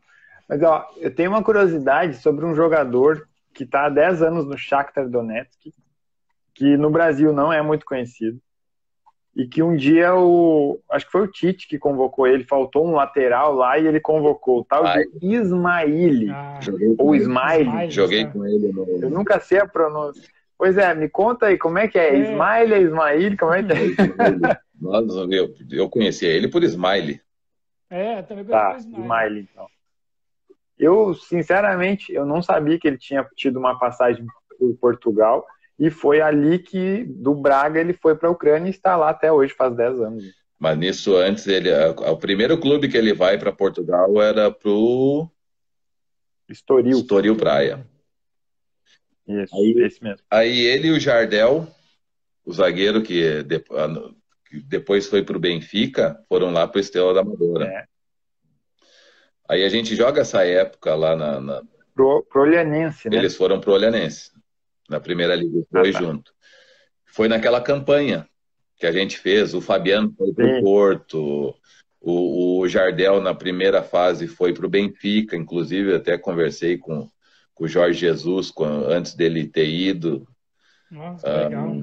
Mas, 0.48 0.64
ó, 0.64 0.90
eu 0.96 1.14
tenho 1.14 1.30
uma 1.30 1.44
curiosidade 1.44 2.22
sobre 2.22 2.46
um 2.46 2.56
jogador 2.56 3.28
que 3.54 3.66
está 3.66 3.88
há 3.88 3.90
10 3.90 4.22
anos 4.22 4.46
no 4.46 4.58
Shakhtar 4.58 5.10
Donetsk, 5.10 5.74
que 6.54 6.78
no 6.78 6.90
Brasil 6.90 7.34
não 7.34 7.52
é 7.52 7.62
muito 7.62 7.86
conhecido 7.86 8.40
e 9.36 9.48
que 9.48 9.64
um 9.64 9.76
dia 9.76 10.14
o 10.16 10.80
acho 10.92 11.06
que 11.06 11.12
foi 11.12 11.22
o 11.22 11.28
Tite 11.28 11.68
que 11.68 11.80
convocou 11.80 12.28
ele, 12.28 12.44
faltou 12.44 12.88
um 12.88 12.94
lateral 12.94 13.54
lá 13.54 13.80
e 13.80 13.88
ele 13.88 14.00
convocou 14.00 14.60
o 14.60 14.66
tal 14.66 14.86
Ai. 14.86 15.06
de 15.06 15.28
Ismaili 15.28 16.30
ah, 16.30 16.60
ou 17.00 17.16
Ismaili. 17.16 17.90
Joguei 17.90 18.26
com 18.26 18.46
ele. 18.46 18.72
No... 18.72 18.86
Eu 19.02 19.10
nunca 19.10 19.40
sei 19.40 19.60
a 19.60 19.68
pronúncia. 19.68 20.24
Pois 20.56 20.78
é, 20.78 20.94
me 20.94 21.10
conta 21.10 21.48
aí 21.48 21.58
como 21.58 21.80
é 21.80 21.88
que 21.88 21.98
é, 21.98 22.10
é. 22.10 22.20
Ismaili, 22.20 22.74
é 22.74 22.82
Ismaili, 22.82 23.38
como 23.38 23.54
é 23.54 23.64
que 23.64 23.72
é? 23.74 23.76
Nossa, 24.80 25.20
eu, 25.32 25.54
eu 25.72 25.90
conhecia 25.90 26.30
ele 26.30 26.48
por 26.48 26.64
Ismaili. 26.64 27.20
É, 27.90 28.22
também 28.22 28.46
tá, 28.46 28.78
Ismaili 28.78 29.50
então. 29.52 29.68
Eu, 30.78 31.14
sinceramente, 31.14 32.14
eu 32.14 32.26
não 32.26 32.42
sabia 32.42 32.78
que 32.80 32.88
ele 32.88 32.98
tinha 32.98 33.28
tido 33.36 33.58
uma 33.58 33.80
passagem 33.80 34.26
por 34.60 34.76
Portugal 34.76 35.46
e 35.78 35.90
foi 35.90 36.22
ali 36.22 36.60
que 36.60 37.04
do 37.04 37.34
Braga 37.34 37.80
ele 37.80 37.94
foi 37.94 38.16
para 38.16 38.30
a 38.30 38.32
Ucrânia 38.32 38.68
e 38.68 38.72
está 38.72 38.96
lá 38.96 39.10
até 39.10 39.32
hoje, 39.32 39.54
faz 39.54 39.76
10 39.76 40.02
anos. 40.02 40.24
Mas 40.60 40.78
nisso 40.78 41.16
antes 41.16 41.48
ele, 41.48 41.70
o 41.74 42.18
primeiro 42.18 42.58
clube 42.58 42.88
que 42.88 42.98
ele 42.98 43.14
vai 43.14 43.38
para 43.38 43.52
Portugal 43.52 44.22
era 44.22 44.52
pro 44.52 45.30
Estoril. 46.48 46.98
Estoril 46.98 47.36
Praia. 47.36 47.86
Isso, 49.28 49.56
aí, 49.56 49.74
esse 49.80 50.04
mesmo. 50.04 50.26
Aí 50.30 50.60
ele 50.60 50.88
e 50.90 50.92
o 50.92 51.00
Jardel, 51.00 51.68
o 52.46 52.54
zagueiro 52.54 53.02
que, 53.02 53.44
depois 54.66 55.08
foi 55.08 55.24
para 55.24 55.36
o 55.36 55.40
Benfica, 55.40 56.24
foram 56.30 56.52
lá 56.52 56.68
para 56.68 56.78
o 56.78 56.82
Estrela 56.82 57.14
da 57.14 57.22
Amadora. 57.22 57.66
É. 57.66 57.86
Aí 59.50 59.64
a 59.64 59.70
gente 59.70 59.96
joga 59.96 60.22
essa 60.22 60.46
época 60.46 60.94
lá 60.96 61.16
na. 61.16 61.42
na... 61.42 61.64
Pro, 61.94 62.24
pro 62.24 62.42
Olhanense, 62.42 63.10
né? 63.10 63.18
Eles 63.18 63.36
foram 63.36 63.60
pro 63.60 63.74
Olhanense 63.74 64.33
na 64.94 65.00
primeira 65.00 65.36
liga, 65.36 65.60
os 65.60 65.66
dois 65.72 65.96
ah, 65.96 66.00
tá. 66.00 66.06
juntos. 66.06 66.34
Foi 67.06 67.28
naquela 67.28 67.60
campanha 67.60 68.28
que 68.78 68.86
a 68.86 68.92
gente 68.92 69.18
fez, 69.18 69.54
o 69.54 69.62
Fabiano 69.62 70.14
foi 70.18 70.34
para 70.34 70.60
o 70.60 70.62
Porto, 70.62 71.56
o, 72.00 72.60
o, 72.60 72.68
Jardel 72.68 73.22
na 73.22 73.34
primeira 73.34 73.82
fase 73.82 74.28
foi 74.28 74.54
para 74.54 74.66
o 74.66 74.70
Benfica, 74.70 75.36
inclusive 75.36 75.96
até 75.96 76.18
conversei 76.18 76.78
com, 76.78 77.10
com 77.54 77.64
o 77.64 77.68
Jorge 77.68 78.00
Jesus 78.00 78.52
com, 78.52 78.66
antes 78.66 79.16
dele 79.16 79.48
ter 79.48 79.68
ido. 79.68 80.28
Nossa, 80.92 81.28
ah, 81.28 81.44
legal. 81.48 81.76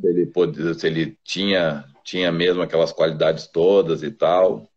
se 0.00 0.06
ele, 0.06 0.26
pode, 0.26 0.74
se 0.74 0.86
ele 0.86 1.18
tinha, 1.24 1.84
tinha 2.04 2.30
mesmo 2.32 2.62
aquelas 2.62 2.92
qualidades 2.92 3.46
todas 3.46 4.02
e 4.02 4.10
tal. 4.10 4.70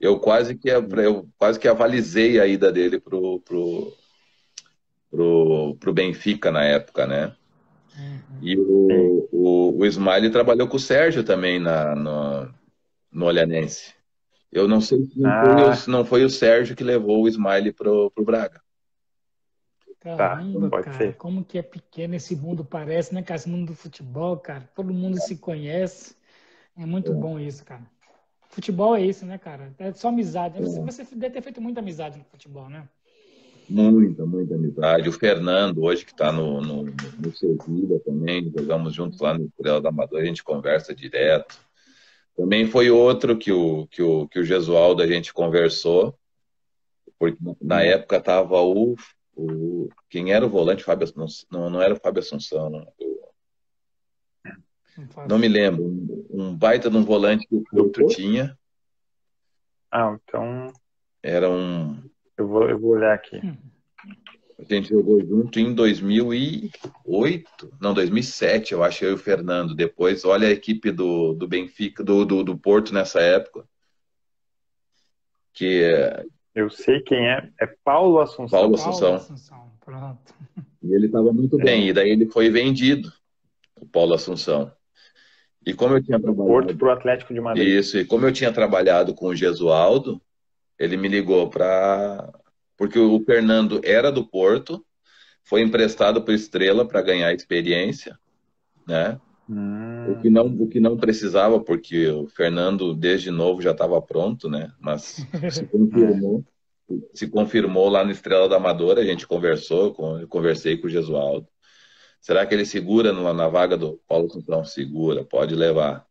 Eu 0.00 0.18
quase 0.18 0.54
que, 0.54 0.70
eu 0.70 1.28
quase 1.36 1.58
que 1.58 1.68
avalizei 1.68 2.40
a 2.40 2.46
ida 2.46 2.72
dele 2.72 2.98
pro, 2.98 3.40
pro, 3.40 3.92
pro, 5.12 5.76
pro 5.78 5.92
Benfica 5.92 6.50
na 6.50 6.64
época, 6.64 7.06
né? 7.06 7.36
Uhum. 7.96 8.38
E 8.40 8.56
o, 8.56 9.28
o, 9.30 9.78
o 9.78 9.86
Smiley 9.86 10.30
trabalhou 10.30 10.66
com 10.66 10.78
o 10.78 10.80
Sérgio 10.80 11.22
também 11.22 11.60
na, 11.60 11.94
no, 11.94 12.54
no 13.12 13.26
Olhanense. 13.26 13.94
Eu 14.50 14.66
não 14.66 14.80
sei 14.80 15.04
se 15.04 15.20
não, 15.20 15.30
ah. 15.30 15.44
foi 15.44 15.52
o, 15.52 15.90
não 15.90 16.04
foi 16.04 16.24
o 16.24 16.30
Sérgio 16.30 16.74
que 16.74 16.82
levou 16.82 17.22
o 17.22 17.28
Smiley 17.28 17.72
pro, 17.72 18.10
pro 18.10 18.24
Braga. 18.24 18.60
Caramba, 20.00 20.68
tá, 20.68 20.82
cara, 20.82 20.98
ser. 20.98 21.14
como 21.14 21.44
que 21.44 21.58
é 21.58 21.62
pequeno 21.62 22.16
esse 22.16 22.34
mundo 22.34 22.64
parece, 22.64 23.14
né, 23.14 23.22
cara? 23.22 23.36
Esse 23.36 23.48
mundo 23.48 23.68
do 23.68 23.76
futebol, 23.76 24.36
cara. 24.36 24.68
Todo 24.74 24.92
mundo 24.92 25.20
se 25.20 25.36
conhece. 25.36 26.16
É 26.76 26.84
muito 26.84 27.12
é. 27.12 27.14
bom 27.14 27.38
isso, 27.38 27.64
cara. 27.64 27.82
Futebol 28.48 28.96
é 28.96 29.02
isso, 29.02 29.24
né, 29.24 29.38
cara? 29.38 29.72
É 29.78 29.92
só 29.92 30.08
amizade. 30.08 30.60
Você, 30.60 30.80
é. 30.80 30.82
você 30.82 31.14
deve 31.14 31.34
ter 31.34 31.42
feito 31.42 31.60
muita 31.60 31.80
amizade 31.80 32.18
no 32.18 32.24
futebol, 32.24 32.68
né? 32.68 32.88
Muita, 33.68 34.26
muita 34.26 34.54
amizade. 34.54 35.08
O 35.08 35.12
Fernando, 35.12 35.82
hoje, 35.82 36.04
que 36.04 36.12
está 36.12 36.30
no, 36.32 36.60
no, 36.60 36.84
no 36.84 37.34
Sevilha 37.34 38.00
também, 38.04 38.52
jogamos 38.56 38.94
juntos 38.94 39.20
lá 39.20 39.36
no 39.36 39.46
Estrela 39.46 39.80
da 39.80 39.88
Amadora, 39.88 40.22
a 40.22 40.26
gente 40.26 40.44
conversa 40.44 40.94
direto. 40.94 41.58
Também 42.36 42.66
foi 42.66 42.90
outro 42.90 43.36
que 43.36 43.52
o, 43.52 43.86
que 43.86 44.02
o, 44.02 44.28
que 44.28 44.38
o 44.38 44.44
Gesualdo 44.44 45.02
a 45.02 45.06
gente 45.06 45.32
conversou, 45.32 46.18
porque 47.18 47.38
na 47.60 47.82
época 47.82 48.16
estava 48.16 48.60
o 48.60 48.96
o, 49.34 49.88
quem 50.10 50.32
era 50.32 50.44
o 50.44 50.48
volante, 50.48 50.84
Fábio, 50.84 51.08
não, 51.50 51.70
não 51.70 51.80
era 51.80 51.94
o 51.94 51.98
Fábio 51.98 52.20
Assunção, 52.20 52.68
não, 52.68 52.86
não 55.28 55.38
me 55.38 55.48
lembro. 55.48 55.84
Um, 55.84 56.26
um 56.30 56.56
baita 56.56 56.90
de 56.90 56.96
um 56.96 57.04
volante 57.04 57.46
que 57.46 57.54
o 57.54 57.62
Porto 57.62 58.06
tinha. 58.08 58.58
Ah, 59.90 60.16
então. 60.22 60.72
Era 61.22 61.48
um. 61.50 62.10
Eu 62.36 62.48
vou, 62.48 62.68
eu 62.68 62.78
vou 62.78 62.90
olhar 62.92 63.14
aqui. 63.14 63.40
Hum. 63.44 63.56
A 64.58 64.74
gente 64.74 64.90
jogou 64.90 65.20
junto 65.24 65.58
em 65.58 65.74
2008, 65.74 67.72
não, 67.80 67.92
2007, 67.92 68.72
eu 68.72 68.84
acho, 68.84 69.04
eu 69.04 69.10
e 69.10 69.14
o 69.14 69.18
Fernando. 69.18 69.74
Depois, 69.74 70.24
olha 70.24 70.46
a 70.46 70.52
equipe 70.52 70.92
do, 70.92 71.32
do 71.32 71.48
Benfica, 71.48 72.04
do, 72.04 72.24
do, 72.24 72.44
do 72.44 72.56
Porto 72.56 72.94
nessa 72.94 73.20
época. 73.20 73.64
Que 75.52 76.24
eu 76.54 76.70
sei 76.70 77.00
quem 77.00 77.28
é. 77.28 77.48
É 77.60 77.66
Paulo 77.84 78.20
Assunção. 78.20 78.48
Paulo 78.48 78.74
Assunção. 78.74 79.00
Paulo 79.00 79.16
Assunção. 79.16 79.72
Pronto. 79.84 80.34
E 80.82 80.94
ele 80.94 81.06
estava 81.06 81.32
muito 81.32 81.56
bem. 81.56 81.88
E 81.88 81.92
daí 81.92 82.10
ele 82.10 82.26
foi 82.26 82.50
vendido, 82.50 83.12
o 83.80 83.86
Paulo 83.86 84.14
Assunção. 84.14 84.70
E 85.64 85.72
como 85.72 85.94
eu 85.94 86.02
tinha 86.02 86.20
trabalhado... 86.20 86.48
Porto 86.48 86.76
para 86.76 86.88
o 86.88 86.90
Atlético 86.90 87.32
de 87.32 87.40
Madrid. 87.40 87.66
Isso. 87.66 87.98
E 87.98 88.04
como 88.04 88.26
eu 88.26 88.32
tinha 88.32 88.52
trabalhado 88.52 89.14
com 89.14 89.28
o 89.28 89.34
Gesualdo, 89.34 90.20
ele 90.82 90.96
me 90.96 91.08
ligou 91.08 91.48
para... 91.48 92.32
Porque 92.76 92.98
o 92.98 93.22
Fernando 93.24 93.80
era 93.84 94.10
do 94.10 94.26
Porto, 94.26 94.84
foi 95.44 95.62
emprestado 95.62 96.22
para 96.22 96.34
Estrela 96.34 96.86
para 96.86 97.02
ganhar 97.02 97.32
experiência, 97.32 98.18
né? 98.86 99.20
Hum. 99.48 100.12
O, 100.12 100.20
que 100.20 100.28
não, 100.28 100.46
o 100.46 100.68
que 100.68 100.80
não 100.80 100.96
precisava, 100.96 101.60
porque 101.60 102.08
o 102.08 102.26
Fernando, 102.26 102.94
desde 102.94 103.30
novo, 103.30 103.62
já 103.62 103.70
estava 103.70 104.00
pronto, 104.02 104.48
né? 104.48 104.72
Mas 104.80 105.24
se 105.50 105.66
confirmou, 105.70 106.44
se 107.14 107.28
confirmou 107.28 107.88
lá 107.88 108.04
no 108.04 108.10
Estrela 108.10 108.48
da 108.48 108.56
Amadora, 108.56 109.00
a 109.00 109.04
gente 109.04 109.26
conversou, 109.26 109.94
com, 109.94 110.26
conversei 110.26 110.76
com 110.76 110.88
o 110.88 110.90
Gesualdo. 110.90 111.46
Será 112.20 112.44
que 112.44 112.54
ele 112.54 112.64
segura 112.64 113.12
na, 113.12 113.32
na 113.32 113.48
vaga 113.48 113.76
do 113.76 114.00
Paulo 114.08 114.30
Centrão? 114.30 114.64
Segura, 114.64 115.24
pode 115.24 115.54
levar. 115.54 116.06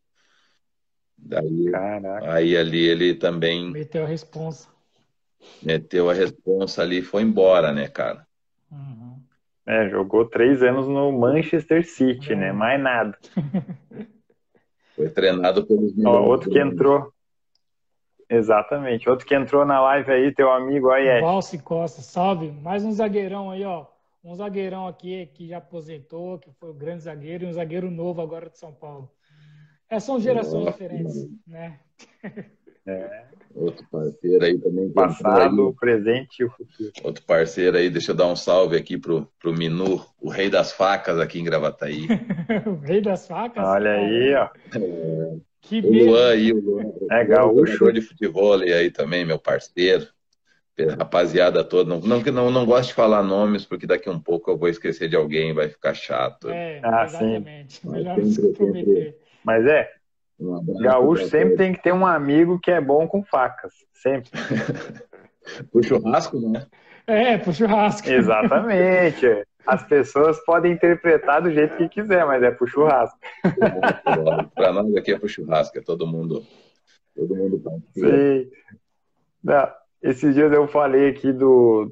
Daí, 1.24 1.72
Caraca. 1.72 2.34
aí 2.34 2.58
ali 2.58 2.88
ele 2.88 3.16
também. 3.16 3.72
Meteu 3.72 4.04
a 4.04 4.08
responsa. 4.08 4.68
Meteu 5.62 6.10
a 6.10 6.14
responsa 6.14 6.82
ali 6.82 7.00
e 7.00 7.04
foi 7.04 7.22
embora, 7.22 7.72
né, 7.72 7.88
cara? 7.88 8.26
Uhum. 8.72 9.22
É, 9.66 9.90
jogou 9.90 10.26
três 10.26 10.64
anos 10.64 10.88
no 10.88 11.12
Manchester 11.12 11.88
City, 11.88 12.36
né? 12.36 12.52
Mais 12.52 12.82
nada. 12.82 13.18
Foi 14.96 15.10
treinado 15.10 15.66
pelos 15.66 15.94
Ó, 16.06 16.22
Outro 16.24 16.50
que 16.50 16.60
entrou. 16.60 17.12
Exatamente. 18.30 19.10
Outro 19.10 19.26
que 19.26 19.34
entrou 19.34 19.66
na 19.66 19.82
live 19.82 20.12
aí, 20.12 20.34
teu 20.34 20.52
amigo 20.52 20.90
aí. 20.90 21.22
Valse 21.22 21.58
Costa, 21.60 22.02
salve. 22.02 22.52
Mais 22.52 22.84
um 22.84 22.92
zagueirão 22.92 23.52
aí, 23.52 23.64
ó. 23.64 23.86
Um 24.24 24.36
zagueirão 24.36 24.88
aqui 24.88 25.26
que 25.34 25.48
já 25.48 25.58
aposentou, 25.58 26.38
que 26.38 26.52
foi 26.60 26.70
o 26.70 26.74
grande 26.74 27.04
zagueiro, 27.04 27.46
e 27.46 27.48
um 27.48 27.54
zagueiro 27.54 27.90
novo 27.90 28.22
agora 28.22 28.50
de 28.50 28.58
São 28.58 28.72
Paulo. 28.72 29.10
É, 29.92 30.00
são 30.00 30.20
gerações 30.22 30.68
diferentes, 30.68 31.28
né? 31.46 31.78
É. 32.88 33.26
Outro 33.54 33.86
parceiro 33.92 34.44
aí 34.44 34.58
também. 34.58 34.90
Passado, 34.90 35.68
aí. 35.68 35.76
presente 35.76 36.40
e 36.40 36.46
o 36.46 36.50
futuro. 36.50 36.92
Outro 37.04 37.24
parceiro 37.26 37.78
aí, 37.78 37.90
deixa 37.90 38.12
eu 38.12 38.16
dar 38.16 38.28
um 38.28 38.36
salve 38.36 38.78
aqui 38.78 38.98
pro, 38.98 39.28
pro 39.38 39.54
Minu, 39.54 40.04
o 40.20 40.30
rei 40.30 40.50
das 40.50 40.72
facas 40.72 41.20
aqui 41.20 41.42
em 41.42 41.44
Gravataí. 41.44 42.08
o 42.66 42.76
rei 42.76 43.02
das 43.02 43.28
facas? 43.28 43.64
Olha 43.64 43.92
aí, 43.92 44.34
ó. 44.34 44.50
É, 44.74 45.36
que 45.60 45.80
o 45.82 45.92
Luan 45.92 46.30
aí, 46.30 46.54
o 46.54 46.62
Luan. 46.62 46.92
É 47.12 47.26
gaúcho. 47.26 47.92
de 47.92 48.02
futebol 48.02 48.54
aí 48.62 48.90
também, 48.90 49.26
meu 49.26 49.38
parceiro. 49.38 50.08
Rapaziada 50.98 51.64
toda, 51.64 51.88
não, 51.88 52.00
não, 52.00 52.22
não, 52.22 52.50
não 52.50 52.66
gosto 52.66 52.88
de 52.90 52.96
falar 52.96 53.22
nomes, 53.22 53.66
porque 53.66 53.86
daqui 53.86 54.10
um 54.10 54.20
pouco 54.20 54.50
eu 54.50 54.58
vou 54.58 54.70
esquecer 54.70 55.08
de 55.08 55.16
alguém, 55.16 55.54
vai 55.54 55.68
ficar 55.68 55.94
chato. 55.94 56.50
É, 56.50 56.80
ah, 56.82 57.04
exatamente. 57.06 57.74
Sim. 57.74 57.90
Melhor 57.90 58.18
não 58.18 58.26
se 58.26 58.42
comprometer. 58.42 59.21
Mas 59.44 59.66
é, 59.66 59.90
um 60.40 60.82
Gaúcho 60.82 61.28
sempre 61.28 61.56
tem 61.56 61.74
que 61.74 61.82
ter 61.82 61.94
um 61.94 62.06
amigo 62.06 62.60
que 62.60 62.72
é 62.72 62.82
bom 62.82 63.08
com 63.08 63.24
facas. 63.24 63.74
Sempre. 63.94 64.32
pro 65.72 65.84
churrasco, 65.84 66.40
né? 66.40 66.66
É, 67.08 67.38
pro 67.38 67.54
churrasco. 67.54 68.10
Exatamente. 68.10 69.46
As 69.66 69.84
pessoas 69.84 70.44
podem 70.44 70.72
interpretar 70.72 71.42
do 71.42 71.52
jeito 71.52 71.78
que 71.78 71.90
quiser, 71.90 72.26
mas 72.26 72.42
é 72.42 72.50
pro 72.52 72.68
churrasco. 72.68 73.18
Para 74.56 74.74
nós 74.74 74.96
aqui 74.96 75.14
é 75.14 75.20
pro 75.20 75.30
churrasco, 75.30 75.78
é 75.78 75.82
todo 75.82 76.08
mundo. 76.08 76.44
Todo 77.16 77.36
mundo 77.36 77.62
Sim. 77.94 78.50
Não, 79.44 79.68
esses 80.02 80.34
dias 80.34 80.52
eu 80.52 80.68
falei 80.68 81.10
aqui 81.10 81.32
do, 81.32 81.92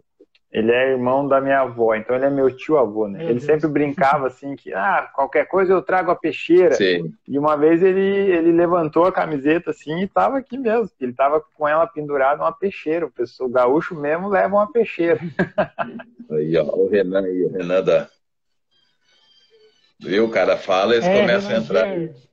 ele 0.52 0.72
é 0.72 0.92
irmão 0.94 1.28
da 1.28 1.40
minha 1.40 1.60
avó, 1.60 1.94
então 1.94 2.16
ele 2.16 2.26
é 2.26 2.30
meu 2.30 2.50
tio 2.56 2.78
avô, 2.78 3.08
né? 3.08 3.20
Meu 3.20 3.28
ele 3.28 3.40
Deus. 3.40 3.46
sempre 3.46 3.68
brincava 3.68 4.26
assim 4.26 4.56
que, 4.56 4.74
ah, 4.74 5.08
qualquer 5.14 5.48
coisa 5.48 5.72
eu 5.72 5.82
trago 5.82 6.10
a 6.10 6.16
peixeira. 6.16 6.74
Sim. 6.74 7.14
E 7.28 7.38
uma 7.38 7.56
vez 7.56 7.84
ele, 7.84 8.02
ele 8.02 8.52
levantou 8.52 9.06
a 9.06 9.12
camiseta 9.12 9.70
assim 9.70 10.02
e 10.02 10.08
tava 10.08 10.40
aqui 10.40 10.58
mesmo. 10.58 10.90
Ele 11.00 11.14
tava 11.14 11.40
com 11.54 11.68
ela 11.68 11.86
pendurada 11.86 12.42
uma 12.42 12.52
peixeira. 12.52 13.06
O 13.06 13.12
pessoal 13.12 13.48
o 13.48 13.52
gaúcho 13.52 13.94
mesmo 13.94 14.28
leva 14.28 14.56
uma 14.56 14.72
peixeira. 14.72 15.20
Aí, 16.32 16.58
ó, 16.58 16.64
o 16.64 16.88
Renan 16.88 17.24
aí, 17.24 17.44
o 17.44 17.52
Renan 17.52 17.84
da. 17.84 18.08
Viu? 20.00 20.26
O 20.26 20.32
cara 20.32 20.58
fala, 20.58 20.94
eles 20.94 21.06
é, 21.06 21.22
começam 21.22 21.50
Renan 21.50 21.60
a 21.60 21.64
entrar. 21.64 21.86
Gerard. 21.86 22.30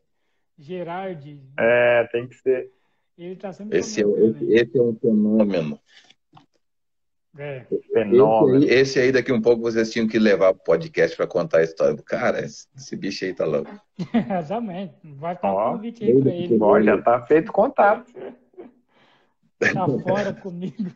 Gerard. 0.58 1.40
É, 1.58 2.08
tem 2.12 2.28
que 2.28 2.34
ser. 2.36 2.70
Ele 3.16 3.36
tá 3.36 3.52
sempre 3.52 3.78
esse, 3.78 4.02
é, 4.02 4.06
esse, 4.06 4.52
esse 4.52 4.78
é 4.78 4.82
um 4.82 4.94
fenômeno. 4.94 5.80
É. 7.38 7.66
Fenômeno. 7.92 8.58
Esse 8.58 8.68
aí, 8.72 8.80
esse 8.80 9.00
aí, 9.00 9.12
daqui 9.12 9.32
um 9.32 9.42
pouco, 9.42 9.62
vocês 9.62 9.90
tinham 9.90 10.08
que 10.08 10.18
levar 10.18 10.50
o 10.50 10.54
podcast 10.54 11.16
para 11.16 11.26
contar 11.26 11.58
a 11.58 11.62
história 11.62 11.94
do 11.94 12.02
cara. 12.02 12.40
Esse, 12.40 12.66
esse 12.76 12.96
bicho 12.96 13.24
aí 13.24 13.34
tá 13.34 13.44
louco. 13.44 13.70
Exatamente. 14.38 14.94
Vai 15.04 15.34
estar 15.34 15.52
um 15.52 15.72
convite 15.72 16.04
aí 16.04 16.20
para 16.20 16.34
ele. 16.34 16.58
Ó, 16.60 16.80
já 16.80 17.02
tá 17.02 17.26
feito 17.26 17.52
contato. 17.52 18.12
Tá 19.58 19.86
fora 20.02 20.32
comigo. 20.34 20.90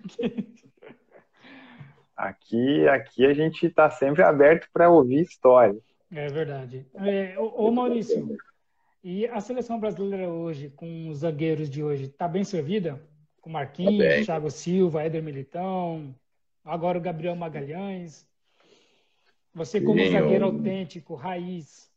Aqui, 2.17 2.87
aqui 2.89 3.25
a 3.25 3.33
gente 3.33 3.67
está 3.67 3.89
sempre 3.89 4.23
aberto 4.23 4.69
para 4.73 4.91
ouvir 4.91 5.23
história. 5.23 5.79
É 6.13 6.29
verdade. 6.29 6.87
É, 6.97 7.39
ô, 7.39 7.69
ô, 7.69 7.71
Maurício, 7.71 8.37
e 9.03 9.27
a 9.27 9.41
seleção 9.41 9.81
brasileira 9.81 10.29
hoje, 10.29 10.69
com 10.69 11.09
os 11.09 11.19
zagueiros 11.19 11.71
de 11.71 11.83
hoje, 11.83 12.05
está 12.05 12.29
bem 12.29 12.45
servida? 12.45 13.01
Com 13.41 13.49
Marquinhos, 13.49 14.07
tá 14.07 14.25
Thiago 14.25 14.51
Silva, 14.51 15.03
Éder 15.03 15.23
Militão, 15.23 16.15
agora 16.71 16.99
o 16.99 17.01
Gabriel 17.01 17.35
Magalhães. 17.35 18.27
Você 19.53 19.81
como 19.81 20.09
zagueiro 20.09 20.45
autêntico, 20.45 21.15
raiz, 21.15 21.91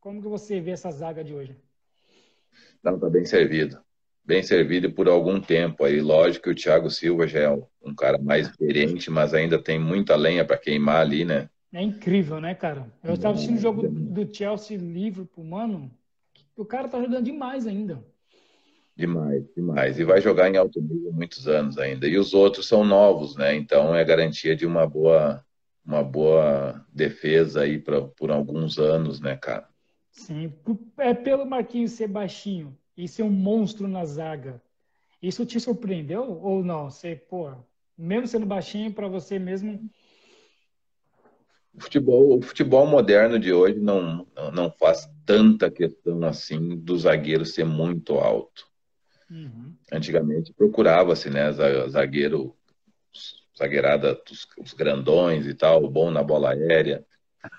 como 0.00 0.22
que 0.22 0.28
você 0.28 0.60
vê 0.60 0.70
essa 0.70 0.90
zaga 0.90 1.22
de 1.22 1.34
hoje? 1.34 1.54
Não, 2.82 2.98
tá 2.98 3.10
bem 3.10 3.24
servido. 3.26 3.78
Bem 4.24 4.42
servido 4.42 4.90
por 4.90 5.06
algum 5.06 5.38
tempo 5.38 5.84
aí. 5.84 6.00
Lógico 6.00 6.44
que 6.44 6.50
o 6.50 6.54
Thiago 6.54 6.90
Silva 6.90 7.26
já 7.26 7.40
é 7.40 7.50
um 7.82 7.94
cara 7.94 8.16
mais 8.16 8.48
experiente, 8.48 9.10
mas 9.10 9.34
ainda 9.34 9.62
tem 9.62 9.78
muita 9.78 10.16
lenha 10.16 10.44
para 10.44 10.56
queimar 10.56 11.02
ali, 11.02 11.24
né? 11.24 11.50
É 11.70 11.82
incrível, 11.82 12.40
né, 12.40 12.54
cara? 12.54 12.90
Eu 13.02 13.14
estava 13.14 13.34
assistindo 13.34 13.58
o 13.58 13.60
jogo 13.60 13.82
do 13.88 14.34
Chelsea 14.34 14.78
Liverpool, 14.78 15.44
mano. 15.44 15.90
O 16.56 16.64
cara 16.64 16.88
tá 16.88 16.98
jogando 17.00 17.24
demais 17.24 17.66
ainda. 17.66 18.02
Demais, 18.96 19.44
demais. 19.54 19.98
E 19.98 20.04
vai 20.04 20.20
jogar 20.20 20.48
em 20.48 20.56
alto 20.56 20.80
nível 20.80 21.12
muitos 21.12 21.48
anos 21.48 21.78
ainda. 21.78 22.06
E 22.06 22.16
os 22.16 22.32
outros 22.32 22.68
são 22.68 22.84
novos, 22.84 23.36
né? 23.36 23.54
Então 23.54 23.94
é 23.94 24.04
garantia 24.04 24.54
de 24.54 24.64
uma 24.64 24.86
boa, 24.86 25.44
uma 25.84 26.02
boa 26.02 26.84
defesa 26.92 27.62
aí 27.62 27.78
pra, 27.78 28.02
por 28.02 28.30
alguns 28.30 28.78
anos, 28.78 29.20
né, 29.20 29.36
cara? 29.36 29.68
Sim. 30.12 30.52
É 30.96 31.12
pelo 31.12 31.44
Marquinhos 31.44 31.92
ser 31.92 32.06
baixinho 32.06 32.76
e 32.96 33.08
ser 33.08 33.24
um 33.24 33.30
monstro 33.30 33.88
na 33.88 34.04
zaga. 34.04 34.62
Isso 35.20 35.44
te 35.44 35.58
surpreendeu 35.58 36.38
ou 36.40 36.62
não? 36.62 36.88
Você, 36.88 37.16
pô, 37.16 37.52
mesmo 37.98 38.28
sendo 38.28 38.46
baixinho 38.46 38.92
para 38.92 39.08
você 39.08 39.40
mesmo. 39.40 39.90
O 41.74 41.80
futebol, 41.80 42.38
o 42.38 42.42
futebol 42.42 42.86
moderno 42.86 43.40
de 43.40 43.52
hoje 43.52 43.80
não, 43.80 44.24
não 44.52 44.70
faz 44.70 45.10
tanta 45.26 45.68
questão 45.68 46.22
assim 46.22 46.76
do 46.76 46.96
zagueiro 46.96 47.44
ser 47.44 47.64
muito 47.64 48.14
alto. 48.14 48.72
Uhum. 49.34 49.74
Antigamente 49.92 50.52
procurava-se, 50.52 51.28
né, 51.28 51.50
zagueiro 51.88 52.54
zagueirada, 53.58 54.20
os, 54.30 54.48
os 54.58 54.72
grandões 54.72 55.46
e 55.46 55.54
tal, 55.54 55.88
bom 55.88 56.10
na 56.10 56.22
bola 56.22 56.50
aérea. 56.50 57.04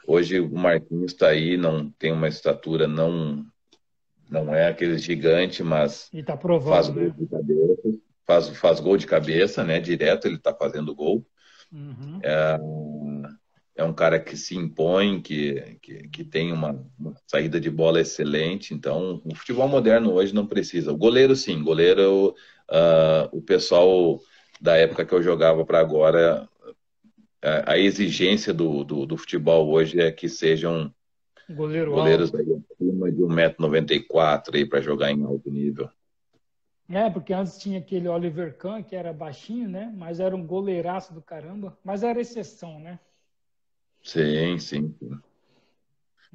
Hoje 0.07 0.39
o 0.39 0.49
Marquinhos 0.55 1.11
está 1.11 1.29
aí, 1.29 1.57
não 1.57 1.89
tem 1.91 2.11
uma 2.11 2.27
estatura, 2.27 2.87
não 2.87 3.45
não 4.27 4.55
é 4.55 4.67
aquele 4.67 4.97
gigante, 4.97 5.61
mas 5.61 6.09
tá 6.25 6.35
provando, 6.35 6.69
faz 6.69 6.89
né? 6.89 7.03
gol 7.03 7.11
de 7.11 7.27
cabeça, 7.27 7.99
faz, 8.25 8.49
faz 8.57 8.79
gol 8.79 8.97
de 8.97 9.05
cabeça, 9.05 9.63
né? 9.63 9.79
Direto 9.79 10.25
ele 10.25 10.37
está 10.37 10.53
fazendo 10.53 10.95
gol. 10.95 11.23
Uhum. 11.71 12.19
É, 12.23 12.57
é 13.75 13.83
um 13.83 13.93
cara 13.93 14.19
que 14.19 14.37
se 14.37 14.55
impõe, 14.55 15.21
que, 15.21 15.77
que, 15.81 16.07
que 16.07 16.23
tem 16.23 16.53
uma, 16.53 16.81
uma, 16.97 17.13
saída 17.27 17.59
de 17.59 17.69
bola 17.69 17.99
excelente. 17.99 18.73
Então, 18.73 19.21
o 19.25 19.35
futebol 19.35 19.67
moderno 19.67 20.13
hoje 20.13 20.33
não 20.33 20.47
precisa. 20.47 20.93
O 20.93 20.97
goleiro, 20.97 21.35
sim, 21.35 21.61
goleiro, 21.61 22.33
uh, 22.69 23.37
o 23.37 23.41
pessoal 23.41 24.19
da 24.61 24.77
época 24.77 25.05
que 25.05 25.13
eu 25.13 25.21
jogava 25.21 25.65
para 25.65 25.79
agora, 25.79 26.47
a, 27.41 27.73
a 27.73 27.77
exigência 27.77 28.53
do, 28.53 28.83
do, 28.85 29.05
do, 29.05 29.17
futebol 29.17 29.69
hoje 29.69 29.99
é 29.99 30.09
que 30.11 30.29
sejam 30.29 30.93
Goleiro 31.49 31.91
goleiros 31.91 32.33
acima 32.33 33.11
de 33.11 33.21
1,94m 33.21 34.55
aí 34.55 34.65
para 34.65 34.81
jogar 34.81 35.11
em 35.11 35.23
alto 35.23 35.51
nível. 35.51 35.89
É, 36.89 37.09
porque 37.09 37.33
antes 37.33 37.57
tinha 37.57 37.79
aquele 37.79 38.07
Oliver 38.07 38.57
Kahn, 38.57 38.83
que 38.83 38.95
era 38.95 39.11
baixinho, 39.11 39.67
né? 39.67 39.91
Mas 39.95 40.19
era 40.19 40.35
um 40.35 40.45
goleiraço 40.45 41.13
do 41.13 41.21
caramba. 41.21 41.77
Mas 41.83 42.03
era 42.03 42.21
exceção, 42.21 42.79
né? 42.79 42.99
Sim, 44.05 44.59
sim. 44.59 44.95
sim. 44.99 45.19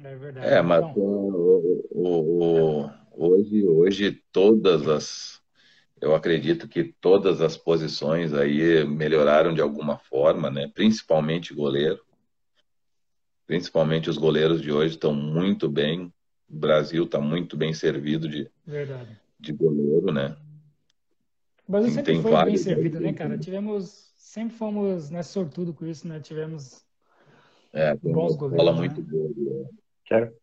É 0.03 0.15
verdade. 0.15 0.47
É, 0.47 0.61
mas 0.61 0.83
então, 0.83 0.93
o, 0.93 1.87
o, 1.91 2.83
o, 2.83 2.89
hoje, 3.11 3.65
hoje 3.65 4.23
todas 4.31 4.87
as. 4.87 5.41
Eu 6.01 6.15
acredito 6.15 6.67
que 6.67 6.95
todas 6.99 7.41
as 7.41 7.55
posições 7.55 8.33
aí 8.33 8.83
melhoraram 8.85 9.53
de 9.53 9.61
alguma 9.61 9.97
forma, 9.99 10.49
né? 10.49 10.69
Principalmente 10.73 11.53
goleiro. 11.53 12.03
Principalmente 13.45 14.09
os 14.09 14.17
goleiros 14.17 14.61
de 14.61 14.71
hoje 14.71 14.95
estão 14.95 15.13
muito 15.13 15.69
bem. 15.69 16.11
O 16.49 16.55
Brasil 16.57 17.05
está 17.05 17.21
muito 17.21 17.55
bem 17.55 17.73
servido 17.73 18.27
de, 18.27 18.49
verdade. 18.65 19.15
de 19.39 19.53
goleiro, 19.53 20.11
né? 20.11 20.35
O 21.67 21.71
Brasil 21.71 21.93
Tem 21.93 22.15
sempre 22.15 22.21
foi 22.21 22.45
bem 22.45 22.57
servido, 22.57 22.99
né, 22.99 23.11
né? 23.11 23.13
cara? 23.13 23.37
Tivemos. 23.37 24.11
Sempre 24.17 24.55
fomos 24.55 25.09
né, 25.09 25.21
sortudo 25.23 25.73
com 25.73 25.85
isso, 25.85 26.07
né? 26.07 26.19
Tivemos. 26.19 26.83
É, 27.73 27.95
tem 27.95 28.11
Bons 28.11 28.35
goleiros, 28.35 28.65
bola 28.65 28.71
né? 28.73 28.77
muito 28.79 29.01
boa. 29.01 29.29
né? 29.29 29.69
Quero, 30.05 30.33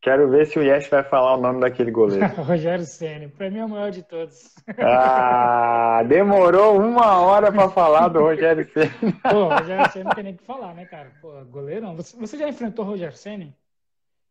quero 0.00 0.30
ver 0.30 0.46
se 0.46 0.58
o 0.58 0.62
Yesh 0.62 0.88
vai 0.88 1.02
falar 1.04 1.36
o 1.36 1.40
nome 1.40 1.60
daquele 1.60 1.90
goleiro. 1.90 2.26
Rogério 2.42 2.84
Ceni, 2.86 3.28
para 3.28 3.50
mim 3.50 3.58
é 3.58 3.64
o 3.64 3.68
maior 3.68 3.90
de 3.90 4.02
todos. 4.02 4.54
Ah, 4.78 6.02
demorou 6.08 6.78
uma 6.80 7.18
hora 7.20 7.52
para 7.52 7.68
falar 7.68 8.08
do 8.08 8.20
Rogério 8.20 8.66
Ceni. 8.72 9.12
Pô, 9.30 9.48
Rogério 9.48 9.90
Ceni 9.92 10.04
não 10.04 10.12
tem 10.12 10.24
nem 10.24 10.34
o 10.34 10.36
que 10.38 10.44
falar, 10.44 10.74
né, 10.74 10.86
cara? 10.86 11.12
Pô, 11.20 11.32
goleirão. 11.44 11.94
Você, 11.96 12.16
você 12.16 12.38
já 12.38 12.48
enfrentou 12.48 12.84
o 12.84 12.88
Rogério 12.88 13.16
Ceni? 13.16 13.54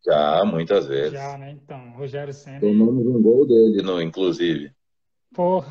Já, 0.05 0.43
muitas 0.43 0.88
vezes. 0.88 1.14
Já, 1.14 1.38
né? 1.38 1.51
Então, 1.51 1.91
Rogério 1.91 2.34
Ceni. 2.34 2.60
Tomamos 2.60 3.05
um 3.05 3.22
gol 3.22 3.47
dele, 3.47 3.81
no, 3.84 4.01
inclusive. 4.01 4.72
Pô. 5.34 5.64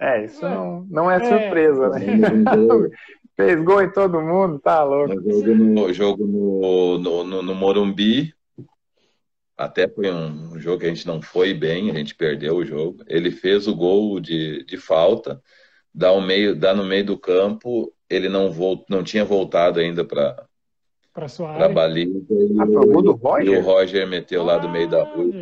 É, 0.00 0.24
isso 0.24 0.42
não, 0.42 0.86
não 0.88 1.10
é 1.10 1.16
É. 1.16 1.24
surpresa, 1.24 1.88
né? 1.90 1.98
Fez 3.38 3.62
gol 3.62 3.82
em 3.82 3.92
todo 3.92 4.20
mundo, 4.20 4.58
tá 4.58 4.82
louco. 4.82 5.14
No 5.14 5.22
jogo 5.22 5.54
no, 5.54 5.92
jogo 5.92 6.26
no, 6.26 6.98
no, 6.98 7.24
no, 7.24 7.42
no 7.42 7.54
Morumbi, 7.54 8.34
até 9.56 9.88
foi 9.88 10.10
um 10.10 10.58
jogo 10.58 10.80
que 10.80 10.86
a 10.86 10.88
gente 10.88 11.06
não 11.06 11.22
foi 11.22 11.54
bem, 11.54 11.88
a 11.88 11.94
gente 11.94 12.16
perdeu 12.16 12.56
o 12.56 12.64
jogo. 12.64 13.04
Ele 13.06 13.30
fez 13.30 13.68
o 13.68 13.76
gol 13.76 14.18
de, 14.18 14.64
de 14.64 14.76
falta, 14.76 15.40
dá, 15.94 16.10
o 16.10 16.20
meio, 16.20 16.56
dá 16.56 16.74
no 16.74 16.82
meio 16.82 17.04
do 17.04 17.16
campo, 17.16 17.92
ele 18.10 18.28
não, 18.28 18.50
volt, 18.50 18.84
não 18.90 19.04
tinha 19.04 19.24
voltado 19.24 19.78
ainda 19.78 20.04
para 20.04 20.44
Pra 21.14 21.28
sua 21.28 21.64
a 21.64 21.68
baliza. 21.68 22.18
E, 22.30 22.60
Ah, 22.60 22.64
o 22.64 23.02
e 23.02 23.08
o 23.08 23.12
Roger? 23.12 23.64
Roger 23.64 24.06
meteu 24.06 24.42
lá 24.42 24.58
do 24.58 24.68
meio 24.68 24.88
da 24.88 25.02
rua. 25.04 25.32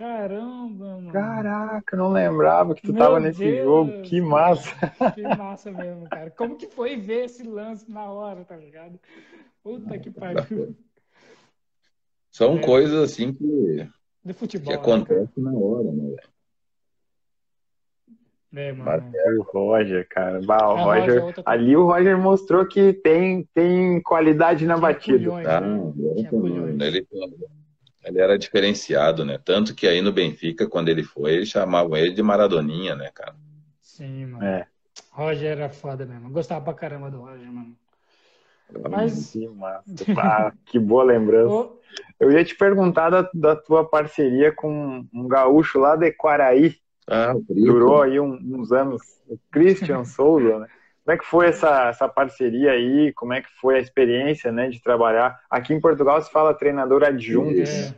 Ah. 0.00 0.18
Caramba, 0.18 0.84
mano. 0.96 1.12
Caraca, 1.12 1.96
não 1.96 2.10
lembrava 2.10 2.74
que 2.74 2.82
tu 2.82 2.92
Meu 2.92 3.02
tava 3.02 3.20
nesse 3.20 3.38
Deus, 3.44 3.64
jogo. 3.64 4.02
Que 4.02 4.20
massa. 4.20 4.74
cara. 4.88 5.12
Que 5.12 5.22
massa 5.36 5.70
mesmo, 5.70 6.08
cara. 6.08 6.30
Como 6.30 6.56
que 6.56 6.66
foi 6.68 6.96
ver 6.96 7.26
esse 7.26 7.42
lance 7.42 7.90
na 7.90 8.10
hora, 8.10 8.44
tá 8.44 8.56
ligado? 8.56 8.98
Puta 9.62 9.98
que 9.98 10.10
pariu. 10.10 10.74
São 12.30 12.56
É. 12.58 12.62
coisas 12.62 12.96
assim 13.02 13.32
que, 13.34 13.86
De 14.24 14.32
futebol. 14.32 14.66
que 14.66 14.76
né, 14.78 14.82
cara? 14.82 14.94
acontecem 14.96 15.44
na 15.44 15.52
hora, 15.52 15.92
né? 15.92 16.04
velho? 16.04 16.30
É, 18.52 18.72
mano. 18.72 18.84
Marcelo 18.84 19.42
Roger, 19.52 20.08
cara. 20.08 20.40
Bah, 20.44 20.72
o 20.74 20.78
É, 20.78 20.82
Roger, 20.82 21.02
Roger, 21.02 21.24
outra 21.24 21.42
coisa. 21.44 21.60
ali 21.60 21.76
o 21.76 21.84
Roger 21.84 22.18
mostrou 22.18 22.66
que 22.66 22.92
tem, 22.94 23.44
tem 23.54 24.00
qualidade 24.02 24.66
na 24.66 24.74
Tinha 24.74 24.80
batida. 24.88 25.18
culhões, 25.18 25.46
Ah, 25.46 25.60
né? 25.60 25.92
Tinha 25.92 26.20
então, 26.26 26.40
culhões. 26.40 26.78
Ele, 28.04 28.18
era 28.20 28.38
diferenciado, 28.38 29.24
né? 29.24 29.38
Tanto 29.44 29.74
que 29.74 29.86
aí 29.86 30.00
no 30.00 30.12
Benfica, 30.12 30.66
quando 30.68 30.88
ele 30.88 31.02
foi, 31.02 31.32
eles 31.32 31.48
chamavam 31.48 31.96
ele 31.96 32.12
de 32.12 32.22
Maradoninha, 32.22 32.94
né, 32.94 33.10
cara? 33.14 33.34
Sim, 33.80 34.26
mano. 34.26 34.44
É. 34.44 34.66
Roger 35.10 35.50
era 35.58 35.68
foda 35.68 36.06
mesmo. 36.06 36.28
Eu 36.28 36.32
Gostava 36.32 36.64
pra 36.64 36.74
caramba 36.74 37.10
do 37.10 37.20
Roger, 37.20 37.50
mano. 37.52 37.76
Mas. 38.88 39.36
Ah, 40.16 40.52
que 40.64 40.78
boa 40.78 41.02
lembrança. 41.04 41.70
Eu 42.18 42.30
ia 42.30 42.44
te 42.44 42.54
perguntar 42.54 43.10
da, 43.10 43.28
da 43.34 43.56
tua 43.56 43.84
parceria 43.84 44.52
com 44.52 45.04
um 45.12 45.26
gaúcho 45.26 45.78
lá 45.78 45.96
de 45.96 46.12
Quaraí. 46.12 46.76
Ah. 47.06 47.34
Durou 47.48 48.02
aí 48.02 48.20
um- 48.20 48.38
uns 48.40 48.70
anos. 48.70 49.02
O 49.28 49.38
Christian 49.50 50.04
Souza, 50.04 50.60
né? 50.60 50.68
Como 51.10 51.16
é 51.16 51.18
que 51.18 51.26
foi 51.26 51.46
essa, 51.48 51.88
essa 51.88 52.08
parceria 52.08 52.70
aí? 52.70 53.12
Como 53.14 53.32
é 53.32 53.42
que 53.42 53.48
foi 53.60 53.74
a 53.78 53.80
experiência, 53.80 54.52
né, 54.52 54.68
de 54.68 54.80
trabalhar? 54.80 55.40
Aqui 55.50 55.74
em 55.74 55.80
Portugal 55.80 56.22
se 56.22 56.30
fala 56.30 56.54
treinador 56.54 57.02
adjunto. 57.02 57.60
é, 57.60 57.94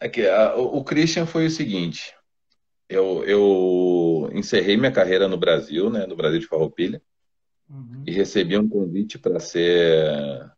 É 0.00 0.08
que 0.08 0.26
a- 0.26 0.56
o 0.56 0.78
o 0.78 0.84
Christian 0.84 1.26
foi 1.26 1.44
o 1.44 1.50
seguinte. 1.50 2.14
Eu, 2.88 3.22
eu 3.24 4.30
encerrei 4.32 4.78
minha 4.78 4.90
carreira 4.90 5.28
no 5.28 5.36
Brasil, 5.36 5.90
né, 5.90 6.06
no 6.06 6.16
Brasil 6.16 6.38
de 6.40 6.46
Farroupilha, 6.46 7.02
uhum. 7.68 8.04
e 8.06 8.10
recebi 8.10 8.56
um 8.56 8.66
convite 8.66 9.18
para 9.18 9.38
ser 9.38 10.50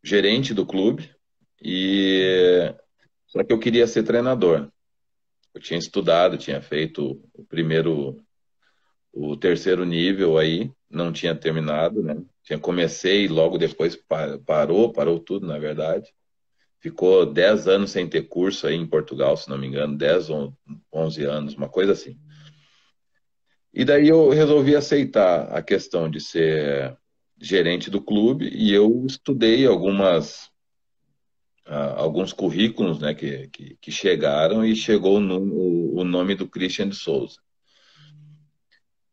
gerente 0.00 0.54
do 0.54 0.64
clube, 0.64 1.10
e 1.60 2.72
só 3.26 3.42
que 3.42 3.52
eu 3.52 3.58
queria 3.58 3.88
ser 3.88 4.04
treinador. 4.04 4.70
Eu 5.52 5.60
tinha 5.60 5.78
estudado, 5.78 6.38
tinha 6.38 6.62
feito 6.62 7.20
o 7.34 7.44
primeiro, 7.44 8.22
o 9.12 9.36
terceiro 9.36 9.84
nível 9.84 10.38
aí, 10.38 10.70
não 10.90 11.12
tinha 11.12 11.34
terminado, 11.34 12.02
né? 12.02 12.16
Tinha 12.42 12.58
comecei 12.58 13.28
logo 13.28 13.58
depois 13.58 13.94
pa- 13.94 14.38
parou, 14.44 14.92
parou 14.92 15.18
tudo, 15.20 15.46
na 15.46 15.58
verdade. 15.58 16.12
Ficou 16.80 17.24
10 17.26 17.68
anos 17.68 17.92
sem 17.92 18.08
ter 18.08 18.22
curso 18.22 18.66
aí 18.66 18.74
em 18.74 18.86
Portugal, 18.86 19.36
se 19.36 19.48
não 19.48 19.58
me 19.58 19.66
engano, 19.66 19.96
10 19.96 20.30
ou 20.30 20.52
11 20.92 21.24
anos, 21.24 21.54
uma 21.54 21.68
coisa 21.68 21.92
assim. 21.92 22.18
E 23.72 23.84
daí 23.84 24.08
eu 24.08 24.30
resolvi 24.30 24.76
aceitar 24.76 25.44
a 25.52 25.62
questão 25.62 26.10
de 26.10 26.20
ser 26.20 26.96
gerente 27.40 27.90
do 27.90 28.02
clube 28.02 28.50
e 28.52 28.72
eu 28.72 29.04
estudei 29.06 29.66
algumas 29.66 30.50
ah, 31.64 31.94
alguns 32.00 32.32
currículos 32.32 32.98
né, 32.98 33.14
que, 33.14 33.48
que, 33.48 33.76
que 33.80 33.90
chegaram 33.90 34.64
e 34.64 34.74
chegou 34.74 35.20
no, 35.20 35.38
o, 35.38 36.00
o 36.00 36.04
nome 36.04 36.34
do 36.34 36.48
Christian 36.48 36.88
de 36.88 36.96
Souza. 36.96 37.41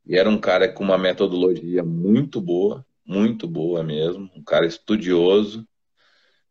E 0.10 0.18
era 0.18 0.30
um 0.30 0.40
cara 0.40 0.68
com 0.74 0.84
uma 0.84 0.98
metodologia 0.98 1.84
muito 1.86 2.42
boa, 2.42 2.86
muito 3.06 3.48
boa 3.48 3.84
mesmo, 3.84 4.30
um 4.36 4.44
cara 4.44 4.66
estudioso, 4.68 5.68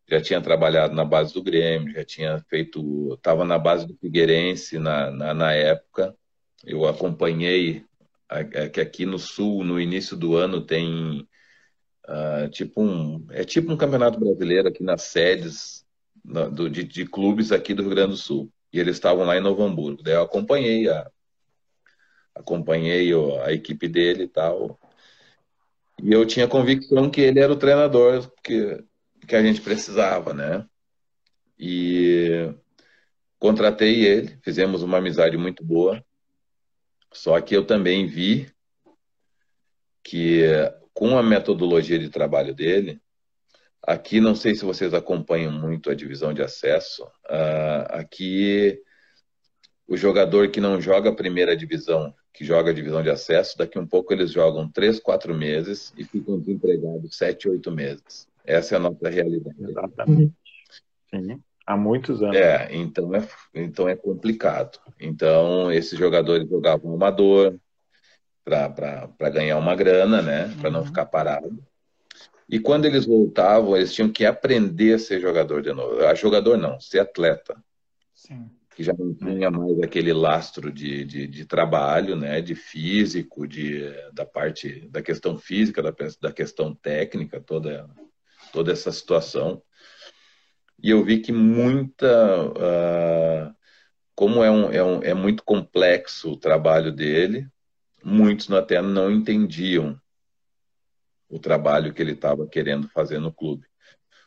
já 0.09 0.21
tinha 0.21 0.41
trabalhado 0.41 0.95
na 0.95 1.05
base 1.05 1.35
do 1.35 1.43
Grêmio, 1.43 1.93
já 1.93 2.05
tinha 2.05 2.41
feito, 2.49 3.15
estava 3.15 3.45
na 3.45 3.59
base 3.59 3.87
do 3.87 3.97
Figueirense 3.97 4.79
na, 4.79 5.11
na, 5.11 5.35
na 5.35 5.53
época. 5.53 6.17
Eu 6.65 6.87
acompanhei 6.87 7.85
a- 8.29 8.45
que 8.71 8.81
aqui 8.81 9.07
no 9.07 9.19
Sul, 9.19 9.65
no 9.65 9.81
início 9.81 10.17
do 10.17 10.37
ano, 10.37 10.65
tem 10.65 11.29
ah, 12.07 12.49
tipo 12.51 12.83
um, 12.83 13.27
é 13.31 13.45
tipo 13.45 13.73
um 13.73 13.77
campeonato 13.77 14.19
brasileiro 14.19 14.69
aqui 14.69 14.83
nas 14.83 15.03
sedes 15.03 15.85
na- 16.25 16.49
do- 16.49 16.71
de, 16.71 16.85
de 16.85 17.07
clubes 17.07 17.53
aqui 17.53 17.75
do 17.75 17.83
Rio 17.83 17.91
Grande 17.91 18.13
do 18.13 18.17
Sul. 18.17 18.51
E 18.73 18.79
eles 18.81 18.97
estavam 18.97 19.25
lá 19.25 19.37
em 19.37 19.41
Novo 19.41 19.63
Hamburgo. 19.63 20.03
Daí 20.03 20.15
eu 20.15 20.23
acompanhei 20.23 20.89
a, 20.89 21.11
acompanhei 22.39 23.11
a 23.45 23.53
equipe 23.53 23.89
dele 23.89 24.25
e 24.25 24.29
tal. 24.29 24.79
E 26.03 26.13
eu 26.13 26.25
tinha 26.27 26.49
convicção 26.49 27.11
que 27.11 27.21
ele 27.21 27.41
era 27.41 27.53
o 27.53 27.57
treinador 27.57 28.31
que, 28.43 28.85
que 29.27 29.35
a 29.35 29.43
gente 29.43 29.61
precisava, 29.61 30.33
né? 30.33 30.67
E 31.59 32.55
contratei 33.39 34.05
ele, 34.05 34.39
fizemos 34.43 34.83
uma 34.83 34.99
amizade 34.99 35.37
muito 35.37 35.65
boa. 35.65 36.05
Só 37.13 37.41
que 37.41 37.57
eu 37.57 37.67
também 37.67 38.07
vi 38.07 38.51
que 40.03 40.43
com 40.95 41.19
a 41.19 41.23
metodologia 41.23 41.99
de 41.99 42.09
trabalho 42.11 42.55
dele, 42.55 43.01
aqui 43.83 44.21
não 44.21 44.35
sei 44.35 44.55
se 44.55 44.65
vocês 44.65 44.95
acompanham 44.95 45.53
muito 45.53 45.91
a 45.91 45.95
divisão 45.95 46.33
de 46.33 46.43
acesso, 46.43 47.09
ah, 47.29 47.99
aqui 48.01 48.81
o 49.87 49.97
jogador 49.97 50.51
que 50.51 50.61
não 50.61 50.81
joga 50.81 51.11
a 51.11 51.15
primeira 51.15 51.57
divisão, 51.57 52.15
que 52.39 52.45
joga 52.45 52.71
a 52.71 52.75
divisão 52.75 53.03
de 53.03 53.11
acesso, 53.11 53.59
daqui 53.59 53.77
um 53.81 53.87
pouco 53.87 54.13
eles 54.13 54.31
jogam 54.31 54.71
três, 54.71 55.01
quatro 55.01 55.35
meses 55.35 55.93
e 55.99 56.05
ficam 56.05 56.39
desempregados 56.39 57.17
sete, 57.17 57.49
oito 57.49 57.69
meses. 57.73 58.29
Essa 58.45 58.77
é 58.77 58.79
a 58.79 58.81
nossa 58.81 59.09
realidade. 59.09 59.57
Exatamente. 59.59 60.33
Sim. 61.11 61.43
Há 61.67 61.77
muitos 61.77 62.23
anos. 62.23 62.37
É, 62.37 62.69
então 62.71 63.13
é, 63.13 63.27
então 63.53 63.89
é 63.89 63.97
complicado. 63.97 64.79
Então, 65.01 65.73
esses 65.73 65.99
jogadores 65.99 66.49
jogavam 66.49 66.95
amador 66.95 67.59
para 68.45 69.31
ganhar 69.33 69.59
uma 69.59 69.75
grana, 69.75 70.23
né? 70.23 70.55
Para 70.61 70.71
não 70.71 70.81
uhum. 70.81 70.87
ficar 70.87 71.07
parado. 71.07 71.59
E 72.49 72.61
quando 72.61 72.85
eles 72.85 73.05
voltavam, 73.05 73.77
eles 73.77 73.93
tinham 73.93 74.13
que 74.13 74.25
aprender 74.25 74.95
a 74.95 74.99
ser 75.01 75.21
jogador 75.21 75.61
de 75.61 75.73
novo. 75.73 76.07
A 76.07 76.15
jogador 76.15 76.57
não, 76.57 76.79
ser 76.79 77.01
atleta. 77.01 77.61
Sim. 78.15 78.49
Que 78.79 78.85
já 78.85 78.93
não 78.97 79.13
tinha 79.13 79.51
mais 79.51 79.77
aquele 79.81 80.13
lastro 80.13 80.71
de, 80.71 81.05
de, 81.05 81.27
de, 81.27 81.45
trabalho, 81.45 82.15
né? 82.15 82.41
De 82.41 82.55
físico, 82.55 83.45
de, 83.45 83.91
da 84.13 84.25
parte 84.25 84.89
da 84.89 85.03
questão 85.03 85.37
física, 85.37 85.83
da, 85.83 85.93
da 86.21 86.33
questão 86.33 86.73
técnica, 86.73 87.41
toda, 87.41 87.91
toda 88.53 88.71
essa 88.71 88.93
situação. 88.93 89.61
E 90.81 90.91
eu 90.91 91.03
vi 91.03 91.19
que 91.19 91.33
muita. 91.33 92.07
Uh, 92.51 93.53
como 94.15 94.45
é, 94.45 94.51
um, 94.51 94.73
é, 94.73 94.85
um, 94.85 95.03
é 95.03 95.13
muito 95.13 95.43
complexo 95.43 96.31
o 96.31 96.37
trabalho 96.37 96.93
dele, 96.93 97.49
muitos 98.05 98.49
até 98.53 98.81
não 98.81 99.11
entendiam 99.11 100.01
o 101.29 101.41
trabalho 101.41 101.93
que 101.93 102.01
ele 102.01 102.13
estava 102.13 102.47
querendo 102.47 102.89
fazer 102.91 103.19
no 103.19 103.33
clube. 103.33 103.67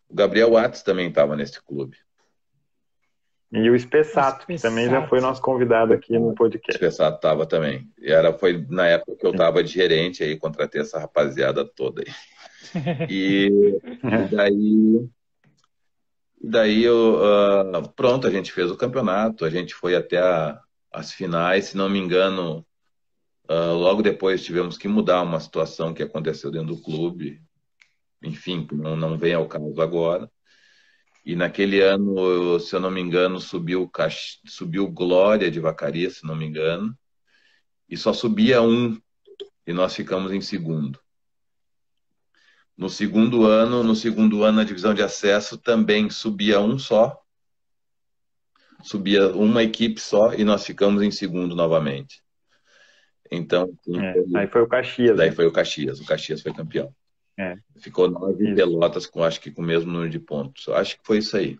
O 0.09 0.13
Gabriel 0.13 0.51
Watts 0.51 0.83
também 0.83 1.07
estava 1.07 1.37
nesse 1.37 1.63
clube. 1.63 1.95
E 3.51 3.69
o 3.69 3.75
Espessato, 3.75 4.47
que 4.47 4.55
também 4.55 4.89
já 4.89 5.05
foi 5.07 5.19
nosso 5.19 5.41
convidado 5.41 5.91
aqui 5.91 6.17
no 6.17 6.33
podcast. 6.33 6.71
O 6.71 6.75
Espessato 6.75 7.17
estava 7.17 7.45
também. 7.45 7.89
E 7.99 8.11
era, 8.11 8.31
foi 8.31 8.65
na 8.69 8.87
época 8.87 9.17
que 9.17 9.25
eu 9.25 9.31
estava 9.31 9.63
de 9.63 9.71
gerente 9.71 10.23
aí, 10.23 10.37
contratei 10.37 10.81
essa 10.81 10.99
rapaziada 10.99 11.65
toda 11.65 12.01
aí. 12.01 13.07
E, 13.09 13.79
e 14.03 14.35
daí, 14.35 15.09
daí 16.41 16.83
eu, 16.83 17.19
uh, 17.19 17.89
pronto, 17.93 18.25
a 18.25 18.31
gente 18.31 18.53
fez 18.53 18.71
o 18.71 18.77
campeonato, 18.77 19.43
a 19.43 19.49
gente 19.49 19.73
foi 19.75 19.95
até 19.95 20.19
a, 20.19 20.61
as 20.91 21.11
finais, 21.11 21.65
se 21.65 21.77
não 21.77 21.89
me 21.89 21.99
engano, 21.99 22.65
Uh, 23.51 23.73
logo 23.73 24.01
depois 24.01 24.45
tivemos 24.45 24.77
que 24.77 24.87
mudar 24.87 25.21
uma 25.23 25.37
situação 25.37 25.93
que 25.93 26.01
aconteceu 26.01 26.49
dentro 26.49 26.73
do 26.73 26.81
clube, 26.81 27.41
enfim, 28.23 28.65
não, 28.71 28.95
não 28.95 29.17
vem 29.17 29.33
ao 29.33 29.45
caso 29.45 29.81
agora. 29.81 30.31
E 31.23 31.35
naquele 31.35 31.81
ano, 31.81 32.59
se 32.59 32.75
eu 32.75 32.79
não 32.79 32.89
me 32.89 32.99
engano, 32.99 33.39
subiu, 33.39 33.89
subiu 34.45 34.89
Glória 34.89 35.51
de 35.51 35.59
Vacaria, 35.59 36.09
se 36.09 36.25
não 36.25 36.35
me 36.35 36.45
engano, 36.45 36.97
e 37.87 37.95
só 37.95 38.11
subia 38.11 38.61
um, 38.61 38.99
e 39.67 39.73
nós 39.73 39.95
ficamos 39.95 40.31
em 40.31 40.41
segundo. 40.41 40.99
No 42.75 42.89
segundo 42.89 43.45
ano, 43.45 43.83
no 43.83 43.95
segundo 43.95 44.43
ano, 44.43 44.57
na 44.57 44.63
divisão 44.63 44.93
de 44.93 45.03
acesso 45.03 45.57
também 45.57 46.09
subia 46.09 46.59
um 46.59 46.79
só, 46.79 47.21
subia 48.81 49.31
uma 49.33 49.61
equipe 49.61 50.01
só, 50.01 50.33
e 50.33 50.43
nós 50.43 50.65
ficamos 50.65 51.03
em 51.03 51.11
segundo 51.11 51.55
novamente. 51.55 52.23
Então, 53.31 53.71
é, 53.95 54.13
foi... 54.13 54.25
aí 54.35 54.47
foi 54.47 54.61
o 54.61 54.67
Caxias. 54.67 55.17
Daí 55.17 55.29
né? 55.29 55.35
foi 55.35 55.45
o 55.45 55.51
Caxias. 55.51 55.99
O 56.01 56.05
Caxias 56.05 56.41
foi 56.41 56.53
campeão. 56.53 56.93
É. 57.37 57.57
Ficou 57.79 58.09
nove 58.09 58.45
isso. 58.45 58.55
Pelotas 58.55 59.05
com 59.05 59.23
acho 59.23 59.39
que 59.41 59.51
com 59.51 59.61
o 59.61 59.65
mesmo 59.65 59.91
número 59.91 60.09
de 60.09 60.19
pontos. 60.19 60.67
Acho 60.69 60.97
que 60.97 61.05
foi 61.05 61.19
isso 61.19 61.35
aí. 61.37 61.57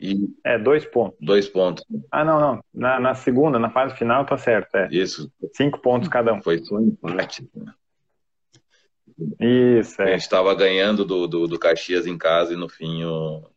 E... 0.00 0.28
É, 0.44 0.58
dois 0.58 0.84
pontos. 0.84 1.16
Dois 1.20 1.48
pontos. 1.48 1.84
Ah, 2.10 2.24
não, 2.24 2.40
não. 2.40 2.64
Na, 2.72 3.00
na 3.00 3.14
segunda, 3.14 3.58
na 3.58 3.70
fase 3.70 3.94
final, 3.96 4.26
tá 4.26 4.36
certo. 4.36 4.74
É. 4.74 4.88
Isso. 4.90 5.32
Cinco 5.54 5.80
pontos 5.80 6.08
cada 6.08 6.32
um. 6.32 6.42
Foi 6.42 6.58
só 6.58 6.80
empate. 6.80 7.48
Né? 7.54 7.72
Isso, 9.40 10.02
é. 10.02 10.06
A 10.06 10.10
gente 10.10 10.22
estava 10.22 10.54
ganhando 10.54 11.04
do, 11.04 11.26
do, 11.26 11.46
do, 11.46 11.58
Caxias 11.58 12.06
em 12.06 12.18
casa 12.18 12.52
e 12.52 12.56
no 12.56 12.68
fim 12.68 13.04
o. 13.04 13.48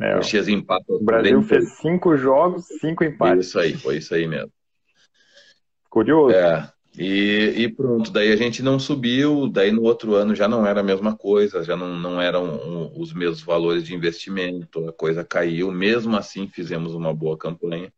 É, 0.00 0.14
Caxias 0.14 0.48
empata. 0.48 0.84
O 0.88 1.02
Brasil 1.02 1.42
fez 1.42 1.76
cinco 1.78 2.16
jogos, 2.16 2.66
cinco 2.80 3.02
empates. 3.02 3.46
Isso 3.46 3.58
aí, 3.58 3.74
foi 3.74 3.96
isso 3.96 4.14
aí 4.14 4.26
mesmo. 4.26 4.52
Curioso. 5.88 6.34
É. 6.34 6.70
E, 6.98 7.52
e, 7.58 7.68
pronto, 7.68 8.10
daí 8.10 8.32
a 8.32 8.36
gente 8.36 8.62
não 8.62 8.78
subiu, 8.78 9.48
daí 9.48 9.70
no 9.70 9.82
outro 9.82 10.14
ano 10.14 10.34
já 10.34 10.48
não 10.48 10.66
era 10.66 10.80
a 10.80 10.84
mesma 10.84 11.14
coisa, 11.14 11.62
já 11.62 11.76
não, 11.76 11.94
não 11.94 12.20
eram 12.20 12.90
os 12.98 13.12
mesmos 13.12 13.42
valores 13.42 13.84
de 13.84 13.94
investimento, 13.94 14.88
a 14.88 14.92
coisa 14.94 15.22
caiu, 15.22 15.70
mesmo 15.70 16.16
assim 16.16 16.48
fizemos 16.48 16.94
uma 16.94 17.12
boa 17.12 17.36
campanha. 17.36 17.92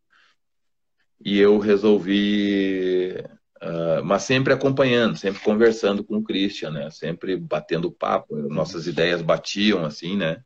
E 1.25 1.39
eu 1.39 1.59
resolvi, 1.59 3.15
uh, 3.63 4.05
mas 4.05 4.25
sempre 4.25 4.53
acompanhando, 4.53 5.17
sempre 5.17 5.43
conversando 5.43 6.03
com 6.03 6.17
o 6.17 6.23
Christian, 6.23 6.71
né? 6.71 6.91
Sempre 6.91 7.37
batendo 7.37 7.93
papo, 7.93 8.35
nossas 8.37 8.87
ideias 8.89 9.23
batiam 9.23 9.85
assim, 9.85 10.17
né? 10.17 10.43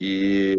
E 0.00 0.56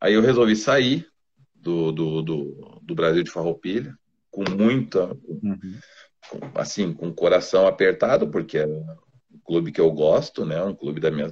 aí 0.00 0.14
eu 0.14 0.22
resolvi 0.22 0.56
sair 0.56 1.06
do, 1.54 1.92
do, 1.92 2.22
do, 2.22 2.80
do 2.82 2.94
Brasil 2.94 3.22
de 3.22 3.30
Farroupilha, 3.30 3.98
com 4.30 4.44
muita, 4.48 5.06
uhum. 5.26 5.58
assim, 6.54 6.92
com 6.92 7.08
o 7.08 7.14
coração 7.14 7.66
apertado, 7.66 8.28
porque 8.28 8.58
é 8.58 8.66
um 8.66 8.84
clube 9.44 9.72
que 9.72 9.80
eu 9.80 9.90
gosto, 9.90 10.44
né? 10.44 10.62
Um 10.62 10.74
clube 10.74 11.00
da 11.00 11.10
minha, 11.10 11.30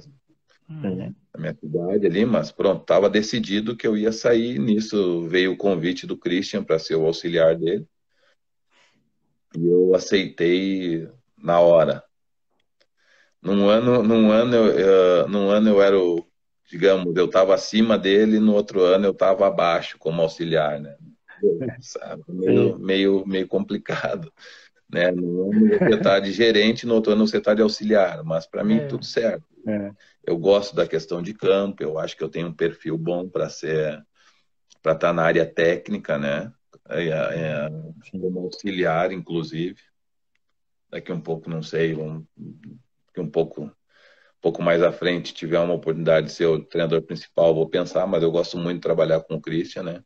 uhum. 0.69 1.13
da 1.33 1.39
minha 1.39 1.55
cidade 1.55 2.05
ali, 2.05 2.25
mas 2.25 2.51
pronto, 2.51 2.81
estava 2.81 3.09
decidido 3.09 3.75
que 3.75 3.87
eu 3.87 3.97
ia 3.97 4.11
sair. 4.11 4.59
Nisso 4.59 5.27
veio 5.27 5.53
o 5.53 5.57
convite 5.57 6.05
do 6.05 6.17
Christian 6.17 6.63
para 6.63 6.79
ser 6.79 6.95
o 6.95 7.05
auxiliar 7.05 7.55
dele. 7.55 7.87
E 9.57 9.65
eu 9.65 9.95
aceitei 9.95 11.07
na 11.37 11.59
hora. 11.59 12.03
Num 13.41 13.69
ano, 13.69 14.03
num 14.03 14.31
ano, 14.31 14.55
eu, 14.55 14.79
eu 14.79 15.27
num 15.29 15.49
ano 15.49 15.69
eu 15.69 15.81
era 15.81 15.97
o, 15.97 16.25
digamos, 16.69 17.15
eu 17.15 17.25
estava 17.25 17.55
acima 17.55 17.97
dele, 17.97 18.39
no 18.39 18.53
outro 18.53 18.83
ano 18.83 19.05
eu 19.05 19.11
estava 19.11 19.47
abaixo 19.47 19.97
como 19.97 20.21
auxiliar, 20.21 20.79
né? 20.79 20.95
Sabe? 21.81 22.23
Meio, 22.27 22.79
meio, 22.79 23.27
meio 23.27 23.47
complicado. 23.47 24.31
Né? 24.89 25.11
No 25.11 25.51
ano 25.51 25.69
você 25.69 25.95
está 25.95 26.19
de 26.19 26.31
gerente, 26.31 26.85
no 26.85 26.95
outro 26.95 27.13
ano 27.13 27.27
você 27.27 27.37
está 27.37 27.53
de 27.53 27.61
auxiliar, 27.61 28.23
mas 28.23 28.47
para 28.47 28.63
mim 28.63 28.77
é. 28.77 28.87
tudo 28.87 29.05
certo. 29.05 29.45
É. 29.67 29.91
Eu 30.25 30.37
gosto 30.37 30.75
da 30.75 30.87
questão 30.87 31.21
de 31.21 31.33
campo, 31.33 31.83
eu 31.83 31.99
acho 31.99 32.17
que 32.17 32.23
eu 32.23 32.29
tenho 32.29 32.47
um 32.47 32.53
perfil 32.53 32.97
bom 32.97 33.27
para 33.29 33.49
ser 33.49 34.03
para 34.81 34.93
estar 34.93 35.09
tá 35.09 35.13
na 35.13 35.23
área 35.23 35.45
técnica, 35.45 36.17
né? 36.17 36.51
É, 36.89 37.09
é, 37.09 37.69
como 38.11 38.39
auxiliar, 38.39 39.11
inclusive. 39.11 39.77
Daqui 40.89 41.11
um 41.11 41.21
pouco, 41.21 41.49
não 41.49 41.61
sei, 41.61 41.93
um, 41.95 42.25
um 43.17 43.29
pouco 43.29 43.63
um 43.63 44.41
pouco 44.41 44.63
mais 44.63 44.81
à 44.81 44.91
frente 44.91 45.33
tiver 45.33 45.59
uma 45.59 45.73
oportunidade 45.73 46.27
de 46.27 46.31
ser 46.31 46.45
o 46.45 46.63
treinador 46.63 47.01
principal, 47.01 47.53
vou 47.53 47.67
pensar, 47.67 48.07
mas 48.07 48.23
eu 48.23 48.31
gosto 48.31 48.57
muito 48.57 48.75
de 48.75 48.81
trabalhar 48.81 49.19
com 49.19 49.35
o 49.35 49.41
Christian, 49.41 49.83
né? 49.83 50.03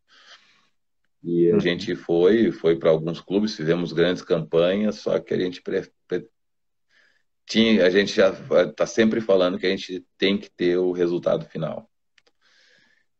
E 1.23 1.49
a 1.49 1.53
uhum. 1.53 1.59
gente 1.59 1.95
foi, 1.95 2.51
foi 2.51 2.75
para 2.75 2.89
alguns 2.89 3.21
clubes, 3.21 3.55
fizemos 3.55 3.93
grandes 3.93 4.21
campanhas, 4.21 4.95
só 4.95 5.17
que 5.19 5.33
a 5.33 5.39
gente 5.39 5.61
pre... 5.61 5.89
tinha, 7.45 7.85
a 7.85 7.89
gente 7.89 8.13
já 8.13 8.29
está 8.63 8.85
sempre 8.85 9.21
falando 9.21 9.57
que 9.57 9.65
a 9.65 9.69
gente 9.69 10.05
tem 10.17 10.37
que 10.37 10.51
ter 10.51 10.77
o 10.77 10.91
resultado 10.91 11.45
final. 11.45 11.89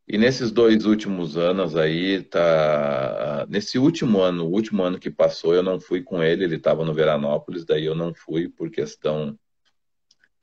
E 0.06 0.18
nesses 0.18 0.52
dois 0.52 0.86
últimos 0.86 1.38
anos 1.38 1.78
aí, 1.78 2.22
tá. 2.24 3.46
Nesse 3.50 3.80
último 3.80 4.20
ano, 4.20 4.44
o 4.46 4.52
último 4.52 4.84
ano 4.84 5.00
que 5.00 5.10
passou, 5.10 5.56
eu 5.56 5.64
não 5.64 5.80
fui 5.80 6.04
com 6.04 6.22
ele, 6.22 6.44
ele 6.44 6.58
estava 6.58 6.84
no 6.84 6.94
Veranópolis, 6.94 7.64
daí 7.64 7.86
eu 7.86 7.96
não 7.96 8.14
fui 8.14 8.50
por 8.50 8.70
questão 8.70 9.40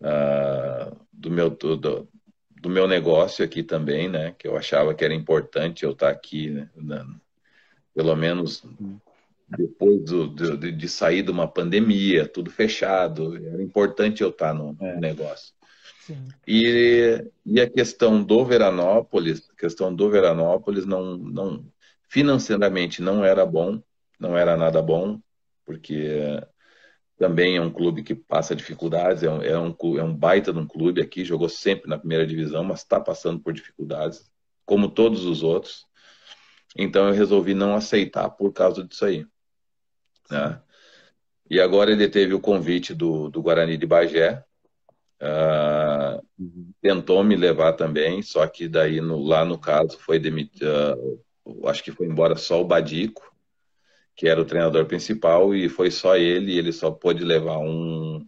uh, 0.01 0.97
do 1.13 1.31
meu 1.31 1.51
do, 1.51 1.77
do 1.77 2.71
meu 2.71 2.89
negócio 2.89 3.45
aqui 3.45 3.63
também, 3.63 4.09
né? 4.09 4.35
Que 4.39 4.49
eu 4.49 4.57
achava 4.57 4.95
que 4.95 5.05
era 5.05 5.15
importante 5.15 5.85
eu 5.85 5.93
estar 5.93 6.07
tá 6.07 6.13
aqui, 6.13 6.49
né? 6.49 7.05
Pelo 8.01 8.17
menos 8.17 8.65
depois 9.47 10.03
do, 10.05 10.29
de, 10.57 10.73
de, 10.73 10.89
sair 10.89 11.23
de 11.23 11.31
uma 11.31 11.47
pandemia, 11.47 12.27
tudo 12.27 12.51
fechado, 12.51 13.37
era 13.37 13.63
importante 13.63 14.23
eu 14.23 14.31
estar 14.31 14.55
no, 14.55 14.75
é. 14.81 14.99
negócio. 14.99 15.53
E, 16.49 17.23
e 17.45 17.61
a 17.61 17.69
questão 17.69 18.23
do 18.23 18.43
Veranópolis, 18.43 19.51
a 19.51 19.61
questão 19.61 19.95
do 19.95 20.09
Veranópolis 20.09 20.87
não, 20.87 21.19
não 21.19 21.67
financeiramente 22.09 23.03
não 23.03 23.23
era 23.23 23.45
bom, 23.45 23.83
não 24.19 24.35
era 24.35 24.57
nada 24.57 24.81
bom, 24.81 25.21
porque 25.67 26.41
também 27.19 27.59
é 27.59 27.61
um 27.61 27.71
clube 27.71 28.03
que 28.03 28.15
passa 28.15 28.57
dificuldades, 28.57 29.23
é 29.23 29.31
um, 29.31 29.43
é 29.43 29.59
um, 29.59 29.77
é 29.99 30.03
um 30.03 30.17
baita 30.17 30.55
de 30.55 30.59
um 30.59 30.67
clube 30.67 31.03
aqui, 31.03 31.23
jogou 31.23 31.51
sempre 31.51 31.87
na 31.87 31.99
primeira 31.99 32.27
divisão, 32.27 32.65
mas 32.65 32.81
está 32.81 32.99
passando 32.99 33.41
por 33.41 33.53
dificuldades, 33.53 34.25
como 34.65 34.89
todos 34.89 35.27
os 35.27 35.43
outros. 35.43 35.90
Então 36.77 37.09
eu 37.09 37.15
resolvi 37.15 37.55
não 37.55 37.75
aceitar 37.75 38.31
por 38.31 38.53
causa 38.53 38.85
disso 38.85 39.05
aí. 39.05 39.27
Né? 40.31 40.61
E 41.49 41.61
agora 41.61 41.91
ele 41.91 42.09
teve 42.09 42.33
o 42.33 42.41
convite 42.41 42.95
do, 42.95 43.29
do 43.29 43.43
Guarani 43.43 43.77
de 43.77 43.87
Bagé. 43.87 44.45
Uh. 45.21 46.25
Tentou 46.81 47.23
me 47.23 47.37
levar 47.37 47.75
também, 47.75 48.23
só 48.23 48.47
que 48.47 48.67
daí 48.67 49.01
no, 49.01 49.23
lá 49.23 49.45
no 49.45 49.59
caso 49.59 49.99
foi 49.99 50.19
demitido. 50.19 50.67
Uh, 51.45 51.69
acho 51.69 51.83
que 51.83 51.93
foi 51.93 52.07
embora 52.07 52.37
só 52.37 52.61
o 52.61 52.65
Badico, 52.65 53.35
que 54.15 54.29
era 54.29 54.41
o 54.41 54.45
treinador 54.45 54.87
principal, 54.87 55.55
e 55.55 55.69
foi 55.69 55.91
só 55.91 56.17
ele, 56.17 56.53
e 56.53 56.59
ele 56.59 56.73
só 56.73 56.91
pôde 56.91 57.25
levar 57.25 57.59
um, 57.59 58.27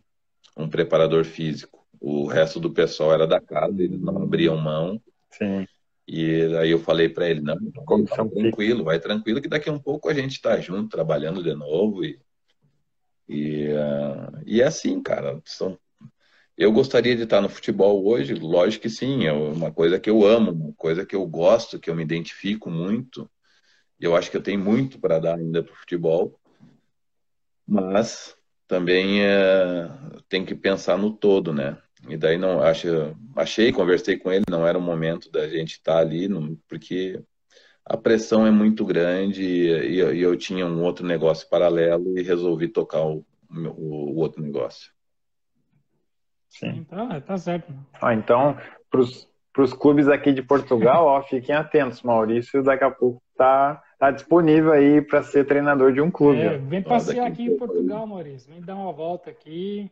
um 0.57 0.69
preparador 0.69 1.25
físico. 1.25 1.87
O 2.01 2.27
resto 2.27 2.59
do 2.59 2.73
pessoal 2.73 3.13
era 3.13 3.27
da 3.27 3.41
casa, 3.41 3.83
eles 3.83 4.01
não 4.01 4.23
abriam 4.23 4.57
mão. 4.57 5.01
Sim. 5.31 5.67
E 6.07 6.43
aí 6.57 6.71
eu 6.71 6.79
falei 6.79 7.09
para 7.09 7.29
ele, 7.29 7.41
não, 7.41 7.57
vai 7.85 8.29
tranquilo, 8.29 8.85
vai 8.85 9.01
tranquilo, 9.01 9.41
que 9.41 9.49
daqui 9.49 9.69
a 9.69 9.73
um 9.73 9.79
pouco 9.79 10.09
a 10.09 10.15
gente 10.15 10.33
está 10.33 10.59
junto, 10.61 10.91
trabalhando 10.91 11.43
de 11.43 11.55
novo. 11.55 12.05
E, 12.05 12.21
e, 13.29 13.69
uh, 13.69 14.43
e 14.45 14.61
é 14.61 14.65
assim, 14.65 15.01
cara, 15.03 15.41
são 15.45 15.79
eu 16.57 16.71
gostaria 16.71 17.17
de 17.17 17.23
estar 17.23 17.41
no 17.41 17.49
futebol 17.49 18.07
hoje, 18.07 18.35
lógico 18.35 18.83
que 18.83 18.91
sim, 18.91 19.27
é 19.27 19.33
uma 19.33 19.73
coisa 19.73 19.99
que 19.99 20.11
eu 20.11 20.25
amo, 20.25 20.53
uma 20.53 20.73
coisa 20.75 21.05
que 21.05 21.17
eu 21.17 21.27
gosto, 21.27 21.79
que 21.79 21.89
eu 21.89 21.95
me 21.95 22.03
identifico 22.03 22.71
muito. 22.71 23.29
Eu 23.99 24.15
acho 24.15 24.31
que 24.31 24.37
eu 24.37 24.43
tenho 24.43 24.61
muito 24.61 24.99
para 25.01 25.19
dar 25.19 25.39
ainda 25.39 25.63
para 25.63 25.73
o 25.73 25.77
futebol, 25.77 26.39
mas 27.67 28.37
também 28.69 29.23
é, 29.25 29.89
tem 30.29 30.45
que 30.45 30.55
pensar 30.55 30.99
no 30.99 31.13
todo, 31.13 31.53
né? 31.53 31.79
E 32.09 32.17
daí 32.17 32.37
não 32.37 32.61
acho, 32.63 33.17
achei, 33.37 33.73
conversei 33.73 34.17
com 34.17 34.31
ele, 34.31 34.45
não 34.51 34.67
era 34.67 34.77
o 34.77 34.83
momento 34.83 35.31
da 35.31 35.49
gente 35.49 35.73
estar 35.73 35.99
ali, 35.99 36.29
não, 36.29 36.57
porque 36.69 37.23
a 37.85 37.97
pressão 37.97 38.47
é 38.47 38.51
muito 38.51 38.85
grande 38.85 39.43
e, 39.43 39.97
e, 39.97 40.21
eu 40.21 40.37
tinha 40.37 40.67
um 40.67 40.83
outro 40.83 41.07
negócio 41.07 41.49
paralelo 41.49 42.19
e 42.19 42.23
resolvi 42.23 42.69
tocar 42.69 43.05
o, 43.05 43.25
o, 43.51 44.13
o 44.13 44.17
outro 44.17 44.43
negócio. 44.43 44.93
Sim. 46.49 46.85
Tá, 46.85 47.21
tá 47.21 47.39
certo. 47.39 47.73
Ah, 48.01 48.15
então, 48.15 48.57
para 48.91 49.63
os 49.63 49.73
clubes 49.73 50.09
aqui 50.09 50.33
de 50.33 50.43
Portugal, 50.43 51.07
ó, 51.07 51.23
fiquem 51.23 51.55
atentos, 51.55 52.03
Maurício 52.03 52.63
daqui 52.63 52.85
a 52.85 52.91
pouco 52.91 53.23
tá, 53.37 53.83
tá 53.99 54.11
disponível 54.11 54.73
aí 54.73 55.01
para 55.01 55.23
ser 55.23 55.47
treinador 55.47 55.93
de 55.93 56.01
um 56.01 56.11
clube. 56.11 56.41
É, 56.41 56.59
vem 56.59 56.83
passear 56.83 57.27
aqui 57.27 57.45
em 57.45 57.57
Portugal, 57.57 58.07
Maurício. 58.07 58.53
Vem 58.53 58.61
dar 58.61 58.77
uma 58.77 58.93
volta 58.93 59.31
aqui. 59.31 59.91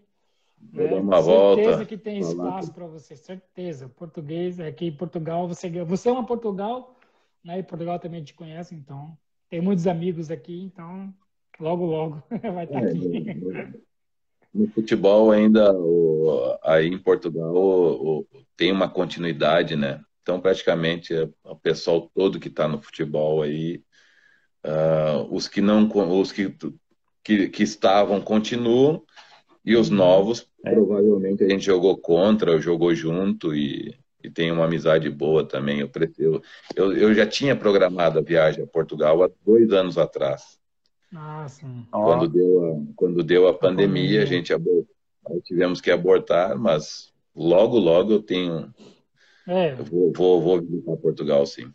Né? 0.73 0.89
Dar 0.89 0.97
uma 0.97 1.20
volta. 1.20 1.62
Certeza 1.62 1.87
que 1.87 1.97
tem 1.97 2.19
espaço 2.19 2.73
para 2.73 2.87
você, 2.87 3.16
certeza. 3.16 3.89
Português, 3.89 4.61
aqui 4.61 4.87
em 4.87 4.97
Portugal, 4.97 5.49
você, 5.49 5.69
você 5.85 6.09
é 6.09 6.12
uma 6.12 6.27
Portugal, 6.27 6.97
né? 7.45 7.59
E 7.59 7.62
Portugal 7.62 7.99
também 7.99 8.23
te 8.23 8.35
conhece, 8.35 8.74
então. 8.74 9.16
Tem 9.49 9.61
muitos 9.61 9.87
amigos 9.87 10.31
aqui, 10.31 10.62
então 10.62 11.12
logo, 11.59 11.85
logo 11.85 12.23
vai 12.55 12.65
estar 12.65 12.81
tá 12.81 12.87
é, 12.87 12.91
aqui. 12.91 13.28
É, 13.28 13.61
é 13.61 13.73
no 14.53 14.69
futebol 14.69 15.31
ainda 15.31 15.73
o, 15.73 16.59
aí 16.62 16.89
em 16.89 16.99
Portugal 16.99 17.55
o, 17.55 18.20
o, 18.20 18.27
tem 18.57 18.73
uma 18.73 18.89
continuidade, 18.89 19.77
né? 19.77 20.01
Então 20.23 20.41
praticamente 20.41 21.15
o 21.45 21.57
pessoal 21.57 22.11
todo 22.15 22.41
que 22.41 22.49
está 22.49 22.66
no 22.66 22.82
futebol 22.82 23.43
aí, 23.43 23.82
uh, 24.66 25.35
os 25.35 25.49
que 25.49 25.61
não, 25.61 25.89
os 26.20 26.32
que, 26.32 26.55
que, 27.23 27.49
que 27.49 27.62
estavam 27.62 28.20
continuam 28.20 29.05
e 29.65 29.77
os 29.77 29.89
novos 29.89 30.50
é. 30.65 30.73
provavelmente 30.73 31.45
a 31.45 31.49
gente 31.49 31.65
jogou 31.65 31.97
contra, 31.97 32.53
ou 32.53 32.61
jogou 32.61 32.95
junto 32.95 33.55
e, 33.55 33.95
e 34.23 34.31
tem 34.31 34.51
uma 34.51 34.65
amizade 34.65 35.09
boa 35.09 35.45
também. 35.45 35.81
Eu, 36.19 36.43
eu, 36.77 36.93
eu 36.93 37.15
já 37.15 37.27
tinha 37.27 37.57
programado 37.57 38.19
a 38.19 38.23
viagem 38.23 38.65
a 38.65 38.66
Portugal 38.66 39.23
há 39.23 39.31
dois 39.45 39.73
anos 39.73 39.99
atrás. 39.99 40.59
Ah, 41.15 41.47
sim. 41.49 41.87
Quando, 41.91 42.28
deu 42.28 42.65
a, 42.65 42.95
quando 42.95 43.23
deu 43.23 43.49
a 43.49 43.55
pandemia, 43.55 44.23
a 44.23 44.27
gente 44.27 44.53
abortou, 44.53 44.87
tivemos 45.45 45.81
que 45.81 45.91
abortar, 45.91 46.57
mas 46.57 47.12
logo, 47.35 47.78
logo 47.78 48.12
eu 48.12 48.23
tenho. 48.23 48.73
É. 49.47 49.73
Eu 49.73 49.85
vou, 49.85 50.12
vou, 50.12 50.41
vou 50.41 50.61
visitar 50.61 50.97
Portugal, 50.97 51.45
sim. 51.47 51.73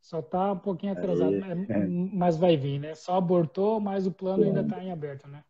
Só 0.00 0.20
está 0.20 0.52
um 0.52 0.58
pouquinho 0.58 0.92
atrasado, 0.92 1.34
é. 1.34 1.86
mas 1.86 2.36
vai 2.36 2.56
vir, 2.56 2.78
né? 2.78 2.94
Só 2.94 3.16
abortou, 3.16 3.80
mas 3.80 4.06
o 4.06 4.12
plano 4.12 4.44
é. 4.44 4.48
ainda 4.48 4.60
está 4.60 4.84
em 4.84 4.92
aberto, 4.92 5.26
né? 5.26 5.42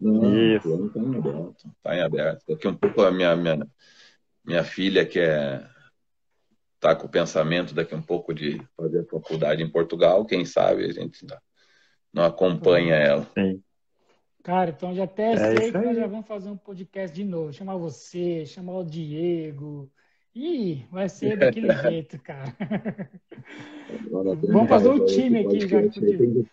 Não, 0.00 0.56
Isso. 0.56 0.86
está 0.86 1.00
em 1.00 1.16
aberto. 1.16 1.68
Está 1.76 1.96
em 1.96 2.00
aberto. 2.02 2.44
Daqui 2.48 2.68
um 2.68 2.76
pouco 2.76 3.02
a 3.02 3.10
minha, 3.10 3.34
minha, 3.34 3.66
minha 4.44 4.64
filha 4.64 5.06
quer 5.06 5.68
tá 6.78 6.94
com 6.94 7.06
o 7.06 7.10
pensamento 7.10 7.74
daqui 7.74 7.94
um 7.94 8.02
pouco 8.02 8.34
de 8.34 8.60
fazer 8.76 9.06
faculdade 9.06 9.62
em 9.62 9.70
Portugal, 9.70 10.24
quem 10.24 10.44
sabe 10.44 10.84
a 10.84 10.92
gente 10.92 11.26
não 12.12 12.24
acompanha 12.24 12.94
ela. 12.94 13.28
Sim. 13.34 13.62
Cara, 14.42 14.70
então 14.70 14.94
já 14.94 15.04
até 15.04 15.32
é 15.32 15.36
sei 15.36 15.72
que 15.72 15.78
nós 15.78 15.96
já 15.96 16.06
vamos 16.06 16.26
fazer 16.26 16.48
um 16.48 16.56
podcast 16.56 17.14
de 17.14 17.24
novo. 17.24 17.52
Chamar 17.52 17.76
você, 17.76 18.46
chamar 18.46 18.74
o 18.74 18.84
Diego. 18.84 19.90
Ih, 20.32 20.86
vai 20.90 21.08
ser 21.08 21.34
daquele 21.38 21.72
jeito, 21.72 22.22
cara. 22.22 22.54
vamos 24.08 24.68
fazer 24.68 24.88
um 24.88 25.04
time 25.04 25.40
aqui 25.40 25.66
já. 25.66 25.80
Tem, 25.88 26.48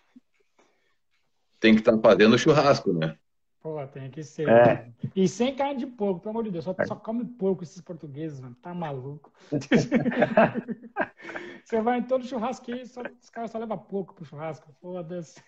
tem 1.59 1.73
que 1.75 1.81
estar 1.81 1.95
tá 1.95 2.01
fazendo 2.01 2.39
churrasco, 2.39 2.91
né? 2.91 3.15
Pô, 3.63 3.87
tem 3.87 4.11
que 4.11 4.21
ser. 4.23 4.47
É. 4.49 4.91
E 5.15 5.25
sem 5.25 5.55
carne 5.55 5.79
de 5.79 5.87
porco, 5.87 6.19
pelo 6.19 6.31
amor 6.31 6.43
de 6.43 6.51
Deus. 6.51 6.65
Só, 6.65 6.75
só 6.85 6.97
come 6.97 7.23
porco 7.23 7.63
esses 7.63 7.79
portugueses, 7.79 8.41
mano. 8.41 8.57
Tá 8.61 8.73
maluco. 8.73 9.31
Você 11.63 11.81
vai 11.81 11.99
em 11.99 12.03
todo 12.03 12.25
churrasco 12.25 12.73
aí, 12.73 12.85
só, 12.85 13.01
os 13.21 13.29
caras 13.29 13.51
só 13.51 13.57
levam 13.57 13.77
porco 13.77 14.13
pro 14.13 14.25
churrasco. 14.25 14.69
Foda-se. 14.81 15.41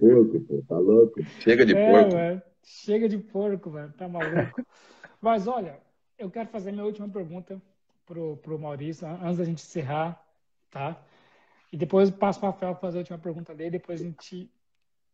Porco, 0.00 0.40
pô, 0.40 0.64
tá 0.66 0.78
louco? 0.78 1.22
Chega 1.40 1.66
de 1.66 1.76
é, 1.76 1.90
porco. 1.90 2.16
Mano, 2.16 2.42
chega 2.62 3.06
de 3.06 3.18
porco, 3.18 3.68
mano, 3.68 3.92
tá 3.92 4.08
maluco. 4.08 4.66
Mas 5.20 5.46
olha, 5.46 5.78
eu 6.18 6.30
quero 6.30 6.48
fazer 6.48 6.72
minha 6.72 6.86
última 6.86 7.06
pergunta 7.06 7.60
pro, 8.06 8.38
pro 8.38 8.58
Maurício, 8.58 9.06
antes 9.06 9.36
da 9.36 9.44
gente 9.44 9.62
encerrar, 9.62 10.26
tá? 10.70 10.98
E 11.70 11.76
depois 11.76 12.10
passo 12.10 12.40
para 12.40 12.48
o 12.48 12.52
Rafael 12.52 12.76
fazer 12.76 12.96
a 12.96 13.00
última 13.00 13.18
pergunta 13.18 13.54
dele, 13.54 13.72
depois 13.72 14.00
a 14.00 14.04
gente 14.04 14.50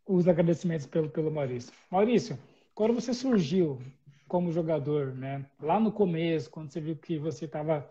usa 0.06 0.30
agradecimentos 0.30 0.86
pelo, 0.86 1.08
pelo 1.08 1.30
Maurício. 1.30 1.72
Maurício, 1.90 2.38
quando 2.74 2.94
você 2.94 3.14
surgiu 3.14 3.80
como 4.28 4.52
jogador, 4.52 5.14
né? 5.14 5.44
Lá 5.60 5.78
no 5.78 5.92
começo, 5.92 6.50
quando 6.50 6.70
você 6.70 6.80
viu 6.80 6.96
que 6.96 7.18
você 7.18 7.44
estava 7.44 7.88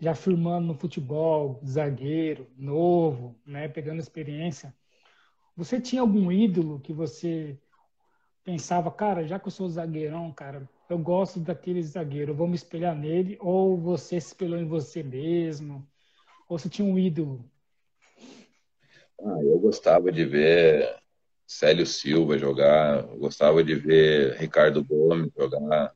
já 0.00 0.14
firmando 0.14 0.68
no 0.68 0.74
futebol, 0.74 1.60
zagueiro, 1.66 2.46
novo, 2.56 3.34
né? 3.46 3.68
Pegando 3.68 4.00
experiência, 4.00 4.74
você 5.56 5.80
tinha 5.80 6.02
algum 6.02 6.30
ídolo 6.30 6.80
que 6.80 6.92
você 6.92 7.58
pensava, 8.44 8.90
cara, 8.90 9.26
já 9.26 9.38
que 9.38 9.46
eu 9.46 9.50
sou 9.50 9.68
zagueirão, 9.68 10.32
cara, 10.32 10.68
eu 10.88 10.98
gosto 10.98 11.40
daquele 11.40 11.82
zagueiro, 11.82 12.32
eu 12.32 12.36
vou 12.36 12.46
me 12.46 12.54
espelhar 12.54 12.94
nele, 12.94 13.38
ou 13.40 13.76
você 13.76 14.20
se 14.20 14.28
espelhou 14.28 14.58
em 14.58 14.66
você 14.66 15.02
mesmo, 15.02 15.86
ou 16.48 16.58
você 16.58 16.68
tinha 16.68 16.86
um 16.86 16.98
ídolo? 16.98 17.44
Ah, 19.18 19.40
eu 19.42 19.58
gostava 19.58 20.12
de 20.12 20.24
ver 20.24 21.03
Célio 21.46 21.86
Silva 21.86 22.38
jogar, 22.38 23.02
gostava 23.18 23.62
de 23.62 23.74
ver 23.74 24.36
Ricardo 24.36 24.82
Gomes 24.82 25.30
jogar, 25.36 25.92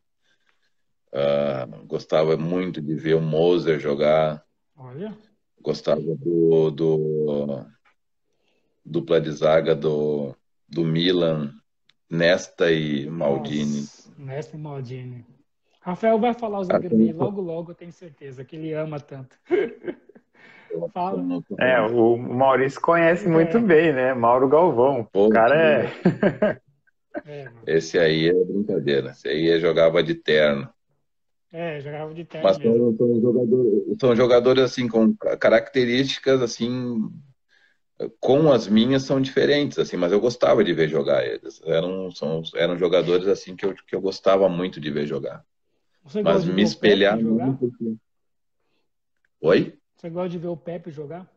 uh, 1.13 1.87
gostava 1.87 2.37
muito 2.37 2.81
de 2.81 2.95
ver 2.95 3.15
o 3.15 3.21
Moser 3.21 3.81
jogar. 3.81 4.45
Olha. 4.77 5.17
Gostava 5.61 6.01
do, 6.01 6.71
do 6.71 7.67
dupla 8.85 9.21
de 9.21 9.31
zaga 9.33 9.75
do, 9.75 10.35
do 10.69 10.85
Milan, 10.85 11.53
Nesta 12.11 12.71
e 12.73 13.09
Maldini. 13.09 13.81
Nossa, 13.81 14.15
Nesta 14.19 14.57
e 14.57 14.61
Maldini. 14.61 15.27
Rafael 15.81 16.19
vai 16.19 16.35
falar 16.35 16.61
os 16.61 16.69
dele 16.69 17.13
logo, 17.13 17.41
logo, 17.41 17.71
eu 17.71 17.75
tenho 17.75 17.93
certeza 17.93 18.45
que 18.45 18.57
ele 18.57 18.73
ama 18.75 19.01
tanto. 19.01 19.39
Fala. 20.93 21.25
É, 21.59 21.81
o 21.81 22.17
Maurício 22.17 22.81
conhece 22.81 23.27
é. 23.27 23.29
muito 23.29 23.61
bem, 23.61 23.93
né? 23.93 24.15
Mauro 24.15 24.49
Galvão. 24.49 25.09
Pô, 25.13 25.27
o 25.27 25.31
cara 25.31 25.57
é. 25.57 26.61
é 27.27 27.49
Esse 27.67 27.99
aí 27.99 28.29
é 28.29 28.45
brincadeira. 28.45 29.11
Esse 29.11 29.29
aí 29.29 29.61
jogava 29.61 30.03
de 30.03 30.15
terno. 30.15 30.69
É, 31.53 31.81
jogava 31.81 32.13
de 32.13 32.25
terno. 32.25 32.47
Mas 32.47 32.57
são, 32.57 32.97
são, 32.97 33.21
jogadores, 33.21 34.01
são 34.01 34.17
jogadores 34.17 34.63
assim 34.63 34.87
com 34.89 35.15
características 35.17 36.43
assim 36.43 37.11
com 38.21 38.53
as 38.53 38.69
minhas 38.69 39.03
são 39.03 39.21
diferentes, 39.21 39.79
assim, 39.79 39.97
mas 39.97 40.13
eu 40.13 40.21
gostava 40.21 40.63
de 40.63 40.73
ver 40.73 40.89
jogar 40.89 41.27
eles. 41.27 41.61
Eram, 41.65 42.11
são, 42.11 42.43
eram 42.55 42.79
jogadores 42.79 43.27
assim 43.27 43.57
que 43.57 43.67
eu, 43.67 43.75
que 43.75 43.95
eu 43.95 44.01
gostava 44.01 44.49
muito 44.49 44.81
de 44.81 44.91
ver 44.91 45.07
jogar. 45.07 45.45
Você 46.05 46.23
mas 46.23 46.45
me 46.45 46.63
espelhar 46.63 47.19
muito. 47.19 47.73
Oi? 49.41 49.77
Você 49.99 50.09
gosta 50.09 50.29
de 50.29 50.39
ver 50.39 50.47
o 50.47 50.57
Pepe 50.57 50.93
jogar? 50.93 51.29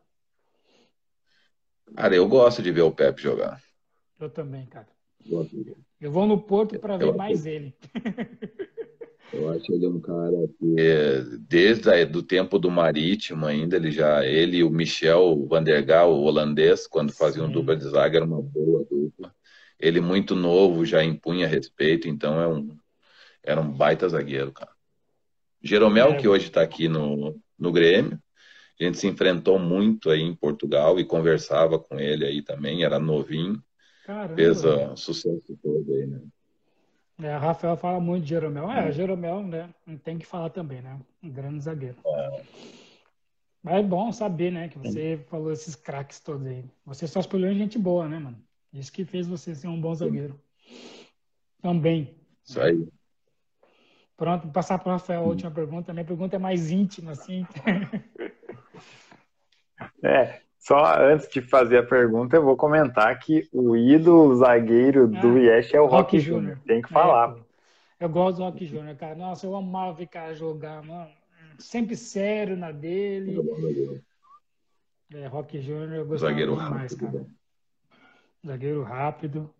Cara, 1.96 2.14
eu 2.14 2.28
gosto 2.28 2.62
de 2.62 2.70
ver 2.70 2.82
o 2.82 2.92
Pepe 2.92 3.20
jogar. 3.20 3.60
Eu 4.20 4.30
também, 4.30 4.66
cara. 4.66 4.86
Eu 6.00 6.12
vou 6.12 6.26
no 6.26 6.40
Porto 6.40 6.78
para 6.78 6.96
ver 6.96 7.12
mais 7.14 7.44
ele. 7.44 7.74
Eu 9.32 9.50
acho 9.50 9.72
ele 9.72 9.86
um 9.86 9.98
cara 9.98 10.46
que, 10.58 10.76
desde 11.48 11.88
o 11.88 12.06
do 12.06 12.22
tempo 12.22 12.58
do 12.58 12.70
Marítimo 12.70 13.46
ainda, 13.46 13.76
ele 13.76 13.90
já, 13.90 14.26
ele 14.26 14.58
e 14.58 14.64
o 14.64 14.68
Michel 14.68 15.46
Van 15.46 15.62
der 15.62 15.82
Gaal, 15.82 16.12
o 16.12 16.24
holandês, 16.24 16.86
quando 16.86 17.14
faziam 17.14 17.46
Sim. 17.46 17.52
dupla 17.54 17.74
de 17.74 17.88
zaga, 17.88 18.18
era 18.18 18.26
uma 18.26 18.42
boa 18.42 18.84
dupla. 18.84 19.34
Ele 19.80 20.02
muito 20.02 20.36
novo, 20.36 20.84
já 20.84 21.02
impunha 21.02 21.48
respeito, 21.48 22.08
então 22.08 22.38
é 22.38 22.46
um, 22.46 22.76
era 23.42 23.58
um 23.58 23.72
baita 23.72 24.06
zagueiro, 24.06 24.52
cara. 24.52 24.72
Jeromel, 25.62 26.12
é. 26.12 26.16
que 26.16 26.28
hoje 26.28 26.48
está 26.48 26.60
aqui 26.60 26.86
no, 26.86 27.40
no 27.58 27.72
Grêmio, 27.72 28.20
A 28.82 28.86
gente 28.86 28.98
se 28.98 29.06
enfrentou 29.06 29.58
muito 29.60 30.10
aí 30.10 30.20
em 30.20 30.34
Portugal 30.34 30.98
e 30.98 31.04
conversava 31.04 31.78
com 31.78 32.00
ele 32.00 32.24
aí 32.24 32.42
também, 32.42 32.82
era 32.82 32.98
novinho. 32.98 33.62
Caramba. 34.04 34.34
Fez 34.34 34.64
o 34.64 34.96
sucesso 34.96 35.56
todo 35.62 35.92
aí, 35.92 36.06
né? 36.06 36.20
É, 37.22 37.36
Rafael 37.36 37.76
fala 37.76 38.00
muito 38.00 38.24
de 38.24 38.30
Jeromel. 38.30 38.68
É, 38.68 38.90
Jeromel, 38.90 39.44
né? 39.44 39.72
Tem 40.02 40.18
que 40.18 40.26
falar 40.26 40.50
também, 40.50 40.82
né? 40.82 40.98
Um 41.22 41.30
grande 41.30 41.60
zagueiro. 41.60 41.96
É. 42.04 42.42
Mas 43.62 43.76
é 43.76 43.82
bom 43.82 44.10
saber, 44.10 44.50
né? 44.50 44.68
Que 44.68 44.78
você 44.78 45.16
Sim. 45.16 45.24
falou 45.28 45.52
esses 45.52 45.76
craques 45.76 46.18
todos 46.18 46.44
aí. 46.44 46.64
Você 46.84 47.06
só 47.06 47.20
escolheu 47.20 47.54
gente 47.54 47.78
boa, 47.78 48.08
né, 48.08 48.18
mano? 48.18 48.42
Isso 48.72 48.92
que 48.92 49.04
fez 49.04 49.28
você 49.28 49.54
ser 49.54 49.68
um 49.68 49.80
bom 49.80 49.94
zagueiro. 49.94 50.40
Também. 51.60 52.16
Isso 52.44 52.60
aí. 52.60 52.84
Pronto, 54.16 54.44
vou 54.44 54.52
passar 54.52 54.78
para 54.78 54.88
o 54.88 54.92
Rafael 54.92 55.22
a 55.22 55.26
última 55.26 55.50
pergunta. 55.50 55.92
Minha 55.92 56.04
pergunta 56.04 56.34
é 56.34 56.38
mais 56.40 56.72
íntima, 56.72 57.12
assim. 57.12 57.46
É, 60.02 60.40
só 60.58 60.96
antes 61.00 61.28
de 61.28 61.40
fazer 61.40 61.78
a 61.78 61.82
pergunta, 61.86 62.36
eu 62.36 62.44
vou 62.44 62.56
comentar 62.56 63.18
que 63.18 63.48
o 63.52 63.76
ídolo 63.76 64.34
zagueiro 64.36 65.08
do 65.08 65.36
ah, 65.36 65.60
é 65.72 65.80
o 65.80 65.86
Rock, 65.86 66.16
Rock 66.16 66.20
Júnior. 66.20 66.58
Tem 66.66 66.82
que 66.82 66.88
falar. 66.88 67.36
É, 68.00 68.04
eu 68.04 68.08
gosto 68.08 68.38
do 68.38 68.44
Rock 68.44 68.66
Júnior, 68.66 68.96
cara. 68.96 69.14
Nossa, 69.14 69.46
eu 69.46 69.54
amava 69.54 69.94
ver 69.94 70.06
cara 70.06 70.34
jogar, 70.34 70.82
mano. 70.82 71.10
Sempre 71.58 71.96
sério 71.96 72.56
na 72.56 72.72
dele. 72.72 73.36
É, 75.12 75.26
Rock 75.26 75.60
Júnior, 75.60 75.92
eu 75.92 76.06
gostava 76.06 76.32
zagueiro 76.32 76.56
demais, 76.56 76.92
rápido, 76.92 77.12
cara. 77.12 77.18
Né? 77.18 77.26
Zagueiro 78.46 78.82
rápido. 78.82 79.54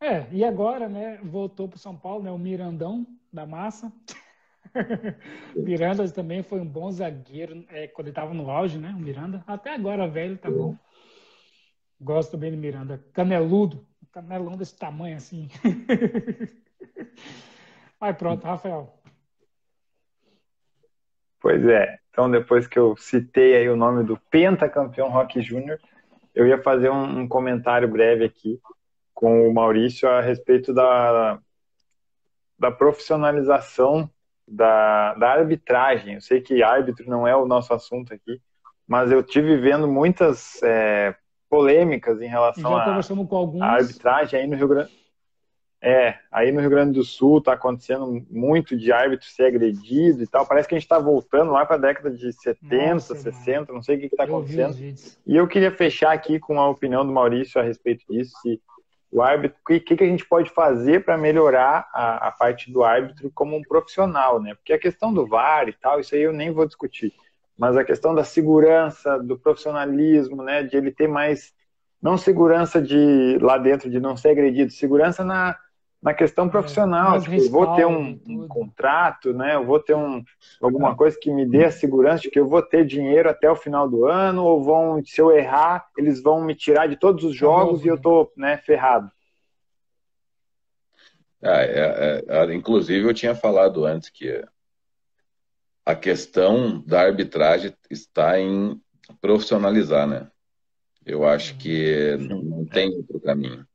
É, 0.00 0.26
e 0.30 0.44
agora, 0.44 0.88
né, 0.88 1.18
voltou 1.22 1.68
para 1.68 1.78
São 1.78 1.96
Paulo, 1.96 2.22
né, 2.22 2.30
o 2.30 2.38
Mirandão 2.38 3.06
da 3.32 3.46
massa. 3.46 3.92
Miranda 5.56 6.08
também 6.10 6.42
foi 6.42 6.60
um 6.60 6.66
bom 6.66 6.90
zagueiro 6.90 7.64
é, 7.68 7.86
quando 7.86 8.08
ele 8.08 8.12
estava 8.12 8.34
no 8.34 8.50
auge, 8.50 8.78
né? 8.78 8.92
O 8.96 9.00
Miranda. 9.00 9.44
Até 9.46 9.74
agora, 9.74 10.08
velho, 10.08 10.36
tá 10.36 10.50
bom. 10.50 10.76
Gosto 12.00 12.36
bem 12.36 12.50
do 12.50 12.56
Miranda. 12.56 13.04
Caneludo. 13.12 13.86
Canelão 14.12 14.56
desse 14.56 14.76
tamanho 14.76 15.16
assim. 15.16 15.48
Vai 17.98 18.14
pronto, 18.14 18.44
Rafael. 18.44 18.92
Pois 21.40 21.64
é. 21.66 21.98
Então, 22.10 22.30
depois 22.30 22.66
que 22.66 22.78
eu 22.78 22.96
citei 22.96 23.56
aí 23.56 23.68
o 23.68 23.76
nome 23.76 24.04
do 24.04 24.18
pentacampeão 24.30 25.10
Rock 25.10 25.42
Júnior, 25.42 25.80
eu 26.34 26.46
ia 26.46 26.62
fazer 26.62 26.90
um, 26.90 27.20
um 27.20 27.28
comentário 27.28 27.88
breve 27.88 28.24
aqui 28.24 28.60
com 29.12 29.48
o 29.48 29.54
Maurício 29.54 30.08
a 30.08 30.20
respeito 30.20 30.72
da, 30.72 31.40
da 32.58 32.70
profissionalização 32.70 34.08
da, 34.46 35.14
da 35.14 35.30
arbitragem. 35.32 36.14
Eu 36.14 36.20
sei 36.20 36.40
que 36.40 36.62
árbitro 36.62 37.08
não 37.08 37.26
é 37.26 37.34
o 37.34 37.46
nosso 37.46 37.72
assunto 37.72 38.12
aqui, 38.12 38.40
mas 38.86 39.10
eu 39.10 39.22
tive 39.22 39.56
vendo 39.56 39.88
muitas 39.88 40.62
é, 40.62 41.14
polêmicas 41.48 42.20
em 42.20 42.28
relação 42.28 42.76
à 42.76 42.84
arbitragem 43.62 44.40
aí 44.40 44.46
no 44.46 44.56
Rio 44.56 44.68
Grande. 44.68 45.04
É, 45.86 46.18
aí 46.32 46.50
no 46.50 46.60
Rio 46.60 46.70
Grande 46.70 46.94
do 46.94 47.04
Sul 47.04 47.38
está 47.38 47.52
acontecendo 47.52 48.26
muito 48.30 48.74
de 48.74 48.90
árbitro 48.90 49.26
ser 49.26 49.44
agredido 49.44 50.22
e 50.22 50.26
tal. 50.26 50.46
Parece 50.46 50.66
que 50.66 50.74
a 50.74 50.78
gente 50.78 50.86
está 50.86 50.98
voltando 50.98 51.52
lá 51.52 51.66
para 51.66 51.76
a 51.76 51.78
década 51.78 52.10
de 52.10 52.32
70, 52.32 52.94
Nossa, 52.94 53.14
60, 53.14 53.60
mano. 53.60 53.74
não 53.74 53.82
sei 53.82 53.96
o 53.96 54.00
que 54.00 54.06
está 54.06 54.24
acontecendo. 54.24 54.74
E 55.26 55.36
eu 55.36 55.46
queria 55.46 55.70
fechar 55.70 56.12
aqui 56.12 56.40
com 56.40 56.58
a 56.58 56.70
opinião 56.70 57.04
do 57.04 57.12
Maurício 57.12 57.60
a 57.60 57.64
respeito 57.64 58.02
disso. 58.08 58.32
Se 58.40 58.58
o 59.14 59.22
árbitro, 59.22 59.56
o 59.62 59.64
que, 59.64 59.96
que 59.96 60.02
a 60.02 60.08
gente 60.08 60.26
pode 60.26 60.50
fazer 60.50 61.04
para 61.04 61.16
melhorar 61.16 61.88
a, 61.94 62.28
a, 62.28 62.32
parte 62.32 62.72
do 62.72 62.82
árbitro 62.82 63.30
como 63.32 63.56
um 63.56 63.62
profissional, 63.62 64.42
né? 64.42 64.56
Porque 64.56 64.72
a 64.72 64.78
questão 64.78 65.14
do 65.14 65.24
VAR 65.24 65.68
e 65.68 65.72
tal, 65.72 66.00
isso 66.00 66.16
aí 66.16 66.22
eu 66.22 66.32
nem 66.32 66.50
vou 66.50 66.66
discutir. 66.66 67.12
Mas 67.56 67.76
a 67.76 67.84
questão 67.84 68.12
da 68.12 68.24
segurança, 68.24 69.16
do 69.20 69.38
profissionalismo, 69.38 70.42
né? 70.42 70.64
De 70.64 70.76
ele 70.76 70.90
ter 70.90 71.06
mais, 71.06 71.54
não 72.02 72.18
segurança 72.18 72.82
de 72.82 73.38
lá 73.40 73.56
dentro 73.56 73.88
de 73.88 74.00
não 74.00 74.16
ser 74.16 74.30
agredido, 74.30 74.72
segurança 74.72 75.22
na, 75.22 75.56
na 76.04 76.12
questão 76.12 76.46
é, 76.46 76.50
profissional. 76.50 77.16
É, 77.16 77.20
tipo, 77.20 77.34
eu 77.34 77.50
vou 77.50 77.74
ter 77.74 77.86
um, 77.86 78.20
um, 78.28 78.46
contrato, 78.46 79.32
né? 79.32 79.54
Eu 79.54 79.64
vou 79.64 79.80
ter 79.80 79.94
um, 79.94 80.22
alguma 80.60 80.90
é. 80.90 80.94
coisa 80.94 81.18
que 81.18 81.32
me 81.32 81.46
dê 81.46 81.64
a 81.64 81.70
segurança 81.70 82.24
de 82.24 82.30
que 82.30 82.38
eu 82.38 82.46
vou 82.46 82.60
ter 82.60 82.84
dinheiro 82.84 83.30
até 83.30 83.50
o 83.50 83.56
final 83.56 83.88
do 83.88 84.04
ano, 84.04 84.44
ou 84.44 84.62
vão, 84.62 85.02
se 85.02 85.18
eu 85.18 85.32
errar, 85.32 85.86
eles 85.96 86.22
vão 86.22 86.44
me 86.44 86.54
tirar 86.54 86.86
de 86.88 86.96
todos 86.96 87.24
os 87.24 87.32
tá 87.32 87.38
jogos 87.38 87.84
e 87.84 87.88
eu 87.88 87.98
tô 87.98 88.30
né, 88.36 88.58
ferrado. 88.58 89.10
Ah, 91.42 91.62
é, 91.62 92.22
é, 92.28 92.54
inclusive, 92.54 93.08
eu 93.08 93.14
tinha 93.14 93.34
falado 93.34 93.86
antes 93.86 94.10
que 94.10 94.44
a 95.86 95.94
questão 95.94 96.82
da 96.86 97.00
arbitragem 97.00 97.74
está 97.90 98.38
em 98.38 98.78
profissionalizar, 99.22 100.06
né? 100.06 100.28
Eu 101.04 101.26
acho 101.26 101.56
que 101.56 102.16
não 102.18 102.64
tem 102.64 102.94
outro 102.94 103.20
caminho 103.20 103.66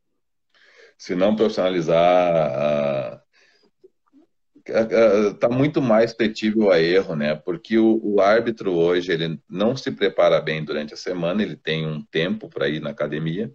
se 0.99 1.15
não 1.15 1.34
profissionalizar, 1.34 3.23
está 5.31 5.47
muito 5.49 5.81
mais 5.81 6.11
suscetível 6.11 6.71
a 6.71 6.80
erro, 6.80 7.15
né? 7.15 7.35
Porque 7.35 7.77
o, 7.77 7.99
o, 8.03 8.19
árbitro 8.19 8.73
hoje 8.73 9.13
ele 9.13 9.41
não 9.49 9.77
se 9.77 9.91
prepara 9.91 10.41
bem 10.41 10.63
durante 10.63 10.93
a 10.93 10.97
semana, 10.97 11.41
ele 11.41 11.55
tem 11.55 11.88
um 11.88 12.03
tempo 12.03 12.49
para 12.49 12.67
ir 12.67 12.81
na 12.81 12.89
academia. 12.89 13.49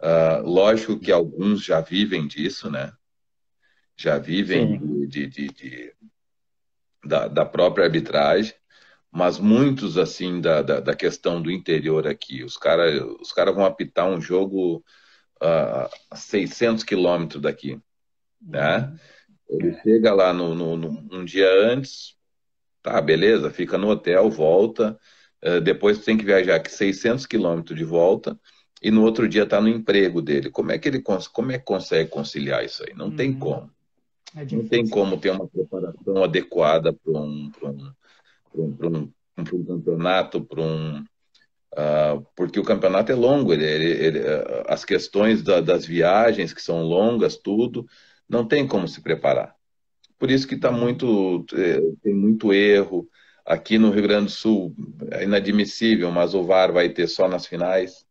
Uh, 0.00 0.42
lógico 0.44 0.98
que 0.98 1.12
alguns 1.12 1.62
já 1.62 1.80
vivem 1.80 2.26
disso, 2.26 2.68
né? 2.68 2.92
Já 3.96 4.18
vivem 4.18 5.06
de, 5.06 5.26
de, 5.28 5.48
de, 5.48 5.94
da, 7.04 7.28
da, 7.28 7.44
própria 7.46 7.84
arbitragem, 7.84 8.54
mas 9.12 9.38
muitos 9.38 9.96
assim 9.96 10.40
da, 10.40 10.60
da, 10.60 10.80
da 10.80 10.94
questão 10.94 11.40
do 11.40 11.52
interior 11.52 12.06
aqui, 12.06 12.42
os 12.42 12.56
caras 12.56 13.00
os 13.20 13.32
cara 13.32 13.52
vão 13.52 13.64
apitar 13.64 14.08
um 14.08 14.20
jogo 14.20 14.84
a 15.40 16.16
600 16.16 16.84
quilômetros 16.84 17.42
daqui. 17.42 17.80
Né? 18.40 18.92
Ele 19.48 19.74
chega 19.82 20.12
lá 20.12 20.32
no, 20.32 20.54
no, 20.54 20.76
no, 20.76 21.08
um 21.12 21.24
dia 21.24 21.48
antes, 21.50 22.16
tá, 22.82 23.00
beleza, 23.00 23.50
fica 23.50 23.78
no 23.78 23.88
hotel, 23.88 24.30
volta, 24.30 24.98
uh, 25.44 25.60
depois 25.60 26.04
tem 26.04 26.16
que 26.16 26.24
viajar 26.24 26.56
aqui 26.56 26.70
600 26.70 27.26
quilômetros 27.26 27.76
de 27.76 27.84
volta, 27.84 28.38
e 28.82 28.90
no 28.90 29.02
outro 29.02 29.28
dia 29.28 29.42
está 29.42 29.60
no 29.60 29.68
emprego 29.68 30.22
dele. 30.22 30.50
Como 30.50 30.70
é 30.70 30.78
que 30.78 30.88
ele 30.88 31.02
como 31.02 31.52
é 31.52 31.58
que 31.58 31.64
consegue 31.64 32.10
conciliar 32.10 32.64
isso 32.64 32.84
aí? 32.86 32.94
Não 32.94 33.06
uhum. 33.06 33.16
tem 33.16 33.36
como. 33.36 33.70
É 34.36 34.44
não 34.44 34.68
tem 34.68 34.88
como 34.88 35.18
ter 35.18 35.30
uma 35.30 35.48
preparação 35.48 36.22
adequada 36.22 36.92
para 36.92 37.12
um, 37.12 37.50
um, 37.62 37.92
um, 38.54 38.76
um, 38.82 39.12
um 39.36 39.64
campeonato, 39.64 40.44
para 40.44 40.60
um, 40.60 41.04
Uh, 41.74 42.26
porque 42.34 42.58
o 42.58 42.64
campeonato 42.64 43.12
é 43.12 43.14
longo, 43.14 43.52
ele, 43.52 43.64
ele, 43.64 43.86
ele, 43.86 44.18
uh, 44.20 44.64
as 44.66 44.84
questões 44.84 45.42
da, 45.42 45.60
das 45.60 45.84
viagens 45.84 46.52
que 46.52 46.62
são 46.62 46.82
longas, 46.82 47.36
tudo, 47.36 47.86
não 48.28 48.46
tem 48.46 48.66
como 48.66 48.88
se 48.88 49.00
preparar. 49.02 49.54
Por 50.18 50.30
isso 50.30 50.48
que 50.48 50.54
está 50.54 50.72
muito, 50.72 51.44
é, 51.54 51.80
tem 52.02 52.14
muito 52.14 52.52
erro. 52.52 53.08
Aqui 53.46 53.78
no 53.78 53.90
Rio 53.90 54.02
Grande 54.02 54.26
do 54.26 54.30
Sul 54.30 54.74
é 55.10 55.24
inadmissível, 55.24 56.10
mas 56.10 56.34
o 56.34 56.42
VAR 56.42 56.72
vai 56.72 56.88
ter 56.88 57.06
só 57.06 57.28
nas 57.28 57.46
finais. 57.46 58.04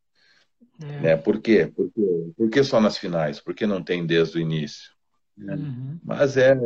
É. 0.81 0.99
Né? 1.01 1.17
Por 1.17 1.41
quê? 1.41 1.71
Por 1.75 1.91
quê? 1.91 2.31
Por 2.38 2.49
que 2.49 2.63
só 2.63 2.79
nas 2.79 2.97
finais? 2.97 3.39
Por 3.39 3.53
que 3.53 3.67
não 3.67 3.84
tem 3.84 4.05
desde 4.05 4.38
o 4.38 4.41
início? 4.41 4.91
Né? 5.38 5.55
Uhum. 5.55 5.99
Mas 6.03 6.38
é, 6.38 6.57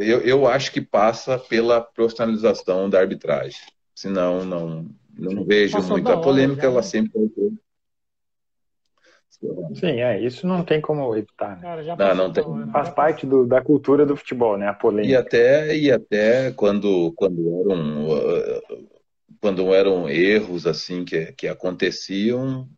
eu, 0.00 0.20
eu 0.20 0.46
acho 0.46 0.70
que 0.70 0.80
passa 0.80 1.38
pela 1.38 1.80
profissionalização 1.80 2.88
da 2.88 3.00
arbitragem. 3.00 3.60
Senão, 3.94 4.44
não, 4.44 4.86
não 5.16 5.44
vejo 5.44 5.74
Passou 5.74 5.92
muito. 5.92 6.10
A 6.10 6.20
polêmica, 6.20 6.66
ela 6.66 6.76
né? 6.76 6.82
sempre. 6.82 7.12
Sim, 9.74 10.00
é, 10.00 10.20
isso 10.20 10.46
não 10.46 10.64
tem 10.64 10.80
como 10.80 11.14
evitar. 11.16 11.56
Né? 11.56 11.96
Cara, 11.96 12.14
não, 12.14 12.28
não 12.28 12.32
tem. 12.32 12.44
Faz 12.70 12.90
parte 12.90 13.26
do, 13.26 13.44
da 13.44 13.60
cultura 13.60 14.06
do 14.06 14.16
futebol, 14.16 14.56
né? 14.56 14.68
A 14.68 14.74
polêmica. 14.74 15.12
E 15.12 15.16
até, 15.16 15.76
e 15.76 15.90
até 15.90 16.52
quando, 16.52 17.12
quando 17.16 17.60
eram 17.60 18.06
quando 19.40 19.74
eram 19.74 20.08
erros 20.08 20.66
assim 20.68 21.04
que, 21.04 21.32
que 21.32 21.48
aconteciam, 21.48 22.68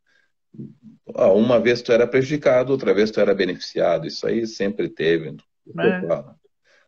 uma 1.06 1.60
vez 1.60 1.82
tu 1.82 1.92
era 1.92 2.06
prejudicado, 2.06 2.72
outra 2.72 2.94
vez 2.94 3.10
tu 3.10 3.20
era 3.20 3.34
beneficiado. 3.34 4.06
Isso 4.06 4.26
aí 4.26 4.46
sempre 4.46 4.88
teve. 4.88 5.36
É. 5.78 6.24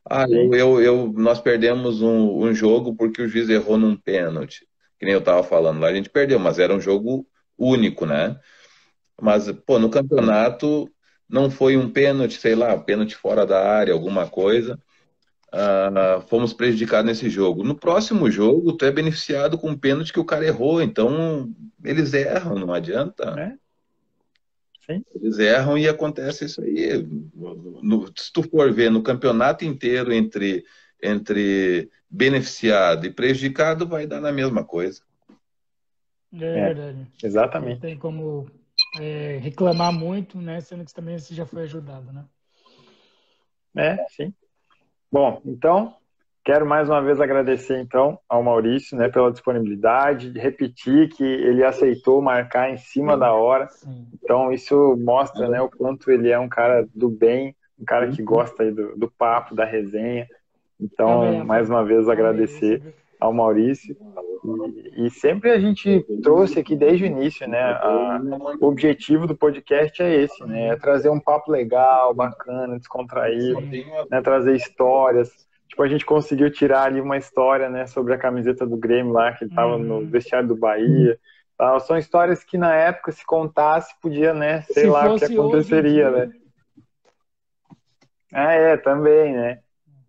Ah, 0.09 0.24
eu, 0.31 0.55
eu, 0.55 0.81
eu, 0.81 1.12
nós 1.12 1.40
perdemos 1.40 2.01
um, 2.01 2.44
um 2.44 2.55
jogo 2.55 2.94
porque 2.94 3.20
o 3.20 3.28
juiz 3.28 3.51
errou 3.51 3.77
num 3.77 3.97
pênalti 3.97 4.66
que 4.98 5.05
nem 5.05 5.14
eu 5.14 5.20
estava 5.20 5.43
falando 5.43 5.81
lá, 5.81 5.89
a 5.89 5.94
gente 5.94 6.10
perdeu, 6.10 6.39
mas 6.39 6.59
era 6.59 6.74
um 6.74 6.81
jogo 6.81 7.27
único, 7.59 8.06
né? 8.06 8.39
Mas, 9.20 9.51
pô, 9.66 9.78
no 9.78 9.90
campeonato 9.90 10.90
não 11.28 11.51
foi 11.51 11.77
um 11.77 11.90
pênalti, 11.90 12.39
sei 12.39 12.55
lá, 12.55 12.77
pênalti 12.78 13.16
fora 13.16 13.47
da 13.47 13.66
área, 13.68 13.93
alguma 13.93 14.28
coisa. 14.28 14.78
Uh, 15.48 16.20
fomos 16.28 16.52
prejudicados 16.52 17.06
nesse 17.06 17.31
jogo. 17.31 17.64
No 17.64 17.74
próximo 17.74 18.31
jogo, 18.31 18.73
tu 18.73 18.85
é 18.85 18.90
beneficiado 18.90 19.56
com 19.56 19.70
um 19.70 19.78
pênalti 19.78 20.12
que 20.12 20.20
o 20.20 20.24
cara 20.24 20.47
errou, 20.47 20.82
então 20.82 21.51
eles 21.82 22.12
erram, 22.12 22.56
não 22.56 22.73
adianta. 22.73 23.35
É. 23.39 23.66
Sim. 24.86 25.05
Eles 25.14 25.39
erram 25.39 25.77
e 25.77 25.89
acontece 25.89 26.44
isso 26.44 26.62
aí. 26.62 27.02
No, 27.35 28.06
se 28.14 28.32
tu 28.32 28.43
for 28.43 28.73
ver 28.73 28.90
no 28.90 29.02
campeonato 29.02 29.64
inteiro 29.64 30.12
entre 30.12 30.64
entre 31.02 31.90
beneficiado 32.09 33.07
e 33.07 33.11
prejudicado 33.11 33.87
vai 33.87 34.07
dar 34.07 34.20
na 34.20 34.33
mesma 34.33 34.65
coisa. 34.65 35.03
É, 36.33 36.45
é 36.45 36.74
verdade. 36.74 37.07
Exatamente. 37.23 37.74
Não 37.74 37.81
tem 37.81 37.99
como 37.99 38.47
é, 39.01 39.39
reclamar 39.43 39.93
muito, 39.93 40.39
né? 40.39 40.61
Sendo 40.61 40.85
que 40.85 40.95
também 40.95 41.19
você 41.19 41.35
já 41.35 41.47
foi 41.47 41.62
ajudado, 41.62 42.12
né? 42.12 42.24
É, 43.77 44.05
sim. 44.09 44.33
Bom, 45.12 45.41
então, 45.45 45.95
quero 46.45 46.66
mais 46.66 46.89
uma 46.89 47.03
vez 47.03 47.20
agradecer, 47.20 47.78
então, 47.78 48.19
ao 48.28 48.43
Maurício, 48.43 48.97
né, 48.97 49.09
pela 49.09 49.31
disponibilidade, 49.31 50.31
repetir 50.39 51.09
que 51.11 51.24
ele 51.24 51.62
aceitou 51.62 52.23
marcar 52.23 52.70
em 52.70 52.77
cima 52.77 53.16
da 53.16 53.33
hora. 53.33 53.69
Sim. 53.69 54.09
Então, 54.15 54.53
isso 54.53 54.97
mostra, 54.97 55.49
né, 55.49 55.61
o 55.61 55.69
quanto 55.69 56.11
ele 56.11 56.31
é 56.31 56.39
um 56.39 56.49
cara 56.49 56.89
do 56.95 57.09
bem, 57.09 57.55
um 57.78 57.85
cara 57.85 58.09
que 58.11 58.23
gosta 58.23 58.70
do, 58.73 58.97
do 58.97 59.11
papo, 59.11 59.55
da 59.55 59.65
resenha. 59.65 60.27
Então, 60.81 61.44
mais 61.44 61.69
uma 61.70 61.85
vez, 61.85 62.09
agradecer 62.09 62.94
ao 63.19 63.32
Maurício. 63.32 63.97
E, 64.94 65.07
e, 65.07 65.11
sempre 65.11 65.51
a 65.51 65.59
gente 65.59 66.05
trouxe 66.23 66.61
aqui 66.61 66.77
desde 66.77 67.05
o 67.05 67.07
início, 67.07 67.48
né? 67.48 67.59
A, 67.61 68.20
o 68.61 68.66
objetivo 68.66 69.27
do 69.27 69.35
podcast 69.35 70.03
é 70.03 70.23
esse, 70.23 70.44
né? 70.44 70.69
É 70.69 70.77
trazer 70.77 71.09
um 71.09 71.19
papo 71.19 71.51
legal, 71.51 72.15
bacana, 72.15 72.78
descontraído, 72.78 73.61
né? 74.11 74.20
trazer 74.23 74.55
histórias. 74.55 75.31
Tipo, 75.69 75.82
a 75.82 75.89
gente 75.89 76.05
conseguiu 76.05 76.51
tirar 76.51 76.85
ali 76.85 77.01
uma 77.01 77.16
história, 77.16 77.69
né, 77.69 77.86
sobre 77.86 78.15
a 78.15 78.19
camiseta 78.19 78.65
do 78.65 78.77
Grêmio 78.77 79.12
lá, 79.12 79.32
que 79.32 79.44
ele 79.44 79.55
tava 79.55 79.77
no 79.77 79.97
uhum. 79.97 80.07
vestiário 80.07 80.47
do 80.47 80.57
Bahia. 80.57 81.19
Tal. 81.59 81.81
São 81.81 81.98
histórias 81.98 82.44
que 82.44 82.57
na 82.57 82.74
época, 82.74 83.11
se 83.11 83.24
contasse, 83.24 83.94
podia, 84.01 84.32
né? 84.32 84.62
Sei 84.62 84.85
se 84.85 84.89
lá 84.89 85.12
o 85.12 85.19
que 85.19 85.24
aconteceria, 85.24 86.09
hoje, 86.09 86.27
né? 86.27 86.32
Ah, 88.32 88.53
é, 88.53 88.77
também, 88.77 89.32
né? 89.32 89.59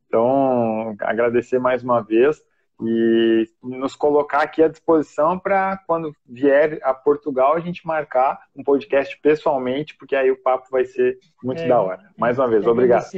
Então, 0.07 0.95
agradecer 1.01 1.59
mais 1.59 1.83
uma 1.83 2.01
vez 2.01 2.41
e 2.81 3.49
nos 3.63 3.95
colocar 3.95 4.41
aqui 4.41 4.61
à 4.61 4.67
disposição 4.67 5.39
para 5.39 5.77
quando 5.87 6.15
vier 6.25 6.79
a 6.83 6.93
Portugal 6.93 7.55
a 7.55 7.59
gente 7.59 7.85
marcar 7.85 8.39
um 8.55 8.63
podcast 8.63 9.19
pessoalmente, 9.19 9.95
porque 9.97 10.15
aí 10.15 10.29
o 10.29 10.41
papo 10.41 10.67
vai 10.69 10.85
ser 10.85 11.17
muito 11.43 11.61
é, 11.61 11.67
da 11.67 11.81
hora. 11.81 12.11
Mais 12.17 12.37
uma 12.37 12.47
vez, 12.47 12.65
obrigado. 12.67 13.09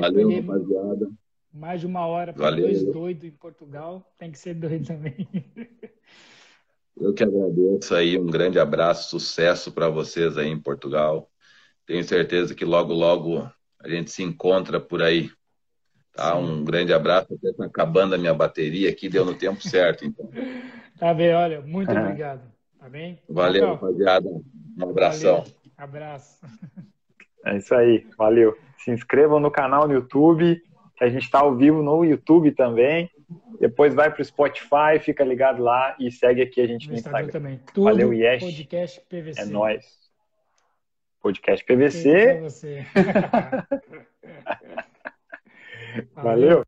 Valeu, 0.00 0.30
rapaziada. 0.30 1.10
Mais 1.52 1.80
de 1.80 1.86
uma 1.86 2.06
hora 2.06 2.32
para 2.32 2.50
dois 2.52 2.84
doidos 2.84 3.24
em 3.24 3.30
Portugal, 3.32 4.06
tem 4.18 4.30
que 4.30 4.38
ser 4.38 4.54
doido 4.54 4.86
também. 4.86 5.28
Eu 7.00 7.14
que 7.14 7.22
agradeço 7.22 7.94
aí, 7.94 8.18
um 8.18 8.26
grande 8.26 8.58
abraço, 8.58 9.10
sucesso 9.10 9.70
para 9.70 9.88
vocês 9.88 10.36
aí 10.36 10.48
em 10.48 10.60
Portugal. 10.60 11.30
Tenho 11.86 12.02
certeza 12.02 12.54
que 12.54 12.64
logo, 12.64 12.92
logo 12.92 13.48
a 13.80 13.88
gente 13.88 14.10
se 14.10 14.22
encontra 14.22 14.80
por 14.80 15.00
aí. 15.00 15.30
Tá? 16.18 16.34
Um 16.34 16.64
grande 16.64 16.92
abraço. 16.92 17.32
Até 17.32 17.52
tá 17.52 17.64
acabando 17.66 18.16
a 18.16 18.18
minha 18.18 18.34
bateria 18.34 18.90
aqui, 18.90 19.08
deu 19.08 19.24
no 19.24 19.34
tempo 19.34 19.62
certo. 19.62 20.04
Então. 20.04 20.28
Tá 20.98 21.14
bem, 21.14 21.32
olha, 21.32 21.60
muito 21.60 21.92
obrigado. 21.92 22.40
Tá 22.76 22.88
bem? 22.88 23.20
Valeu, 23.28 23.74
rapaziada. 23.74 24.28
Um 24.28 24.82
abração. 24.82 25.44
Valeu. 25.44 25.54
Abraço. 25.76 26.44
É 27.46 27.56
isso 27.56 27.72
aí, 27.72 28.04
valeu. 28.18 28.58
Se 28.78 28.90
inscrevam 28.90 29.38
no 29.38 29.48
canal 29.48 29.86
no 29.86 29.94
YouTube, 29.94 30.60
que 30.96 31.04
a 31.04 31.08
gente 31.08 31.22
está 31.22 31.38
ao 31.38 31.54
vivo 31.54 31.84
no 31.84 32.04
YouTube 32.04 32.50
também. 32.50 33.08
Depois 33.60 33.94
vai 33.94 34.10
para 34.10 34.20
o 34.20 34.24
Spotify, 34.24 34.98
fica 35.00 35.22
ligado 35.22 35.62
lá 35.62 35.94
e 36.00 36.10
segue 36.10 36.42
aqui 36.42 36.60
a 36.60 36.66
gente 36.66 36.88
no, 36.88 36.94
no 36.94 36.98
Instagram. 36.98 37.26
Instagram. 37.26 37.44
também. 37.44 37.60
Tudo 37.72 37.84
Valeu, 37.84 38.12
Yes. 38.12 38.42
Podcast 38.42 39.00
PVC. 39.08 39.40
É 39.40 39.44
nóis. 39.44 39.86
Podcast 41.22 41.64
PVC. 41.64 42.40
PVC. 42.40 42.86
Valeu. 46.16 46.64